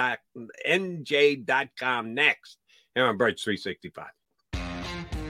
NJ.com 0.66 2.14
next 2.14 2.58
here 2.94 3.06
on 3.06 3.16
Birds 3.16 3.42
365. 3.42 4.06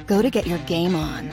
Go 0.06 0.22
to 0.22 0.30
get 0.30 0.46
your 0.46 0.58
game 0.60 0.94
on. 0.94 1.32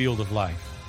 Field 0.00 0.18
of 0.18 0.32
life, 0.32 0.80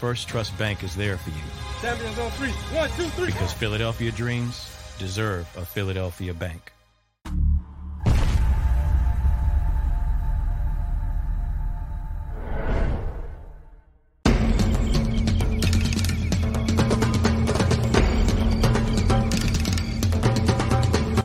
First 0.00 0.26
Trust 0.26 0.58
Bank 0.58 0.82
is 0.82 0.96
there 0.96 1.16
for 1.18 1.30
you. 1.30 1.36
Champions 1.80 2.18
on 2.18 2.28
three. 2.32 2.50
One, 2.76 2.90
two, 2.96 3.04
three. 3.10 3.26
Because 3.26 3.52
Philadelphia 3.52 4.10
dreams 4.10 4.68
deserve 4.98 5.46
a 5.56 5.64
Philadelphia 5.64 6.34
bank. 6.34 6.72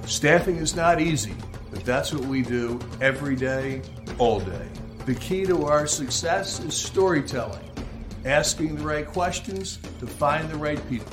Staffing 0.05 0.57
is 0.57 0.75
not 0.75 1.01
easy, 1.01 1.33
but 1.71 1.83
that's 1.83 2.13
what 2.13 2.23
we 2.25 2.43
do 2.43 2.79
every 3.01 3.35
day, 3.35 3.81
all 4.19 4.39
day. 4.39 4.67
The 5.05 5.15
key 5.15 5.45
to 5.45 5.65
our 5.65 5.87
success 5.87 6.59
is 6.59 6.75
storytelling, 6.75 7.67
asking 8.23 8.75
the 8.75 8.83
right 8.83 9.07
questions 9.07 9.79
to 9.99 10.05
find 10.05 10.47
the 10.47 10.57
right 10.57 10.79
people. 10.87 11.11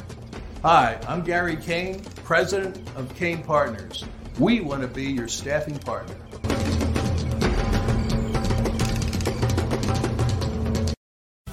Hi, 0.62 1.01
I'm 1.09 1.23
Gary 1.23 1.56
Kane, 1.56 2.05
president 2.23 2.86
of 2.97 3.15
Kane 3.15 3.43
Partners. 3.43 4.05
We 4.39 4.60
want 4.60 4.82
to 4.82 4.89
be 4.89 5.05
your 5.05 5.27
staffing 5.27 5.78
partner. 5.78 6.16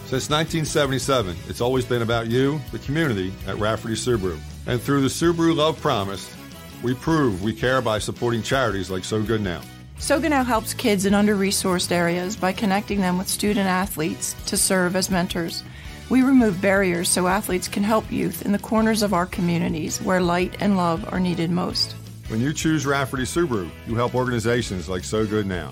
Since 0.03 0.29
1977, 0.29 1.37
it's 1.47 1.61
always 1.61 1.85
been 1.85 2.01
about 2.01 2.27
you, 2.27 2.59
the 2.73 2.79
community, 2.79 3.31
at 3.47 3.55
Rafferty 3.59 3.95
Subaru. 3.95 4.37
And 4.67 4.81
through 4.81 5.03
the 5.03 5.07
Subaru 5.07 5.55
Love 5.55 5.79
Promise, 5.79 6.35
we 6.83 6.95
prove 6.95 7.41
we 7.43 7.53
care 7.53 7.81
by 7.81 7.97
supporting 7.99 8.43
charities 8.43 8.91
like 8.91 9.05
So 9.05 9.23
Good 9.23 9.39
Now. 9.39 9.61
So 9.97 10.19
Good 10.19 10.29
Now 10.29 10.43
helps 10.43 10.73
kids 10.73 11.05
in 11.05 11.13
under 11.13 11.35
resourced 11.35 11.91
areas 11.91 12.35
by 12.35 12.51
connecting 12.51 12.99
them 12.99 13.17
with 13.17 13.27
student 13.27 13.67
athletes 13.67 14.35
to 14.47 14.57
serve 14.57 14.95
as 14.95 15.09
mentors. 15.09 15.63
We 16.09 16.21
remove 16.21 16.61
barriers 16.61 17.09
so 17.09 17.27
athletes 17.27 17.67
can 17.67 17.83
help 17.83 18.11
youth 18.11 18.45
in 18.45 18.51
the 18.51 18.59
corners 18.59 19.01
of 19.01 19.13
our 19.13 19.25
communities 19.25 19.99
where 20.01 20.21
light 20.21 20.57
and 20.59 20.77
love 20.77 21.11
are 21.11 21.19
needed 21.19 21.49
most. 21.49 21.93
When 22.27 22.41
you 22.41 22.53
choose 22.53 22.85
Rafferty 22.85 23.23
Subaru, 23.23 23.69
you 23.87 23.95
help 23.95 24.13
organizations 24.15 24.89
like 24.89 25.03
So 25.03 25.25
Good 25.25 25.47
Now. 25.47 25.71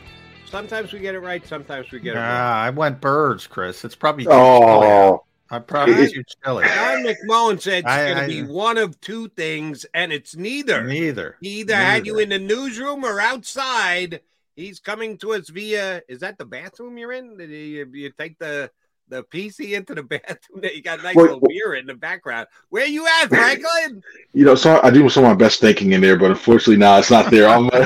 Sometimes 0.51 0.91
we 0.91 0.99
get 0.99 1.15
it 1.15 1.19
right, 1.19 1.45
sometimes 1.47 1.89
we 1.91 1.99
get 2.01 2.11
it 2.11 2.15
Nah, 2.19 2.27
wrong. 2.27 2.57
I 2.65 2.69
went 2.71 2.99
birds, 2.99 3.47
Chris. 3.47 3.85
It's 3.85 3.95
probably 3.95 4.27
Oh. 4.27 4.59
chilly 4.59 4.87
out. 4.91 5.23
I 5.49 5.59
probably 5.59 5.95
John- 5.95 6.13
too 6.13 6.23
chilly. 6.43 6.65
John 6.65 7.03
McMullen 7.05 7.61
said 7.61 7.79
it's 7.79 7.87
I- 7.87 8.13
going 8.13 8.21
to 8.21 8.27
be 8.27 8.43
one 8.43 8.77
of 8.77 8.99
two 8.99 9.29
things, 9.29 9.85
and 9.93 10.11
it's 10.11 10.35
neither. 10.35 10.83
Neither. 10.83 11.37
He 11.39 11.61
either 11.61 11.75
had 11.75 12.05
you 12.05 12.19
in 12.19 12.29
the 12.29 12.39
newsroom 12.39 13.05
or 13.05 13.19
outside. 13.21 14.21
He's 14.57 14.79
coming 14.81 15.17
to 15.19 15.33
us 15.33 15.47
via. 15.49 16.01
Is 16.09 16.19
that 16.19 16.37
the 16.37 16.45
bathroom 16.45 16.97
you're 16.97 17.13
in? 17.13 17.37
Did 17.37 17.49
you, 17.49 17.89
you 17.93 18.11
take 18.11 18.37
the 18.37 18.71
the 19.11 19.23
PC 19.25 19.73
into 19.77 19.93
the 19.93 20.03
bathroom? 20.03 20.61
That 20.61 20.75
you 20.75 20.81
got 20.81 20.99
a 20.99 21.03
nice 21.03 21.15
Wait, 21.15 21.25
little 21.25 21.41
mirror 21.47 21.75
in 21.75 21.85
the 21.85 21.93
background. 21.93 22.47
Where 22.69 22.87
you 22.87 23.05
at, 23.21 23.29
Franklin? 23.29 24.01
You 24.33 24.45
know, 24.45 24.55
so 24.55 24.79
I 24.83 24.89
do 24.89 25.07
some 25.09 25.25
of 25.25 25.29
my 25.29 25.35
best 25.35 25.59
thinking 25.59 25.91
in 25.91 26.01
there, 26.01 26.17
but 26.17 26.31
unfortunately, 26.31 26.77
nah, 26.77 26.97
it's 26.99 27.11
not 27.11 27.29
there. 27.29 27.47
I'm 27.47 27.67
uh, 27.73 27.85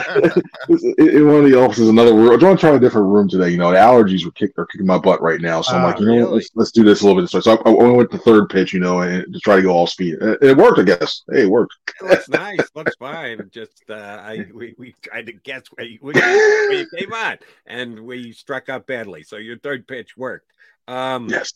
in 0.98 1.28
one 1.28 1.44
of 1.44 1.50
the 1.52 1.60
offices, 1.60 1.90
another 1.90 2.14
room. 2.14 2.32
I'm 2.32 2.40
trying 2.40 2.56
to 2.56 2.62
try 2.62 2.76
a 2.76 2.80
different 2.80 3.08
room 3.08 3.28
today. 3.28 3.50
You 3.50 3.58
know, 3.58 3.72
the 3.72 3.78
allergies 3.78 4.24
were, 4.26 4.32
kick, 4.32 4.52
are 4.58 4.66
kicking 4.68 4.88
my 4.88 4.98
butt 4.98 5.22
right 5.22 5.42
now, 5.42 5.62
so 5.62 5.76
I'm 5.76 5.84
Oh, 5.84 5.88
like, 5.88 6.00
you 6.00 6.06
know, 6.06 6.14
really? 6.14 6.34
let's 6.36 6.50
let's 6.56 6.72
do 6.72 6.84
this 6.84 7.02
a 7.02 7.06
little 7.08 7.22
bit. 7.22 7.30
So 7.30 7.40
I, 7.52 7.70
I 7.70 7.92
went 7.92 8.12
to 8.12 8.18
third 8.20 8.50
pitch, 8.50 8.74
you 8.74 8.80
know, 8.80 9.02
and 9.02 9.34
to 9.34 9.40
try 9.40 9.56
to 9.58 9.62
go 9.62 9.72
all 9.72 9.88
speed. 9.88 10.16
And 10.22 10.38
it 10.42 10.58
worked, 10.58 10.80
I 10.80 10.84
guess. 10.84 11.24
Hey, 11.32 11.44
it 11.44 11.50
worked. 11.50 11.74
looks 12.02 12.30
nice. 12.30 12.60
Looks 12.76 12.96
fine. 12.96 13.50
Just 13.52 13.84
uh, 13.90 13.94
I 14.24 14.46
we, 14.54 14.76
we 14.78 14.94
tried 15.02 15.26
to 15.28 15.34
guess 15.34 15.64
where 15.74 15.86
you, 15.86 15.98
where, 16.02 16.16
you, 16.16 16.22
where 16.22 16.80
you 16.80 16.88
came 16.98 17.14
on, 17.14 17.38
and 17.66 18.00
we 18.02 18.32
struck 18.32 18.70
out 18.70 18.88
badly. 18.88 19.24
So 19.24 19.38
your 19.38 19.58
third 19.60 19.88
pitch 19.88 20.16
worked. 20.18 20.52
Um, 20.88 21.30
yes. 21.30 21.54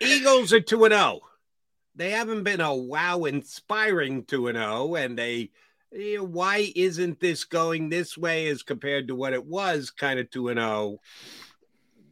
Eagles 0.00 0.52
are 0.52 0.60
two 0.60 0.84
and 0.84 0.94
zero. 0.94 1.20
They 1.94 2.10
haven't 2.10 2.44
been 2.44 2.60
a 2.60 2.74
wow 2.74 3.24
inspiring 3.24 4.24
two 4.24 4.48
and 4.48 4.58
zero, 4.58 4.94
and 4.94 5.18
they. 5.18 5.50
Why 5.90 6.70
isn't 6.76 7.18
this 7.18 7.44
going 7.44 7.88
this 7.88 8.16
way 8.16 8.48
as 8.48 8.62
compared 8.62 9.08
to 9.08 9.14
what 9.14 9.32
it 9.32 9.46
was? 9.46 9.90
Kind 9.90 10.20
of 10.20 10.30
two 10.30 10.48
and 10.48 10.60
zero. 10.60 10.98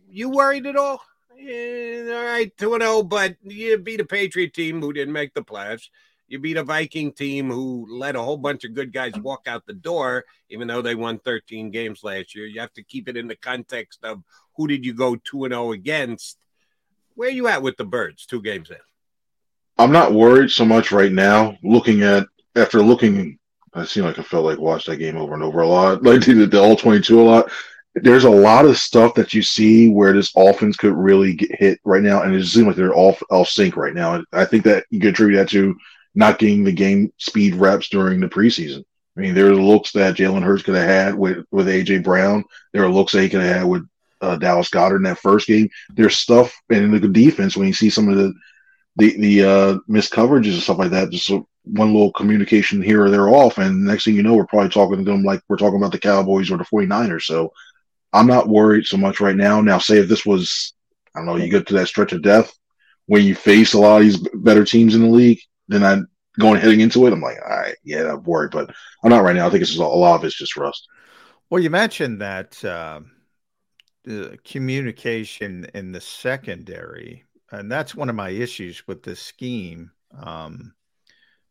You 0.09 0.31
worried 0.31 0.67
at 0.67 0.77
all? 0.77 1.03
Eh, 1.39 2.05
all 2.09 2.25
right, 2.25 2.57
two 2.57 2.73
and 2.75 2.83
zero, 2.83 3.03
but 3.03 3.37
you 3.43 3.77
beat 3.79 4.01
a 4.01 4.05
Patriot 4.05 4.55
team 4.55 4.81
who 4.81 4.93
didn't 4.93 5.13
make 5.13 5.35
the 5.35 5.43
playoffs. 5.43 5.89
You 6.29 6.41
beat 6.41 6.57
a 6.57 6.65
Viking 6.65 7.13
team 7.13 7.51
who 7.51 7.87
let 7.89 8.17
a 8.17 8.23
whole 8.23 8.37
bunch 8.37 8.65
of 8.65 8.75
good 8.75 8.93
guys 8.93 9.13
walk 9.15 9.47
out 9.47 9.65
the 9.67 9.73
door, 9.73 10.25
even 10.51 10.67
though 10.67 10.83
they 10.83 10.97
won 10.97 11.19
13 11.21 11.71
games 11.71 12.03
last 12.03 12.35
year. 12.35 12.47
You 12.47 12.61
have 12.61 12.73
to 12.75 12.83
keep 12.83 13.09
it 13.09 13.17
in 13.17 13.29
the 13.29 13.37
context 13.37 14.01
of 14.03 14.23
who 14.57 14.67
did 14.67 14.85
you 14.85 14.93
go 14.93 15.15
2 15.17 15.45
and 15.45 15.53
0 15.53 15.73
against. 15.73 16.39
Where 17.15 17.29
are 17.29 17.33
you 17.33 17.47
at 17.49 17.63
with 17.63 17.77
the 17.77 17.85
Birds 17.85 18.27
two 18.27 18.43
games 18.43 18.71
in? 18.71 18.77
I'm 19.79 19.93
not 19.93 20.13
worried 20.13 20.51
so 20.51 20.65
much 20.65 20.93
right 20.93 21.13
now. 21.13 21.57
Looking 21.63 22.03
at 22.03 22.27
after 22.57 22.83
looking, 22.83 23.39
I 23.73 23.85
seem 23.85 24.05
like 24.05 24.19
I 24.19 24.23
felt 24.23 24.45
like 24.45 24.59
watched 24.59 24.87
that 24.87 24.97
game 24.97 25.17
over 25.17 25.35
and 25.35 25.43
over 25.43 25.61
a 25.61 25.69
lot. 25.69 26.03
Like 26.03 26.23
the, 26.23 26.47
the 26.47 26.61
all 26.61 26.77
22 26.77 27.21
a 27.21 27.23
lot. 27.23 27.51
There's 27.95 28.25
a 28.25 28.31
lot 28.31 28.67
of 28.67 28.77
stuff 28.77 29.15
that 29.15 29.33
you 29.33 29.43
see 29.43 29.89
where 29.89 30.13
this 30.13 30.33
offense 30.37 30.77
could 30.77 30.93
really 30.93 31.35
get 31.35 31.55
hit 31.59 31.81
right 31.85 32.03
now, 32.03 32.23
and 32.23 32.35
it 32.35 32.41
just 32.41 32.53
seems 32.53 32.67
like 32.67 32.77
they're 32.77 32.97
off 32.97 33.23
off 33.31 33.49
sync 33.49 33.77
right 33.77 33.95
now. 33.95 34.15
And 34.15 34.27
I 34.33 34.45
think 34.45 34.65
that 34.65 34.85
you 34.91 35.01
could 35.01 35.11
attribute 35.11 35.39
that 35.39 35.49
to 35.51 35.75
not 36.17 36.39
getting 36.39 36.65
the 36.65 36.73
game 36.73 37.13
speed 37.19 37.55
reps 37.55 37.89
during 37.89 38.19
the 38.19 38.27
preseason. 38.27 38.83
I 39.17 39.21
mean, 39.21 39.35
there 39.35 39.47
are 39.47 39.55
looks 39.55 39.93
that 39.93 40.17
Jalen 40.17 40.43
Hurts 40.43 40.63
could 40.63 40.75
have 40.75 40.89
had 40.89 41.15
with 41.15 41.45
with 41.53 41.69
AJ 41.69 42.03
Brown. 42.03 42.45
There 42.73 42.83
are 42.83 42.91
looks 42.91 43.13
that 43.13 43.23
he 43.23 43.29
could 43.29 43.43
have 43.43 43.57
had 43.57 43.67
with 43.67 43.87
uh, 44.21 44.37
Dallas 44.37 44.71
Goedert 44.71 44.97
in 44.97 45.03
that 45.05 45.19
first 45.19 45.47
game. 45.47 45.69
There's 45.91 46.19
stuff 46.19 46.55
in 46.71 46.91
the 46.91 47.09
defense 47.09 47.57
when 47.57 47.69
you 47.69 47.73
see 47.73 47.91
some 47.91 48.09
of 48.09 48.17
the 48.17 48.35
the 48.97 49.17
the 49.19 49.45
uh, 49.45 49.79
missed 49.87 50.13
coverages 50.13 50.55
and 50.55 50.63
stuff 50.63 50.79
like 50.79 50.91
that. 50.91 51.11
Just 51.11 51.31
one 51.31 51.93
little 51.93 52.13
communication 52.13 52.83
here 52.83 53.05
or 53.05 53.11
there 53.11 53.29
off, 53.29 53.59
and 53.59 53.85
next 53.85 54.05
thing 54.05 54.15
you 54.15 54.23
know, 54.23 54.35
we're 54.35 54.47
probably 54.47 54.71
talking 54.71 54.99
to 54.99 55.05
them 55.05 55.23
like 55.23 55.43
we're 55.49 55.57
talking 55.57 55.79
about 55.79 55.93
the 55.93 55.99
Cowboys 55.99 56.51
or 56.51 56.59
the 56.59 56.65
49ers. 56.65 57.23
So 57.23 57.53
I'm 58.13 58.27
not 58.27 58.49
worried 58.49 58.87
so 58.87 58.97
much 58.97 59.21
right 59.21 59.37
now. 59.37 59.61
Now, 59.61 59.79
say 59.79 59.99
if 59.99 60.09
this 60.09 60.25
was, 60.25 60.73
I 61.15 61.19
don't 61.19 61.27
know, 61.27 61.37
you 61.37 61.51
get 61.51 61.67
to 61.69 61.75
that 61.75 61.89
stretch 61.89 62.13
of 62.13 62.23
death 62.23 62.53
when 63.07 63.25
you 63.25 63.35
face 63.35 63.73
a 63.73 63.79
lot 63.79 63.99
of 63.99 64.03
these 64.03 64.19
better 64.35 64.65
teams 64.65 64.95
in 64.95 65.03
the 65.03 65.09
league, 65.09 65.41
then 65.69 65.85
I 65.85 65.99
going 66.39 66.61
heading 66.61 66.81
into 66.81 67.07
it, 67.07 67.13
I'm 67.13 67.21
like, 67.21 67.39
all 67.43 67.57
right, 67.57 67.77
yeah, 67.85 68.13
I'm 68.13 68.23
worried, 68.23 68.51
but 68.51 68.75
I'm 69.03 69.11
not 69.11 69.23
right 69.25 69.35
now. 69.35 69.47
I 69.47 69.51
think 69.51 69.63
it's 69.63 69.77
a 69.77 69.83
lot 69.83 70.17
of 70.17 70.25
it's 70.25 70.37
just 70.37 70.57
rust. 70.57 70.87
Well, 71.49 71.63
you 71.63 71.71
mentioned 71.71 72.21
that 72.21 72.63
uh, 72.65 73.01
the 74.05 74.39
communication 74.45 75.67
in 75.75 75.93
the 75.93 76.01
secondary, 76.01 77.25
and 77.51 77.71
that's 77.71 77.95
one 77.95 78.09
of 78.09 78.17
my 78.17 78.31
issues 78.31 78.87
with 78.87 79.03
this 79.03 79.21
scheme 79.21 79.93
um, 80.21 80.75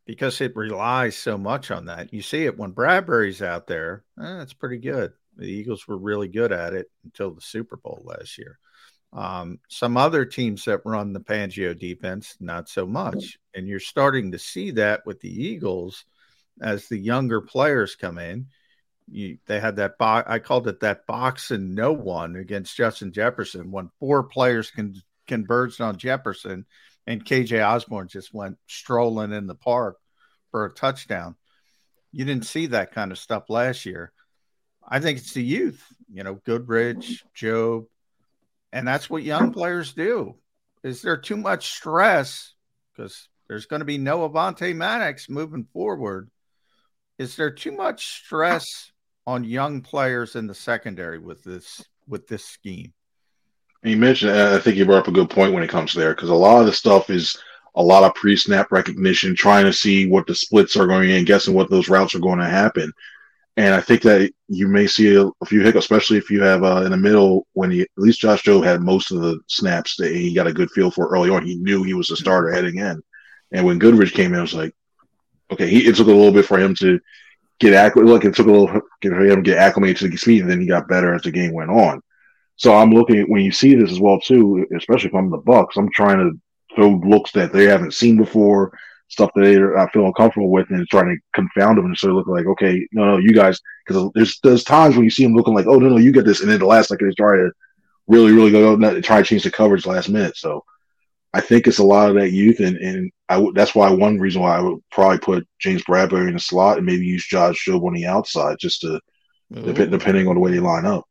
because 0.06 0.42
it 0.42 0.56
relies 0.56 1.16
so 1.16 1.38
much 1.38 1.72
on 1.72 1.86
that. 1.86 2.14
You 2.14 2.22
see 2.22 2.46
it 2.46 2.58
when 2.58 2.74
Bradberry's 2.74 3.42
out 3.42 3.68
there, 3.68 4.04
eh, 4.22 4.42
it's 4.42 4.54
pretty 4.54 4.78
good. 4.78 5.14
The 5.38 5.46
Eagles 5.46 5.88
were 5.88 5.98
really 5.98 6.28
good 6.28 6.52
at 6.52 6.74
it 6.74 6.90
until 7.04 7.32
the 7.32 7.42
Super 7.42 7.78
Bowl 7.78 8.02
last 8.06 8.38
year. 8.38 8.60
Um, 9.14 9.60
some 9.70 9.98
other 9.98 10.26
teams 10.26 10.66
that 10.66 10.86
run 10.86 11.14
the 11.14 11.22
Fangio 11.22 11.78
defense, 11.78 12.36
not 12.40 12.68
so 12.68 12.86
much. 12.86 13.38
And 13.54 13.68
you're 13.68 13.80
starting 13.80 14.32
to 14.34 14.40
see 14.40 14.72
that 14.72 15.06
with 15.06 15.22
the 15.22 15.30
Eagles 15.30 16.06
as 16.62 16.88
the 16.88 16.98
younger 16.98 17.42
players 17.42 17.96
come 17.96 18.18
in. 18.18 18.48
You, 19.08 19.38
they 19.46 19.60
had 19.60 19.78
that 19.78 19.98
box. 19.98 20.28
I 20.30 20.40
called 20.40 20.68
it 20.68 20.80
that 20.82 21.06
box 21.06 21.52
and 21.52 21.76
no 21.76 21.94
one 21.94 22.36
against 22.36 22.76
Justin 22.76 23.14
Jefferson 23.14 23.72
when 23.72 23.92
four 24.00 24.24
players 24.24 24.72
can 24.72 24.96
converged 25.28 25.82
on 25.82 25.98
Jefferson 25.98 26.66
and 27.08 27.24
KJ 27.24 27.66
Osborn 27.66 28.08
just 28.08 28.34
went 28.34 28.58
strolling 28.68 29.32
in 29.32 29.48
the 29.48 29.56
park 29.56 29.98
for 30.52 30.66
a 30.66 30.74
touchdown. 30.74 31.36
You 32.12 32.26
didn't 32.26 32.46
see 32.46 32.68
that 32.68 32.94
kind 32.94 33.12
of 33.12 33.18
stuff 33.18 33.50
last 33.50 33.86
year. 33.86 34.12
I 34.88 35.00
think 35.00 35.20
it's 35.20 35.34
the 35.34 35.44
youth, 35.44 35.84
you 36.12 36.24
know, 36.24 36.36
Goodrich, 36.36 37.24
Jobe, 37.36 37.88
and 38.76 38.86
that's 38.86 39.10
what 39.10 39.24
young 39.24 39.54
players 39.54 39.94
do. 39.94 40.36
Is 40.84 41.02
there 41.02 41.16
too 41.16 41.38
much 41.38 41.70
stress 41.70 42.54
because 42.92 43.30
there's 43.48 43.68
going 43.68 43.80
to 43.80 43.86
be 43.86 43.98
no 43.98 44.28
Avonte 44.28 44.76
Maddox 44.76 45.30
moving 45.30 45.66
forward? 45.72 46.30
Is 47.18 47.38
there 47.38 47.52
too 47.52 47.72
much 47.72 48.06
stress 48.26 48.92
on 49.26 49.46
young 49.46 49.82
players 49.82 50.36
in 50.36 50.46
the 50.46 50.54
secondary 50.54 51.20
with 51.20 51.42
this 51.42 51.82
with 52.06 52.28
this 52.28 52.44
scheme? 52.44 52.94
You 53.82 53.96
mentioned, 53.96 54.34
I 54.34 54.60
think 54.60 54.76
you 54.76 54.86
brought 54.86 55.00
up 55.00 55.08
a 55.08 55.12
good 55.12 55.30
point 55.30 55.54
when 55.54 55.64
it 55.64 55.70
comes 55.70 55.94
there 55.94 56.14
because 56.14 56.30
a 56.30 56.36
lot 56.36 56.60
of 56.60 56.66
the 56.66 56.74
stuff 56.74 57.10
is 57.10 57.42
a 57.76 57.82
lot 57.82 58.04
of 58.04 58.14
pre-snap 58.16 58.74
recognition, 58.74 59.36
trying 59.36 59.66
to 59.66 59.74
see 59.74 60.06
what 60.06 60.28
the 60.28 60.36
splits 60.36 60.76
are 60.76 60.88
going 60.88 61.10
in, 61.10 61.24
guessing 61.24 61.54
what 61.54 61.70
those 61.70 61.88
routes 61.88 62.14
are 62.14 62.20
going 62.20 62.40
to 62.40 62.46
happen. 62.46 62.92
And 63.58 63.74
I 63.74 63.80
think 63.80 64.02
that 64.02 64.32
you 64.50 64.68
may 64.68 64.86
see 64.86 65.16
a, 65.16 65.46
few 65.46 65.62
hiccups, 65.62 65.86
especially 65.86 66.18
if 66.18 66.30
you 66.30 66.42
have 66.42 66.64
uh, 66.64 66.82
in 66.84 66.92
the 66.92 66.98
middle 66.98 67.48
when 67.54 67.72
he, 67.72 67.82
at 67.82 67.88
least 67.96 68.20
Josh 68.20 68.44
Joe 68.44 68.62
had 68.62 68.82
most 68.82 69.12
of 69.12 69.22
the 69.22 69.40
snaps 69.48 69.96
that 69.98 70.12
he 70.12 70.34
got 70.34 70.48
a 70.48 70.54
good 70.54 70.70
feel 70.72 70.92
for 70.92 71.08
early 71.08 71.30
on. 71.30 71.46
He 71.46 71.56
knew 71.56 71.84
he 71.84 71.94
was 71.94 72.08
the 72.08 72.18
starter 72.18 72.52
heading 72.52 72.80
in. 72.80 73.02
And 73.52 73.66
when 73.66 73.80
Goodrich 73.80 74.14
came 74.14 74.34
in, 74.34 74.40
I 74.40 74.42
was 74.42 74.54
like, 74.54 74.76
okay, 75.52 75.70
he 75.70 75.88
it 75.88 75.96
took 75.96 76.08
a 76.08 76.12
little 76.12 76.34
bit 76.34 76.46
for 76.46 76.60
him 76.60 76.76
to 76.76 77.00
get 77.60 77.74
acclimated. 77.74 78.14
Like 78.14 78.26
it 78.26 78.36
took 78.36 78.48
a 78.48 78.52
little 78.52 78.68
for 78.68 78.82
him 79.26 79.36
to 79.38 79.42
get 79.42 79.58
acclimated 79.58 79.98
to 79.98 80.10
the 80.10 80.18
speed, 80.18 80.42
and 80.42 80.52
then 80.52 80.60
he 80.60 80.68
got 80.68 80.90
better 80.90 81.14
as 81.14 81.22
the 81.22 81.32
game 81.32 81.54
went 81.54 81.72
on. 81.72 82.02
So 82.58 82.74
I'm 82.74 82.92
looking 82.92 83.20
at 83.20 83.30
when 83.30 83.44
you 83.44 83.52
see 83.52 83.76
this 83.76 83.92
as 83.92 84.00
well 84.00 84.20
too, 84.20 84.66
especially 84.76 85.10
if 85.10 85.16
I'm 85.16 85.30
the 85.30 85.38
Bucks. 85.38 85.78
I'm 85.78 85.92
trying 85.92 86.18
to 86.18 86.76
throw 86.76 86.90
looks 86.90 87.32
that 87.32 87.54
they 87.54 87.66
haven't 87.66 87.94
seen 87.94 88.18
before, 88.18 88.78
stuff 89.08 89.32
that 89.36 89.42
they're 89.42 89.78
I 89.78 89.90
feel 89.92 90.06
uncomfortable 90.06 90.50
with, 90.50 90.70
and 90.70 90.88
trying 90.88 91.16
to 91.16 91.22
confound 91.34 91.78
them 91.78 91.86
and 91.86 91.98
sort 91.98 92.12
of 92.12 92.18
look 92.18 92.28
like, 92.28 92.46
okay, 92.46 92.88
no, 92.92 93.06
no, 93.06 93.18
you 93.18 93.34
guys, 93.34 93.60
because 93.86 94.10
there's 94.16 94.40
there's 94.44 94.64
times 94.64 94.96
when 94.96 95.04
you 95.04 95.10
see 95.10 95.24
them 95.24 95.36
looking 95.36 95.54
like, 95.54 95.68
oh 95.68 95.78
no, 95.78 95.90
no, 95.90 95.98
you 95.98 96.12
get 96.12 96.26
this, 96.26 96.42
and 96.42 96.50
then 96.50 96.60
the 96.60 96.66
last 96.66 96.90
second 96.90 97.08
they 97.08 97.14
try 97.14 97.38
to 97.38 97.52
really, 98.08 98.32
really 98.32 98.52
go 98.52 98.76
not, 98.76 99.02
try 99.04 99.22
to 99.22 99.28
change 99.28 99.44
the 99.44 99.52
coverage 99.52 99.86
last 99.86 100.10
minute. 100.10 100.38
So 100.38 100.64
I 101.34 101.42
think 101.42 101.68
it's 101.68 101.80
a 101.80 101.84
lot 101.84 102.10
of 102.10 102.16
that 102.16 102.32
youth, 102.32 102.60
and 102.60 102.78
and 102.78 103.12
I 103.30 103.36
w- 103.36 103.54
that's 103.54 103.76
why 103.76 103.90
one 103.90 104.20
reason 104.20 104.42
why 104.42 104.58
I 104.58 104.62
would 104.62 104.80
probably 104.92 105.20
put 105.20 105.48
James 105.60 105.84
Bradberry 105.84 106.28
in 106.28 106.34
the 106.34 106.40
slot 106.40 106.78
and 106.78 106.86
maybe 106.86 107.06
use 107.06 107.26
Josh 107.26 107.66
Jobe 107.68 107.86
on 107.86 107.94
the 107.94 108.06
outside, 108.06 108.58
just 108.60 108.82
to 108.82 109.00
dep- 109.54 109.90
depending 109.90 110.28
on 110.28 110.36
the 110.36 110.42
way 110.42 110.52
they 110.52 110.60
line 110.60 110.86
up. 110.86 111.06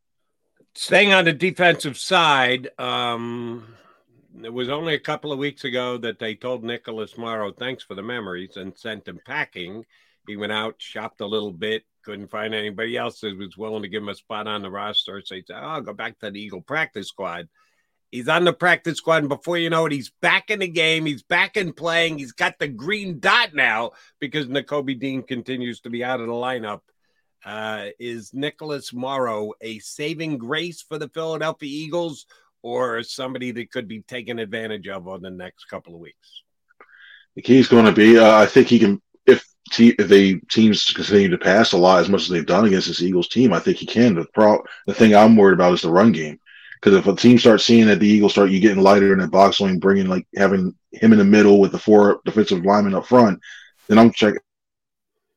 Staying 0.75 1.12
on 1.12 1.25
the 1.25 1.33
defensive 1.33 1.97
side, 1.97 2.69
um, 2.79 3.74
it 4.43 4.52
was 4.52 4.69
only 4.69 4.94
a 4.94 5.01
couple 5.01 5.32
of 5.32 5.39
weeks 5.39 5.65
ago 5.65 5.97
that 5.98 6.19
they 6.19 6.35
told 6.35 6.65
Nicholas 6.65 7.16
Morrow, 7.16 7.52
thanks 7.52 7.85
for 7.85 7.94
the 7.94 8.02
memories, 8.02 8.56
and 8.56 8.77
sent 8.77 9.06
him 9.06 9.20
packing. 9.24 9.85
He 10.27 10.36
went 10.36 10.52
out, 10.52 10.77
shopped 10.78 11.20
a 11.20 11.27
little 11.27 11.52
bit, 11.52 11.85
couldn't 12.05 12.31
find 12.31 12.55
anybody 12.55 12.97
else 12.97 13.20
that 13.20 13.36
was 13.36 13.56
willing 13.56 13.82
to 13.82 13.89
give 13.89 14.02
him 14.02 14.09
a 14.09 14.15
spot 14.15 14.47
on 14.47 14.62
the 14.62 14.70
roster. 14.70 15.23
So 15.24 15.35
he 15.35 15.44
said, 15.47 15.56
Oh, 15.56 15.66
I'll 15.66 15.81
go 15.82 15.93
back 15.93 16.19
to 16.19 16.31
the 16.31 16.40
Eagle 16.40 16.62
practice 16.62 17.09
squad. 17.09 17.48
He's 18.11 18.28
on 18.28 18.44
the 18.44 18.52
practice 18.52 18.98
squad, 18.98 19.19
and 19.19 19.28
before 19.28 19.59
you 19.59 19.70
know 19.70 19.86
it, 19.86 19.93
he's 19.93 20.12
back 20.23 20.51
in 20.51 20.61
the 20.61 20.69
game. 20.69 21.05
He's 21.05 21.24
back 21.24 21.56
in 21.56 21.73
playing. 21.73 22.19
He's 22.19 22.32
got 22.32 22.59
the 22.59 22.69
green 22.69 23.19
dot 23.19 23.55
now 23.55 23.93
because 24.20 24.47
Nakobe 24.47 24.98
Dean 24.98 25.23
continues 25.23 25.81
to 25.81 25.90
be 25.90 26.05
out 26.05 26.20
of 26.20 26.27
the 26.27 26.32
lineup. 26.32 26.81
Uh, 27.44 27.89
is 27.98 28.32
Nicholas 28.32 28.93
Morrow 28.93 29.52
a 29.61 29.78
saving 29.81 30.39
grace 30.39 30.81
for 30.81 30.97
the 30.97 31.11
Philadelphia 31.11 31.69
Eagles 31.69 32.24
or 32.65 33.03
somebody 33.03 33.53
that 33.53 33.70
could 33.70 33.86
be 33.86 34.01
taken 34.01 34.39
advantage 34.39 34.89
of 34.89 35.07
on 35.07 35.20
the 35.20 35.31
next 35.31 35.66
couple 35.66 35.95
of 35.95 36.01
weeks? 36.01 36.43
The 37.36 37.43
key 37.43 37.59
is 37.59 37.69
going 37.69 37.85
to 37.85 37.93
be, 37.93 38.19
uh, 38.19 38.39
I 38.39 38.47
think 38.47 38.69
he 38.69 38.78
can, 38.78 39.03
if, 39.27 39.47
te- 39.70 39.95
if 39.99 40.09
they 40.09 40.36
teams 40.51 40.82
continue 40.86 41.28
to 41.28 41.36
pass 41.36 41.73
a 41.73 41.77
lot 41.77 42.01
as 42.01 42.09
much 42.09 42.23
as 42.23 42.28
they've 42.31 42.47
done 42.47 42.65
against 42.65 42.89
this 42.89 43.03
Eagles 43.03 43.28
team, 43.28 43.53
I 43.53 43.61
think 43.61 43.77
he 43.77 43.86
can. 43.86 44.15
The, 44.15 44.24
pro- 44.32 44.65
the 44.86 44.95
thing 44.95 45.15
I'm 45.15 45.36
worried 45.36 45.53
about 45.53 45.74
is 45.74 45.82
the 45.82 45.91
run 45.91 46.11
game. 46.11 46.41
Because 46.81 46.99
if 46.99 47.07
a 47.07 47.15
team 47.15 47.39
starts 47.39 47.66
seeing 47.66 47.86
that 47.86 48.01
the 48.01 48.09
Eagles 48.09 48.32
start 48.32 48.51
you 48.51 48.61
getting 48.61 48.82
lighter 48.82 49.12
in 49.12 49.19
that 49.19 49.31
box 49.31 49.61
lane, 49.61 49.78
bringing 49.78 50.07
like 50.07 50.27
having 50.35 50.74
him 50.93 51.12
in 51.12 51.19
the 51.19 51.24
middle 51.24 51.61
with 51.61 51.73
the 51.73 51.78
four 51.78 52.20
defensive 52.24 52.65
linemen 52.65 52.95
up 52.95 53.07
front, 53.07 53.41
then 53.89 53.99
I'm 53.99 54.11
checking 54.11 54.41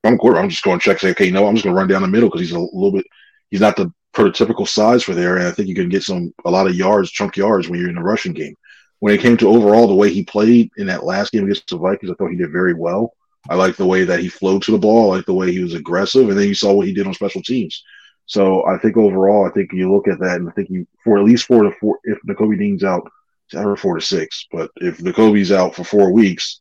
I'm 0.06 0.18
quarter. 0.18 0.40
I'm 0.40 0.50
just 0.50 0.64
going 0.64 0.80
to 0.80 0.84
check. 0.84 1.00
Say, 1.00 1.10
okay, 1.12 1.30
no, 1.30 1.46
I'm 1.46 1.56
just 1.56 1.66
going 1.66 1.76
to 1.76 1.80
run 1.80 1.90
down 1.90 2.02
the 2.02 2.08
middle 2.08 2.30
because 2.30 2.42
he's 2.42 2.52
a 2.52 2.60
little 2.60 2.92
bit. 2.94 3.06
He's 3.50 3.62
not 3.62 3.76
the 3.76 3.92
prototypical 4.18 4.68
size 4.68 5.04
for 5.04 5.14
there, 5.14 5.38
and 5.38 5.48
I 5.48 5.52
think 5.52 5.68
you 5.68 5.76
can 5.76 5.90
get 5.90 6.04
some 6.04 6.34
a 6.46 6.52
lot 6.52 6.68
of 6.68 6.76
yards, 6.76 7.12
chunk 7.12 7.38
yards 7.38 7.70
when 7.70 7.80
you're 7.80 7.90
in 7.90 7.98
a 7.98 8.04
rushing 8.04 8.34
game. 8.34 8.56
When 9.00 9.14
it 9.14 9.22
came 9.22 9.38
to 9.38 9.48
overall 9.48 9.88
the 9.88 9.94
way 9.94 10.12
he 10.12 10.24
played 10.24 10.72
in 10.78 10.88
that 10.88 11.04
last 11.04 11.32
game 11.32 11.44
against 11.44 11.70
the 11.70 11.78
Vikings, 11.78 12.12
I 12.12 12.16
thought 12.16 12.32
he 12.32 12.38
did 12.38 12.52
very 12.52 12.74
well. 12.74 13.14
I 13.48 13.56
like 13.56 13.76
the 13.76 13.86
way 13.86 14.04
that 14.06 14.20
he 14.20 14.28
flowed 14.28 14.64
to 14.64 14.72
the 14.72 14.80
ball. 14.80 15.12
I 15.12 15.18
like 15.18 15.26
the 15.26 15.36
way 15.36 15.52
he 15.52 15.62
was 15.62 15.76
aggressive, 15.76 16.30
and 16.30 16.38
then 16.38 16.48
you 16.48 16.56
saw 16.56 16.74
what 16.74 16.88
he 16.88 16.94
did 16.94 17.06
on 17.06 17.14
special 17.14 17.44
teams. 17.44 17.84
So 18.26 18.66
I 18.66 18.78
think 18.80 18.98
overall, 18.98 19.48
I 19.48 19.52
think 19.52 19.72
you 19.72 19.94
look 19.94 20.08
at 20.08 20.20
that, 20.20 20.38
and 20.38 20.50
I 20.50 20.52
think 20.52 20.70
you 20.70 20.88
for 21.04 21.20
at 21.20 21.24
least 21.24 21.46
four 21.46 21.64
to 21.64 21.72
four. 21.80 22.00
If 22.04 22.18
Nakobe 22.24 22.58
Dean's 22.58 22.84
out, 22.84 23.08
it's 23.46 23.56
ever 23.56 23.78
four 23.78 23.96
to 23.96 24.02
six. 24.06 24.48
But 24.52 24.72
if 24.78 24.98
Nakobe's 24.98 25.52
out 25.52 25.76
for 25.76 25.84
four 25.84 26.12
weeks, 26.12 26.60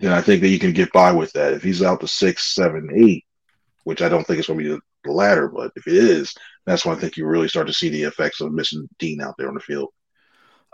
then 0.00 0.12
I 0.12 0.20
think 0.20 0.42
that 0.42 0.48
you 0.48 0.58
can 0.58 0.72
get 0.72 0.92
by 0.92 1.12
with 1.12 1.32
that. 1.34 1.54
If 1.54 1.62
he's 1.62 1.82
out 1.82 2.00
to 2.00 2.08
six, 2.08 2.54
seven, 2.54 2.90
eight, 2.94 3.24
which 3.84 4.02
I 4.02 4.08
don't 4.08 4.26
think 4.26 4.40
it's 4.40 4.48
going 4.48 4.58
to 4.58 4.64
be 4.64 4.70
the, 4.70 4.80
the 5.04 5.12
latter, 5.12 5.48
but 5.48 5.70
if 5.76 5.86
it 5.86 5.94
is, 5.94 6.34
that's 6.66 6.84
when 6.84 6.96
I 6.96 7.00
think 7.00 7.16
you 7.16 7.26
really 7.26 7.48
start 7.48 7.68
to 7.68 7.72
see 7.72 7.88
the 7.88 8.02
effects 8.02 8.40
of 8.40 8.52
missing 8.52 8.88
Dean 8.98 9.20
out 9.20 9.36
there 9.38 9.48
on 9.48 9.54
the 9.54 9.60
field. 9.60 9.90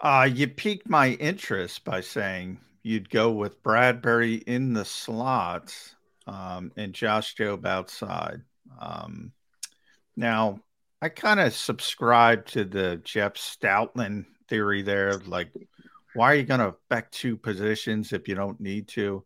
Uh, 0.03 0.29
you 0.33 0.49
piqued 0.49 0.89
my 0.89 1.11
interest 1.11 1.85
by 1.85 2.01
saying 2.01 2.59
you'd 2.83 3.11
go 3.11 3.31
with 3.31 3.63
Bradberry 3.63 4.43
in 4.43 4.73
the 4.73 4.85
slots 4.85 5.95
um, 6.27 6.73
and 6.77 6.93
Josh 6.93 7.37
Jobe 7.37 7.67
outside. 7.67 8.41
Um, 8.81 9.33
now, 10.17 10.61
I 11.01 11.09
kind 11.09 11.41
of 11.41 11.55
subscribe 11.55 12.47
to 12.47 12.65
the 12.65 13.01
Jeff 13.05 13.35
Stoutland 13.35 14.25
theory 14.49 14.83
there. 14.83 15.15
Like, 15.19 15.51
why 16.15 16.33
are 16.33 16.37
you 16.37 16.45
going 16.45 16.61
to 16.61 16.75
back 16.89 17.11
two 17.11 17.37
positions 17.37 18.13
if 18.13 18.29
you 18.29 18.35
don't 18.35 18.61
need 18.61 18.89
to? 18.89 19.25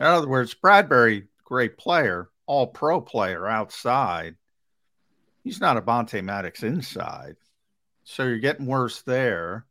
In 0.00 0.06
other 0.06 0.28
words, 0.28 0.54
Bradberry, 0.54 1.26
great 1.44 1.78
player, 1.78 2.28
all 2.46 2.66
pro 2.66 3.00
player 3.00 3.46
outside. 3.46 4.36
He's 5.48 5.62
not 5.62 5.82
Avonte 5.82 6.22
Maddox 6.22 6.62
inside. 6.62 7.36
So 8.04 8.24
you're 8.24 8.38
getting 8.38 8.66
worse 8.66 9.00
there. 9.00 9.64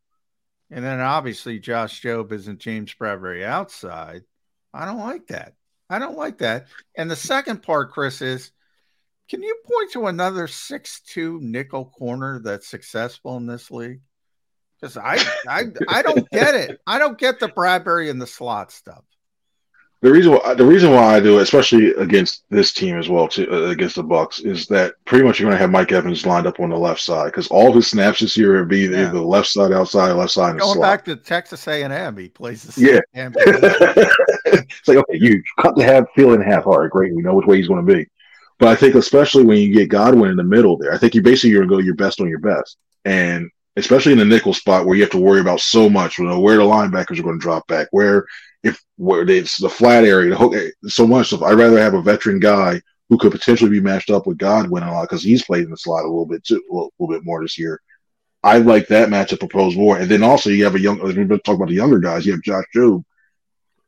And 0.72 0.84
then 0.84 1.00
obviously 1.00 1.60
Josh 1.60 2.02
Jobe 2.02 2.32
isn't 2.32 2.60
James 2.60 2.96
Bradberry 3.00 3.44
outside. 3.44 4.24
I 4.74 4.86
don't 4.86 4.98
like 4.98 5.28
that. 5.28 5.54
I 5.88 6.00
don't 6.00 6.18
like 6.18 6.40
that. 6.40 6.66
And 6.98 7.12
the 7.12 7.16
second 7.16 7.62
part, 7.62 7.92
Chris, 7.92 8.24
is 8.24 8.52
can 9.30 9.44
you 9.44 9.56
point 9.72 9.92
to 9.92 10.08
another 10.08 10.48
six-two 10.48 11.42
nickel 11.44 11.86
corner 11.86 12.42
that's 12.44 12.68
successful 12.68 13.38
in 13.38 13.46
this 13.46 13.70
league? 13.70 14.02
Because 14.82 14.98
I, 14.98 15.24
I 15.48 15.66
I 15.88 16.02
don't 16.02 16.28
get 16.32 16.56
it. 16.56 16.82
I 16.88 16.98
don't 16.98 17.20
get 17.20 17.40
the 17.40 17.50
Bradberry 17.50 18.10
and 18.10 18.20
the 18.20 18.26
slot 18.26 18.72
stuff. 18.72 19.04
The 20.02 20.12
reason 20.12 20.34
why 20.34 20.54
the 20.54 20.66
reason 20.66 20.92
why 20.92 21.16
I 21.16 21.20
do 21.20 21.40
it, 21.40 21.44
especially 21.44 21.92
against 21.96 22.44
this 22.52 22.72
team 22.72 23.00
as 23.00 23.10
well, 23.10 23.28
too, 23.28 23.48
uh, 23.52 23.70
against 23.72 23.96
the 23.96 24.04
Bucks, 24.04 24.40
is 24.40 24.68
that 24.68 24.94
pretty 25.06 25.26
much 25.26 25.40
you're 25.40 25.50
going 25.50 25.58
to 25.58 25.62
have 25.62 25.72
Mike 25.72 25.92
Evans 25.92 26.24
lined 26.24 26.46
up 26.46 26.60
on 26.60 26.70
the 26.70 26.78
left 26.78 27.02
side 27.02 27.26
because 27.26 27.48
all 27.48 27.74
his 27.74 27.88
snaps 27.88 28.20
this 28.20 28.38
year 28.38 28.60
would 28.60 28.70
be 28.70 28.82
yeah. 28.82 29.02
either 29.02 29.14
the 29.14 29.22
left 29.22 29.48
side, 29.48 29.72
outside, 29.72 30.12
left 30.12 30.32
side. 30.32 30.52
And 30.52 30.60
Going 30.60 30.80
back 30.80 31.04
to 31.06 31.16
Texas 31.16 31.68
A&M, 31.68 32.18
he 32.18 32.30
plays 32.30 32.62
the 32.62 33.02
yeah. 33.16 33.30
it's 34.46 34.88
like 34.88 34.98
okay, 34.98 35.18
you 35.20 35.42
cut 35.60 35.76
the 35.76 35.84
half 35.84 36.06
field 36.16 36.36
in 36.36 36.42
half. 36.42 36.68
All 36.68 36.80
right, 36.80 36.92
great. 36.92 37.16
We 37.16 37.24
know 37.24 37.34
which 37.34 37.48
way 37.48 37.58
he's 37.58 37.68
going 37.68 37.86
to 37.86 37.94
be. 37.94 38.08
But 38.60 38.70
I 38.70 38.76
think 38.76 38.94
especially 38.94 39.46
when 39.46 39.58
you 39.58 39.74
get 39.74 39.90
Godwin 39.90 40.30
in 40.30 40.38
the 40.38 40.44
middle 40.44 40.78
there, 40.78 40.94
I 40.94 41.00
think 41.00 41.16
you 41.16 41.24
basically 41.24 41.52
you're 41.52 41.66
going 41.66 41.70
to 41.70 41.76
go 41.78 41.86
your 41.86 41.96
best 41.96 42.22
on 42.22 42.30
your 42.30 42.40
best, 42.40 42.78
and 43.04 43.50
especially 43.78 44.12
in 44.12 44.18
the 44.18 44.26
nickel 44.26 44.54
spot 44.54 44.86
where 44.86 44.96
you 44.96 45.04
have 45.04 45.12
to 45.12 45.18
worry 45.18 45.40
about 45.40 45.60
so 45.60 45.90
much, 45.90 46.18
you 46.18 46.26
know, 46.26 46.40
where 46.40 46.58
the 46.58 46.64
linebackers 46.64 47.20
are 47.20 47.24
going 47.24 47.40
to 47.40 47.44
drop 47.44 47.68
back, 47.68 47.88
where 47.92 48.26
if 48.68 48.84
where 48.98 49.28
it's 49.30 49.58
the 49.58 49.70
flat 49.70 50.04
area, 50.04 50.32
the 50.32 50.38
hook, 50.38 50.56
eh, 50.56 50.70
so 50.86 51.08
much 51.08 51.28
stuff. 51.28 51.44
I'd 51.44 51.54
rather 51.54 51.80
have 51.80 51.94
a 51.94 52.02
veteran 52.02 52.40
guy 52.40 52.82
who 53.10 53.18
could 53.18 53.32
potentially 53.32 53.70
be 53.70 53.80
matched 53.80 54.10
up 54.10 54.28
with 54.28 54.38
Godwin 54.38 54.84
a 54.84 54.92
lot 54.92 55.04
because 55.04 55.24
he's 55.24 55.46
played 55.46 55.64
in 55.64 55.72
the 55.72 55.78
slot 55.78 56.04
a 56.04 56.08
little 56.08 56.26
bit 56.26 56.44
too, 56.44 56.56
a 56.56 56.74
little, 56.74 56.94
little, 57.00 57.16
bit 57.16 57.26
more 57.26 57.42
this 57.42 57.58
year. 57.58 57.82
I 58.44 58.60
like 58.60 58.88
that 58.88 59.10
matchup 59.10 59.40
proposed 59.40 59.78
more. 59.78 59.98
And 59.98 60.10
then 60.10 60.24
also 60.24 60.50
you 60.50 60.64
have 60.66 60.76
a 60.76 60.80
young. 60.80 61.02
We've 61.02 61.16
been 61.16 61.28
talking 61.40 61.56
about 61.56 61.70
the 61.70 61.76
younger 61.76 62.00
guys. 62.00 62.26
You 62.26 62.34
have 62.34 62.42
Josh 62.42 62.66
Jobe, 62.76 63.04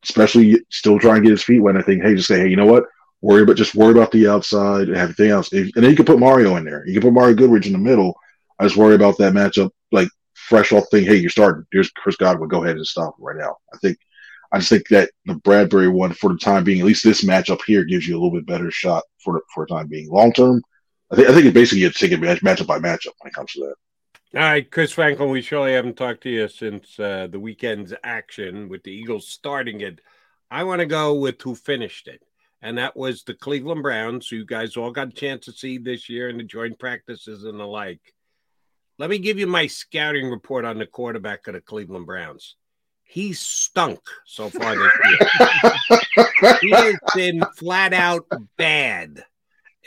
especially 0.04 0.60
still 0.70 1.00
trying 1.00 1.18
to 1.18 1.22
get 1.22 1.32
his 1.32 1.44
feet 1.44 1.60
wet. 1.60 1.78
I 1.78 1.82
think, 1.82 2.04
hey, 2.04 2.16
just 2.16 2.28
say, 2.28 2.40
hey, 2.40 2.48
you 2.48 2.56
know 2.56 2.66
what? 2.66 2.86
Worry 3.22 3.44
about 3.44 3.58
just 3.58 3.76
worry 3.76 3.92
about 3.92 4.12
the 4.12 4.28
outside 4.28 4.88
and 4.88 4.98
everything 4.98 5.30
else. 5.30 5.52
and 5.52 5.72
then 5.76 5.90
you 5.90 5.96
can 5.96 6.06
put 6.06 6.20
Mario 6.20 6.56
in 6.56 6.64
there. 6.64 6.86
You 6.88 6.94
can 6.94 7.02
put 7.02 7.14
Mario 7.14 7.36
Goodrich 7.36 7.68
in 7.68 7.74
the 7.74 7.80
middle. 7.80 8.18
I 8.60 8.66
just 8.66 8.78
worry 8.78 8.96
about 8.96 9.18
that 9.18 9.34
matchup, 9.34 9.72
like 9.92 10.10
fresh 10.34 10.72
off 10.72 10.86
thing. 10.90 11.06
Hey, 11.06 11.18
you're 11.18 11.30
starting. 11.30 11.66
Here's 11.72 11.92
Chris 11.92 12.16
Godwin. 12.16 12.50
Go 12.50 12.64
ahead 12.64 12.78
and 12.78 12.88
stop 12.88 13.16
right 13.20 13.38
now. 13.38 13.58
I 13.74 13.78
think 13.78 13.98
I 14.52 14.58
just 14.58 14.70
think 14.70 14.88
that 14.90 15.12
the 15.26 15.36
Bradberry 15.36 15.92
one, 15.92 16.14
for 16.14 16.32
the 16.32 16.40
time 16.40 16.64
being, 16.64 16.80
at 16.80 16.86
least 16.86 17.04
this 17.04 17.24
matchup 17.24 17.60
here, 17.66 17.84
gives 17.84 18.08
you 18.08 18.16
a 18.16 18.20
little 18.20 18.32
bit 18.32 18.48
better 18.48 18.72
shot 18.72 19.04
for 19.24 19.34
the, 19.34 19.42
for 19.54 19.66
the 19.66 19.76
time 19.76 19.88
being. 19.88 20.10
Long 20.10 20.34
term, 20.34 20.62
I 21.12 21.16
think 21.16 21.30
I 21.30 21.34
think 21.34 21.46
it's 21.46 21.54
basically 21.54 21.84
a 21.84 21.92
ticket 21.92 22.20
match, 22.20 22.42
matchup 22.42 22.68
by 22.68 22.80
matchup 22.80 23.14
when 23.20 23.30
it 23.30 23.34
comes 23.34 23.52
to 23.54 23.60
that. 23.62 24.40
All 24.40 24.46
right, 24.46 24.70
Chris 24.70 24.92
Franklin, 24.92 25.30
we 25.30 25.42
surely 25.42 25.74
haven't 25.74 25.98
talked 25.98 26.22
to 26.24 26.30
you 26.30 26.48
since 26.48 27.00
uh, 27.00 27.28
the 27.32 27.40
weekend's 27.40 27.94
action 28.04 28.70
with 28.70 28.84
the 28.84 28.92
Eagles 28.92 29.28
starting 29.28 29.82
it. 29.82 30.02
I 30.52 30.64
want 30.64 30.80
to 30.80 30.86
go 30.86 31.16
with 31.16 31.42
who 31.42 31.54
finished 31.56 32.08
it, 32.08 32.22
and 32.62 32.78
that 32.78 32.98
was 32.98 33.24
the 33.24 33.36
Cleveland 33.36 33.84
Browns, 33.84 34.28
who 34.28 34.38
you 34.38 34.46
guys 34.46 34.78
all 34.78 34.92
got 34.92 35.10
a 35.10 35.12
chance 35.12 35.46
to 35.46 35.52
see 35.52 35.78
this 35.78 36.10
year 36.10 36.30
in 36.30 36.38
the 36.38 36.44
joint 36.44 36.80
practices 36.80 37.44
and 37.44 37.60
the 37.60 37.66
like. 37.66 38.02
Let 38.98 39.10
me 39.12 39.20
give 39.20 39.40
you 39.40 39.48
my 39.48 39.68
scouting 39.68 40.30
report 40.30 40.66
on 40.66 40.78
the 40.78 40.86
quarterback 40.86 41.48
of 41.48 41.54
the 41.54 41.62
Cleveland 41.62 42.06
Browns 42.06 42.56
he's 43.10 43.40
stunk 43.40 44.00
so 44.26 44.50
far 44.50 44.76
this 44.76 44.94
year. 45.10 46.58
he 46.62 46.72
has 46.72 46.96
been 47.16 47.42
flat 47.58 47.92
out 47.92 48.26
bad. 48.56 49.26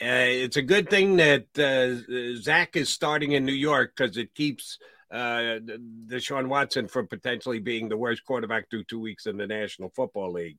Uh, 0.00 0.26
it's 0.26 0.56
a 0.56 0.62
good 0.62 0.90
thing 0.90 1.16
that 1.16 1.46
uh, 1.56 2.40
Zach 2.42 2.76
is 2.76 2.88
starting 2.88 3.32
in 3.32 3.44
New 3.44 3.52
York 3.52 3.92
because 3.96 4.16
it 4.16 4.34
keeps 4.34 4.78
uh, 5.12 5.60
Deshaun 6.06 6.48
Watson 6.48 6.88
from 6.88 7.06
potentially 7.06 7.60
being 7.60 7.88
the 7.88 7.96
worst 7.96 8.24
quarterback 8.24 8.68
through 8.68 8.84
two 8.84 9.00
weeks 9.00 9.26
in 9.26 9.36
the 9.36 9.46
National 9.46 9.90
Football 9.90 10.32
League. 10.32 10.58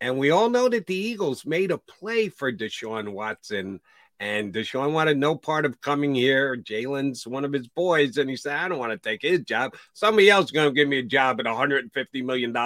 And 0.00 0.18
we 0.18 0.30
all 0.30 0.50
know 0.50 0.68
that 0.68 0.86
the 0.86 0.94
Eagles 0.94 1.46
made 1.46 1.70
a 1.70 1.78
play 1.78 2.28
for 2.28 2.52
Deshaun 2.52 3.12
Watson 3.12 3.80
And 4.18 4.52
Deshaun 4.52 4.92
wanted 4.92 5.18
no 5.18 5.36
part 5.36 5.66
of 5.66 5.80
coming 5.80 6.14
here. 6.14 6.56
Jalen's 6.56 7.26
one 7.26 7.44
of 7.44 7.52
his 7.52 7.68
boys, 7.68 8.16
and 8.16 8.30
he 8.30 8.36
said, 8.36 8.56
I 8.56 8.68
don't 8.68 8.78
want 8.78 8.92
to 8.92 8.98
take 8.98 9.20
his 9.20 9.40
job. 9.40 9.74
Somebody 9.92 10.30
else 10.30 10.46
is 10.46 10.50
going 10.52 10.68
to 10.68 10.74
give 10.74 10.88
me 10.88 11.00
a 11.00 11.02
job 11.02 11.38
at 11.38 11.46
$150 11.46 12.24
million, 12.24 12.56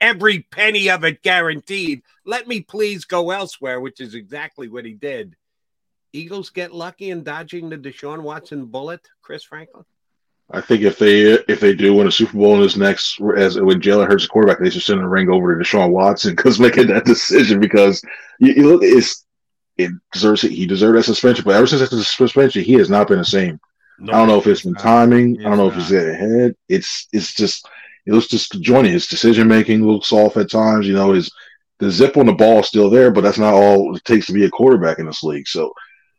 every 0.00 0.42
penny 0.50 0.88
of 0.88 1.04
it 1.04 1.22
guaranteed. 1.22 2.02
Let 2.24 2.48
me 2.48 2.62
please 2.62 3.04
go 3.04 3.30
elsewhere, 3.30 3.78
which 3.80 4.00
is 4.00 4.14
exactly 4.14 4.68
what 4.68 4.86
he 4.86 4.94
did. 4.94 5.36
Eagles 6.14 6.48
get 6.48 6.72
lucky 6.72 7.10
in 7.10 7.22
dodging 7.22 7.68
the 7.68 7.76
Deshaun 7.76 8.22
Watson 8.22 8.64
bullet, 8.66 9.06
Chris 9.20 9.44
Franklin? 9.44 9.84
I 10.50 10.60
think 10.60 10.82
if 10.82 10.98
they 10.98 11.22
if 11.32 11.58
they 11.58 11.74
do 11.74 11.94
win 11.94 12.06
a 12.06 12.12
Super 12.12 12.38
Bowl 12.38 12.54
in 12.54 12.60
this 12.60 12.76
next 12.76 13.20
as 13.36 13.58
when 13.60 13.80
Jalen 13.80 14.06
Hurts 14.06 14.24
the 14.24 14.28
quarterback, 14.28 14.60
they 14.60 14.70
should 14.70 14.82
send 14.82 15.00
a 15.00 15.08
ring 15.08 15.28
over 15.28 15.52
to 15.52 15.62
Deshaun 15.62 15.90
Watson 15.90 16.36
because 16.36 16.60
making 16.60 16.86
that 16.86 17.04
decision 17.04 17.58
because 17.58 18.00
you, 18.38 18.52
you 18.52 18.68
look 18.68 18.82
it's 18.84 19.25
it 19.78 19.90
deserves 20.12 20.44
it. 20.44 20.52
He 20.52 20.66
deserved 20.66 20.98
that 20.98 21.04
suspension, 21.04 21.44
but 21.44 21.54
ever 21.54 21.66
since 21.66 21.88
that 21.88 21.96
suspension, 21.96 22.62
he 22.62 22.74
has 22.74 22.90
not 22.90 23.08
been 23.08 23.18
the 23.18 23.24
same. 23.24 23.60
No, 23.98 24.12
I 24.12 24.16
don't 24.16 24.28
know 24.28 24.38
if 24.38 24.46
it's 24.46 24.62
been 24.62 24.74
timing. 24.74 25.40
I 25.40 25.48
don't 25.48 25.56
know 25.56 25.68
if 25.68 25.74
he's 25.74 25.90
getting 25.90 26.14
ahead. 26.14 26.54
It's 26.68 27.08
it's 27.12 27.34
just 27.34 27.66
it 28.06 28.12
looks 28.12 28.28
disjointed. 28.28 28.92
his 28.92 29.06
decision 29.06 29.48
making 29.48 29.86
looks 29.86 30.12
off 30.12 30.36
at 30.36 30.50
times. 30.50 30.86
You 30.86 30.94
know, 30.94 31.12
his 31.12 31.30
the 31.78 31.90
zip 31.90 32.16
on 32.16 32.26
the 32.26 32.32
ball 32.32 32.60
is 32.60 32.66
still 32.66 32.90
there, 32.90 33.10
but 33.10 33.22
that's 33.22 33.38
not 33.38 33.54
all 33.54 33.94
it 33.96 34.04
takes 34.04 34.26
to 34.26 34.32
be 34.32 34.44
a 34.44 34.50
quarterback 34.50 34.98
in 34.98 35.06
this 35.06 35.22
league. 35.22 35.48
So 35.48 35.72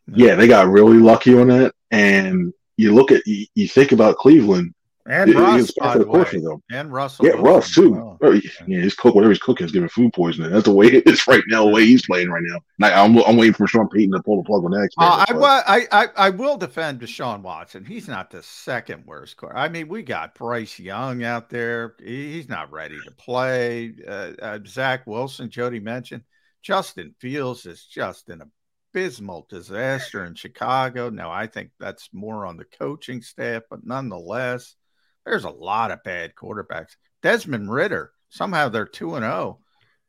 yeah, 0.06 0.34
they 0.34 0.48
got 0.48 0.68
really 0.68 0.98
lucky 0.98 1.38
on 1.38 1.48
that. 1.48 1.72
And 1.90 2.52
you 2.76 2.94
look 2.94 3.12
at 3.12 3.26
you, 3.26 3.46
you 3.54 3.68
think 3.68 3.92
about 3.92 4.16
Cleveland 4.16 4.74
and 5.08 5.34
Russ, 5.34 5.70
by 5.72 5.96
the 5.96 6.06
way. 6.06 6.24
Though. 6.32 6.62
and 6.70 6.92
Russell. 6.92 7.26
Yeah, 7.26 7.32
Russ 7.38 7.74
too. 7.74 8.16
Oh, 8.20 8.32
yeah, 8.32 8.80
he's 8.80 8.94
cook 8.94 9.14
whatever 9.14 9.32
he's 9.32 9.40
cooking 9.40 9.64
is 9.64 9.72
giving 9.72 9.88
food 9.88 10.12
poisoning. 10.12 10.50
That's 10.50 10.64
the 10.64 10.72
way 10.72 10.86
it 10.92 11.06
is 11.06 11.26
right 11.26 11.42
now. 11.48 11.64
The 11.64 11.70
way 11.70 11.86
he's 11.86 12.04
playing 12.06 12.28
right 12.28 12.42
now. 12.44 12.60
I'm, 12.86 13.16
I'm 13.24 13.36
waiting 13.36 13.54
for 13.54 13.66
Sean 13.66 13.88
Payton 13.88 14.12
to 14.12 14.22
pull 14.22 14.36
the 14.36 14.46
plug 14.46 14.64
on 14.64 14.72
that. 14.72 14.90
Uh, 14.98 15.24
I, 15.66 15.86
I 15.90 16.08
I 16.16 16.30
will 16.30 16.58
defend 16.58 17.00
Deshaun 17.00 17.40
Watson. 17.40 17.84
He's 17.84 18.06
not 18.06 18.30
the 18.30 18.42
second 18.42 19.06
worst 19.06 19.36
car. 19.38 19.56
I 19.56 19.68
mean, 19.68 19.88
we 19.88 20.02
got 20.02 20.34
Bryce 20.34 20.78
Young 20.78 21.24
out 21.24 21.48
there. 21.48 21.94
He's 21.98 22.48
not 22.48 22.70
ready 22.70 22.98
to 23.04 23.10
play. 23.12 23.94
Uh, 24.06 24.32
uh, 24.42 24.58
Zach 24.66 25.06
Wilson, 25.06 25.48
Jody 25.48 25.80
mentioned. 25.80 26.22
Justin 26.62 27.14
Fields 27.18 27.66
is 27.66 27.84
just 27.84 28.28
an 28.28 28.42
abysmal 28.92 29.46
disaster 29.48 30.24
in 30.24 30.34
Chicago. 30.34 31.08
Now, 31.08 31.30
I 31.30 31.46
think 31.46 31.70
that's 31.78 32.08
more 32.12 32.46
on 32.46 32.56
the 32.56 32.64
coaching 32.64 33.22
staff, 33.22 33.62
but 33.70 33.86
nonetheless, 33.86 34.74
there's 35.28 35.44
a 35.44 35.50
lot 35.50 35.90
of 35.90 36.02
bad 36.02 36.34
quarterbacks. 36.34 36.96
Desmond 37.22 37.70
Ridder, 37.70 38.12
somehow 38.30 38.68
they're 38.68 38.86
2 38.86 39.16
and 39.16 39.24
0. 39.24 39.58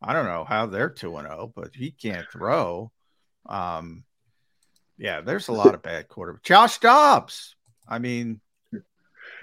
I 0.02 0.14
don't 0.14 0.26
know 0.26 0.46
how 0.46 0.66
they're 0.66 0.90
2 0.90 1.18
and 1.18 1.28
0, 1.28 1.52
but 1.56 1.76
he 1.76 1.92
can't 1.92 2.28
throw. 2.32 2.92
Um, 3.46 4.04
yeah, 4.98 5.22
there's 5.22 5.50
a 5.50 5.54
lot 5.54 5.74
of 5.74 5.82
bad 5.82 6.08
quarterbacks. 6.08 6.44
Josh 6.44 6.80
Dobbs. 6.80 7.56
I 7.88 8.00
mean, 8.00 8.40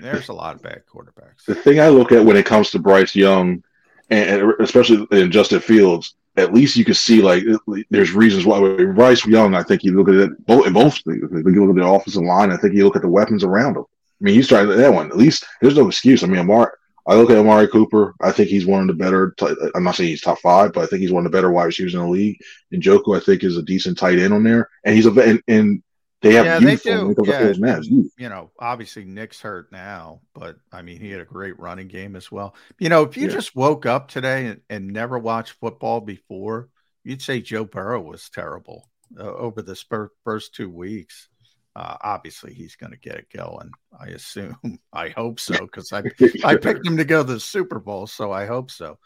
there's 0.00 0.28
a 0.28 0.32
lot 0.32 0.54
of 0.54 0.62
bad 0.62 0.82
quarterbacks. 0.92 1.44
The 1.46 1.54
thing 1.54 1.80
I 1.80 1.88
look 1.88 2.12
at 2.12 2.24
when 2.24 2.36
it 2.36 2.46
comes 2.46 2.70
to 2.70 2.78
Bryce 2.78 3.14
Young, 3.14 3.62
and 4.08 4.52
especially 4.60 5.06
in 5.10 5.30
Justin 5.30 5.60
Fields, 5.60 6.14
at 6.36 6.54
least 6.54 6.76
you 6.76 6.84
can 6.84 6.94
see 6.94 7.22
like 7.22 7.42
there's 7.90 8.12
reasons 8.12 8.46
why 8.46 8.60
Bryce 8.94 9.26
Young. 9.26 9.54
I 9.54 9.62
think 9.62 9.82
you 9.82 9.96
look 9.96 10.08
at 10.08 10.14
it 10.14 10.46
both 10.46 10.66
in 10.66 10.72
both. 10.72 11.00
You 11.06 11.28
look 11.30 11.70
at 11.70 11.76
the 11.76 11.86
offensive 11.86 12.22
line. 12.22 12.52
I 12.52 12.56
think 12.56 12.74
you 12.74 12.84
look 12.84 12.96
at 12.96 13.02
the 13.02 13.08
weapons 13.08 13.42
around 13.42 13.76
him. 13.76 13.84
I 14.20 14.24
mean, 14.24 14.34
he's 14.34 14.48
trying 14.48 14.68
that 14.68 14.92
one. 14.92 15.10
At 15.10 15.16
least 15.16 15.44
there's 15.60 15.76
no 15.76 15.88
excuse. 15.88 16.22
I 16.22 16.26
mean, 16.26 16.40
Amari. 16.40 16.70
I 17.08 17.14
look 17.14 17.30
at 17.30 17.38
Amari 17.38 17.68
Cooper. 17.68 18.14
I 18.20 18.32
think 18.32 18.48
he's 18.48 18.66
one 18.66 18.80
of 18.80 18.88
the 18.88 18.94
better. 18.94 19.34
I'm 19.76 19.84
not 19.84 19.94
saying 19.94 20.08
he's 20.08 20.20
top 20.20 20.40
five, 20.40 20.72
but 20.72 20.82
I 20.82 20.86
think 20.86 21.02
he's 21.02 21.12
one 21.12 21.24
of 21.24 21.30
the 21.30 21.36
better 21.36 21.52
wide 21.52 21.66
receivers 21.66 21.94
in 21.94 22.00
the 22.00 22.08
league. 22.08 22.40
And 22.72 22.82
Njoku, 22.82 23.16
I 23.16 23.20
think, 23.20 23.44
is 23.44 23.56
a 23.56 23.62
decent 23.62 23.96
tight 23.96 24.18
end 24.18 24.34
on 24.34 24.42
there. 24.42 24.68
And 24.84 24.96
he's 24.96 25.06
a 25.06 25.12
and, 25.12 25.40
and 25.46 25.82
they 26.22 26.34
have 26.34 26.46
yeah, 26.46 26.58
youth 26.58 26.82
they 26.82 26.90
do. 26.90 27.14
Yeah. 27.24 27.80
Youth. 27.80 28.12
You 28.18 28.28
know, 28.28 28.50
obviously 28.58 29.04
Nick's 29.04 29.40
hurt 29.40 29.70
now, 29.70 30.20
but 30.34 30.56
I 30.72 30.82
mean, 30.82 30.98
he 30.98 31.10
had 31.10 31.20
a 31.20 31.26
great 31.26 31.58
running 31.58 31.88
game 31.88 32.16
as 32.16 32.32
well. 32.32 32.54
You 32.78 32.88
know, 32.88 33.02
if 33.02 33.16
you 33.16 33.28
yeah. 33.28 33.34
just 33.34 33.54
woke 33.54 33.86
up 33.86 34.08
today 34.08 34.46
and, 34.46 34.60
and, 34.68 34.88
never 34.88 35.18
watched 35.18 35.52
football 35.60 36.00
before, 36.00 36.68
you'd 37.04 37.22
say 37.22 37.40
Joe 37.40 37.64
Burrow 37.64 38.00
was 38.00 38.30
terrible 38.30 38.88
uh, 39.18 39.22
over 39.22 39.62
the 39.62 39.76
first 40.24 40.54
two 40.54 40.70
weeks. 40.70 41.28
Uh, 41.76 41.94
obviously, 42.00 42.54
he's 42.54 42.74
going 42.74 42.92
to 42.92 42.98
get 42.98 43.16
it 43.16 43.28
going. 43.36 43.70
I 44.00 44.06
assume. 44.06 44.56
I 44.94 45.10
hope 45.10 45.38
so 45.38 45.58
because 45.58 45.92
I 45.92 46.04
I 46.42 46.56
picked 46.56 46.86
him 46.86 46.96
to 46.96 47.04
go 47.04 47.22
to 47.22 47.34
the 47.34 47.38
Super 47.38 47.78
Bowl, 47.78 48.06
so 48.06 48.32
I 48.32 48.46
hope 48.46 48.70
so. 48.70 48.98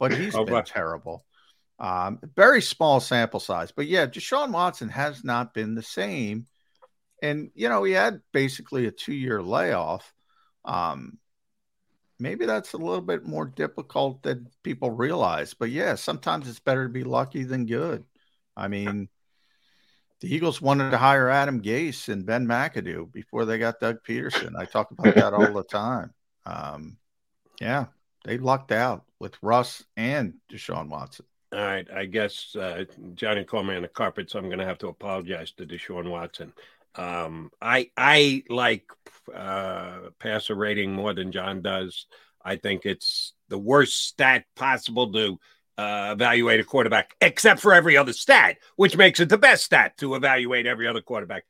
But 0.00 0.12
he's 0.12 0.34
oh, 0.34 0.44
been 0.44 0.64
terrible. 0.64 1.24
Um, 1.78 2.18
very 2.34 2.60
small 2.60 2.98
sample 2.98 3.38
size, 3.38 3.70
but 3.70 3.86
yeah, 3.86 4.06
Deshaun 4.06 4.50
Watson 4.50 4.88
has 4.88 5.22
not 5.22 5.54
been 5.54 5.76
the 5.76 5.82
same. 5.82 6.46
And 7.22 7.52
you 7.54 7.68
know, 7.68 7.84
he 7.84 7.92
had 7.92 8.20
basically 8.32 8.86
a 8.86 8.90
two-year 8.90 9.40
layoff. 9.40 10.12
Um, 10.64 11.18
maybe 12.18 12.46
that's 12.46 12.72
a 12.72 12.78
little 12.78 13.00
bit 13.00 13.26
more 13.26 13.46
difficult 13.46 14.24
than 14.24 14.48
people 14.64 14.90
realize. 14.90 15.54
But 15.54 15.70
yeah, 15.70 15.94
sometimes 15.94 16.48
it's 16.48 16.58
better 16.58 16.82
to 16.84 16.92
be 16.92 17.04
lucky 17.04 17.44
than 17.44 17.66
good. 17.66 18.04
I 18.56 18.66
mean, 18.66 19.08
the 20.20 20.34
Eagles 20.34 20.60
wanted 20.60 20.90
to 20.90 20.98
hire 20.98 21.28
Adam 21.28 21.62
Gase 21.62 22.08
and 22.08 22.26
Ben 22.26 22.46
McAdoo 22.46 23.12
before 23.12 23.44
they 23.44 23.58
got 23.58 23.80
Doug 23.80 23.98
Pederson. 24.06 24.56
I 24.58 24.64
talk 24.64 24.90
about 24.90 25.14
that 25.14 25.32
all 25.32 25.52
the 25.52 25.62
time. 25.62 26.12
Um, 26.44 26.96
yeah, 27.60 27.86
they 28.24 28.38
lucked 28.38 28.72
out 28.72 29.04
with 29.20 29.36
Russ 29.42 29.84
and 29.96 30.34
Deshaun 30.50 30.88
Watson. 30.88 31.26
All 31.52 31.60
right, 31.60 31.88
I 31.90 32.04
guess 32.04 32.54
uh, 32.56 32.84
Johnny 33.14 33.44
called 33.44 33.66
me 33.66 33.76
on 33.76 33.82
the 33.82 33.88
carpet, 33.88 34.30
so 34.30 34.38
I'm 34.38 34.46
going 34.46 34.58
to 34.58 34.66
have 34.66 34.78
to 34.78 34.88
apologize 34.88 35.52
to 35.52 35.66
Deshaun 35.66 36.10
Watson. 36.10 36.52
Um, 36.94 37.50
I 37.62 37.90
I 37.96 38.42
like 38.48 38.90
uh, 39.34 40.10
passer 40.18 40.54
rating 40.54 40.92
more 40.92 41.14
than 41.14 41.32
John 41.32 41.62
does. 41.62 42.06
I 42.44 42.56
think 42.56 42.84
it's 42.84 43.34
the 43.48 43.58
worst 43.58 44.08
stat 44.08 44.44
possible 44.56 45.12
to 45.12 45.38
uh, 45.78 46.10
evaluate 46.12 46.58
a 46.58 46.64
quarterback, 46.64 47.14
except 47.20 47.60
for 47.60 47.72
every 47.72 47.96
other 47.96 48.12
stat, 48.12 48.58
which 48.76 48.96
makes 48.96 49.20
it 49.20 49.28
the 49.28 49.38
best 49.38 49.64
stat 49.64 49.96
to 49.98 50.16
evaluate 50.16 50.66
every 50.66 50.88
other 50.88 51.00
quarterback. 51.00 51.44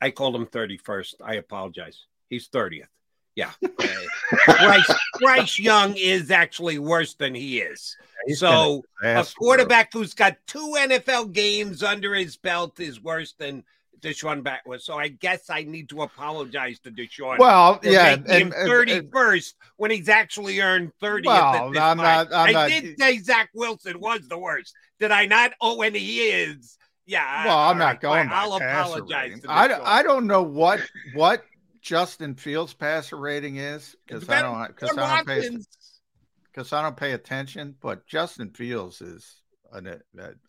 I 0.00 0.10
called 0.10 0.36
him 0.36 0.46
31st. 0.46 1.14
I 1.22 1.34
apologize. 1.34 2.06
He's 2.30 2.48
30th. 2.48 2.86
Yeah. 3.34 3.50
Bryce, 4.46 4.94
Bryce 5.18 5.58
Young 5.58 5.96
is 5.96 6.30
actually 6.30 6.78
worse 6.78 7.14
than 7.14 7.34
he 7.34 7.58
is. 7.58 7.96
He's 8.26 8.38
so 8.38 8.84
a 9.02 9.26
quarterback 9.36 9.92
who's 9.92 10.14
got 10.14 10.36
two 10.46 10.76
NFL 10.78 11.32
games 11.32 11.82
under 11.82 12.14
his 12.14 12.36
belt 12.36 12.78
is 12.78 13.02
worse 13.02 13.32
than 13.32 13.64
Deshaun 14.04 14.42
Batwood. 14.42 14.82
So 14.82 14.98
I 14.98 15.08
guess 15.08 15.48
I 15.48 15.64
need 15.64 15.88
to 15.88 16.02
apologize 16.02 16.78
to 16.80 16.90
Deshaun. 16.90 17.38
Well, 17.38 17.80
yeah, 17.82 18.16
and, 18.28 18.52
thirty 18.52 19.08
first 19.12 19.56
when 19.76 19.90
he's 19.90 20.08
actually 20.08 20.60
earned 20.60 20.92
thirty. 21.00 21.26
Well, 21.26 21.72
I'm 21.76 21.96
not, 21.96 22.32
I'm 22.32 22.48
i 22.48 22.52
not, 22.52 22.68
did 22.68 22.98
say 22.98 23.18
Zach 23.18 23.48
Wilson 23.54 23.98
was 23.98 24.28
the 24.28 24.38
worst. 24.38 24.74
Did 25.00 25.10
I 25.10 25.26
not? 25.26 25.52
Oh, 25.60 25.76
when 25.76 25.94
he 25.94 26.20
is. 26.20 26.76
Yeah. 27.06 27.46
Well, 27.46 27.58
I'm 27.58 27.78
not 27.78 27.86
right, 27.86 28.00
going. 28.00 28.28
I'll 28.30 28.54
apologize. 28.54 29.40
I, 29.48 29.72
I 29.82 30.02
don't 30.02 30.26
know 30.26 30.42
what 30.42 30.80
what 31.14 31.44
Justin 31.80 32.34
Fields 32.34 32.72
passer 32.72 33.16
rating 33.16 33.56
is 33.56 33.96
because 34.06 34.28
I 34.28 34.42
don't 34.42 34.68
because 34.68 34.96
I 34.96 35.16
don't 35.16 35.26
pay 35.26 35.58
because 36.52 36.72
I 36.72 36.82
don't 36.82 36.96
pay 36.96 37.12
attention. 37.12 37.74
But 37.80 38.06
Justin 38.06 38.50
Fields 38.50 39.00
is 39.00 39.42
a, 39.72 39.98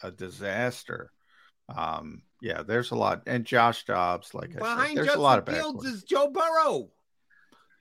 a 0.02 0.12
disaster. 0.12 1.12
Um, 1.70 2.22
yeah, 2.42 2.62
there's 2.64 2.92
a 2.92 2.96
lot, 2.96 3.24
and 3.28 3.46
Josh 3.46 3.86
Dobbs, 3.86 4.34
like 4.34 4.56
Behind 4.58 4.80
I 4.80 4.88
said, 4.88 4.98
there's 4.98 5.06
Justin 5.08 5.20
a 5.20 5.24
lot 5.24 5.40
of 5.40 5.48
Fields 5.48 5.86
is 5.86 6.04
Joe 6.04 6.30
Burrow. 6.30 6.90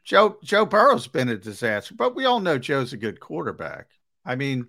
Joe 0.04 0.36
Joe 0.42 0.66
Burrow's 0.66 1.06
been 1.06 1.28
a 1.28 1.36
disaster, 1.36 1.94
but 1.94 2.14
we 2.14 2.24
all 2.24 2.40
know 2.40 2.58
Joe's 2.58 2.92
a 2.92 2.98
good 2.98 3.20
quarterback. 3.20 3.88
I 4.24 4.36
mean, 4.36 4.68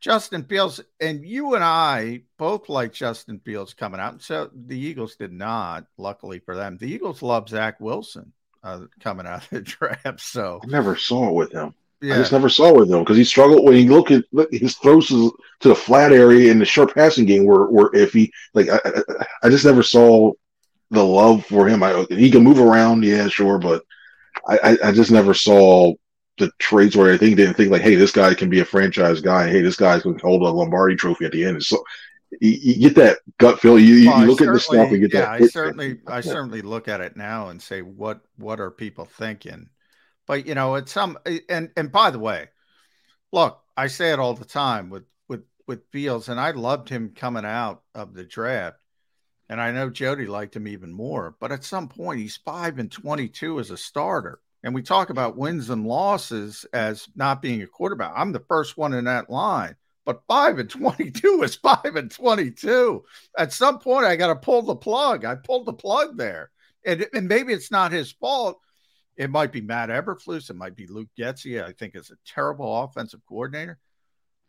Justin 0.00 0.44
Fields 0.44 0.80
and 1.00 1.24
you 1.24 1.54
and 1.54 1.64
I 1.64 2.22
both 2.38 2.68
like 2.68 2.92
Justin 2.92 3.40
Fields 3.40 3.72
coming 3.72 4.00
out. 4.00 4.20
So 4.20 4.50
the 4.54 4.78
Eagles 4.78 5.16
did 5.16 5.32
not, 5.32 5.86
luckily 5.96 6.40
for 6.40 6.54
them. 6.54 6.76
The 6.76 6.92
Eagles 6.92 7.22
love 7.22 7.48
Zach 7.48 7.80
Wilson 7.80 8.32
uh, 8.62 8.80
coming 9.00 9.26
out 9.26 9.44
of 9.44 9.50
the 9.50 9.60
draft. 9.62 10.20
So 10.20 10.60
I 10.62 10.66
never 10.66 10.96
saw 10.96 11.30
it 11.30 11.34
with 11.34 11.52
him. 11.52 11.74
Yeah. 12.04 12.14
I 12.14 12.18
just 12.18 12.32
never 12.32 12.50
saw 12.50 12.68
it 12.68 12.76
with 12.76 12.90
him 12.90 12.98
because 12.98 13.16
he 13.16 13.24
struggled 13.24 13.64
when 13.64 13.76
he 13.76 13.88
look 13.88 14.10
at 14.10 14.24
his 14.50 14.76
throws 14.76 15.08
to 15.08 15.32
the 15.60 15.74
flat 15.74 16.12
area 16.12 16.52
and 16.52 16.60
the 16.60 16.66
short 16.66 16.94
passing 16.94 17.24
game 17.24 17.46
were, 17.46 17.70
were 17.70 17.90
iffy. 17.92 18.28
Like 18.52 18.68
I, 18.68 18.78
I, 18.84 19.26
I 19.44 19.48
just 19.48 19.64
never 19.64 19.82
saw 19.82 20.32
the 20.90 21.02
love 21.02 21.46
for 21.46 21.66
him. 21.66 21.82
I, 21.82 22.04
he 22.10 22.30
can 22.30 22.44
move 22.44 22.58
around, 22.58 23.04
yeah, 23.04 23.28
sure, 23.28 23.58
but 23.58 23.84
I, 24.46 24.76
I, 24.84 24.92
just 24.92 25.10
never 25.10 25.32
saw 25.32 25.94
the 26.36 26.50
traits 26.58 26.94
where 26.94 27.10
I 27.10 27.16
think 27.16 27.36
didn't 27.36 27.54
think 27.54 27.70
like, 27.70 27.80
hey, 27.80 27.94
this 27.94 28.12
guy 28.12 28.34
can 28.34 28.50
be 28.50 28.60
a 28.60 28.66
franchise 28.66 29.22
guy. 29.22 29.48
Hey, 29.48 29.62
this 29.62 29.76
guy's 29.76 30.02
going 30.02 30.18
to 30.18 30.26
hold 30.26 30.42
a 30.42 30.50
Lombardi 30.50 30.96
trophy 30.96 31.24
at 31.24 31.32
the 31.32 31.42
end. 31.42 31.64
so 31.64 31.82
you, 32.42 32.50
you 32.50 32.90
get 32.90 32.96
that 32.96 33.20
gut 33.38 33.60
feel. 33.60 33.78
You, 33.78 34.10
well, 34.10 34.20
you 34.20 34.26
look 34.26 34.42
at 34.42 34.52
the 34.52 34.60
stuff 34.60 34.90
and 34.90 35.00
get 35.00 35.14
yeah, 35.14 35.20
that. 35.20 35.30
I 35.30 35.46
certainly, 35.46 36.00
I 36.06 36.20
certainly 36.20 36.60
look 36.60 36.86
at 36.86 37.00
it 37.00 37.16
now 37.16 37.48
and 37.48 37.62
say, 37.62 37.80
what, 37.80 38.20
what 38.36 38.60
are 38.60 38.70
people 38.70 39.06
thinking? 39.06 39.70
But 40.26 40.46
you 40.46 40.54
know, 40.54 40.74
it's 40.76 40.92
some 40.92 41.18
eh, 41.26 41.40
and 41.48 41.70
and 41.76 41.92
by 41.92 42.10
the 42.10 42.18
way, 42.18 42.48
look, 43.32 43.60
I 43.76 43.88
say 43.88 44.12
it 44.12 44.18
all 44.18 44.34
the 44.34 44.44
time 44.44 44.90
with 44.90 45.04
with 45.28 45.44
with 45.66 45.90
Fields, 45.90 46.28
and 46.28 46.40
I 46.40 46.52
loved 46.52 46.88
him 46.88 47.12
coming 47.14 47.44
out 47.44 47.82
of 47.94 48.14
the 48.14 48.24
draft. 48.24 48.78
And 49.48 49.60
I 49.60 49.72
know 49.72 49.90
Jody 49.90 50.26
liked 50.26 50.56
him 50.56 50.66
even 50.66 50.92
more, 50.92 51.36
but 51.38 51.52
at 51.52 51.64
some 51.64 51.88
point 51.88 52.20
he's 52.20 52.38
five 52.38 52.78
and 52.78 52.90
22 52.90 53.60
as 53.60 53.70
a 53.70 53.76
starter. 53.76 54.40
And 54.62 54.74
we 54.74 54.82
talk 54.82 55.10
about 55.10 55.36
wins 55.36 55.68
and 55.68 55.86
losses 55.86 56.64
as 56.72 57.06
not 57.14 57.42
being 57.42 57.60
a 57.60 57.66
quarterback. 57.66 58.14
I'm 58.16 58.32
the 58.32 58.44
first 58.48 58.78
one 58.78 58.94
in 58.94 59.04
that 59.04 59.28
line, 59.28 59.76
but 60.06 60.22
five 60.26 60.58
and 60.58 60.70
22 60.70 61.42
is 61.44 61.56
five 61.56 61.96
and 61.96 62.10
22. 62.10 63.04
At 63.36 63.52
some 63.52 63.78
point, 63.78 64.06
I 64.06 64.16
got 64.16 64.28
to 64.28 64.36
pull 64.36 64.62
the 64.62 64.74
plug. 64.74 65.26
I 65.26 65.34
pulled 65.34 65.66
the 65.66 65.74
plug 65.74 66.16
there. 66.16 66.50
And, 66.86 67.06
and 67.12 67.28
maybe 67.28 67.52
it's 67.52 67.70
not 67.70 67.92
his 67.92 68.12
fault. 68.12 68.58
It 69.16 69.30
might 69.30 69.52
be 69.52 69.60
Matt 69.60 69.90
Eberflus. 69.90 70.50
It 70.50 70.56
might 70.56 70.76
be 70.76 70.86
Luke 70.86 71.08
Getsy. 71.18 71.62
I 71.62 71.72
think 71.72 71.94
is 71.94 72.10
a 72.10 72.16
terrible 72.26 72.82
offensive 72.82 73.20
coordinator. 73.28 73.78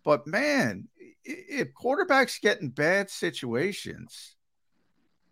But 0.03 0.27
man, 0.27 0.87
if 1.23 1.69
quarterbacks 1.73 2.41
get 2.41 2.61
in 2.61 2.69
bad 2.69 3.09
situations, 3.09 4.35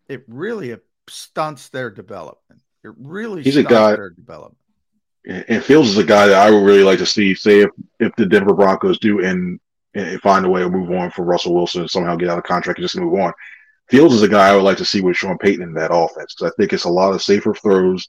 it 0.08 0.24
really 0.28 0.76
stunts 1.08 1.70
their 1.70 1.90
development. 1.90 2.62
It 2.84 2.92
really 2.98 3.44
he's 3.44 3.58
a 3.58 3.64
guy. 3.64 3.96
Their 3.96 4.10
development. 4.10 4.58
And 5.26 5.64
Fields 5.64 5.90
is 5.90 5.98
a 5.98 6.04
guy 6.04 6.28
that 6.28 6.46
I 6.46 6.52
would 6.52 6.66
really 6.66 6.84
like 6.84 7.00
to 7.00 7.06
see. 7.06 7.34
Say 7.34 7.62
if, 7.62 7.70
if 8.00 8.14
the 8.18 8.26
Denver 8.26 8.54
Broncos 8.54 9.00
do 9.00 9.24
and, 9.24 9.58
and 9.94 10.08
eh, 10.08 10.18
find 10.22 10.46
a 10.46 10.50
way 10.50 10.62
to 10.62 10.70
move 10.70 10.92
on 10.92 11.12
for 11.12 11.24
Russell 11.24 11.54
Wilson 11.54 11.82
and 11.82 11.90
somehow 11.90 12.18
get 12.18 12.28
out 12.28 12.38
of 12.38 12.44
contract 12.44 12.80
and 12.80 12.84
just 12.84 12.98
move 12.98 13.14
on. 13.14 13.32
Fields 13.90 14.16
is 14.16 14.22
a 14.22 14.28
guy 14.28 14.50
I 14.50 14.56
would 14.56 14.64
like 14.64 14.78
to 14.78 14.86
see 14.86 15.00
with 15.00 15.16
Sean 15.16 15.38
Payton 15.38 15.64
in 15.64 15.74
that 15.76 15.94
offense 15.94 16.34
because 16.34 16.52
I 16.52 16.56
think 16.58 16.74
it's 16.74 16.84
a 16.84 16.90
lot 16.90 17.14
of 17.14 17.22
safer 17.22 17.54
throws. 17.54 18.06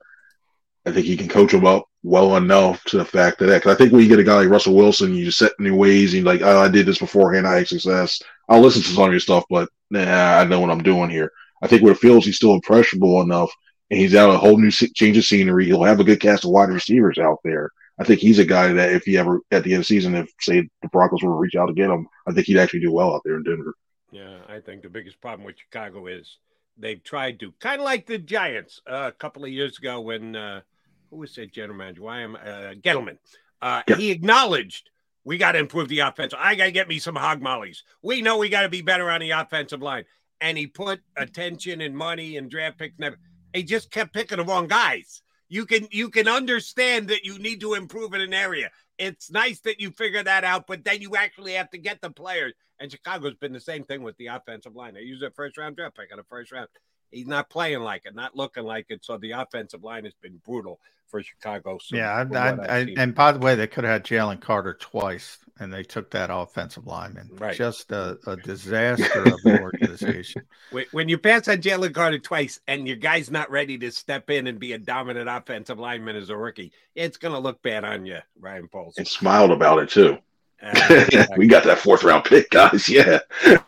I 0.87 0.93
think 0.93 1.07
he 1.07 1.17
can 1.17 1.29
coach 1.29 1.53
them 1.53 1.67
up 1.67 1.87
well 2.03 2.37
enough 2.37 2.85
to 2.85 2.99
the 2.99 3.05
fact 3.05 3.39
that 3.39 3.47
because 3.47 3.75
I 3.75 3.77
think 3.77 3.93
when 3.93 4.03
you 4.03 4.09
get 4.09 4.19
a 4.19 4.25
guy 4.25 4.37
like 4.37 4.51
Russell 4.51 4.75
Wilson, 4.75 5.15
you 5.15 5.25
just 5.25 5.39
set 5.39 5.53
new 5.59 5.75
ways 5.75 6.13
and 6.13 6.25
like, 6.25 6.43
oh, 6.43 6.61
I 6.61 6.69
did 6.69 6.87
this 6.87 6.99
beforehand, 6.99 7.47
I 7.47 7.57
had 7.57 7.69
success. 7.69 8.21
I'll 8.49 8.61
listen 8.61 8.83
to 8.83 8.89
some 8.89 9.05
of 9.05 9.11
your 9.11 9.21
stuff, 9.21 9.45
but 9.49 9.71
nah, 9.91 10.39
I 10.39 10.45
know 10.45 10.61
what 10.61 10.71
I'm 10.71 10.83
doing 10.83 11.09
here. 11.09 11.33
I 11.63 11.67
think 11.67 11.83
with 11.83 11.99
Fields, 11.99 12.27
he's 12.27 12.37
still 12.37 12.53
impressionable 12.53 13.23
enough 13.23 13.51
and 13.91 13.99
he's 13.99 14.15
out 14.15 14.35
a 14.35 14.39
whole 14.39 14.59
new 14.59 14.71
change 14.71 15.17
of 15.17 15.25
scenery. 15.25 15.65
He'll 15.67 15.83
have 15.83 16.01
a 16.01 16.05
good 16.05 16.21
cast 16.21 16.45
of 16.45 16.51
wide 16.51 16.69
receivers 16.69 17.19
out 17.19 17.39
there. 17.45 17.71
I 17.99 18.05
think 18.05 18.21
he's 18.21 18.39
a 18.39 18.45
guy 18.45 18.73
that 18.73 18.93
if 18.93 19.05
he 19.05 19.17
ever 19.17 19.41
at 19.51 19.63
the 19.63 19.73
end 19.73 19.81
of 19.81 19.81
the 19.81 19.85
season, 19.85 20.15
if 20.17 20.29
say 20.41 20.69
the 20.83 20.89
Broncos 20.89 21.23
were 21.23 21.31
to 21.31 21.37
reach 21.37 21.55
out 21.55 21.67
to 21.67 21.73
get 21.73 21.91
him, 21.91 22.09
I 22.27 22.33
think 22.33 22.47
he'd 22.47 22.59
actually 22.59 22.81
do 22.81 22.93
well 22.93 23.15
out 23.15 23.23
there 23.25 23.37
in 23.37 23.45
Denver. 23.45 23.75
Yeah, 24.11 24.39
I 24.49 24.61
think 24.61 24.83
the 24.83 24.89
biggest 24.89 25.21
problem 25.21 25.47
with 25.47 25.59
Chicago 25.59 26.07
is 26.07 26.39
they've 26.77 27.03
tried 27.03 27.39
to 27.41 27.53
kind 27.61 27.81
of 27.81 27.85
like 27.85 28.07
the 28.07 28.19
Giants 28.19 28.81
uh, 28.87 29.05
a 29.09 29.13
couple 29.13 29.45
of 29.45 29.51
years 29.51 29.79
ago 29.79 30.01
when 30.01 30.35
uh, 30.35 30.63
who 31.15 31.21
was 31.21 31.35
that 31.37 31.53
general 31.53 31.79
manager? 31.79 32.03
Why 32.03 32.21
am 32.21 32.35
uh, 32.35 32.75
Gettleman? 32.83 33.19
Uh, 33.63 33.83
yeah. 33.89 33.97
He 33.97 34.11
acknowledged 34.11 34.91
we 35.25 35.39
got 35.39 35.53
to 35.53 35.59
improve 35.59 35.89
the 35.89 36.01
offense. 36.01 36.35
I 36.37 36.55
got 36.57 36.65
to 36.65 36.73
get 36.73 36.89
me 36.89 36.99
some 36.99 37.15
hog 37.15 37.41
mollies. 37.41 37.85
We 38.03 38.21
know 38.21 38.37
we 38.37 38.49
got 38.49 38.63
to 38.63 38.69
be 38.69 38.83
better 38.83 39.09
on 39.11 39.21
the 39.21 39.31
offensive 39.31 39.81
line, 39.81 40.05
and 40.41 40.59
he 40.59 40.67
put 40.67 41.01
attention 41.17 41.81
and 41.81 41.97
money 41.97 42.37
and 42.37 42.51
draft 42.51 42.79
picks. 42.79 42.97
And 42.97 43.07
everything 43.07 43.25
he 43.55 43.63
just 43.63 43.91
kept 43.91 44.13
picking 44.13 44.39
the 44.39 44.45
wrong 44.45 44.67
guys. 44.67 45.23
You 45.49 45.67
can 45.67 45.87
you 45.93 46.11
can 46.11 46.27
understand 46.27 47.09
that 47.09 47.25
you 47.25 47.39
need 47.39 47.61
to 47.61 47.75
improve 47.75 48.13
in 48.13 48.21
an 48.21 48.35
area. 48.35 48.71
It's 48.99 49.31
nice 49.31 49.61
that 49.61 49.81
you 49.81 49.93
figure 49.93 50.23
that 50.23 50.43
out, 50.43 50.67
but 50.67 50.85
then 50.85 51.01
you 51.01 51.17
actually 51.17 51.53
have 51.53 51.71
to 51.71 51.79
get 51.79 52.01
the 52.01 52.11
players. 52.11 52.55
And 52.81 52.91
Chicago's 52.91 53.35
been 53.35 53.53
the 53.53 53.61
same 53.61 53.85
thing 53.85 54.03
with 54.03 54.17
the 54.17 54.27
offensive 54.27 54.75
line. 54.75 54.95
They 54.95 55.03
use 55.03 55.23
a 55.23 55.31
first 55.31 55.57
round 55.57 55.77
draft 55.77 55.97
pick 55.97 56.11
on 56.11 56.19
the 56.19 56.25
first 56.25 56.51
round. 56.51 56.69
He's 57.11 57.27
not 57.27 57.51
playing 57.51 57.81
like 57.81 58.03
it, 58.07 58.15
not 58.15 58.37
looking 58.37 58.65
like 58.65 58.87
it. 58.89 59.05
So 59.05 59.17
the 59.17 59.33
offensive 59.33 59.85
line 59.85 60.05
has 60.05 60.15
been 60.21 60.41
brutal 60.45 60.81
for 61.15 61.23
Chicago. 61.23 61.79
So 61.79 61.97
yeah, 61.97 62.27
I, 62.33 62.37
I, 62.37 62.79
I, 62.79 62.95
and 62.97 63.15
by 63.15 63.31
the 63.31 63.39
way, 63.39 63.55
they 63.55 63.69
could 63.69 63.85
have 63.85 63.93
had 63.93 64.05
Jalen 64.05 64.41
Carter 64.41 64.75
twice, 64.75 65.39
and 65.61 65.73
they 65.73 65.85
took 65.85 66.11
that 66.11 66.31
offensive 66.33 66.87
lineman. 66.87 67.31
Right. 67.35 67.57
Just 67.57 67.93
a, 67.93 68.19
a 68.27 68.37
disaster 68.45 69.23
of 69.23 69.39
an 69.45 69.61
organization. 69.61 70.43
When 70.91 71.09
you 71.09 71.19
pass 71.19 71.47
on 71.47 71.59
Jalen 71.59 71.95
Carter 71.95 72.19
twice, 72.19 72.59
and 72.67 72.89
your 72.89 72.97
guy's 72.97 73.31
not 73.31 73.51
ready 73.51 73.79
to 73.79 73.93
step 73.93 74.29
in 74.29 74.49
and 74.49 74.59
be 74.59 74.73
a 74.73 74.79
dominant 74.79 75.29
offensive 75.29 75.79
lineman 75.79 76.17
as 76.17 76.31
a 76.31 76.37
rookie, 76.37 76.73
it's 76.97 77.17
going 77.17 77.35
to 77.35 77.41
look 77.41 77.63
bad 77.63 77.85
on 77.85 78.07
you, 78.07 78.19
Ryan 78.41 78.67
Poles. 78.67 78.95
And 78.99 79.07
smiled 79.07 79.53
about 79.53 79.79
it 79.79 79.91
too. 79.91 80.19
We 81.37 81.47
got 81.47 81.65
that 81.65 81.79
fourth 81.79 82.05
round 82.05 82.25
pick, 82.25 82.51
guys. 82.51 82.89
Yeah. 82.89 83.21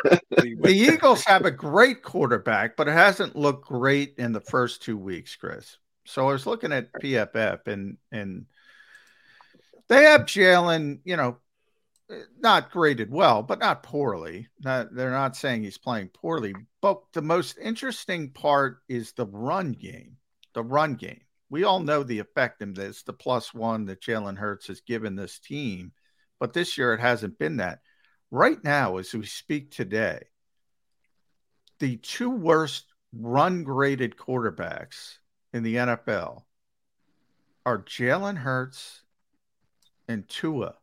Eagles 0.67 1.23
have 1.25 1.45
a 1.45 1.51
great 1.51 2.03
quarterback, 2.03 2.75
but 2.75 2.87
it 2.87 2.93
hasn't 2.93 3.35
looked 3.35 3.67
great 3.67 4.15
in 4.17 4.31
the 4.31 4.41
first 4.41 4.83
two 4.83 4.97
weeks, 4.97 5.35
Chris. 5.35 5.77
So 6.05 6.27
I 6.27 6.33
was 6.33 6.45
looking 6.45 6.71
at 6.71 6.93
PFF 6.93 7.67
and 7.67 7.97
and 8.11 8.45
they 9.87 10.03
have 10.03 10.21
Jalen, 10.21 10.99
you 11.03 11.17
know, 11.17 11.37
not 12.39 12.71
graded 12.71 13.11
well, 13.11 13.41
but 13.43 13.59
not 13.59 13.83
poorly. 13.83 14.47
Not, 14.63 14.93
they're 14.93 15.11
not 15.11 15.35
saying 15.35 15.63
he's 15.63 15.77
playing 15.77 16.09
poorly. 16.09 16.53
But 16.81 17.01
the 17.13 17.21
most 17.21 17.57
interesting 17.61 18.29
part 18.31 18.79
is 18.87 19.13
the 19.13 19.25
run 19.25 19.71
game. 19.73 20.17
The 20.53 20.63
run 20.63 20.95
game. 20.95 21.21
We 21.49 21.63
all 21.63 21.79
know 21.79 22.03
the 22.03 22.19
effectiveness, 22.19 23.03
the 23.03 23.13
plus 23.13 23.53
one 23.53 23.85
that 23.85 24.01
Jalen 24.01 24.37
Hurts 24.37 24.67
has 24.67 24.81
given 24.81 25.15
this 25.15 25.39
team, 25.39 25.91
but 26.43 26.51
this 26.51 26.77
year 26.77 26.93
it 26.93 26.99
hasn't 26.99 27.39
been 27.39 27.55
that. 27.55 27.79
Right 28.29 28.61
now, 28.65 28.97
as 28.97 29.13
we 29.13 29.25
speak 29.25 29.71
today, 29.71 30.19
the 31.79 31.95
two 31.95 32.31
worst 32.31 32.83
run 33.17 33.63
graded 33.63 34.17
quarterbacks 34.17 35.19
in 35.53 35.63
the 35.63 35.75
NFL 35.75 36.43
are 37.65 37.81
Jalen 37.81 38.35
Hurts 38.35 39.03
and 40.09 40.27
Tua. 40.27 40.75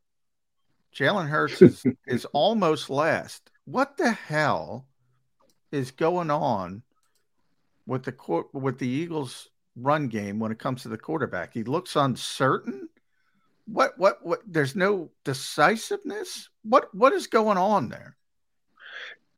Jalen 0.97 1.29
Hurts 1.29 1.61
is, 1.61 1.85
is 2.07 2.25
almost 2.33 2.89
last. 2.89 3.51
What 3.67 3.99
the 3.99 4.13
hell 4.13 4.87
is 5.71 5.91
going 5.91 6.31
on 6.31 6.83
with 7.85 8.05
the 8.05 8.45
with 8.55 8.79
the 8.79 8.89
Eagles 8.89 9.51
run 9.77 10.09
game 10.09 10.39
when 10.39 10.53
it 10.53 10.59
comes 10.59 10.85
to 10.85 10.89
the 10.89 10.97
quarterback? 10.97 11.53
He 11.53 11.65
looks 11.65 11.97
uncertain. 11.97 12.89
What 13.73 13.99
what 13.99 14.25
what 14.25 14.41
there's 14.47 14.75
no 14.75 15.11
decisiveness? 15.25 16.49
What 16.63 16.95
what 16.95 17.13
is 17.13 17.27
going 17.27 17.59
on 17.59 17.89
there? 17.89 18.17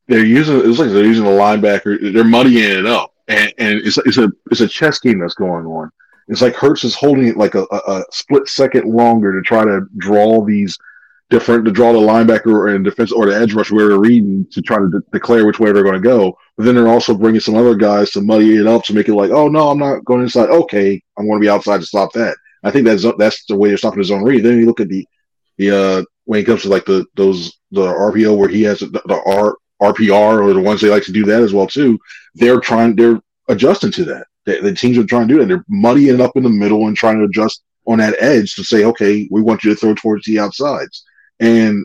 They're 0.08 0.24
using 0.24 0.58
it's 0.58 0.78
like 0.78 0.90
they're 0.90 1.04
using 1.04 1.24
the 1.24 1.30
linebacker, 1.30 2.12
they're 2.12 2.24
muddying 2.24 2.78
it 2.78 2.86
up 2.86 3.12
and, 3.28 3.52
and 3.58 3.78
it's 3.78 3.98
it's 3.98 4.18
a 4.18 4.30
it's 4.50 4.60
a 4.60 4.68
chess 4.68 4.98
game 4.98 5.18
that's 5.18 5.34
going 5.34 5.66
on. 5.66 5.90
It's 6.28 6.42
like 6.42 6.54
Hurts 6.54 6.84
is 6.84 6.94
holding 6.94 7.26
it 7.26 7.36
like 7.36 7.54
a, 7.54 7.66
a, 7.70 7.76
a 7.86 8.04
split 8.10 8.48
second 8.48 8.86
longer 8.86 9.32
to 9.32 9.42
try 9.42 9.64
to 9.64 9.82
draw 9.98 10.44
these 10.44 10.78
different 11.30 11.64
to 11.64 11.72
draw 11.72 11.92
the 11.92 11.98
linebacker 11.98 12.74
and 12.74 12.84
defense 12.84 13.10
or 13.10 13.26
the 13.26 13.34
edge 13.34 13.54
rush 13.54 13.70
where 13.70 13.88
they're 13.88 13.98
reading 13.98 14.46
to 14.50 14.60
try 14.60 14.78
to 14.78 14.88
de- 14.88 15.00
declare 15.12 15.46
which 15.46 15.58
way 15.58 15.72
they're 15.72 15.82
going 15.82 15.94
to 15.94 16.00
go. 16.00 16.36
But 16.56 16.64
then 16.64 16.74
they're 16.74 16.88
also 16.88 17.14
bringing 17.14 17.40
some 17.40 17.56
other 17.56 17.74
guys 17.74 18.10
to 18.12 18.20
muddy 18.20 18.56
it 18.56 18.66
up 18.66 18.84
to 18.84 18.94
make 18.94 19.08
it 19.08 19.14
like, 19.14 19.30
oh 19.30 19.48
no, 19.48 19.70
I'm 19.70 19.78
not 19.78 20.04
going 20.04 20.22
inside. 20.22 20.50
Okay, 20.50 21.02
I'm 21.18 21.26
going 21.26 21.40
to 21.40 21.44
be 21.44 21.50
outside 21.50 21.80
to 21.80 21.86
stop 21.86 22.12
that. 22.12 22.36
I 22.62 22.70
think 22.70 22.86
that's 22.86 23.04
that's 23.18 23.44
the 23.46 23.56
way 23.56 23.68
they're 23.68 23.78
stopping 23.78 23.98
his 23.98 24.10
own 24.10 24.22
read. 24.22 24.44
Then 24.44 24.58
you 24.58 24.66
look 24.66 24.80
at 24.80 24.88
the 24.88 25.06
the 25.58 25.70
uh 25.70 26.04
when 26.24 26.40
it 26.40 26.44
comes 26.44 26.62
to 26.62 26.68
like 26.68 26.84
the 26.84 27.06
those 27.14 27.58
the 27.70 27.82
RPO 27.82 28.36
where 28.36 28.48
he 28.48 28.62
has 28.62 28.80
the, 28.80 29.02
the 29.06 29.22
R 29.26 29.56
RPR 29.82 30.40
or 30.42 30.52
the 30.54 30.60
ones 30.60 30.80
they 30.80 30.88
like 30.88 31.02
to 31.04 31.12
do 31.12 31.24
that 31.24 31.42
as 31.42 31.52
well 31.52 31.66
too. 31.66 31.98
They're 32.34 32.60
trying, 32.60 32.94
they're 32.94 33.20
adjusting 33.48 33.90
to 33.92 34.04
that. 34.06 34.26
The, 34.44 34.60
the 34.60 34.74
teams 34.74 34.96
are 34.96 35.04
trying 35.04 35.26
to 35.28 35.34
do 35.34 35.40
that. 35.40 35.46
They're 35.46 35.64
muddying 35.68 36.20
up 36.20 36.36
in 36.36 36.44
the 36.44 36.48
middle 36.48 36.86
and 36.86 36.96
trying 36.96 37.18
to 37.18 37.24
adjust 37.24 37.62
on 37.86 37.98
that 37.98 38.14
edge 38.20 38.54
to 38.54 38.64
say, 38.64 38.84
okay, 38.84 39.28
we 39.30 39.42
want 39.42 39.64
you 39.64 39.70
to 39.70 39.76
throw 39.76 39.94
towards 39.94 40.24
the 40.24 40.38
outsides. 40.38 41.04
And 41.40 41.84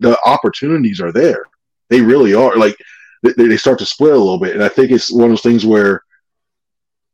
the 0.00 0.18
opportunities 0.24 1.00
are 1.00 1.12
there. 1.12 1.44
They 1.90 2.00
really 2.00 2.34
are. 2.34 2.56
Like 2.56 2.76
they, 3.22 3.32
they 3.32 3.56
start 3.58 3.78
to 3.80 3.86
split 3.86 4.14
a 4.14 4.18
little 4.18 4.40
bit. 4.40 4.54
And 4.54 4.64
I 4.64 4.68
think 4.68 4.90
it's 4.90 5.12
one 5.12 5.24
of 5.24 5.30
those 5.30 5.42
things 5.42 5.66
where 5.66 6.02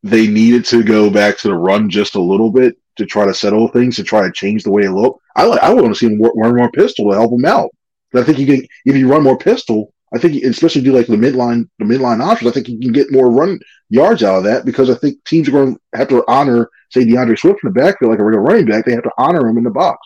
they 0.03 0.27
needed 0.27 0.63
to 0.65 0.83
go 0.83 1.09
back 1.09 1.37
to 1.39 1.49
the 1.49 1.55
run 1.55 1.89
just 1.89 2.15
a 2.15 2.21
little 2.21 2.51
bit 2.51 2.77
to 2.97 3.05
try 3.05 3.25
to 3.25 3.33
settle 3.33 3.67
things, 3.67 3.95
to 3.95 4.03
try 4.03 4.21
to 4.21 4.31
change 4.31 4.63
the 4.63 4.71
way 4.71 4.83
it 4.83 4.91
looked. 4.91 5.21
I 5.35 5.43
like, 5.43 5.61
I 5.61 5.73
want 5.73 5.87
to 5.87 5.95
see 5.95 6.07
him 6.07 6.21
run 6.21 6.55
more 6.55 6.71
pistol 6.71 7.09
to 7.09 7.17
help 7.17 7.33
him 7.33 7.45
out. 7.45 7.69
But 8.11 8.23
I 8.23 8.25
think 8.25 8.39
you 8.39 8.45
can, 8.45 8.67
if 8.85 8.95
you 8.95 9.07
run 9.07 9.23
more 9.23 9.37
pistol, 9.37 9.93
I 10.13 10.19
think, 10.19 10.43
especially 10.43 10.81
do 10.81 10.93
like 10.93 11.07
the 11.07 11.15
midline, 11.15 11.67
the 11.79 11.85
midline 11.85 12.23
options. 12.23 12.49
I 12.49 12.53
think 12.53 12.69
you 12.69 12.79
can 12.79 12.93
get 12.93 13.11
more 13.11 13.29
run 13.29 13.59
yards 13.89 14.23
out 14.23 14.37
of 14.37 14.43
that 14.45 14.65
because 14.65 14.89
I 14.89 14.95
think 14.95 15.23
teams 15.25 15.49
are 15.49 15.51
going 15.51 15.75
to 15.75 15.81
have 15.93 16.07
to 16.09 16.23
honor, 16.27 16.69
say, 16.89 17.03
D'Andre 17.03 17.35
Swift 17.35 17.59
in 17.63 17.73
the 17.73 17.79
backfield 17.79 18.11
like 18.11 18.19
a 18.19 18.23
regular 18.23 18.43
running 18.43 18.65
back. 18.65 18.85
They 18.85 18.93
have 18.93 19.03
to 19.03 19.11
honor 19.17 19.47
him 19.47 19.57
in 19.57 19.63
the 19.63 19.71
box. 19.71 19.99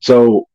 So 0.00 0.48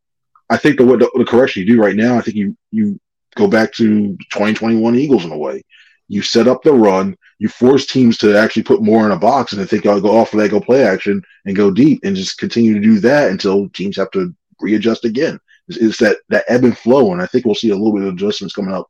I 0.50 0.58
think 0.58 0.78
the 0.78 0.86
the, 0.86 1.12
the 1.16 1.26
correction 1.26 1.62
you 1.62 1.76
do 1.76 1.82
right 1.82 1.96
now, 1.96 2.18
I 2.18 2.22
think 2.22 2.38
you 2.38 2.58
you 2.72 3.00
go 3.36 3.48
back 3.48 3.72
to 3.74 4.18
2021 4.32 4.96
Eagles 4.96 5.26
in 5.26 5.32
a 5.32 5.38
way. 5.38 5.64
You 6.08 6.22
set 6.22 6.48
up 6.48 6.64
the 6.64 6.74
run. 6.74 7.18
You 7.40 7.50
force 7.50 7.86
teams 7.86 8.18
to 8.20 8.38
actually 8.38 8.64
put 8.64 8.82
more 8.82 9.06
in 9.06 9.12
a 9.12 9.20
box, 9.20 9.54
and 9.54 9.62
I 9.62 9.66
think 9.66 9.86
I'll 9.86 10.02
go 10.02 10.18
off 10.18 10.34
of 10.34 10.40
that, 10.40 10.50
go 10.50 10.60
play 10.60 10.84
action, 10.84 11.22
and 11.46 11.56
go 11.56 11.70
deep, 11.70 12.00
and 12.04 12.16
just 12.16 12.38
continue 12.38 12.74
to 12.74 12.80
do 12.80 13.00
that 13.00 13.30
until 13.30 13.70
teams 13.70 13.98
have 13.98 14.12
to 14.12 14.34
readjust 14.60 15.06
again 15.06 15.40
It's 15.68 15.98
that 15.98 16.18
that 16.30 16.46
ebb 16.48 16.64
and 16.64 16.78
flow, 16.78 17.14
and 17.14 17.22
I 17.22 17.28
think 17.28 17.46
we'll 17.46 17.56
see 17.56 17.70
a 17.70 17.76
little 17.76 17.94
bit 17.94 18.08
of 18.08 18.14
adjustments 18.14 18.56
coming 18.56 18.74
up 18.74 18.90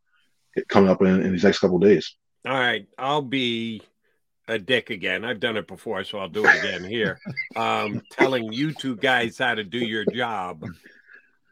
coming 0.68 0.89
up 0.89 1.02
in, 1.02 1.22
in 1.22 1.31
these 1.31 1.44
next 1.44 1.60
couple 1.60 1.80
days. 1.80 2.15
All 2.45 2.57
right, 2.57 2.88
I'll 2.98 3.22
be 3.22 3.81
a 4.48 4.57
dick 4.57 4.89
again. 4.89 5.26
I've 5.26 5.39
done 5.39 5.57
it 5.57 5.68
before, 5.68 6.03
so 6.03 6.19
I'll 6.19 6.30
do 6.30 6.45
it 6.45 6.64
again 6.64 6.84
here. 6.84 7.19
Um, 7.56 8.02
telling 8.11 8.53
you 8.53 8.72
two 8.72 8.95
guys 8.95 9.38
how 9.38 9.56
to 9.56 9.64
do 9.64 9.80
your 9.80 10.06
job. 10.06 10.64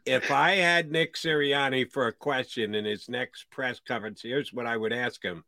if 0.06 0.30
I 0.30 0.52
had 0.52 0.90
Nick 0.90 1.14
Sirianni 1.14 1.90
for 1.90 2.06
a 2.06 2.12
question 2.12 2.74
in 2.74 2.84
his 2.84 3.08
next 3.08 3.50
press 3.50 3.80
conference, 3.80 4.22
here's 4.22 4.52
what 4.52 4.66
I 4.66 4.76
would 4.76 4.92
ask 4.92 5.22
him: 5.22 5.44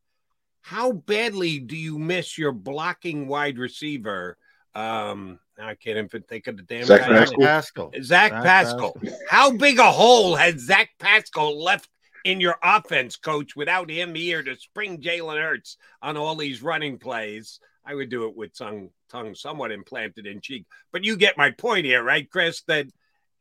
How 0.69 0.93
badly 0.93 1.61
do 1.61 1.79
you 1.79 1.99
miss 1.99 2.37
your 2.37 2.53
blocking 2.53 3.27
wide 3.27 3.57
receiver? 3.57 4.37
Um, 4.75 5.41
I 5.59 5.75
can't 5.77 5.97
even 5.97 6.23
think 6.25 6.47
of 6.47 6.59
the 6.59 6.63
damn 6.63 6.85
Zach 6.85 7.01
guy. 7.01 7.09
Pascal. 7.09 7.39
Pascal. 7.39 7.91
Zach, 8.03 8.33
Zach 8.33 8.43
Pascal. 8.43 9.01
How 9.31 9.51
big 9.51 9.79
a 9.79 9.91
hole 9.91 10.37
has 10.37 10.61
Zach 10.61 10.91
Pascal 10.99 11.59
left 11.59 11.89
in 12.27 12.39
your 12.39 12.57
offense, 12.63 13.17
coach, 13.17 13.57
without 13.57 13.89
him 13.89 14.15
here 14.15 14.43
to 14.43 14.57
spring 14.57 15.01
Jalen 15.01 15.41
Hurts 15.41 15.79
on 16.03 16.19
all 16.19 16.37
these 16.37 16.63
running 16.63 16.99
plays? 16.99 17.61
I 17.83 17.95
would 17.95 18.11
do 18.11 18.27
it 18.29 18.37
with 18.37 18.55
tongue, 18.55 18.91
tongue 19.09 19.35
somewhat 19.35 19.73
implanted 19.73 20.27
in 20.27 20.43
cheek. 20.43 20.67
But 20.93 21.03
you 21.03 21.17
get 21.17 21.39
my 21.39 21.51
point 21.51 21.87
here, 21.87 22.05
right, 22.05 22.31
Chris? 22.31 22.61
That 22.67 22.89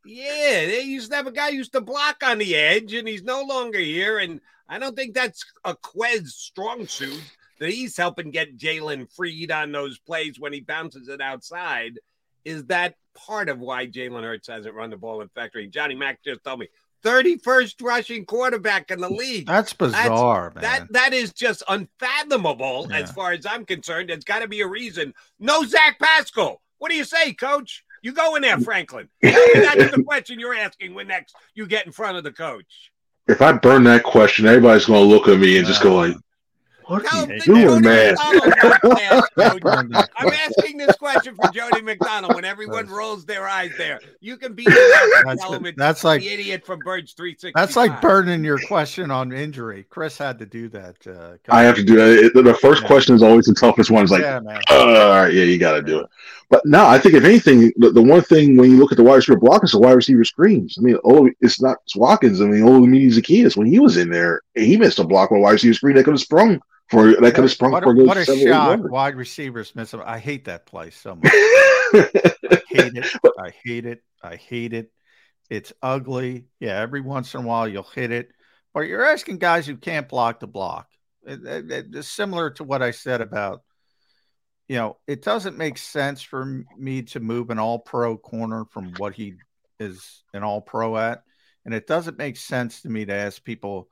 yeah, 0.06 0.66
they 0.66 0.84
used 0.84 1.12
to 1.12 1.18
have 1.18 1.28
a 1.28 1.34
guy 1.34 1.50
used 1.50 1.74
to 1.74 1.82
block 1.82 2.24
on 2.24 2.38
the 2.38 2.56
edge, 2.56 2.94
and 2.94 3.06
he's 3.06 3.24
no 3.24 3.44
longer 3.44 3.80
here. 3.80 4.18
And 4.18 4.40
I 4.70 4.80
don't 4.80 4.96
think 4.96 5.14
that's 5.14 5.46
a 5.64 5.76
Quez 5.76 6.28
strong 6.28 6.88
suit 6.88 7.22
that 7.60 7.70
he's 7.70 7.98
helping 7.98 8.32
get 8.32 8.58
Jalen 8.58 9.12
freed 9.14 9.52
on 9.52 9.72
those 9.72 9.98
plays 10.00 10.40
when 10.40 10.54
he 10.54 10.62
bounces 10.62 11.08
it 11.08 11.22
outside. 11.22 12.00
Is 12.46 12.66
that 12.66 12.96
part 13.16 13.50
of 13.50 13.60
why 13.60 13.88
Jalen 13.88 14.24
Hurts 14.24 14.48
hasn't 14.48 14.76
run 14.76 14.90
the 14.90 14.98
ball 14.98 15.22
in 15.22 15.30
factory? 15.30 15.68
Johnny 15.68 15.96
Mack 15.96 16.24
just 16.24 16.44
told 16.44 16.60
me 16.60 16.68
31st 17.04 17.82
rushing 17.82 18.26
quarterback 18.26 18.92
in 18.92 19.00
the 19.00 19.10
league. 19.10 19.48
That's 19.48 19.74
bizarre, 19.74 20.52
man. 20.56 20.62
That 20.62 20.92
that 20.94 21.14
is 21.14 21.34
just 21.34 21.64
unfathomable 21.68 22.92
as 22.92 23.12
far 23.12 23.32
as 23.34 23.46
I'm 23.46 23.66
concerned. 23.66 24.10
There's 24.10 24.24
got 24.24 24.40
to 24.40 24.48
be 24.48 24.62
a 24.62 24.68
reason. 24.68 25.14
No 25.40 25.64
Zach 25.64 26.00
Pascal. 26.00 26.62
What 26.80 26.92
do 26.92 26.98
you 26.98 27.04
say, 27.04 27.34
coach? 27.34 27.84
You 28.04 28.14
go 28.14 28.36
in 28.36 28.42
there, 28.42 28.60
Franklin. 28.60 29.10
That's 29.22 29.92
the 29.96 30.04
question 30.06 30.40
you're 30.40 30.56
asking 30.56 30.94
when 30.94 31.08
next 31.08 31.36
you 31.56 31.66
get 31.68 31.86
in 31.86 31.92
front 31.92 32.18
of 32.18 32.24
the 32.24 32.32
coach. 32.32 32.92
If 33.28 33.42
I 33.42 33.52
burn 33.54 33.84
that 33.86 34.04
question, 34.04 34.46
everybody's 34.46 34.86
going 34.86 35.02
to 35.02 35.08
look 35.08 35.28
at 35.28 35.40
me 35.40 35.58
and 35.58 35.68
just 35.68 35.84
go 35.84 35.96
like, 35.96 36.16
"What 36.86 37.06
are 37.14 37.34
you 37.34 37.40
doing, 37.42 37.82
man?" 37.82 38.16
I'm 39.38 40.30
asking 40.34 40.78
this 40.78 40.96
question 40.96 41.36
for 41.36 41.52
Jody 41.52 41.82
McDonald 41.82 42.36
when 42.36 42.46
everyone 42.46 42.88
rolls 42.88 43.26
their 43.26 43.48
eyes 43.48 43.72
there. 43.78 44.00
You 44.22 44.38
can 44.38 44.54
be 44.54 44.64
the 44.64 44.72
That's- 45.26 45.44
element, 45.44 45.78
that's 45.78 46.04
like- 46.04 46.22
the 46.22 46.30
idiot 46.30 46.66
from 46.66 46.80
Birds 46.80 47.14
360. 47.14 47.52
That's 47.56 47.76
like 47.76 48.02
burning 48.02 48.44
your 48.44 48.60
question 48.68 49.12
on 49.12 49.32
injury. 49.34 49.86
Chris 49.90 50.18
had 50.18 50.40
to 50.40 50.46
do 50.46 50.70
that. 50.70 50.96
Uh, 51.06 51.38
I 51.50 51.64
have 51.64 51.76
to 51.76 51.84
do 51.84 52.00
it. 52.00 52.34
The 52.34 52.54
first 52.54 52.86
question 52.86 53.16
is 53.16 53.24
always 53.24 53.46
the 53.46 53.54
toughest 53.56 53.92
one. 53.92 54.04
It's 54.04 54.12
like, 54.12 54.22
Yeah, 54.22 54.40
man. 54.40 54.62
"Uh, 54.70 54.76
all 54.78 55.10
right, 55.10 55.34
yeah, 55.34 55.44
you 55.44 55.58
got 55.58 55.74
to 55.74 55.82
do 55.82 56.00
it. 56.02 56.08
But 56.50 56.62
no, 56.66 56.86
I 56.86 56.98
think 56.98 57.16
if 57.16 57.26
anything, 57.26 57.74
the, 57.76 57.92
the 57.92 58.02
one 58.02 58.22
thing 58.22 58.56
when 58.56 58.72
you 58.72 58.78
look 58.78 58.92
at 58.94 58.98
the 58.98 59.04
wide 59.04 59.16
receiver 59.16 59.38
block 59.40 59.66
is 59.66 59.72
the 59.74 59.80
wide 59.80 59.92
receiver 59.94 60.24
screens. 60.24 60.78
I 60.78 60.82
mean, 60.82 60.98
oh, 61.04 61.30
it's 61.42 61.62
not 61.62 61.78
Watkins. 61.96 62.40
I 62.42 62.46
mean, 62.46 62.64
oh, 62.64 62.80
Olamide 62.82 63.12
Zaccheaus 63.14 63.58
when 63.58 63.68
he 63.68 63.80
was 63.80 63.98
in 63.98 64.10
there, 64.10 64.42
he 64.56 64.78
missed 64.78 65.00
a 65.00 65.04
block 65.04 65.32
on 65.32 65.40
a 65.40 65.42
wide 65.42 65.52
receiver 65.54 65.74
screen 65.74 65.96
that 65.98 66.06
could 66.06 66.14
have 66.14 66.22
sprung 66.22 66.62
for 66.90 67.12
that 67.12 67.36
could 67.36 67.44
have 67.44 67.52
sprung 67.52 67.72
what, 67.72 67.84
for 67.84 67.92
a, 67.92 68.06
what 68.06 68.16
a 68.16 68.24
shot 68.24 68.80
wide 68.80 69.16
receivers 69.16 69.76
miss 69.76 69.94
him. 69.94 70.02
I 70.06 70.20
hate 70.20 70.46
that 70.46 70.66
play 70.66 70.90
so 70.92 71.16
much. 71.16 71.30
I 71.34 72.62
hate 72.70 72.96
it. 72.96 73.12
I 73.38 73.52
hate 73.64 73.86
it. 73.86 74.04
I 74.24 74.36
hate 74.38 74.74
it. 74.74 74.92
It's 75.50 75.74
ugly. 75.82 76.46
Yeah, 76.62 76.80
every 76.80 77.02
once 77.02 77.34
in 77.34 77.42
a 77.42 77.48
while 77.48 77.68
you'll 77.68 77.84
hit 77.84 78.12
it, 78.12 78.30
but 78.74 78.82
you're 78.82 79.06
asking 79.06 79.40
guys 79.40 79.68
who 79.68 79.76
can't 79.76 80.08
block 80.08 80.40
to 80.40 80.48
block. 80.48 80.88
It- 81.26 81.46
it- 81.46 81.72
it- 81.72 81.86
it's 81.94 82.08
similar 82.08 82.52
to 82.52 82.64
what 82.64 82.82
I 82.82 82.92
said 82.92 83.20
about, 83.20 83.64
you 84.68 84.76
know, 84.76 84.98
it 85.08 85.24
doesn't 85.24 85.58
make 85.58 85.78
sense 85.78 86.22
for 86.22 86.66
me 86.78 87.04
to 87.04 87.20
move 87.20 87.50
an 87.50 87.60
all 87.60 87.80
pro 87.80 88.18
corner 88.18 88.66
from 88.66 88.94
what 88.98 89.14
he 89.14 89.36
is 89.80 90.24
an 90.34 90.44
all 90.44 90.62
pro 90.62 90.98
at. 90.98 91.24
And 91.66 91.74
it 91.74 91.88
doesn't 91.88 92.18
make 92.18 92.38
sense 92.38 92.82
to 92.82 92.90
me 92.90 93.06
to 93.06 93.14
ask 93.14 93.44
people 93.44 93.90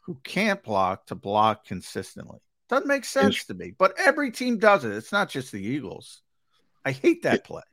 who 0.00 0.18
can't 0.24 0.62
block 0.62 1.06
to 1.06 1.14
block 1.14 1.66
consistently. 1.66 2.38
Doesn't 2.68 2.86
make 2.86 3.04
sense 3.04 3.44
to 3.46 3.54
me, 3.54 3.74
but 3.78 3.94
every 3.98 4.30
team 4.30 4.58
does 4.58 4.84
it. 4.84 4.92
It's 4.92 5.12
not 5.12 5.30
just 5.30 5.52
the 5.52 5.62
Eagles. 5.62 6.22
I 6.84 6.92
hate 6.92 7.22
that 7.22 7.44
play. 7.44 7.62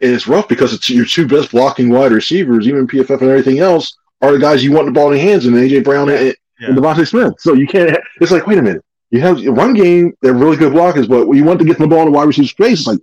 And 0.00 0.10
it's 0.10 0.26
rough 0.26 0.48
because 0.48 0.72
it's 0.72 0.88
your 0.88 1.04
two 1.04 1.28
best 1.28 1.50
blocking 1.50 1.90
wide 1.90 2.12
receivers, 2.12 2.66
even 2.66 2.86
PFF 2.86 3.20
and 3.20 3.28
everything 3.28 3.58
else, 3.58 3.94
are 4.22 4.32
the 4.32 4.38
guys 4.38 4.64
you 4.64 4.72
want 4.72 4.86
the 4.86 4.92
ball 4.92 5.12
in 5.12 5.18
their 5.18 5.26
hands, 5.26 5.44
and 5.44 5.54
AJ 5.54 5.84
Brown 5.84 6.08
and, 6.08 6.34
and 6.60 6.78
DeVonta 6.78 7.06
Smith. 7.06 7.34
So 7.38 7.52
you 7.52 7.66
can't. 7.66 7.94
It's 8.22 8.32
like, 8.32 8.46
wait 8.46 8.56
a 8.56 8.62
minute. 8.62 8.82
You 9.14 9.20
have 9.20 9.46
a 9.46 9.52
run 9.52 9.74
game. 9.74 10.12
They're 10.22 10.34
really 10.34 10.56
good 10.56 10.72
blockers, 10.72 11.08
but 11.08 11.28
when 11.28 11.38
you 11.38 11.44
want 11.44 11.60
to 11.60 11.64
get 11.64 11.78
the 11.78 11.86
ball 11.86 12.00
in 12.00 12.06
the 12.06 12.10
wide 12.10 12.24
receiver's 12.24 12.50
face, 12.50 12.80
it's 12.80 12.88
like, 12.88 12.98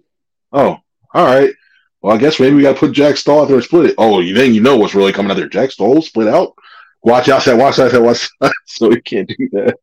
oh, 0.52 0.78
all 1.14 1.26
right. 1.26 1.54
Well, 2.02 2.14
I 2.14 2.18
guess 2.18 2.38
maybe 2.38 2.54
we 2.54 2.64
got 2.64 2.74
to 2.74 2.80
put 2.80 2.92
Jack 2.92 3.16
Stoll 3.16 3.44
out 3.44 3.48
there 3.48 3.56
and 3.56 3.64
split 3.64 3.92
it. 3.92 3.96
Oh, 3.98 4.20
you 4.20 4.34
then 4.34 4.54
you 4.54 4.60
know 4.60 4.76
what's 4.76 4.94
really 4.94 5.14
coming 5.14 5.32
out 5.32 5.38
there. 5.38 5.48
Jack 5.48 5.72
Stoll 5.72 6.02
split 6.02 6.28
out. 6.28 6.54
Watch 7.02 7.30
outside. 7.30 7.54
Watch 7.54 7.80
outside. 7.80 8.00
Watch 8.00 8.28
outside. 8.42 8.54
So 8.66 8.92
you 8.92 9.02
can't 9.02 9.30
do 9.30 9.50
that. 9.54 9.78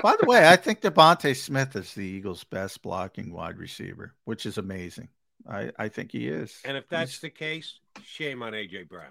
By 0.00 0.14
the 0.20 0.28
way, 0.28 0.46
I 0.46 0.54
think 0.54 0.80
DeVonta 0.80 1.34
Smith 1.34 1.74
is 1.74 1.92
the 1.92 2.06
Eagles' 2.06 2.44
best 2.44 2.80
blocking 2.80 3.32
wide 3.32 3.58
receiver, 3.58 4.14
which 4.26 4.46
is 4.46 4.58
amazing. 4.58 5.08
I, 5.50 5.72
I 5.76 5.88
think 5.88 6.12
he 6.12 6.28
is. 6.28 6.56
And 6.64 6.76
if 6.76 6.88
that's 6.88 7.18
the 7.18 7.30
case, 7.30 7.80
shame 8.04 8.44
on 8.44 8.52
AJ 8.52 8.88
Brown, 8.88 9.10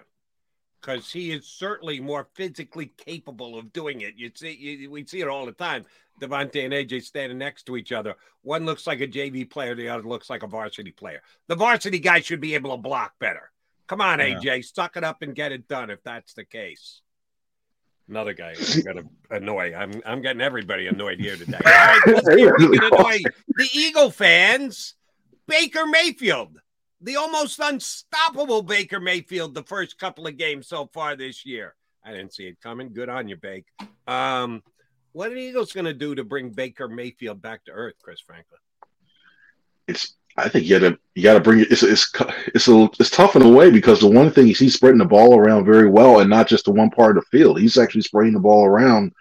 because 0.82 1.10
he 1.10 1.30
is 1.30 1.46
certainly 1.46 2.00
more 2.00 2.28
physically 2.34 2.92
capable 2.96 3.56
of 3.58 3.72
doing 3.72 4.00
it. 4.00 4.14
You 4.16 4.30
see, 4.34 4.52
you, 4.52 4.90
we 4.90 5.06
see 5.06 5.20
it 5.20 5.28
all 5.28 5.46
the 5.46 5.52
time. 5.52 5.84
DeVonta 6.20 6.64
and 6.64 6.74
AJ 6.74 7.04
standing 7.04 7.38
next 7.38 7.64
to 7.66 7.76
each 7.76 7.92
other. 7.92 8.14
One 8.42 8.66
looks 8.66 8.86
like 8.86 9.00
a 9.00 9.06
JV 9.06 9.48
player, 9.48 9.74
the 9.74 9.88
other 9.88 10.02
looks 10.06 10.28
like 10.28 10.42
a 10.42 10.46
varsity 10.46 10.90
player. 10.90 11.22
The 11.48 11.54
varsity 11.56 11.98
guy 12.00 12.20
should 12.20 12.40
be 12.40 12.54
able 12.54 12.72
to 12.72 12.76
block 12.82 13.14
better. 13.18 13.50
Come 13.86 14.00
on, 14.00 14.18
Yeah. 14.18 14.38
AJ, 14.38 14.64
suck 14.74 14.96
it 14.96 15.04
up 15.04 15.22
and 15.22 15.34
get 15.34 15.52
it 15.52 15.68
done. 15.68 15.90
If 15.90 16.02
that's 16.02 16.34
the 16.34 16.44
case. 16.44 17.00
Another 18.08 18.34
guy 18.34 18.54
I'm 18.74 18.82
gonna 18.82 19.02
annoy. 19.30 19.74
I'm 19.74 20.02
I'm 20.04 20.20
getting 20.22 20.42
everybody 20.42 20.86
annoyed 20.88 21.20
here 21.20 21.36
today. 21.36 21.58
All 21.64 21.72
right, 21.72 22.00
if 22.06 22.82
annoy 22.92 23.18
the 23.48 23.68
Eagle 23.72 24.10
fans. 24.10 24.94
Baker 25.48 25.86
Mayfield, 25.86 26.56
the 27.02 27.16
almost 27.16 27.58
unstoppable 27.58 28.62
Baker 28.62 29.00
Mayfield, 29.00 29.54
the 29.54 29.62
first 29.64 29.98
couple 29.98 30.26
of 30.26 30.36
games 30.36 30.68
so 30.68 30.88
far 30.92 31.16
this 31.16 31.44
year. 31.44 31.74
I 32.04 32.12
didn't 32.12 32.34
see 32.34 32.44
it 32.44 32.60
coming. 32.60 32.92
Good 32.92 33.08
on 33.08 33.28
you, 33.28 33.36
Bake. 33.36 33.66
Um, 34.06 34.62
what 35.12 35.30
are 35.30 35.34
the 35.34 35.40
Eagles 35.40 35.72
going 35.72 35.84
to 35.84 35.92
do 35.92 36.14
to 36.14 36.24
bring 36.24 36.50
Baker 36.50 36.88
Mayfield 36.88 37.42
back 37.42 37.64
to 37.66 37.72
earth, 37.72 37.94
Chris 38.02 38.20
Franklin? 38.20 38.58
it's 39.88 40.14
I 40.36 40.48
think 40.48 40.64
you 40.64 40.78
gotta 40.78 40.98
you 41.14 41.22
gotta 41.22 41.40
bring 41.40 41.60
it. 41.60 41.70
It's 41.70 41.82
it's 41.82 42.10
it's 42.54 42.68
a, 42.68 42.88
it's 42.98 43.10
tough 43.10 43.36
in 43.36 43.42
a 43.42 43.48
way 43.48 43.70
because 43.70 44.00
the 44.00 44.08
one 44.08 44.30
thing 44.30 44.48
is 44.48 44.58
he's 44.58 44.74
spreading 44.74 44.98
the 44.98 45.04
ball 45.04 45.38
around 45.38 45.66
very 45.66 45.88
well, 45.88 46.20
and 46.20 46.30
not 46.30 46.48
just 46.48 46.64
the 46.64 46.72
one 46.72 46.90
part 46.90 47.16
of 47.16 47.24
the 47.24 47.38
field. 47.38 47.60
He's 47.60 47.76
actually 47.76 48.02
spreading 48.02 48.32
the 48.32 48.40
ball 48.40 48.64
around 48.64 49.12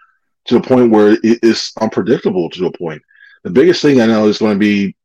to 0.46 0.56
the 0.56 0.62
point 0.62 0.92
where 0.92 1.18
it's 1.22 1.76
unpredictable 1.78 2.50
to 2.52 2.68
a 2.68 2.78
point. 2.78 3.02
The 3.44 3.50
biggest 3.50 3.82
thing 3.82 4.00
I 4.00 4.06
know 4.06 4.28
is 4.28 4.38
going 4.38 4.54
to 4.54 4.60
be 4.60 4.96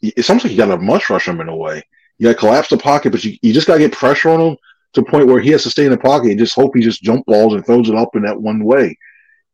it's 0.00 0.28
almost 0.28 0.44
like 0.44 0.52
you 0.52 0.58
got 0.58 0.66
to 0.66 0.78
mush 0.78 1.08
rush 1.08 1.28
him 1.28 1.40
in 1.40 1.48
a 1.48 1.56
way. 1.56 1.82
You 2.18 2.24
got 2.24 2.32
to 2.32 2.38
collapse 2.38 2.68
the 2.68 2.76
pocket, 2.76 3.10
but 3.10 3.24
you, 3.24 3.36
you 3.42 3.52
just 3.52 3.66
got 3.66 3.74
to 3.74 3.80
get 3.80 3.92
pressure 3.92 4.30
on 4.30 4.40
him 4.40 4.56
to 4.92 5.00
the 5.00 5.10
point 5.10 5.26
where 5.26 5.40
he 5.40 5.50
has 5.50 5.62
to 5.64 5.70
stay 5.70 5.84
in 5.84 5.90
the 5.90 5.98
pocket 5.98 6.30
and 6.30 6.38
just 6.38 6.54
hope 6.54 6.74
he 6.74 6.82
just 6.82 7.02
jump 7.02 7.26
balls 7.26 7.54
and 7.54 7.66
throws 7.66 7.88
it 7.88 7.96
up 7.96 8.14
in 8.14 8.22
that 8.22 8.40
one 8.40 8.64
way. 8.64 8.96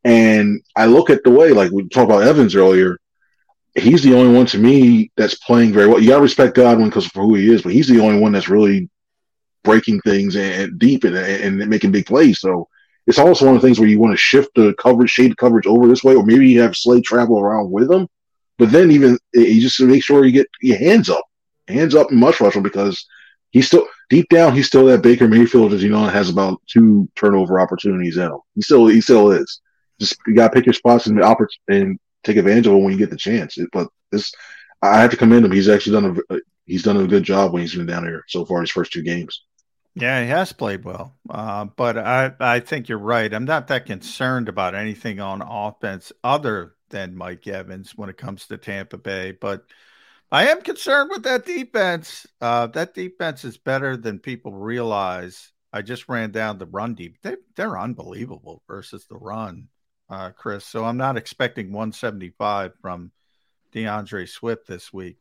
And 0.05 0.63
I 0.77 0.87
look 0.87 1.11
at 1.11 1.25
the 1.25 1.31
way, 1.31 1.51
like 1.51 1.71
we 1.73 1.89
talked 1.89 2.11
about 2.11 2.23
Evans 2.23 2.55
earlier, 2.55 2.99
he's 3.75 4.03
the 4.03 4.15
only 4.15 4.35
one 4.35 4.47
to 4.47 4.59
me 4.59 5.11
that's 5.17 5.35
playing 5.37 5.73
very 5.73 5.87
well. 5.87 6.01
You 6.01 6.09
got 6.09 6.17
to 6.17 6.23
respect 6.23 6.57
Godwin 6.57 6.89
because 6.89 7.07
for 7.07 7.23
who 7.23 7.35
he 7.35 7.53
is, 7.53 7.63
but 7.63 7.73
he's 7.73 7.89
the 7.89 8.01
only 8.01 8.19
one 8.19 8.33
that's 8.33 8.49
really 8.49 8.89
breaking 9.63 10.01
things 10.01 10.37
and 10.37 10.79
deep 10.79 11.05
and, 11.05 11.17
and 11.17 11.59
making 11.69 11.93
big 11.93 12.07
plays. 12.07 12.41
So 12.41 12.69
it's 13.07 13.19
also 13.19 13.47
one 13.47 13.57
of 13.57 13.61
the 13.61 13.67
things 13.67 13.79
where 13.79 13.89
you 13.89 13.99
want 13.99 14.13
to 14.13 14.17
shift 14.17 14.51
the 14.55 14.75
coverage, 14.79 15.11
shade 15.11 15.33
the 15.33 15.37
coverage 15.37 15.67
over 15.67 15.87
this 15.87 16.05
way, 16.05 16.15
or 16.15 16.25
maybe 16.25 16.49
you 16.49 16.61
have 16.61 16.77
Slade 16.77 17.05
travel 17.05 17.41
around 17.41 17.71
with 17.71 17.91
him. 17.91 18.09
But 18.59 18.73
then 18.73 18.91
even 18.91 19.19
eh, 19.35 19.41
you 19.41 19.61
just 19.61 19.81
make 19.81 20.05
sure 20.05 20.25
you 20.25 20.33
get 20.33 20.49
your 20.61 20.79
hands 20.79 21.09
up, 21.09 21.25
hands 21.71 21.95
up 21.95 22.11
mush 22.11 22.41
rush 22.41 22.57
because 22.57 23.07
he's 23.51 23.67
still 23.67 23.87
deep 24.09 24.29
down. 24.29 24.55
He's 24.55 24.67
still 24.67 24.87
that 24.87 25.03
Baker 25.03 25.29
Mayfield, 25.29 25.73
as 25.73 25.83
you 25.83 25.91
know, 25.91 26.05
has 26.05 26.29
about 26.29 26.61
two 26.67 27.09
turnover 27.17 27.61
opportunities 27.61 28.17
in 28.17 28.25
him. 28.25 28.39
He 28.55 28.63
still 28.63 28.87
he 28.87 29.01
still 29.01 29.31
is. 29.31 29.61
Just 29.99 30.17
you 30.27 30.35
got 30.35 30.49
to 30.49 30.55
pick 30.55 30.67
your 30.67 30.73
spots 30.73 31.07
and 31.07 31.23
and 31.69 31.99
take 32.25 32.37
advantage 32.37 32.67
of 32.67 32.75
it 32.75 32.79
when 32.79 32.93
you 32.93 32.99
get 32.99 33.11
the 33.11 33.17
chance. 33.17 33.59
But 33.73 33.89
this, 34.11 34.33
I 34.83 35.01
have 35.01 35.11
to 35.11 35.17
commend 35.17 35.45
him. 35.45 35.53
He's 35.53 35.69
actually 35.69 36.01
done 36.01 36.19
a 36.31 36.37
he's 36.67 36.83
done 36.83 36.97
a 36.97 37.07
good 37.07 37.25
job 37.25 37.53
when 37.53 37.63
he's 37.63 37.75
been 37.75 37.87
down 37.87 38.05
here 38.05 38.25
so 38.29 38.45
far. 38.45 38.61
His 38.61 38.71
first 38.71 38.93
two 38.93 39.03
games. 39.03 39.43
Yeah, 39.95 40.23
he 40.23 40.29
has 40.29 40.53
played 40.53 40.85
well. 40.85 41.17
Uh, 41.29 41.65
but 41.65 41.99
I, 41.99 42.33
I 42.39 42.61
think 42.61 42.89
you're 42.89 42.99
right. 42.99 43.33
I'm 43.33 43.45
not 43.45 43.67
that 43.69 43.87
concerned 43.87 44.49
about 44.49 44.77
anything 44.77 45.19
on 45.19 45.43
offense 45.43 46.13
other 46.23 46.75
than 46.91 47.17
Mike 47.17 47.47
Evans 47.49 47.93
when 47.97 48.09
it 48.09 48.17
comes 48.17 48.47
to 48.47 48.57
Tampa 48.57 48.99
Bay. 48.99 49.33
But 49.33 49.65
I 50.33 50.49
am 50.49 50.63
concerned 50.63 51.11
with 51.11 51.25
that 51.25 51.45
defense. 51.45 52.27
Uh, 52.41 52.67
that 52.69 52.95
defense 52.95 53.45
is 53.45 53.59
better 53.59 53.97
than 53.97 54.19
people 54.19 54.53
realize. 54.53 55.53
I 55.73 55.83
just 55.83 56.09
ran 56.09 56.31
down 56.31 56.59
the 56.59 56.67
run 56.67 56.95
deep. 56.95 57.19
They, 57.23 57.37
they're 57.57 57.79
unbelievable 57.79 58.63
versus 58.67 59.07
the 59.07 59.17
run, 59.17 59.69
uh, 60.09 60.31
Chris. 60.31 60.65
So 60.65 60.85
I'm 60.85 60.97
not 60.97 61.17
expecting 61.17 61.73
175 61.73 62.73
from 62.81 63.11
D'Andre 63.73 64.27
Swift 64.27 64.67
this 64.67 64.93
week. 64.93 65.19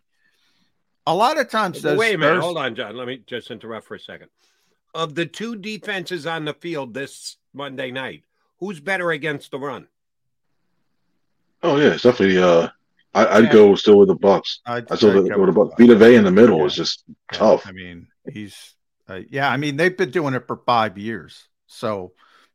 A 1.07 1.15
lot 1.15 1.40
of 1.40 1.49
times, 1.49 1.81
those 1.81 1.98
Wait 1.98 2.15
a 2.15 2.18
minute. 2.18 2.36
those- 2.36 2.44
Hold 2.44 2.57
on, 2.57 2.76
John. 2.76 2.95
Let 2.95 3.07
me 3.07 3.22
just 3.26 3.49
interrupt 3.52 3.88
for 3.88 3.95
a 3.95 3.99
second. 3.99 4.30
of 4.95 5.14
the 5.15 5.26
two 5.26 5.56
defenses 5.56 6.26
on 6.26 6.45
the 6.45 6.53
field 6.53 6.94
this 6.95 7.38
Monday 7.53 7.91
night, 7.91 8.23
who's 8.60 8.80
better 8.80 9.11
against 9.11 9.52
the 9.52 9.60
run? 9.60 9.88
Oh 11.61 11.77
yeah, 11.77 11.94
it's 11.94 12.03
definitely. 12.03 12.38
Uh, 12.40 12.69
I, 13.14 13.40
would 13.40 13.45
Yeah. 13.45 13.52
go 13.53 13.76
still 13.76 13.98
with 13.99 14.07
the 14.10 14.15
Bucs. 14.15 14.60
I'd- 14.65 14.88
I 14.90 14.95
still 14.95 15.10
I'd 15.11 15.14
go 15.14 15.23
go 15.30 15.45
with 15.45 15.53
the 15.53 15.60
with 15.60 15.72
Bucs. 15.72 15.77
Vita 15.77 15.95
Vea 15.95 16.15
in 16.15 16.23
the 16.23 16.31
middle 16.31 16.65
is 16.65 16.76
just 16.76 17.03
tough. 17.31 17.65
I 17.65 17.72
mean, 17.72 18.07
he's 18.31 18.76
uh, 19.07 19.22
yeah. 19.30 19.49
I 19.49 19.57
mean, 19.57 19.77
they've 19.77 19.95
been 19.98 20.11
doing 20.11 20.34
it 20.36 20.45
for 20.48 20.57
five 20.65 20.98
years. 20.98 21.48
So, 21.68 22.14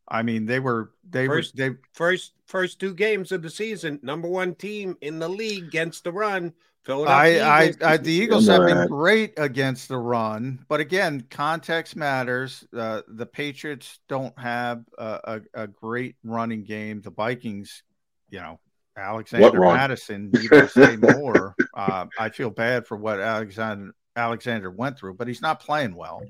I 0.08 0.22
mean, 0.22 0.46
they 0.46 0.60
were 0.60 0.92
they 1.08 1.26
First, 1.26 1.54
were 1.58 1.70
they 1.70 1.76
first, 1.92 2.32
first 2.46 2.78
two 2.80 2.94
games 2.94 3.32
of 3.32 3.42
the 3.42 3.50
season, 3.50 3.98
number 4.02 4.28
one 4.28 4.54
team 4.54 4.96
in 5.00 5.18
the 5.18 5.28
league 5.28 5.64
against 5.64 6.04
the 6.04 6.12
run. 6.12 6.52
I, 6.86 6.86
Philadelphia 6.86 7.44
I, 7.44 7.64
Eagles. 7.64 7.82
I, 7.82 7.96
the 7.96 8.12
Eagles 8.12 8.46
have 8.46 8.66
been 8.66 8.86
great 8.88 9.32
against 9.38 9.88
the 9.88 9.96
run, 9.96 10.64
but 10.68 10.80
again, 10.80 11.24
context 11.30 11.96
matters. 11.96 12.62
Uh, 12.76 13.00
the 13.08 13.24
Patriots 13.24 13.98
don't 14.06 14.38
have 14.38 14.84
a, 14.98 15.40
a, 15.54 15.62
a 15.62 15.66
great 15.66 16.16
running 16.22 16.62
game. 16.62 17.00
The 17.00 17.10
Vikings, 17.10 17.82
you 18.28 18.40
know, 18.40 18.60
Alexander 18.96 19.58
run? 19.58 19.76
Mattison, 19.76 20.30
you 20.40 20.48
can 20.48 20.68
say 20.68 20.96
more. 20.96 21.54
Uh, 21.74 22.06
I 22.18 22.28
feel 22.28 22.50
bad 22.50 22.86
for 22.86 22.96
what 22.96 23.20
Alexander 23.20 23.92
Alexander 24.16 24.70
went 24.70 24.98
through, 24.98 25.14
but 25.14 25.26
he's 25.26 25.42
not 25.42 25.58
playing 25.60 25.94
well. 25.96 26.22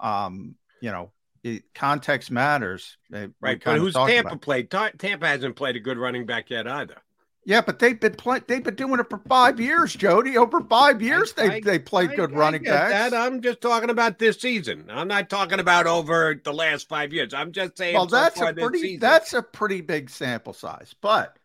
Um, 0.00 0.54
you 0.80 0.90
know, 0.90 1.12
it, 1.42 1.62
context 1.74 2.30
matters. 2.30 2.98
Uh, 3.12 3.28
right, 3.40 3.62
but 3.64 3.78
who's 3.78 3.94
Tampa 3.94 4.36
played? 4.36 4.70
Ta- 4.70 4.90
Tampa 4.98 5.26
hasn't 5.26 5.56
played 5.56 5.76
a 5.76 5.80
good 5.80 5.96
running 5.96 6.26
back 6.26 6.50
yet 6.50 6.66
either. 6.66 6.96
Yeah, 7.44 7.60
but 7.60 7.80
they've 7.80 7.98
been 7.98 8.14
play- 8.14 8.42
they've 8.46 8.62
been 8.62 8.76
doing 8.76 9.00
it 9.00 9.08
for 9.10 9.18
five 9.28 9.58
years, 9.58 9.94
Jody. 9.94 10.36
Over 10.36 10.60
five 10.60 11.02
years, 11.02 11.32
they 11.32 11.48
I- 11.48 11.60
they 11.60 11.78
played 11.78 12.10
I- 12.10 12.16
good 12.16 12.32
I 12.32 12.36
running 12.36 12.62
get 12.62 12.70
backs. 12.72 13.10
That. 13.10 13.14
I'm 13.20 13.40
just 13.40 13.60
talking 13.60 13.90
about 13.90 14.18
this 14.20 14.38
season. 14.38 14.84
I'm 14.88 15.08
not 15.08 15.28
talking 15.28 15.58
about 15.58 15.86
over 15.88 16.40
the 16.44 16.52
last 16.52 16.88
five 16.88 17.12
years. 17.12 17.34
I'm 17.34 17.50
just 17.50 17.76
saying. 17.78 17.94
Well, 17.94 18.08
so 18.08 18.14
that's 18.16 18.38
far 18.38 18.50
a 18.50 18.52
this 18.52 18.62
pretty 18.62 18.80
season. 18.80 19.00
that's 19.00 19.32
a 19.32 19.42
pretty 19.42 19.80
big 19.80 20.08
sample 20.10 20.52
size. 20.52 20.94
But 21.00 21.36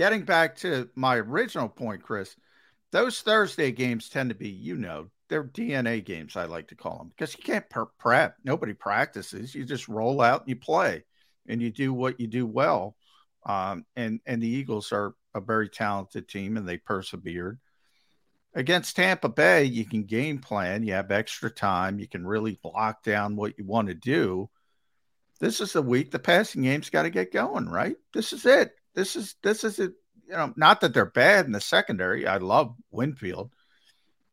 getting 0.00 0.22
back 0.22 0.56
to 0.56 0.88
my 0.94 1.16
original 1.16 1.68
point, 1.68 2.02
Chris, 2.02 2.34
those 2.90 3.20
Thursday 3.20 3.70
games 3.70 4.08
tend 4.08 4.30
to 4.30 4.34
be, 4.34 4.48
you 4.48 4.78
know, 4.78 5.08
they're 5.28 5.44
DNA 5.44 6.02
games. 6.02 6.36
I 6.36 6.46
like 6.46 6.68
to 6.68 6.74
call 6.74 6.96
them 6.96 7.10
because 7.10 7.36
you 7.36 7.44
can't 7.44 7.66
prep. 7.98 8.36
Nobody 8.42 8.72
practices. 8.72 9.54
You 9.54 9.66
just 9.66 9.88
roll 9.88 10.22
out 10.22 10.40
and 10.40 10.48
you 10.48 10.56
play, 10.56 11.04
and 11.46 11.60
you 11.60 11.70
do 11.70 11.92
what 11.92 12.18
you 12.18 12.28
do 12.28 12.46
well. 12.46 12.96
Um, 13.44 13.84
and 13.94 14.20
and 14.24 14.42
the 14.42 14.48
Eagles 14.48 14.90
are 14.90 15.12
a 15.34 15.40
very 15.42 15.68
talented 15.68 16.30
team, 16.30 16.56
and 16.56 16.66
they 16.66 16.78
persevered. 16.78 17.60
Against 18.54 18.96
Tampa 18.96 19.28
Bay, 19.28 19.64
you 19.64 19.84
can 19.84 20.04
game 20.04 20.38
plan. 20.38 20.82
You 20.82 20.94
have 20.94 21.10
extra 21.10 21.50
time. 21.50 21.98
You 21.98 22.08
can 22.08 22.26
really 22.26 22.58
lock 22.64 23.02
down 23.02 23.36
what 23.36 23.58
you 23.58 23.66
want 23.66 23.88
to 23.88 23.94
do 23.94 24.48
this 25.40 25.62
is 25.62 25.72
the 25.72 25.82
week 25.82 26.10
the 26.10 26.18
passing 26.18 26.62
game's 26.62 26.90
got 26.90 27.04
to 27.04 27.10
get 27.10 27.32
going, 27.32 27.66
right? 27.66 27.96
This 28.12 28.34
is 28.34 28.44
it. 28.44 28.74
This 28.94 29.16
is 29.16 29.36
this 29.42 29.64
is 29.64 29.78
it. 29.78 29.92
You 30.28 30.36
know, 30.36 30.52
not 30.56 30.80
that 30.82 30.94
they're 30.94 31.06
bad 31.06 31.46
in 31.46 31.52
the 31.52 31.60
secondary. 31.60 32.26
I 32.26 32.36
love 32.36 32.76
Winfield, 32.92 33.50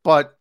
but 0.03 0.37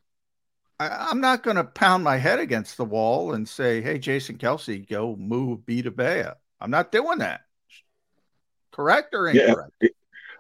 I, 0.79 1.09
I'm 1.11 1.23
not 1.23 1.43
going 1.43 1.57
to 1.57 1.65
pound 1.65 2.05
my 2.05 2.19
head 2.19 2.41
against 2.41 2.77
the 2.77 2.85
wall 2.85 3.33
and 3.33 3.49
say, 3.49 3.81
"Hey, 3.81 3.99
Jason 3.99 4.37
Kelce, 4.37 4.87
go 4.87 5.17
move 5.17 5.61
Vita 5.67 5.91
Vea." 5.91 6.33
I'm 6.61 6.71
not 6.71 6.93
doing 6.93 7.19
that. 7.19 7.43
Correct 8.71 9.15
or 9.15 9.29
Yeah. 9.33 9.49
incorrect? 9.49 9.73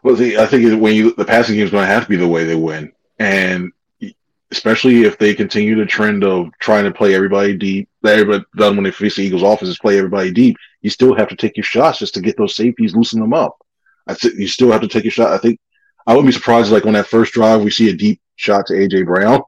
Well, 0.03 0.16
see, 0.16 0.36
I 0.36 0.47
think 0.47 0.81
when 0.81 0.94
you 0.94 1.15
the 1.15 1.24
passing 1.24 1.57
game 1.57 1.65
is 1.65 1.70
going 1.70 1.86
to 1.86 1.93
have 1.93 2.05
to 2.05 2.09
be 2.11 2.16
the 2.16 2.28
way 2.28 2.44
they 2.44 2.55
win, 2.55 2.93
and 3.19 3.73
especially 4.53 5.03
if 5.03 5.19
they 5.19 5.35
continue 5.35 5.74
the 5.74 5.86
trend 5.86 6.23
of 6.23 6.48
trying 6.61 6.85
to 6.85 6.93
play 6.93 7.15
everybody 7.15 7.57
deep. 7.57 7.89
Everybody 8.05 8.44
done 8.57 8.77
when 8.77 8.85
they 8.85 8.90
face 8.93 9.16
the 9.16 9.23
Eagles' 9.23 9.43
offense 9.43 9.69
is 9.69 9.78
play 9.78 9.98
everybody 9.98 10.31
deep. 10.31 10.57
You 10.82 10.90
still 10.90 11.15
have 11.16 11.28
to 11.28 11.36
take 11.36 11.57
your 11.57 11.65
shots 11.65 11.98
just 11.98 12.15
to 12.15 12.20
get 12.20 12.36
those 12.36 12.55
safeties, 12.55 12.94
loosen 12.94 13.20
them 13.20 13.35
up. 13.35 13.57
I 14.07 14.15
think 14.15 14.35
you 14.39 14.49
still 14.49 14.70
have 14.73 14.81
to 14.83 14.89
take 14.89 15.05
your 15.05 15.11
shot. 15.11 15.33
I 15.33 15.39
think 15.39 15.59
I 16.07 16.12
wouldn't 16.12 16.28
be 16.28 16.33
surprised 16.33 16.70
like 16.73 16.87
on 16.87 16.93
that 16.95 17.07
first 17.09 17.33
drive 17.33 17.62
we 17.62 17.70
see 17.70 17.91
a 17.91 17.97
deep 17.97 18.20
shot 18.37 18.66
to 18.66 18.74
AJ 18.74 19.07
Brown, 19.07 19.43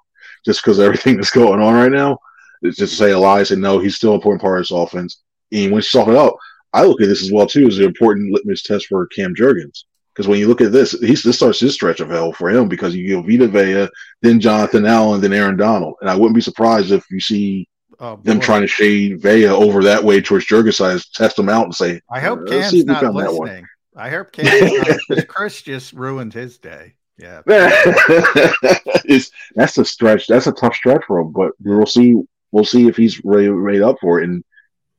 just 0.45 0.63
because 0.63 0.81
everything 0.81 1.17
that's 1.17 1.31
going 1.31 1.61
on 1.61 1.75
right 1.75 1.93
now. 1.93 2.19
It's 2.63 2.77
just 2.77 2.93
to 2.95 2.99
say 2.99 3.11
Elias 3.13 3.53
and 3.53 3.63
no, 3.63 3.79
he's 3.79 3.95
still 3.97 4.11
an 4.11 4.17
important 4.17 4.43
part 4.43 4.59
of 4.59 4.63
this 4.63 4.73
offense. 4.73 5.23
And 5.53 5.67
when 5.71 5.79
you 5.79 5.83
soften 5.83 6.15
it 6.15 6.19
up, 6.19 6.37
I 6.73 6.83
look 6.85 7.01
at 7.01 7.07
this 7.07 7.23
as 7.23 7.31
well 7.31 7.47
too 7.47 7.67
as 7.69 7.79
an 7.79 7.85
important 7.85 8.33
litmus 8.33 8.63
test 8.65 8.87
for 8.87 9.07
Cam 9.09 9.35
Jurgens. 9.35 9.85
Because 10.13 10.27
when 10.27 10.41
you 10.41 10.49
look 10.49 10.61
at 10.61 10.73
this, 10.73 10.93
he's 10.93 11.23
this 11.23 11.37
starts 11.37 11.61
his 11.61 11.75
stretch 11.75 12.01
of 12.01 12.11
hell 12.11 12.33
for 12.33 12.51
him 12.51 12.69
because 12.69 12.97
you 12.97 13.07
give 13.07 13.25
Vita 13.27 13.47
Vea, 13.47 13.89
then 14.21 14.41
Jonathan 14.41 14.85
Allen, 14.85 15.21
then 15.21 15.33
Aaron 15.33 15.57
Donald. 15.57 15.95
And 16.01 16.11
I 16.11 16.17
wouldn't 16.17 16.35
be 16.35 16.41
surprised 16.41 16.91
if 16.91 17.05
you 17.11 17.21
see 17.21 17.69
Oh, 18.01 18.17
them 18.23 18.39
trying 18.39 18.61
to 18.61 18.69
shade 18.69 19.21
Vea 19.21 19.47
over 19.49 19.83
that 19.83 20.05
way 20.05 20.21
towards 20.21 20.47
Jurgens 20.47 20.75
side, 20.75 21.01
test 21.15 21.35
them 21.35 21.49
out 21.49 21.65
and 21.65 21.75
say, 21.75 22.01
I 22.09 22.21
hope 22.21 22.43
"Uh, 22.43 22.47
Cam's 22.47 22.85
not 22.85 23.03
that 23.03 23.13
one." 23.13 23.25
listening. 23.27 23.67
I 23.99 24.11
hope 24.11 24.33
Cam's 24.33 25.01
not 25.11 25.29
Chris 25.29 25.61
just 25.63 25.93
ruined 25.93 26.33
his 26.33 26.59
day. 26.59 26.95
Yeah. 27.19 27.43
it's 27.47 29.31
that's 29.55 29.77
a 29.79 29.85
stretch. 29.85 30.27
That's 30.29 30.47
a 30.47 30.53
tough 30.53 30.75
stretch 30.77 31.03
for 31.07 31.19
him, 31.21 31.33
but 31.33 31.53
we'll 31.61 31.87
see. 31.87 32.17
We'll 32.53 32.65
see 32.65 32.87
if 32.89 32.97
he's 32.97 33.23
ready, 33.25 33.49
ready 33.49 33.83
up 33.83 33.97
for 34.01 34.21
it. 34.21 34.29
And 34.29 34.45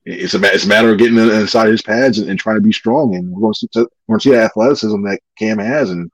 it's 0.05 0.33
a 0.33 0.53
it's 0.53 0.65
a 0.65 0.67
matter 0.67 0.91
of 0.91 0.97
getting 0.97 1.17
inside 1.17 1.69
his 1.69 1.81
pads 1.81 2.19
and, 2.19 2.29
and 2.29 2.37
trying 2.39 2.57
to 2.57 2.61
be 2.61 2.73
strong. 2.73 3.15
And 3.15 3.31
we're 3.31 3.41
going 3.41 3.53
to 3.53 3.59
see 3.59 3.67
we're 3.75 3.87
going 4.13 4.19
to 4.19 4.23
see 4.23 4.31
the 4.31 4.43
athleticism 4.43 5.01
that 5.03 5.19
Cam 5.37 5.59
has. 5.59 5.91
And 5.91 6.11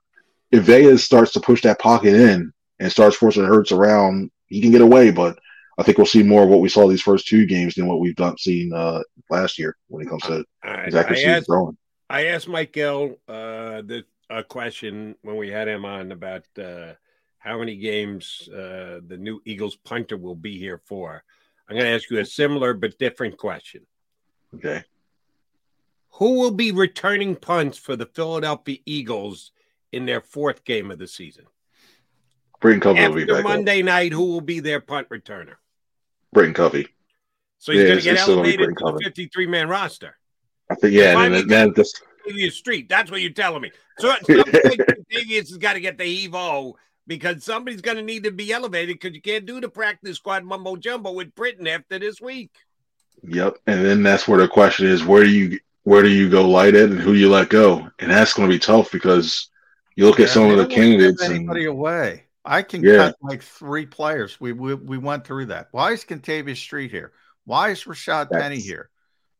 if 0.51 0.63
Vea 0.63 0.95
starts 0.97 1.33
to 1.33 1.39
push 1.39 1.63
that 1.63 1.79
pocket 1.79 2.13
in 2.13 2.53
and 2.79 2.91
starts 2.91 3.15
forcing 3.15 3.43
Hurts 3.45 3.71
around, 3.71 4.29
he 4.47 4.61
can 4.61 4.71
get 4.71 4.81
away. 4.81 5.09
But 5.11 5.39
I 5.77 5.83
think 5.83 5.97
we'll 5.97 6.05
see 6.05 6.23
more 6.23 6.43
of 6.43 6.49
what 6.49 6.61
we 6.61 6.69
saw 6.69 6.87
these 6.87 7.01
first 7.01 7.27
two 7.27 7.45
games 7.47 7.73
than 7.75 7.87
what 7.87 7.99
we've 7.99 8.15
done 8.15 8.37
seen 8.37 8.71
uh, 8.73 9.01
last 9.29 9.57
year 9.57 9.75
when 9.87 10.05
it 10.05 10.09
comes 10.09 10.21
to 10.23 10.45
I- 10.63 10.85
his 10.85 10.95
accuracy 10.95 11.23
I 11.25 11.27
and 11.29 11.37
asked- 11.37 11.47
throwing. 11.47 11.77
I 12.09 12.27
asked 12.27 12.47
Mike 12.47 12.73
Gill 12.73 13.17
uh, 13.27 13.81
the, 13.81 14.05
a 14.29 14.43
question 14.43 15.15
when 15.21 15.37
we 15.37 15.49
had 15.49 15.67
him 15.67 15.85
on 15.85 16.11
about 16.11 16.43
uh, 16.57 16.93
how 17.39 17.59
many 17.59 17.75
games 17.75 18.47
uh, 18.49 18.99
the 19.05 19.17
new 19.17 19.41
Eagles 19.45 19.75
punter 19.75 20.17
will 20.17 20.35
be 20.35 20.57
here 20.57 20.79
for. 20.85 21.23
I'm 21.67 21.75
going 21.75 21.85
to 21.87 21.95
ask 21.95 22.09
you 22.09 22.19
a 22.19 22.25
similar 22.25 22.73
but 22.73 22.99
different 22.99 23.37
question. 23.37 23.85
Okay. 24.55 24.83
Who 26.13 26.39
will 26.39 26.51
be 26.51 26.71
returning 26.71 27.35
punts 27.35 27.77
for 27.77 27.95
the 27.95 28.05
Philadelphia 28.05 28.77
Eagles 28.85 29.51
in 29.91 30.05
their 30.05 30.21
fourth 30.21 30.63
game 30.63 30.91
of 30.91 30.99
the 30.99 31.07
season? 31.07 31.45
Britton 32.61 32.81
Covey 32.81 33.01
will 33.07 33.15
be 33.15 33.21
After 33.23 33.33
back. 33.33 33.45
up. 33.45 33.49
Monday 33.49 33.81
night, 33.81 34.11
who 34.13 34.25
will 34.25 34.41
be 34.41 34.59
their 34.59 34.79
punt 34.79 35.09
returner? 35.09 35.55
Britton 36.31 36.53
Covey. 36.53 36.87
So 37.57 37.71
he's 37.71 37.81
Yeah, 37.81 37.87
going 37.87 37.97
to 37.99 38.03
get 38.03 38.13
it's 38.13 38.21
still 38.23 38.35
gonna 38.37 38.47
be 38.47 38.53
elevated 38.53 38.77
to 38.77 38.83
the 38.85 38.91
Covey. 38.91 39.03
53 39.05 39.47
man 39.47 39.67
roster. 39.69 40.17
I 40.69 40.75
think 40.75 40.93
yeah, 40.93 41.13
Why 41.13 41.25
and 41.25 41.33
we 41.33 41.39
then, 41.41 41.47
then 41.47 41.73
just 41.75 42.01
Davius 42.27 42.53
Street. 42.53 42.89
That's 42.89 43.11
what 43.11 43.21
you're 43.21 43.31
telling 43.31 43.61
me. 43.61 43.71
So 43.99 44.11
at 44.11 44.25
some 44.25 44.43
point, 44.43 44.81
Davius 45.11 45.49
has 45.49 45.57
got 45.57 45.73
to 45.73 45.79
get 45.79 45.97
the 45.97 46.27
Evo 46.27 46.73
because 47.07 47.43
somebody's 47.43 47.81
going 47.81 47.97
to 47.97 48.03
need 48.03 48.23
to 48.23 48.31
be 48.31 48.51
elevated 48.51 48.99
because 48.99 49.15
you 49.15 49.21
can't 49.21 49.45
do 49.45 49.61
the 49.61 49.69
practice 49.69 50.17
squad 50.17 50.43
mumbo 50.43 50.75
jumbo 50.75 51.11
with 51.11 51.35
Britton 51.35 51.67
after 51.67 51.99
this 51.99 52.19
week. 52.19 52.51
Yep. 53.23 53.57
And 53.67 53.85
then 53.85 54.03
that's 54.03 54.27
where 54.27 54.39
the 54.39 54.47
question 54.47 54.87
is 54.87 55.03
where 55.03 55.23
do 55.23 55.29
you 55.29 55.59
where 55.83 56.01
do 56.01 56.09
you 56.09 56.29
go 56.29 56.47
light 56.47 56.75
at 56.75 56.89
and 56.89 56.99
who 56.99 57.13
you 57.13 57.29
let 57.29 57.49
go? 57.49 57.87
And 57.99 58.11
that's 58.11 58.33
going 58.33 58.49
to 58.49 58.53
be 58.55 58.59
tough 58.59 58.91
because 58.91 59.49
you 59.95 60.05
look 60.05 60.19
at 60.19 60.29
some 60.29 60.49
of 60.49 60.57
the 60.57 60.63
don't 60.63 60.71
candidates 60.71 61.21
and 61.21 61.35
anybody 61.35 61.65
away. 61.65 62.23
I 62.43 62.61
can 62.61 62.83
Yeah. 62.83 62.97
cut 62.97 63.15
like 63.21 63.41
three 63.41 63.85
players. 63.85 64.39
We, 64.39 64.51
we 64.53 64.75
we 64.75 64.97
went 64.97 65.25
through 65.25 65.47
that. 65.47 65.69
Why 65.71 65.91
is 65.91 66.03
Kentavius 66.03 66.57
Street 66.57 66.91
here? 66.91 67.11
Why 67.45 67.69
is 67.69 67.83
Rashad 67.83 68.31
Penny 68.31 68.59
here? 68.59 68.89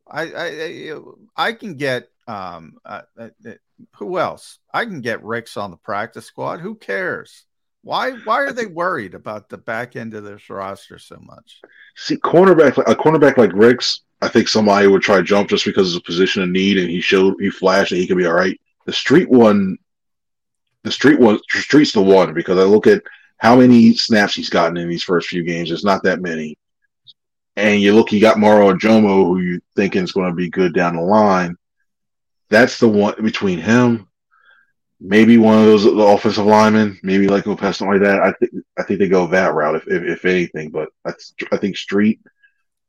I 0.07 0.23
I 0.23 0.99
I, 1.35 1.53
can 1.53 1.75
get 1.75 2.09
um 2.27 2.77
uh, 2.85 3.01
uh, 3.19 3.29
uh, 3.47 3.51
who 3.95 4.17
else? 4.19 4.59
I 4.73 4.85
can 4.85 5.01
get 5.01 5.23
Ricks 5.23 5.57
on 5.57 5.71
the 5.71 5.77
practice 5.77 6.25
squad. 6.25 6.59
Who 6.59 6.75
cares? 6.75 7.45
Why 7.81 8.11
why 8.11 8.41
are 8.41 8.53
they 8.53 8.65
worried 8.65 9.13
about 9.13 9.49
the 9.49 9.57
back 9.57 9.95
end 9.95 10.13
of 10.13 10.23
this 10.23 10.49
roster 10.49 10.99
so 10.99 11.19
much? 11.21 11.61
see 11.95 12.17
cornerback 12.17 12.77
a 12.77 12.95
cornerback 12.95 13.37
like 13.37 13.53
Ricks, 13.53 14.01
I 14.21 14.27
think 14.27 14.47
somebody 14.47 14.87
would 14.87 15.01
try 15.01 15.17
to 15.17 15.23
jump 15.23 15.49
just 15.49 15.65
because 15.65 15.89
it's 15.89 16.01
a 16.01 16.05
position 16.05 16.43
of 16.43 16.49
need 16.49 16.77
and 16.77 16.89
he 16.89 17.01
showed 17.01 17.35
he 17.39 17.49
flashed 17.49 17.91
that 17.91 17.97
he 17.97 18.07
could 18.07 18.17
be 18.17 18.25
all 18.25 18.33
right. 18.33 18.59
The 18.85 18.93
street 18.93 19.29
one 19.29 19.77
the 20.83 20.91
street 20.91 21.19
one 21.19 21.39
street's 21.49 21.93
the 21.93 22.01
one 22.01 22.33
because 22.33 22.57
I 22.59 22.63
look 22.63 22.87
at 22.87 23.03
how 23.37 23.55
many 23.55 23.93
snaps 23.95 24.35
he's 24.35 24.49
gotten 24.49 24.77
in 24.77 24.89
these 24.89 25.03
first 25.03 25.27
few 25.27 25.43
games. 25.43 25.71
It's 25.71 25.83
not 25.83 26.03
that 26.03 26.21
many. 26.21 26.57
And 27.55 27.81
you 27.81 27.93
look, 27.93 28.11
you 28.11 28.19
got 28.19 28.39
Moro 28.39 28.73
Ojomo, 28.73 29.25
who 29.25 29.39
you 29.39 29.61
thinking 29.75 30.03
is 30.03 30.11
going 30.11 30.29
to 30.29 30.35
be 30.35 30.49
good 30.49 30.73
down 30.73 30.95
the 30.95 31.01
line. 31.01 31.55
That's 32.49 32.79
the 32.79 32.87
one 32.87 33.15
between 33.23 33.59
him, 33.59 34.07
maybe 34.99 35.37
one 35.37 35.57
of 35.57 35.65
those 35.65 35.85
offensive 35.85 36.45
linemen, 36.45 36.99
maybe 37.03 37.27
like 37.27 37.45
Lopez, 37.45 37.77
something 37.77 37.99
like 37.99 38.07
that. 38.07 38.21
I 38.21 38.33
think 38.33 38.51
I 38.77 38.83
think 38.83 38.99
they 38.99 39.07
go 39.07 39.27
that 39.27 39.53
route 39.53 39.75
if 39.75 39.87
if, 39.87 40.03
if 40.03 40.25
anything. 40.25 40.69
But 40.69 40.89
I, 41.05 41.13
I 41.51 41.57
think 41.57 41.77
Street 41.77 42.19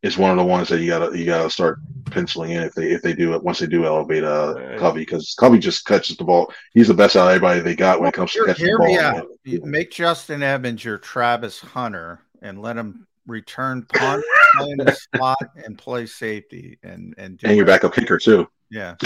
is 0.02 0.18
one 0.18 0.30
of 0.30 0.36
the 0.36 0.44
ones 0.44 0.68
that 0.68 0.80
you 0.80 0.88
gotta 0.88 1.16
you 1.18 1.24
gotta 1.24 1.50
start 1.50 1.78
penciling 2.06 2.52
in 2.52 2.62
if 2.62 2.74
they 2.74 2.90
if 2.90 3.02
they 3.02 3.14
do 3.14 3.34
it 3.34 3.42
once 3.42 3.58
they 3.58 3.66
do 3.66 3.86
elevate 3.86 4.24
uh 4.24 4.76
Covey 4.78 5.00
because 5.00 5.34
Covey 5.38 5.58
just 5.58 5.86
catches 5.86 6.16
the 6.16 6.24
ball. 6.24 6.52
He's 6.72 6.88
the 6.88 6.94
best 6.94 7.16
out 7.16 7.28
of 7.28 7.34
everybody 7.34 7.60
they 7.60 7.74
got 7.74 8.00
when 8.00 8.08
it 8.08 8.14
comes 8.14 8.32
to 8.32 8.44
catching 8.46 8.66
the 8.66 8.76
ball. 8.78 8.86
me 8.86 8.98
out. 8.98 9.26
You 9.44 9.62
Make 9.64 9.90
Justin 9.90 10.42
Evans 10.42 10.84
your 10.84 10.98
Travis 10.98 11.60
Hunter 11.60 12.20
and 12.42 12.60
let 12.60 12.76
him 12.76 13.05
return 13.26 13.82
punt, 13.92 14.24
play 14.56 14.70
in 14.70 14.78
the 14.78 14.96
slot, 15.14 15.38
and 15.64 15.76
play 15.78 16.06
safety, 16.06 16.78
and 16.82 17.14
and 17.18 17.40
and 17.44 17.56
your 17.56 17.66
backup 17.66 17.94
kicker 17.94 18.18
too. 18.18 18.48
Yeah, 18.70 18.96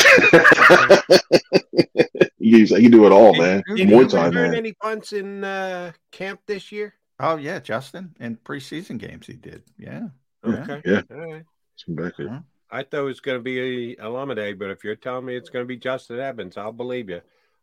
you, 2.39 2.59
you 2.67 2.89
do 2.91 3.07
it 3.07 3.13
all, 3.13 3.37
man. 3.37 3.63
Did 3.77 3.89
More 3.89 4.03
you 4.03 4.09
time, 4.09 4.31
return 4.31 4.51
man. 4.51 4.55
any 4.59 4.73
punts 4.73 5.13
in 5.13 5.45
uh, 5.45 5.93
camp 6.13 6.41
this 6.47 6.73
year? 6.73 6.95
Oh 7.19 7.37
yeah, 7.37 7.61
Justin 7.61 8.15
in 8.21 8.37
preseason 8.37 8.99
games 8.99 9.27
he 9.27 9.35
did. 9.35 9.63
Yeah. 9.79 10.09
Okay. 10.45 10.81
Yeah. 10.85 11.03
All 11.11 11.33
right. 11.33 11.45
Some 11.77 11.95
back 11.95 12.15
there. 12.17 12.43
I 12.71 12.83
thought 12.85 13.01
it 13.01 13.03
was 13.03 13.21
going 13.21 13.39
to 13.39 13.43
be 13.43 13.99
Alameda, 13.99 14.55
but 14.57 14.71
if 14.71 14.85
you're 14.85 14.95
telling 14.97 15.25
me 15.27 15.37
it's 15.37 15.51
going 15.51 15.65
to 15.65 15.69
be 15.69 15.77
Justin 15.77 16.21
Evans, 16.21 16.57
I'll 16.57 16.73
believe 16.73 17.11
you. 17.11 17.21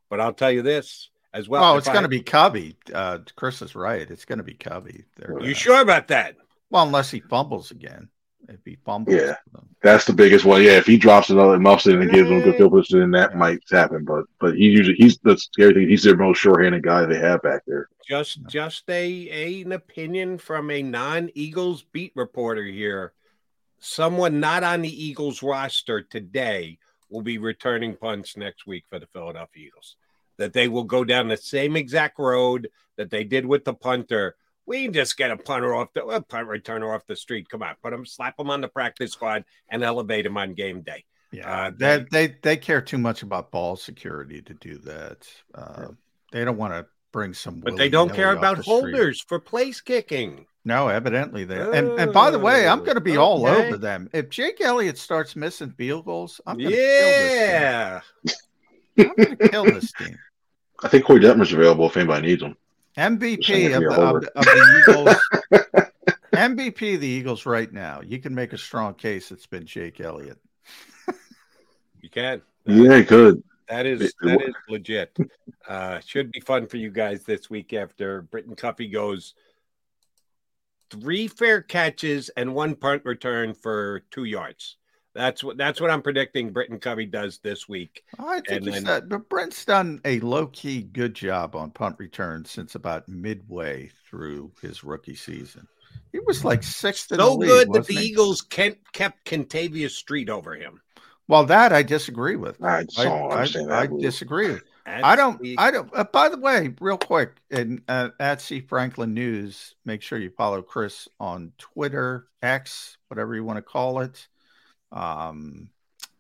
But 0.10 0.20
I'll 0.20 0.34
tell 0.34 0.52
you 0.52 0.62
this 0.62 1.10
as 1.34 1.48
well. 1.50 1.64
oh, 1.64 1.78
it's 1.78 1.88
I- 1.88 1.94
going 1.94 2.04
to 2.04 2.10
be 2.10 2.22
Cubby. 2.22 2.76
Uh, 2.94 3.20
Chris 3.36 3.62
is 3.62 3.74
right. 3.74 4.10
It's 4.10 4.26
going 4.26 4.38
to 4.40 4.44
be 4.44 4.54
Cubby. 4.54 5.06
They're, 5.16 5.40
You 5.42 5.52
uh, 5.52 5.56
sure 5.56 5.82
about 5.82 6.10
that? 6.10 6.36
Well, 6.70 6.86
unless 6.86 7.12
he 7.12 7.20
fumbles 7.20 7.72
again. 7.72 8.10
If 8.50 8.60
he 8.64 8.78
fumbles, 8.86 9.16
Yeah, 9.16 9.36
that's 9.82 10.06
the 10.06 10.14
biggest 10.14 10.46
one. 10.46 10.62
Yeah, 10.64 10.78
if 10.78 10.86
he 10.86 10.98
drops 10.98 11.30
another 11.30 11.60
Mustang 11.60 12.02
and 12.02 12.12
gives 12.12 12.30
them 12.30 12.40
a 12.40 12.44
good 12.44 12.56
field 12.56 12.72
position, 12.72 13.00
then 13.00 13.12
that 13.12 13.36
might 13.36 13.60
happen. 13.70 14.06
But 14.06 14.26
but 14.40 14.56
he 14.56 14.66
usually 14.66 14.96
he's 14.96 15.18
the 15.18 15.38
scary 15.38 15.74
thing. 15.74 15.90
He's 15.90 16.04
their 16.04 16.16
most 16.16 16.40
sure-handed 16.40 16.84
guy 16.84 17.06
they 17.06 17.20
have 17.20 17.42
back 17.42 17.64
there. 17.68 17.90
Just 18.08 18.46
just 18.48 18.90
a, 18.90 19.30
a 19.30 19.62
an 19.64 19.74
opinion 19.74 20.38
from 20.38 20.72
a 20.72 20.82
non-Eagles 20.82 21.84
beat 21.92 22.14
reporter 22.16 22.64
here. 22.64 23.14
Someone 23.80 24.40
not 24.40 24.64
on 24.64 24.82
the 24.82 25.06
Eagles 25.06 25.44
roster 25.44 26.02
today 26.02 26.78
will 27.10 27.22
be 27.22 27.38
returning 27.38 27.96
punts 27.96 28.38
next 28.38 28.66
week 28.66 28.86
for 28.90 29.00
the 29.00 29.08
Philadelphia 29.08 29.68
Eagles. 29.68 29.98
That 30.38 30.54
they 30.54 30.68
will 30.68 30.84
go 30.84 31.04
down 31.04 31.28
the 31.28 31.38
same 31.38 31.76
exact 31.76 32.18
road 32.18 32.70
that 32.96 33.10
they 33.10 33.24
did 33.24 33.46
with 33.46 33.66
the 33.66 33.74
punter. 33.74 34.36
We 34.68 34.84
can 34.84 34.94
just 34.94 35.18
get 35.18 35.32
a 35.32 35.38
punter 35.38 35.74
off 35.74 35.94
the 35.94 36.06
a 36.06 36.22
punt 36.22 36.48
returner 36.48 36.94
off 36.94 37.06
the 37.08 37.16
street. 37.16 37.50
Come 37.50 37.64
on, 37.64 37.76
put 37.82 37.94
him, 37.94 38.06
slap 38.06 38.38
him 38.40 38.50
on 38.50 38.62
the 38.62 38.68
practice 38.68 39.14
squad, 39.14 39.46
and 39.70 39.82
elevate 39.84 40.26
him 40.26 40.38
on 40.38 40.54
game 40.54 40.82
day. 40.82 41.06
Yeah, 41.32 41.50
Uh, 41.68 41.72
they, 41.76 42.06
they 42.12 42.28
they 42.42 42.58
care 42.58 42.82
too 42.82 42.98
much 42.98 43.22
about 43.24 43.50
ball 43.52 43.76
security 43.76 44.42
to 44.44 44.54
do 44.54 44.78
that. 44.80 45.28
Uh, 45.56 45.88
They 46.32 46.46
don't 46.46 46.58
want 46.58 46.74
to 46.74 46.86
bring 47.12 47.34
some, 47.34 47.62
but 47.62 47.76
they 47.78 47.90
don't 47.90 48.14
care 48.14 48.32
about 48.32 48.58
the 48.58 48.64
street. 48.64 48.74
holders 48.82 49.22
for 49.28 49.40
place 49.40 49.82
kicking. 49.82 50.46
No, 50.66 50.90
evidently 50.90 51.46
they. 51.46 51.60
And 51.60 51.98
and 52.00 52.12
by 52.12 52.30
the 52.30 52.40
way, 52.40 52.68
I'm 52.68 52.80
going 52.80 52.96
to 52.96 53.02
be 53.02 53.16
all 53.16 53.46
over 53.46 53.78
them. 53.78 54.10
If 54.14 54.30
Jake 54.30 54.60
Elliott 54.60 54.98
starts 54.98 55.36
missing 55.36 55.72
field 55.72 56.04
goals, 56.06 56.42
I'm 56.46 56.58
going 56.58 56.72
to 56.72 56.76
kill 56.78 57.10
this 57.10 57.34
Yeah. 57.34 58.02
team. 58.26 58.36
I'm 59.10 59.16
going 59.16 59.38
to 59.38 59.50
kill 59.50 59.66
this 59.66 59.92
team. 59.94 60.18
I 60.84 60.90
think 60.90 61.06
Koy 61.06 61.20
Detmer's 61.20 61.54
available 61.54 61.88
if 61.88 61.96
anybody 61.98 62.28
needs 62.28 62.44
him. 62.44 62.56
MVP 62.98 63.76
of 63.76 63.84
the, 63.84 64.02
of, 64.02 64.16
of 64.36 64.46
the 64.46 64.84
Eagles. 64.88 65.92
MVP 66.34 66.96
of 66.96 67.02
the 67.02 67.08
Eagles 67.08 67.46
right 67.46 67.72
now. 67.72 68.02
You 68.02 68.20
can 68.20 68.34
make 68.34 68.54
a 68.54 68.58
strong 68.58 68.96
case. 68.96 69.32
It's 69.32 69.48
been 69.48 69.66
Jake 69.66 70.00
Elliott. 70.02 70.40
You 72.00 72.12
can. 72.12 72.42
Yeah, 72.66 73.02
good. 73.02 73.44
That 73.68 73.86
is 73.86 74.14
that 74.22 74.42
is 74.42 74.56
legit. 74.70 75.18
Uh, 75.68 76.00
should 76.00 76.32
be 76.32 76.40
fun 76.40 76.68
for 76.68 76.78
you 76.78 76.90
guys 76.90 77.24
this 77.24 77.50
week 77.50 77.74
after 77.74 78.22
Britton 78.22 78.56
Covey 78.56 78.88
goes 78.88 79.34
three 80.90 81.28
fair 81.28 81.62
catches 81.62 82.30
and 82.30 82.56
one 82.56 82.76
punt 82.76 83.04
return 83.04 83.54
for 83.54 84.04
two 84.12 84.24
yards. 84.24 84.78
That's 85.18 85.44
what 85.44 85.58
that's 85.58 85.82
what 85.82 85.90
I'm 85.90 86.04
predicting. 86.04 86.52
Britton 86.52 86.80
Covey 86.80 87.08
does 87.08 87.40
this 87.40 87.68
week. 87.68 88.04
I 88.20 88.40
think 88.42 88.66
And 88.66 88.74
then- 88.74 88.84
done, 88.84 89.08
but 89.10 89.28
Brent's 89.30 89.66
done 89.66 90.00
a 90.06 90.20
low 90.20 90.46
key 90.48 90.84
good 90.84 91.16
job 91.16 91.56
on 91.56 91.72
punt 91.72 91.96
returns 91.98 92.52
since 92.52 92.76
about 92.76 93.10
midway 93.10 93.90
through 94.08 94.52
his 94.62 94.84
rookie 94.84 95.16
season. 95.16 95.68
He 96.12 96.20
was 96.20 96.46
like 96.46 96.62
sixth 96.62 97.12
in 97.12 97.18
the 97.18 97.24
So 97.24 97.34
league, 97.36 97.50
good 97.50 97.74
that 97.74 97.88
the 97.88 97.94
he? 97.94 98.06
Eagles 98.10 98.44
kept 98.44 98.92
kept 98.94 99.26
Kentavius 99.26 99.92
Street 99.92 100.30
over 100.30 100.54
him. 100.54 100.82
Well, 101.28 101.46
that 101.46 101.74
I 101.74 101.82
disagree 101.82 102.36
with. 102.36 102.64
I 102.64 102.84
just 102.84 102.98
don't 102.98 103.72
I, 103.72 103.88
disagree. 103.88 104.60
That's 104.86 105.04
I 105.04 105.16
don't. 105.18 105.42
I 105.58 105.72
don't. 105.72 105.90
Uh, 105.94 106.06
by 106.06 106.30
the 106.30 106.38
way, 106.38 106.74
real 106.80 106.98
quick, 106.98 107.32
and 107.52 107.82
uh, 107.90 108.10
at 108.22 108.40
C 108.40 108.62
Franklin 108.62 109.14
News, 109.14 109.76
make 109.84 110.02
sure 110.02 110.18
you 110.18 110.30
follow 110.30 110.62
Chris 110.62 111.10
on 111.20 111.52
Twitter, 111.58 112.28
X, 112.42 112.98
whatever 113.10 113.36
you 113.36 113.44
want 113.44 113.58
to 113.58 113.62
call 113.64 114.00
it. 114.00 114.28
Um, 114.92 115.70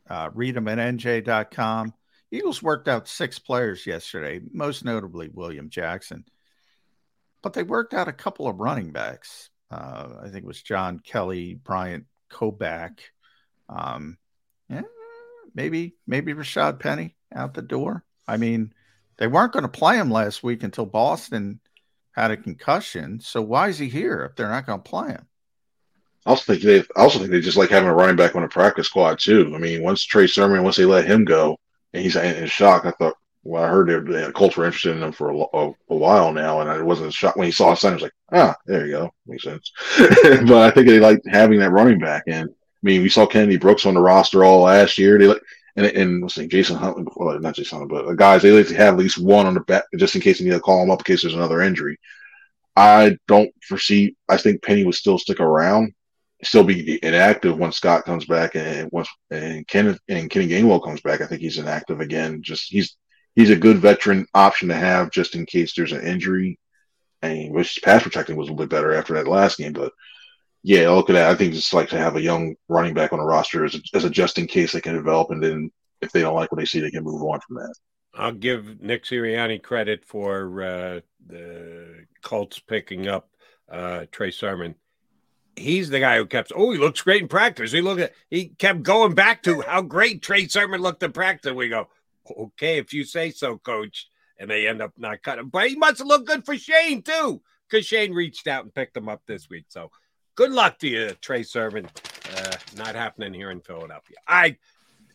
uh, 0.10 0.30
read 0.34 0.57
him 0.57 0.68
at 0.68 0.77
nj.com. 0.77 1.94
Eagles 2.31 2.61
worked 2.61 2.88
out 2.88 3.07
six 3.07 3.39
players 3.39 3.85
yesterday, 3.85 4.41
most 4.52 4.84
notably 4.84 5.30
William 5.30 5.69
Jackson, 5.69 6.26
but 7.41 7.53
they 7.53 7.64
worked 7.64 7.94
out 7.94 8.10
a 8.10 8.14
couple 8.14 8.48
of 8.48 8.60
running 8.60 8.91
backs. 8.91 9.49
Uh, 9.72 10.10
I 10.22 10.30
think 10.30 10.44
it 10.44 10.45
was 10.45 10.61
John 10.61 10.99
Kelly, 10.99 11.56
Bryant 11.56 12.06
Koback. 12.30 12.99
Um, 13.69 14.18
yeah, 14.69 14.81
maybe 15.56 15.95
maybe 16.06 16.34
Rashad 16.34 16.80
Penny 16.80 17.15
out 17.34 17.53
the 17.53 17.61
door. 17.61 18.03
I 18.27 18.38
mean, 18.38 18.73
they 19.18 19.27
weren't 19.27 19.53
going 19.53 19.64
to 19.64 19.69
play 19.69 19.98
him 19.98 20.11
last 20.11 20.44
week 20.44 20.64
until 20.64 20.85
Boston 20.85 21.60
had 22.11 22.31
a 22.31 22.38
concussion. 22.38 23.19
So 23.19 23.41
why 23.41 23.69
is 23.69 23.77
he 23.77 23.88
here 23.88 24.23
if 24.23 24.35
they're 24.35 24.49
not 24.49 24.65
going 24.65 24.81
to 24.81 24.89
play 24.89 25.10
him? 25.10 25.27
I 26.28 26.32
also 26.32 26.54
think 26.54 26.62
they 26.62 26.80
I 26.80 27.04
also 27.04 27.20
think 27.20 27.32
they 27.32 27.40
just 27.40 27.56
like 27.56 27.70
having 27.70 27.88
a 27.88 27.94
running 27.94 28.18
back 28.18 28.36
on 28.36 28.44
a 28.44 28.49
practice 28.49 28.88
squad 28.88 29.18
too. 29.18 29.54
I 29.56 29.60
mean, 29.60 29.82
once 29.82 30.04
Trey 30.04 30.28
Sermon, 30.28 30.62
once 30.62 30.76
they 30.76 30.84
let 30.84 31.08
him 31.08 31.24
go, 31.24 31.58
and 31.94 32.04
he's 32.04 32.18
in, 32.18 32.36
in 32.36 32.48
shock. 32.48 32.86
I 32.86 32.91
thought, 32.91 33.16
well, 33.44 33.64
I 33.64 33.70
heard 33.70 33.88
they, 33.88 34.26
the 34.26 34.34
Colts 34.34 34.58
were 34.58 34.66
interested 34.66 34.98
in 34.98 35.02
him 35.02 35.14
for 35.14 35.30
a, 35.30 35.38
a, 35.38 35.72
a 35.90 35.95
while 35.95 36.34
now, 36.34 36.60
and 36.60 36.70
I 36.70 36.82
wasn't 36.82 37.14
shocked 37.14 37.38
when 37.38 37.45
he 37.45 37.52
saw 37.54 37.70
his 37.70 37.80
sign. 37.80 37.91
I 37.91 37.95
was 37.95 38.04
like, 38.04 38.16
ah, 38.34 38.54
there 38.66 38.86
you 38.86 38.91
go, 38.91 39.14
makes 39.26 39.44
sense. 39.44 39.72
but 39.98 40.52
I 40.52 40.72
think 40.72 40.88
they 40.88 40.99
like 40.99 41.22
having 41.32 41.60
that 41.60 41.72
running 41.72 41.98
back. 41.98 42.24
And 42.28 42.49
I 42.49 42.84
mean, 42.84 43.04
we 43.04 43.10
saw 43.10 43.26
Kennedy 43.26 43.58
Brooks 43.58 43.86
on 43.86 43.94
the 43.94 44.02
roster 44.02 44.44
all 44.44 44.64
last 44.64 44.98
year. 44.98 45.18
They 45.18 45.28
like. 45.28 45.41
And, 45.78 45.86
and 45.86 46.24
what's 46.24 46.36
name, 46.36 46.49
Jason 46.49 46.76
Huntley, 46.76 47.06
well, 47.16 47.40
not 47.40 47.54
Jason 47.54 47.88
but 47.88 48.08
the 48.08 48.16
guys, 48.16 48.41
they 48.41 48.49
like 48.49 48.68
to 48.70 48.76
have 48.76 48.95
at 48.95 48.99
least 48.99 49.20
one 49.20 49.45
on 49.45 49.54
the 49.54 49.60
back 49.60 49.84
just 49.95 50.16
in 50.16 50.22
case 50.22 50.40
they 50.40 50.45
need 50.45 50.52
to 50.52 50.60
call 50.60 50.82
him 50.82 50.90
up 50.90 51.02
in 51.02 51.04
case 51.04 51.22
there's 51.22 51.36
another 51.36 51.62
injury. 51.62 51.99
I 52.76 53.16
don't 53.28 53.52
foresee. 53.64 54.16
I 54.28 54.38
think 54.38 54.64
Penny 54.64 54.86
would 54.86 54.95
still 54.95 55.20
stick 55.20 55.40
around, 55.40 55.94
still 56.43 56.64
be 56.64 57.03
inactive 57.03 57.57
when 57.57 57.72
Scott 57.72 58.05
comes 58.05 58.26
back 58.26 58.55
and 58.55 58.89
once 58.91 59.09
and 59.31 59.68
Kenneth 59.68 59.99
and 60.07 60.30
Kenny 60.30 60.47
Gainwell 60.47 60.84
comes 60.84 61.01
back. 61.01 61.22
I 61.22 61.26
think 61.26 61.41
he's 61.41 61.57
inactive 61.57 61.99
again. 61.99 62.41
Just 62.41 62.72
he's 62.72 62.95
he's 63.35 63.49
a 63.49 63.55
good 63.55 63.77
veteran 63.77 64.26
option 64.34 64.69
to 64.69 64.76
have 64.76 65.11
just 65.11 65.35
in 65.35 65.45
case 65.45 65.73
there's 65.76 65.93
an 65.93 66.05
injury. 66.05 66.59
And 67.23 67.51
which 67.51 67.80
pass 67.84 68.03
protecting 68.03 68.35
was 68.35 68.47
a 68.47 68.51
little 68.51 68.68
bit 68.68 68.76
better 68.76 68.93
after 68.93 69.15
that 69.15 69.27
last 69.27 69.57
game, 69.57 69.73
but 69.73 69.91
yeah, 70.64 70.89
look 70.89 71.09
at 71.09 71.14
that. 71.14 71.31
I 71.31 71.35
think 71.35 71.55
it's 71.55 71.73
like 71.73 71.89
to 71.89 71.97
have 71.97 72.15
a 72.15 72.22
young 72.22 72.55
running 72.68 72.93
back 72.93 73.14
on 73.14 73.19
a 73.19 73.26
roster 73.26 73.65
as 73.65 73.76
a, 73.76 73.80
as 73.93 74.03
a 74.03 74.09
just 74.09 74.38
in 74.38 74.47
case 74.47 74.73
they 74.73 74.81
can 74.81 74.95
develop, 74.95 75.31
and 75.31 75.41
then 75.41 75.72
if 76.01 76.11
they 76.11 76.22
don't 76.22 76.35
like 76.35 76.51
what 76.51 76.59
they 76.59 76.65
see, 76.65 76.80
they 76.80 76.91
can 76.91 77.03
move 77.03 77.23
on 77.23 77.39
from 77.39 77.55
that. 77.55 77.73
I'll 78.14 78.34
give 78.34 78.81
Nick 78.81 79.05
Sirianni 79.05 79.61
credit 79.61 80.03
for 80.05 80.61
uh, 80.61 80.99
the 81.26 82.05
Colts 82.22 82.59
picking 82.59 83.07
up 83.07 83.30
uh, 83.72 84.05
Trey 84.11 84.31
Sermon. 84.31 84.76
He's 85.58 85.90
the 85.90 86.00
guy 86.00 86.18
who 86.18 86.26
kept. 86.26 86.52
Oh, 86.56 86.72
he 86.72 86.78
looks 86.78 87.02
great 87.02 87.24
in 87.24 87.28
practice. 87.28 87.72
He 87.72 87.82
look 87.82 88.00
at. 88.00 88.14
He 88.30 88.50
kept 88.50 88.84
going 88.84 89.16
back 89.16 89.44
to 89.44 89.62
how 89.62 89.82
great 89.82 90.22
Trey 90.22 90.48
Sermon 90.48 90.82
looked 90.82 91.04
in 91.04 91.12
practice. 91.12 91.52
We 91.52 91.68
go, 91.68 91.90
okay, 92.30 92.78
if 92.78 92.94
you 92.94 93.04
say 93.04 93.32
so, 93.32 93.58
Coach. 93.58 94.08
And 94.40 94.48
they 94.48 94.68
end 94.68 94.84
up 94.84 94.94
not 94.98 95.24
cutting. 95.24 95.50
But 95.50 95.68
he 95.68 95.76
must 95.76 96.00
looked 96.00 96.28
good 96.28 96.46
for 96.46 96.56
Shane 96.56 97.02
too, 97.02 97.42
because 97.68 97.88
Shane 97.88 98.14
reached 98.14 98.46
out 98.46 98.64
and 98.66 98.74
picked 98.74 98.96
him 98.96 99.10
up 99.10 99.24
this 99.26 99.50
week. 99.50 99.66
So 99.70 99.90
good 100.36 100.52
luck 100.52 100.78
to 100.80 100.88
you, 100.88 101.10
Trey 101.22 101.42
Sermon. 101.42 101.88
Uh, 102.38 102.52
not 102.76 102.94
happening 102.94 103.34
here 103.34 103.50
in 103.50 103.62
Philadelphia. 103.62 104.18
All 104.28 104.36
right. 104.36 104.58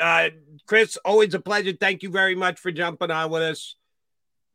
Uh, 0.01 0.31
Chris, 0.66 0.98
always 1.05 1.35
a 1.35 1.39
pleasure. 1.39 1.73
Thank 1.73 2.02
you 2.02 2.10
very 2.10 2.35
much 2.35 2.59
for 2.59 2.73
jumping 2.73 3.12
on 3.12 3.31
with 3.31 3.43
us. 3.43 3.77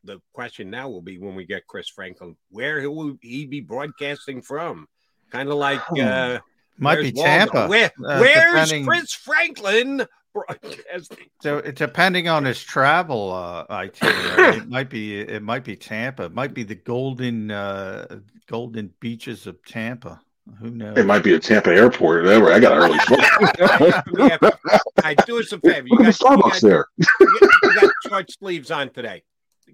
The 0.04 0.20
question 0.34 0.70
now 0.70 0.90
will 0.90 1.02
be 1.02 1.18
when 1.18 1.36
we 1.36 1.46
get 1.46 1.68
Chris 1.68 1.88
Franklin, 1.88 2.36
where 2.50 2.92
will 2.92 3.18
he 3.22 3.46
be 3.46 3.62
broadcasting 3.62 4.42
from? 4.42 4.90
Kind 5.32 5.50
of 5.50 5.56
like 5.56 5.82
uh, 5.92 6.40
Might 6.78 7.00
where's 7.00 7.12
be 7.12 7.18
Waldo? 7.18 7.30
Tampa. 7.30 7.68
Where, 7.68 7.92
Uh, 8.06 8.20
where's 8.20 8.70
depending- 8.70 8.86
Chris 8.86 9.14
Franklin 9.14 10.06
broadcasting? 10.34 11.28
So 11.42 11.62
depending 11.62 12.28
on 12.30 12.46
his 12.46 12.64
travel 12.64 13.34
uh, 13.34 13.66
itinerary, 13.72 14.58
it 14.58 14.70
might 14.70 14.90
be 14.90 15.20
it 15.20 15.42
might 15.44 15.64
be 15.64 15.76
Tampa. 15.76 16.26
It 16.26 16.34
might 16.34 16.54
be 16.54 16.64
the 16.64 16.76
golden 16.76 17.52
uh, 17.52 18.20
golden 18.48 18.94
beaches 19.00 19.48
of 19.48 19.64
Tampa. 19.66 20.22
Who 20.62 20.70
knows? 20.70 20.98
It 20.98 21.06
might 21.06 21.24
be 21.24 21.34
a 21.34 21.40
Tampa 21.40 21.72
airport 21.72 22.20
or 22.20 22.24
whatever. 22.24 22.54
I 22.54 22.60
got 22.60 22.72
an 22.72 22.78
early 22.78 23.00
flight. 23.00 23.94
All 24.44 24.52
right, 25.04 25.18
do 25.26 25.40
us 25.40 25.52
a 25.52 25.60
favor. 25.60 25.88
You 25.88 25.98
Look 25.98 26.06
got, 26.06 26.06
the 26.06 26.06
you 26.06 26.38
Starbucks 26.38 26.52
got- 26.52 26.62
there. 26.62 26.86
you 27.00 27.40
got- 27.40 27.52
you 27.64 27.82
got 27.82 27.94
short 28.08 28.32
sleeves 28.32 28.72
on 28.72 28.90
today. 28.92 29.24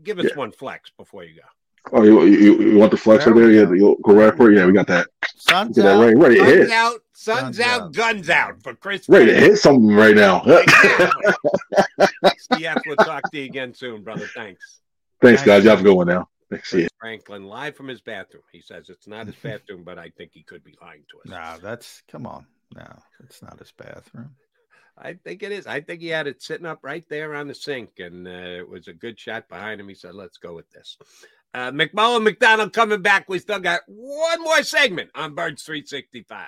Give 0.03 0.17
us 0.17 0.35
one 0.35 0.51
flex 0.51 0.91
before 0.97 1.23
you 1.23 1.35
go. 1.35 1.47
Oh, 1.91 2.03
you, 2.03 2.23
you, 2.25 2.61
you 2.61 2.77
want 2.77 2.91
the 2.91 2.97
flex 2.97 3.25
There 3.25 3.33
right 3.33 3.41
there? 3.41 3.51
Yeah, 3.51 3.65
go. 3.65 3.73
you 3.73 3.97
go 4.03 4.13
right 4.13 4.35
for 4.35 4.49
it. 4.51 4.57
Yeah, 4.57 4.65
we 4.65 4.71
got 4.73 4.87
that. 4.87 5.07
Sun's 5.35 5.75
Get 5.75 5.83
that 5.83 5.95
out. 5.97 6.03
right, 6.05 6.17
ready 6.17 6.35
to 6.35 6.41
Guns 6.41 6.51
hit. 6.57 6.71
out, 6.71 6.99
sun's 7.13 7.39
Sun's 7.57 7.59
out, 7.59 7.81
out. 7.81 7.93
guns 7.93 8.29
out 8.29 8.63
for 8.63 8.73
Chris. 8.75 9.07
Ready 9.09 9.27
to 9.31 9.35
hit 9.39 9.57
something 9.57 9.93
right 9.93 10.15
now. 10.15 10.39
CF, 11.99 12.81
we'll 12.85 12.95
talk 12.97 13.29
to 13.31 13.37
you 13.37 13.45
again 13.45 13.73
soon, 13.73 14.01
brother. 14.03 14.27
Thanks. 14.33 14.79
Thanks, 15.21 15.43
guys. 15.43 15.63
You 15.63 15.69
have 15.71 15.81
a 15.81 15.83
good 15.83 15.93
one 15.95 16.07
now. 16.07 16.29
See 16.63 16.83
it. 16.83 16.91
Franklin 16.99 17.45
live 17.45 17.75
from 17.75 17.87
his 17.87 18.01
bathroom. 18.01 18.43
He 18.51 18.61
says 18.61 18.89
it's 18.89 19.07
not 19.07 19.25
his 19.25 19.35
bathroom, 19.35 19.83
but 19.83 19.97
I 19.97 20.09
think 20.09 20.31
he 20.33 20.43
could 20.43 20.63
be 20.63 20.75
lying 20.81 21.03
to 21.09 21.19
us. 21.19 21.25
No, 21.61 21.67
that's 21.67 22.03
come 22.07 22.27
on. 22.27 22.45
No, 22.75 22.85
it's 23.23 23.41
not 23.41 23.57
his 23.59 23.71
bathroom. 23.71 24.35
I 24.95 25.13
think 25.13 25.41
it 25.41 25.51
is. 25.51 25.65
I 25.65 25.81
think 25.81 26.01
he 26.01 26.09
had 26.09 26.27
it 26.27 26.43
sitting 26.43 26.67
up 26.67 26.79
right 26.83 27.03
there 27.09 27.33
on 27.33 27.47
the 27.47 27.55
sink, 27.55 27.97
and 27.97 28.27
uh, 28.27 28.31
it 28.31 28.69
was 28.69 28.87
a 28.87 28.93
good 28.93 29.19
shot 29.19 29.49
behind 29.49 29.81
him. 29.81 29.87
He 29.87 29.95
said, 29.95 30.13
"Let's 30.13 30.37
go 30.37 30.53
with 30.53 30.69
this." 30.69 30.97
Uh, 31.53 31.71
McMullen 31.71 32.23
McDonald 32.23 32.73
coming 32.73 33.01
back. 33.01 33.29
We 33.29 33.39
still 33.39 33.59
got 33.59 33.81
one 33.87 34.41
more 34.41 34.63
segment 34.63 35.11
on 35.13 35.35
Birds 35.35 35.63
365. 35.63 36.47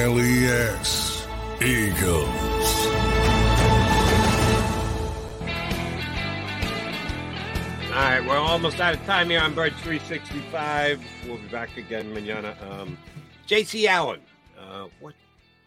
G 0.00 0.04
L 0.06 0.18
E 0.18 0.46
S. 0.46 1.26
Eagles. 1.60 2.26
All 7.86 7.96
right, 7.96 8.24
we're 8.26 8.38
almost 8.38 8.80
out 8.80 8.94
of 8.94 9.04
time 9.04 9.28
here 9.28 9.40
on 9.40 9.52
Bird 9.54 9.74
365. 9.82 11.04
We'll 11.26 11.36
be 11.36 11.48
back 11.48 11.76
again 11.76 12.14
manana. 12.14 12.56
Um, 12.70 12.96
JC 13.46 13.84
Allen. 13.88 14.20
Uh, 14.58 14.86
what? 15.00 15.12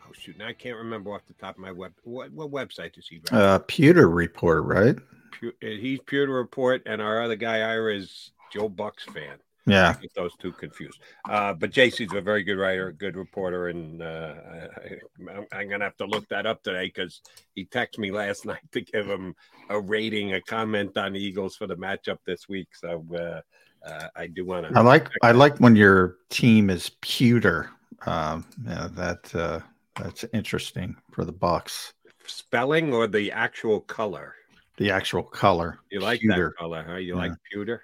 Oh 0.04 0.12
shoot! 0.14 0.36
Now 0.40 0.48
I 0.48 0.54
can't 0.54 0.78
remember 0.78 1.14
off 1.14 1.22
the 1.28 1.34
top 1.36 1.54
of 1.54 1.62
my 1.62 1.72
web. 1.72 1.94
What, 2.04 2.32
what 2.32 2.50
website 2.50 2.94
does 2.94 3.08
he 3.08 3.22
run? 3.32 3.40
Uh, 3.40 3.60
Pewter 3.60 4.10
report, 4.10 4.64
right? 4.64 4.96
Pu- 5.40 5.54
uh, 5.62 5.68
he's 5.80 6.00
Pewter 6.00 6.34
Report, 6.34 6.82
and 6.88 7.04
our 7.04 7.22
other 7.22 7.36
guy 7.36 7.60
Ira 7.60 7.96
is 7.98 8.32
Joe 8.52 8.68
Bucs 8.68 9.02
Fan. 9.14 9.38
Yeah. 9.66 9.96
Those 10.16 10.36
two 10.42 10.52
confused. 10.52 11.00
Uh, 11.30 11.54
but 11.54 11.72
JC's 11.72 12.14
a 12.14 12.22
very 12.22 12.44
good 12.44 12.58
writer, 12.58 12.92
good 12.92 13.16
reporter, 13.16 13.70
and 13.70 14.02
uh, 14.02 14.34
I, 14.78 14.98
I'm, 15.32 15.46
I'm 15.54 15.70
gonna 15.70 15.86
have 15.86 15.96
to 15.98 16.06
look 16.06 16.28
that 16.30 16.46
up 16.46 16.64
today 16.64 16.88
because 16.88 17.22
he 17.56 17.66
texted 17.66 18.00
me 18.00 18.12
last 18.12 18.46
night 18.52 18.60
to 18.74 18.82
give 18.82 19.08
him 19.08 19.34
a 19.70 19.80
rating, 19.80 20.34
a 20.34 20.42
comment 20.42 20.98
on 20.98 21.14
the 21.14 21.20
Eagles 21.24 21.56
for 21.56 21.66
the 21.68 21.76
matchup 21.78 22.18
this 22.26 22.50
week. 22.50 22.68
So 22.76 23.06
uh, 23.16 23.88
uh, 23.88 24.08
I 24.16 24.28
do 24.28 24.46
want 24.46 24.68
to. 24.68 24.78
I 24.78 24.82
like 24.82 25.08
I 25.22 25.32
like 25.32 25.58
when 25.60 25.76
your 25.76 26.18
team 26.30 26.70
is 26.70 26.92
pewter. 27.02 27.70
Um, 28.06 28.46
yeah, 28.68 28.90
that 28.92 29.34
uh, 29.36 29.60
that's 29.96 30.26
interesting 30.34 30.96
for 31.12 31.24
the 31.24 31.34
Bucs. 31.34 31.94
spelling 32.26 32.94
or 32.94 33.08
the 33.08 33.32
actual 33.32 33.80
color. 33.80 34.36
The 34.78 34.92
actual 34.92 35.24
color. 35.24 35.80
You 35.92 36.00
like 36.02 36.20
pewter. 36.20 36.50
that 36.50 36.58
color, 36.62 36.84
huh? 36.86 36.96
You 36.96 37.14
Yeah. 37.14 37.20
like 37.22 37.32
pewter? 37.52 37.84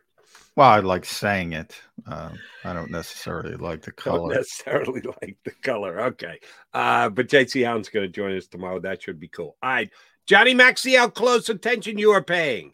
Well, 0.56 0.70
I 0.70 0.80
like 0.80 1.06
saying 1.06 1.54
it. 1.54 1.80
Uh, 2.06 2.32
I 2.66 2.74
don't 2.74 2.92
necessarily 2.92 3.56
like 3.56 3.82
the 3.82 3.92
color. 3.92 4.34
Don't 4.34 4.38
necessarily 4.38 5.02
like 5.22 5.38
the 5.46 5.52
color. 5.62 6.02
Okay. 6.02 6.40
Uh, 6.74 7.10
but 7.10 7.28
JC 7.28 7.66
Allen's 7.66 7.90
going 7.90 8.06
to 8.06 8.12
join 8.12 8.36
us 8.36 8.48
tomorrow. 8.48 8.80
That 8.80 9.02
should 9.02 9.20
be 9.20 9.30
cool. 9.30 9.56
All 9.64 9.70
right. 9.70 9.90
Johnny 10.26 10.54
how 10.96 11.10
close 11.10 11.50
attention 11.50 11.98
you 11.98 12.12
are 12.12 12.24
paying. 12.24 12.74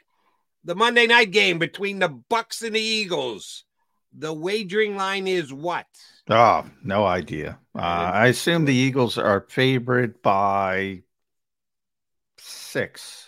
The 0.66 0.76
Monday 0.76 1.08
night 1.08 1.32
game 1.32 1.60
between 1.60 2.00
the 2.00 2.10
Bucs 2.10 2.64
and 2.64 2.76
the 2.76 2.82
Eagles. 2.82 3.64
The 4.18 4.34
wagering 4.34 4.96
line 4.96 5.28
is 5.28 5.54
what? 5.54 5.88
Oh, 6.30 6.66
no 6.84 7.06
idea. 7.06 7.60
Uh, 7.76 7.80
I 8.14 8.28
assume 8.28 8.66
the 8.66 8.74
Eagles 8.74 9.18
are 9.18 9.46
favored 9.48 10.22
by 10.22 11.04
six. 12.38 13.25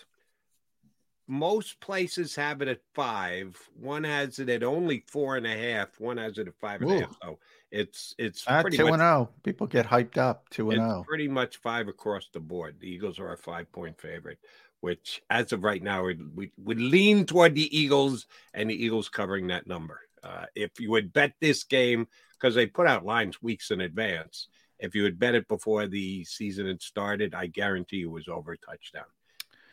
Most 1.30 1.78
places 1.80 2.34
have 2.36 2.62
it 2.62 2.68
at 2.68 2.80
five. 2.94 3.56
One 3.78 4.02
has 4.04 4.38
it 4.38 4.48
at 4.48 4.62
only 4.62 5.04
four 5.06 5.36
and 5.36 5.46
a 5.46 5.56
half. 5.56 6.00
One 6.00 6.16
has 6.16 6.38
it 6.38 6.48
at 6.48 6.54
five 6.58 6.80
and 6.80 6.90
a 6.90 7.00
half. 7.00 7.16
So 7.22 7.38
it's 7.70 8.14
it's 8.18 8.44
Uh, 8.46 8.62
pretty 8.62 8.78
two 8.78 8.84
much 8.84 8.94
and 8.94 9.02
zero. 9.02 9.30
People 9.42 9.66
get 9.66 9.86
hyped 9.86 10.16
up. 10.16 10.48
Two 10.48 10.70
and 10.70 10.80
oh. 10.80 10.88
Zero. 10.88 11.04
pretty 11.06 11.28
much 11.28 11.58
five 11.58 11.86
across 11.86 12.28
the 12.32 12.40
board. 12.40 12.76
The 12.80 12.88
Eagles 12.90 13.18
are 13.18 13.32
a 13.32 13.36
five 13.36 13.70
point 13.72 14.00
favorite, 14.00 14.38
which 14.80 15.20
as 15.28 15.52
of 15.52 15.64
right 15.64 15.82
now 15.82 16.04
we 16.34 16.50
would 16.56 16.80
lean 16.80 17.26
toward 17.26 17.54
the 17.54 17.78
Eagles 17.78 18.26
and 18.54 18.70
the 18.70 18.82
Eagles 18.82 19.10
covering 19.10 19.48
that 19.48 19.66
number. 19.66 20.00
Uh, 20.24 20.46
if 20.54 20.80
you 20.80 20.90
would 20.90 21.12
bet 21.12 21.34
this 21.40 21.62
game, 21.64 22.08
because 22.38 22.54
they 22.54 22.66
put 22.66 22.86
out 22.86 23.04
lines 23.04 23.42
weeks 23.42 23.70
in 23.70 23.82
advance, 23.82 24.48
if 24.78 24.94
you 24.94 25.04
had 25.04 25.18
bet 25.18 25.34
it 25.34 25.46
before 25.46 25.86
the 25.86 26.24
season 26.24 26.66
had 26.66 26.80
started, 26.80 27.34
I 27.34 27.48
guarantee 27.48 27.98
you 27.98 28.08
it 28.08 28.12
was 28.14 28.28
over 28.28 28.52
a 28.52 28.58
touchdown. 28.58 29.04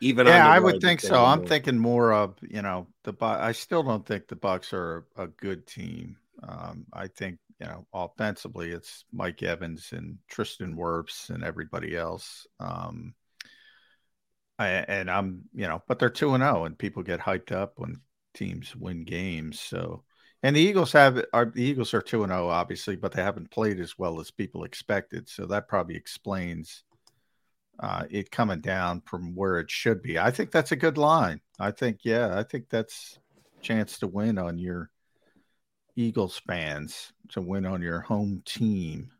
Even 0.00 0.26
yeah, 0.26 0.46
I 0.46 0.58
would 0.58 0.80
think 0.80 1.00
so. 1.00 1.24
I'm 1.24 1.46
thinking 1.46 1.78
more 1.78 2.12
of 2.12 2.36
you 2.42 2.62
know 2.62 2.86
the 3.04 3.14
I 3.20 3.52
still 3.52 3.82
don't 3.82 4.06
think 4.06 4.28
the 4.28 4.36
Bucs 4.36 4.72
are 4.72 5.06
a 5.16 5.26
good 5.26 5.66
team. 5.66 6.16
Um, 6.42 6.86
I 6.92 7.06
think 7.08 7.38
you 7.60 7.66
know 7.66 7.86
offensively 7.92 8.72
it's 8.72 9.04
Mike 9.12 9.42
Evans 9.42 9.92
and 9.92 10.18
Tristan 10.28 10.76
Wirfs 10.76 11.30
and 11.30 11.42
everybody 11.42 11.96
else. 11.96 12.46
Um, 12.60 13.14
I, 14.58 14.68
and 14.68 15.10
I'm 15.10 15.42
you 15.54 15.66
know, 15.66 15.82
but 15.86 15.98
they're 15.98 16.10
two 16.10 16.34
and 16.34 16.42
zero, 16.42 16.64
and 16.64 16.78
people 16.78 17.02
get 17.02 17.20
hyped 17.20 17.52
up 17.52 17.74
when 17.76 18.00
teams 18.34 18.74
win 18.76 19.04
games. 19.04 19.60
So, 19.60 20.04
and 20.42 20.54
the 20.54 20.60
Eagles 20.60 20.92
have 20.92 21.24
are 21.32 21.46
the 21.46 21.62
Eagles 21.62 21.94
are 21.94 22.02
two 22.02 22.22
and 22.22 22.32
zero, 22.32 22.48
obviously, 22.48 22.96
but 22.96 23.12
they 23.12 23.22
haven't 23.22 23.50
played 23.50 23.80
as 23.80 23.98
well 23.98 24.20
as 24.20 24.30
people 24.30 24.64
expected. 24.64 25.28
So 25.28 25.46
that 25.46 25.68
probably 25.68 25.96
explains 25.96 26.84
uh, 27.80 28.04
it 28.10 28.30
coming 28.30 28.60
down 28.60 29.02
from 29.02 29.34
where 29.34 29.58
it 29.58 29.70
should 29.70 30.02
be. 30.02 30.18
I 30.18 30.30
think 30.30 30.50
that's 30.50 30.72
a 30.72 30.76
good 30.76 30.98
line. 30.98 31.40
I 31.58 31.70
think, 31.70 32.00
yeah, 32.04 32.38
I 32.38 32.42
think 32.42 32.68
that's 32.70 33.18
chance 33.62 33.98
to 33.98 34.06
win 34.06 34.38
on 34.38 34.58
your 34.58 34.90
Eagles 35.96 36.40
fans 36.46 37.12
to 37.30 37.40
win 37.40 37.66
on 37.66 37.82
your 37.82 38.00
home 38.00 38.42
team. 38.44 39.10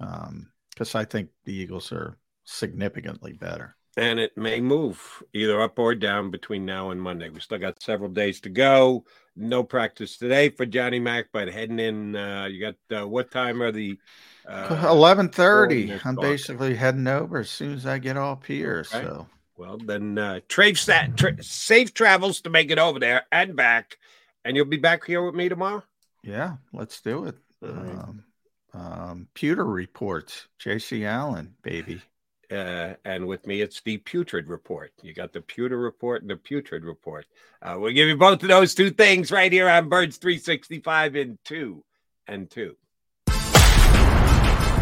Um, 0.00 0.50
because 0.70 0.94
I 0.94 1.04
think 1.04 1.30
the 1.44 1.54
Eagles 1.54 1.92
are 1.92 2.16
significantly 2.44 3.32
better. 3.34 3.76
and 3.96 4.18
it 4.20 4.36
may 4.36 4.60
move 4.60 5.22
either 5.34 5.60
up 5.60 5.78
or 5.78 5.94
down 5.94 6.30
between 6.30 6.64
now 6.64 6.90
and 6.90 7.02
Monday. 7.02 7.28
We 7.28 7.40
still 7.40 7.58
got 7.58 7.82
several 7.82 8.10
days 8.10 8.40
to 8.42 8.48
go. 8.48 9.04
No 9.40 9.62
practice 9.64 10.18
today 10.18 10.50
for 10.50 10.66
Johnny 10.66 10.98
Mac, 11.00 11.26
but 11.32 11.48
heading 11.48 11.78
in. 11.78 12.14
Uh, 12.14 12.44
you 12.50 12.60
got 12.60 13.00
uh, 13.02 13.08
what 13.08 13.30
time 13.30 13.62
are 13.62 13.72
the 13.72 13.98
uh, 14.46 14.86
Eleven 14.88 15.28
thirty. 15.30 15.86
Coordinates 15.86 16.06
I'm 16.06 16.16
basically 16.16 16.74
heading 16.74 17.06
over 17.06 17.38
as 17.38 17.50
soon 17.50 17.72
as 17.74 17.86
I 17.86 17.98
get 17.98 18.16
off 18.16 18.44
here. 18.44 18.84
Okay. 18.92 19.04
So 19.04 19.26
Well, 19.56 19.78
then 19.78 20.18
uh, 20.18 20.40
trace 20.48 20.84
that 20.86 21.16
tra- 21.16 21.42
safe 21.42 21.94
travels 21.94 22.42
to 22.42 22.50
make 22.50 22.70
it 22.70 22.78
over 22.78 22.98
there 22.98 23.24
and 23.32 23.56
back, 23.56 23.96
and 24.44 24.56
you'll 24.56 24.66
be 24.66 24.76
back 24.76 25.04
here 25.06 25.24
with 25.24 25.34
me 25.34 25.48
tomorrow. 25.48 25.82
yeah, 26.22 26.56
let's 26.72 27.00
do 27.00 27.24
it. 27.26 27.36
Right. 27.62 27.72
Um, 27.72 28.24
um, 28.72 29.28
Pewter 29.34 29.64
reports. 29.64 30.48
J.C. 30.58 31.04
Allen, 31.04 31.54
baby. 31.62 32.02
Uh, 32.50 32.94
and 33.04 33.26
with 33.26 33.46
me, 33.46 33.60
it's 33.60 33.80
the 33.82 33.98
putrid 33.98 34.48
report. 34.48 34.92
You 35.02 35.12
got 35.12 35.32
the 35.32 35.40
pewter 35.40 35.78
report 35.78 36.22
and 36.22 36.30
the 36.30 36.36
putrid 36.36 36.84
report. 36.84 37.26
Uh, 37.62 37.76
we'll 37.78 37.92
give 37.92 38.08
you 38.08 38.16
both 38.16 38.42
of 38.42 38.48
those 38.48 38.74
two 38.74 38.90
things 38.90 39.30
right 39.30 39.52
here 39.52 39.68
on 39.68 39.88
Birds 39.88 40.16
365 40.16 41.16
in 41.16 41.38
two 41.44 41.84
and 42.26 42.50
two. 42.50 42.76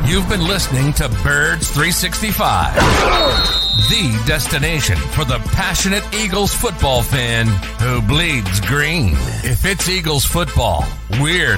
You've 0.08 0.28
been 0.30 0.48
listening 0.48 0.94
to 0.94 1.08
Birds 1.22 1.68
365, 1.68 2.74
the 3.90 4.22
destination 4.26 4.96
for 4.96 5.26
the 5.26 5.38
passionate 5.52 6.02
Eagles 6.14 6.54
football 6.54 7.02
fan 7.02 7.46
who 7.78 8.00
bleeds 8.00 8.58
green. 8.62 9.10
If 9.44 9.66
it's 9.66 9.86
Eagles 9.86 10.24
football, 10.24 10.86
we're 11.20 11.57